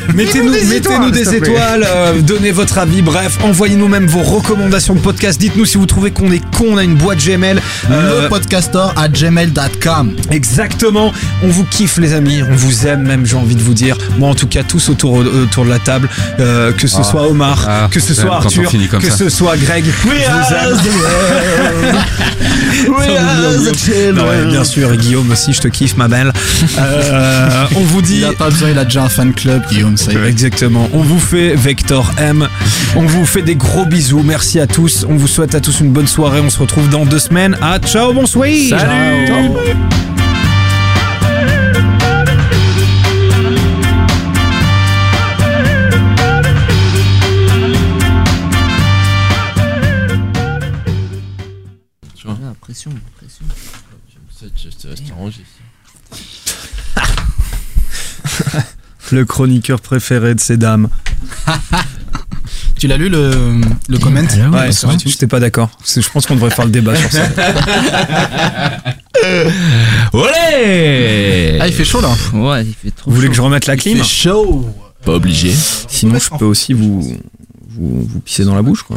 mettez-nous, 0.67 1.11
des 1.11 1.35
étoiles, 1.35 1.87
euh, 1.87 2.21
donnez 2.21 2.51
votre 2.53 2.79
avis, 2.79 3.03
bref, 3.03 3.39
envoyez-nous 3.43 3.89
même 3.89 4.07
vos 4.07 4.23
recommandations 4.23 4.95
de 4.95 5.01
podcast. 5.01 5.41
Dites-nous 5.41 5.65
si 5.67 5.79
vous 5.79 5.87
trouvez 5.87 6.11
qu'on 6.11 6.31
est 6.33 6.43
con, 6.57 6.67
on 6.73 6.77
a 6.77 6.85
une 6.85 6.95
boîte 6.95 7.19
Gmail. 7.25 7.61
Euh, 7.91 8.23
Le 8.25 8.29
podcastor 8.29 8.93
à 8.97 9.09
gmail.com. 9.09 10.15
Exactement, 10.31 11.13
on 11.43 11.49
vous 11.49 11.65
kiffe 11.65 11.99
les 11.99 12.13
amis, 12.13 12.43
on 12.49 12.55
vous 12.55 12.87
aime 12.87 13.03
même, 13.07 13.27
j'ai 13.27 13.37
envie 13.37 13.55
de 13.57 13.63
vous 13.63 13.75
dire. 13.75 13.97
Moi 14.19 14.29
en 14.29 14.35
tout 14.35 14.47
cas, 14.47 14.63
tous 14.63 14.89
autour, 14.89 15.15
autour 15.15 15.65
de 15.65 15.71
la 15.71 15.79
table, 15.79 16.09
euh, 16.39 16.73
que 16.73 16.87
ce 16.87 16.99
Ah. 17.01 17.05
soit 17.05 17.27
Omar, 17.29 17.67
Ah, 17.69 17.89
que 17.91 18.01
ce 18.01 18.15
soit 18.15 18.37
Arthur, 18.37 18.71
que 18.71 19.11
ça. 19.11 19.17
ce 19.17 19.29
soit 19.29 19.57
Greg. 19.57 19.85
ouais, 22.89 24.45
bien 24.51 24.65
sûr, 24.65 24.93
et 24.93 24.97
Guillaume 24.97 25.31
aussi, 25.31 25.53
je 25.53 25.61
te 25.61 25.69
kiffe 25.69 25.97
ma 25.97 26.09
belle. 26.09 26.33
Euh, 26.79 27.65
on 27.77 27.81
vous 27.81 28.03
dit... 28.03 28.19
Il 28.19 28.25
a 28.25 28.33
pas 28.33 28.51
besoin, 28.51 28.71
il 28.71 28.79
a 28.79 28.85
déjà 28.85 29.03
un 29.05 29.09
fan 29.09 29.33
club, 29.33 29.63
Guillaume, 29.71 29.97
ça 29.97 30.13
y 30.13 30.17
est. 30.17 30.29
Exactement. 30.29 30.50
On 30.93 31.03
vous 31.03 31.19
fait 31.19 31.55
Vector 31.55 32.11
M. 32.19 32.49
On 32.97 33.07
vous 33.07 33.25
fait 33.25 33.43
des 33.43 33.57
gros 33.57 33.87
bisous. 33.87 34.23
Merci 34.23 34.59
à 34.59 34.67
tous. 34.67 35.07
On 35.09 35.17
vous 35.17 35.29
souhaite 35.29 35.55
à 35.55 35.61
tous 35.61 35.81
une 35.81 35.93
bonne 35.93 36.07
soirée. 36.07 36.41
On 36.41 36.51
se 36.51 36.59
retrouve 36.59 36.89
dans 36.91 37.07
deux 37.07 37.19
semaines. 37.19 37.57
À 37.63 37.79
ciao, 37.79 38.13
bonsoir. 38.13 38.49
Salut. 38.69 39.63
Ah, 52.27 52.55
pression, 52.61 52.91
pression. 53.17 53.45
Le 59.11 59.25
chroniqueur 59.25 59.81
préféré 59.81 60.35
de 60.35 60.41
ces 60.41 60.57
dames. 60.57 60.89
Tu 62.79 62.87
l'as 62.87 62.97
lu 62.97 63.11
le, 63.11 63.61
le 63.91 63.99
comment 63.99 64.23
Ouais, 64.53 64.73
sur 64.73 64.91
iTunes, 64.91 65.11
j'étais 65.11 65.27
pas 65.27 65.39
d'accord. 65.39 65.69
Je 65.85 66.09
pense 66.09 66.25
qu'on 66.27 66.35
devrait 66.35 66.49
faire 66.51 66.65
le 66.65 66.71
débat 66.71 66.97
sur 66.97 67.13
ça. 67.13 67.25
Olé 70.15 71.59
Ah, 71.61 71.67
il 71.69 71.75
fait 71.75 71.85
chaud 71.85 72.01
là. 72.01 72.09
Ouais, 72.33 72.65
il 72.65 72.73
fait 72.75 72.91
trop 72.91 73.11
Vous 73.11 73.17
voulez 73.17 73.29
que 73.29 73.35
je 73.35 73.43
remette 73.43 73.67
la 73.67 73.75
Il 73.75 73.81
clim 73.81 73.99
fait 73.99 74.05
chaud. 74.05 74.75
Pas 75.05 75.13
obligé. 75.13 75.55
Sinon, 75.89 76.19
je 76.19 76.31
peux 76.39 76.47
aussi 76.47 76.73
vous, 76.73 77.03
vous, 77.69 78.03
vous 78.09 78.21
pisser 78.21 78.45
dans 78.45 78.55
la 78.55 78.63
bouche, 78.63 78.83
quoi. 78.83 78.97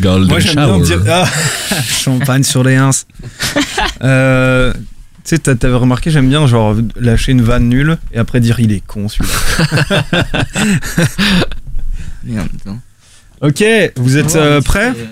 Golden 0.00 0.28
Moi, 0.28 0.40
j'aime 0.40 0.54
bien 0.54 0.66
shower. 0.66 0.82
dire. 0.86 1.02
Ah, 1.08 1.24
champagne 1.88 2.42
sur 2.44 2.64
les 2.64 2.76
ins. 2.76 2.90
Euh, 4.02 4.72
tu 5.24 5.30
sais, 5.36 5.38
t'as- 5.38 5.54
t'avais 5.54 5.74
remarqué, 5.76 6.10
j'aime 6.10 6.28
bien, 6.28 6.46
genre, 6.46 6.74
lâcher 6.96 7.32
une 7.32 7.42
vanne 7.42 7.68
nulle 7.68 7.98
et 8.12 8.18
après 8.18 8.40
dire 8.40 8.58
il 8.60 8.72
est 8.72 8.80
con 8.86 9.08
celui-là. 9.08 10.04
Ok, 13.42 13.64
vous 13.96 14.16
êtes 14.18 14.36
euh, 14.36 14.60
prêts 14.60 14.92
Euh, 14.96 15.06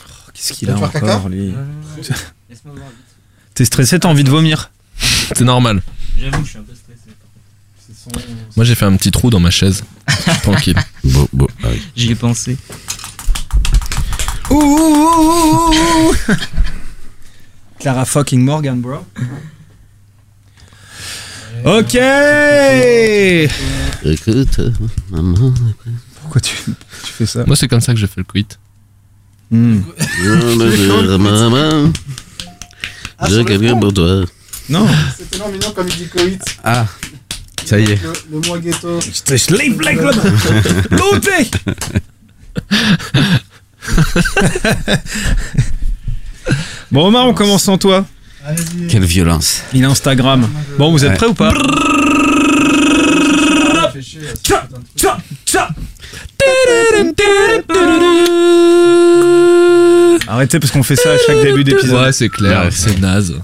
Oh, 0.00 0.30
Qu'est-ce 0.34 0.52
qu'il 0.52 0.68
a 0.70 0.76
encore, 0.76 1.28
lui 1.28 1.54
Laisse-moi 2.48 2.74
voir 2.74 2.88
vite. 2.88 2.96
T'es 3.54 3.64
stressé, 3.64 3.98
t'as 4.00 4.08
envie 4.08 4.24
de 4.24 4.30
vomir 4.30 4.70
C'est 4.98 5.44
normal. 5.44 5.80
J'avoue, 6.20 6.44
je 6.44 6.50
suis 6.50 6.58
un 6.58 6.62
peu 6.62 6.72
stressé. 6.74 8.16
Moi, 8.56 8.64
j'ai 8.64 8.74
fait 8.74 8.84
un 8.84 8.96
petit 8.96 9.10
trou 9.10 9.30
dans 9.30 9.40
ma 9.40 9.50
chaise. 9.50 9.84
Tranquille. 10.42 10.76
Bon, 11.04 11.28
bon, 11.32 11.46
ah 11.62 11.68
oui. 11.70 11.80
J'y 11.96 12.10
ai 12.10 12.14
pensé. 12.14 12.56
Ouh, 14.50 14.54
ouh, 14.54 14.60
ouh, 14.60 15.72
ouh, 15.72 16.10
ouh. 16.10 16.14
Clara 17.86 18.04
fucking 18.04 18.42
Morgan, 18.42 18.80
bro. 18.80 19.06
Ok. 21.64 21.94
Écoute, 24.02 24.60
maman. 25.08 25.54
Pourquoi 26.20 26.40
tu, 26.40 26.56
tu 26.64 27.12
fais 27.12 27.26
ça? 27.26 27.44
Moi, 27.46 27.54
c'est 27.54 27.68
comme 27.68 27.80
ça 27.80 27.94
que 27.94 28.00
je 28.00 28.06
fais 28.06 28.22
le 28.22 28.24
quit. 28.24 28.48
Hmm. 29.52 29.82
Maman. 31.16 31.92
J'ai 33.28 33.44
quelqu'un 33.44 33.78
pour 33.78 33.94
toi. 33.94 34.24
Non. 34.68 34.88
C'est 35.16 35.30
tellement 35.30 35.48
mignon 35.50 35.70
comme 35.70 35.86
il 35.86 35.94
dit 35.96 36.08
Coït. 36.08 36.42
Ah, 36.64 36.86
ça 37.66 37.78
y 37.78 37.84
est. 37.84 38.02
Le, 38.02 38.12
le 38.32 38.40
mot 38.48 38.58
ghetto. 38.58 39.00
Sleep 39.00 39.80
like 39.80 40.00
Loupé 40.90 41.48
Bon 46.90 47.06
Omar, 47.08 47.26
on 47.26 47.34
commence 47.34 47.64
sans 47.64 47.78
toi. 47.78 48.04
Quelle 48.88 49.04
violence. 49.04 49.62
Il 49.72 49.84
a 49.84 49.88
Instagram. 49.88 50.48
Bon, 50.78 50.92
vous 50.92 51.04
êtes 51.04 51.16
prêts 51.16 51.26
ou 51.26 51.34
pas 51.34 51.52
Arrêtez 60.28 60.60
parce 60.60 60.72
qu'on 60.72 60.82
fait 60.82 60.96
ça 60.96 61.10
à 61.12 61.16
chaque 61.26 61.42
début 61.42 61.64
d'épisode. 61.64 62.02
Ouais, 62.04 62.12
c'est 62.12 62.28
clair, 62.28 62.68
c'est 62.70 62.98
naze. 62.98 63.34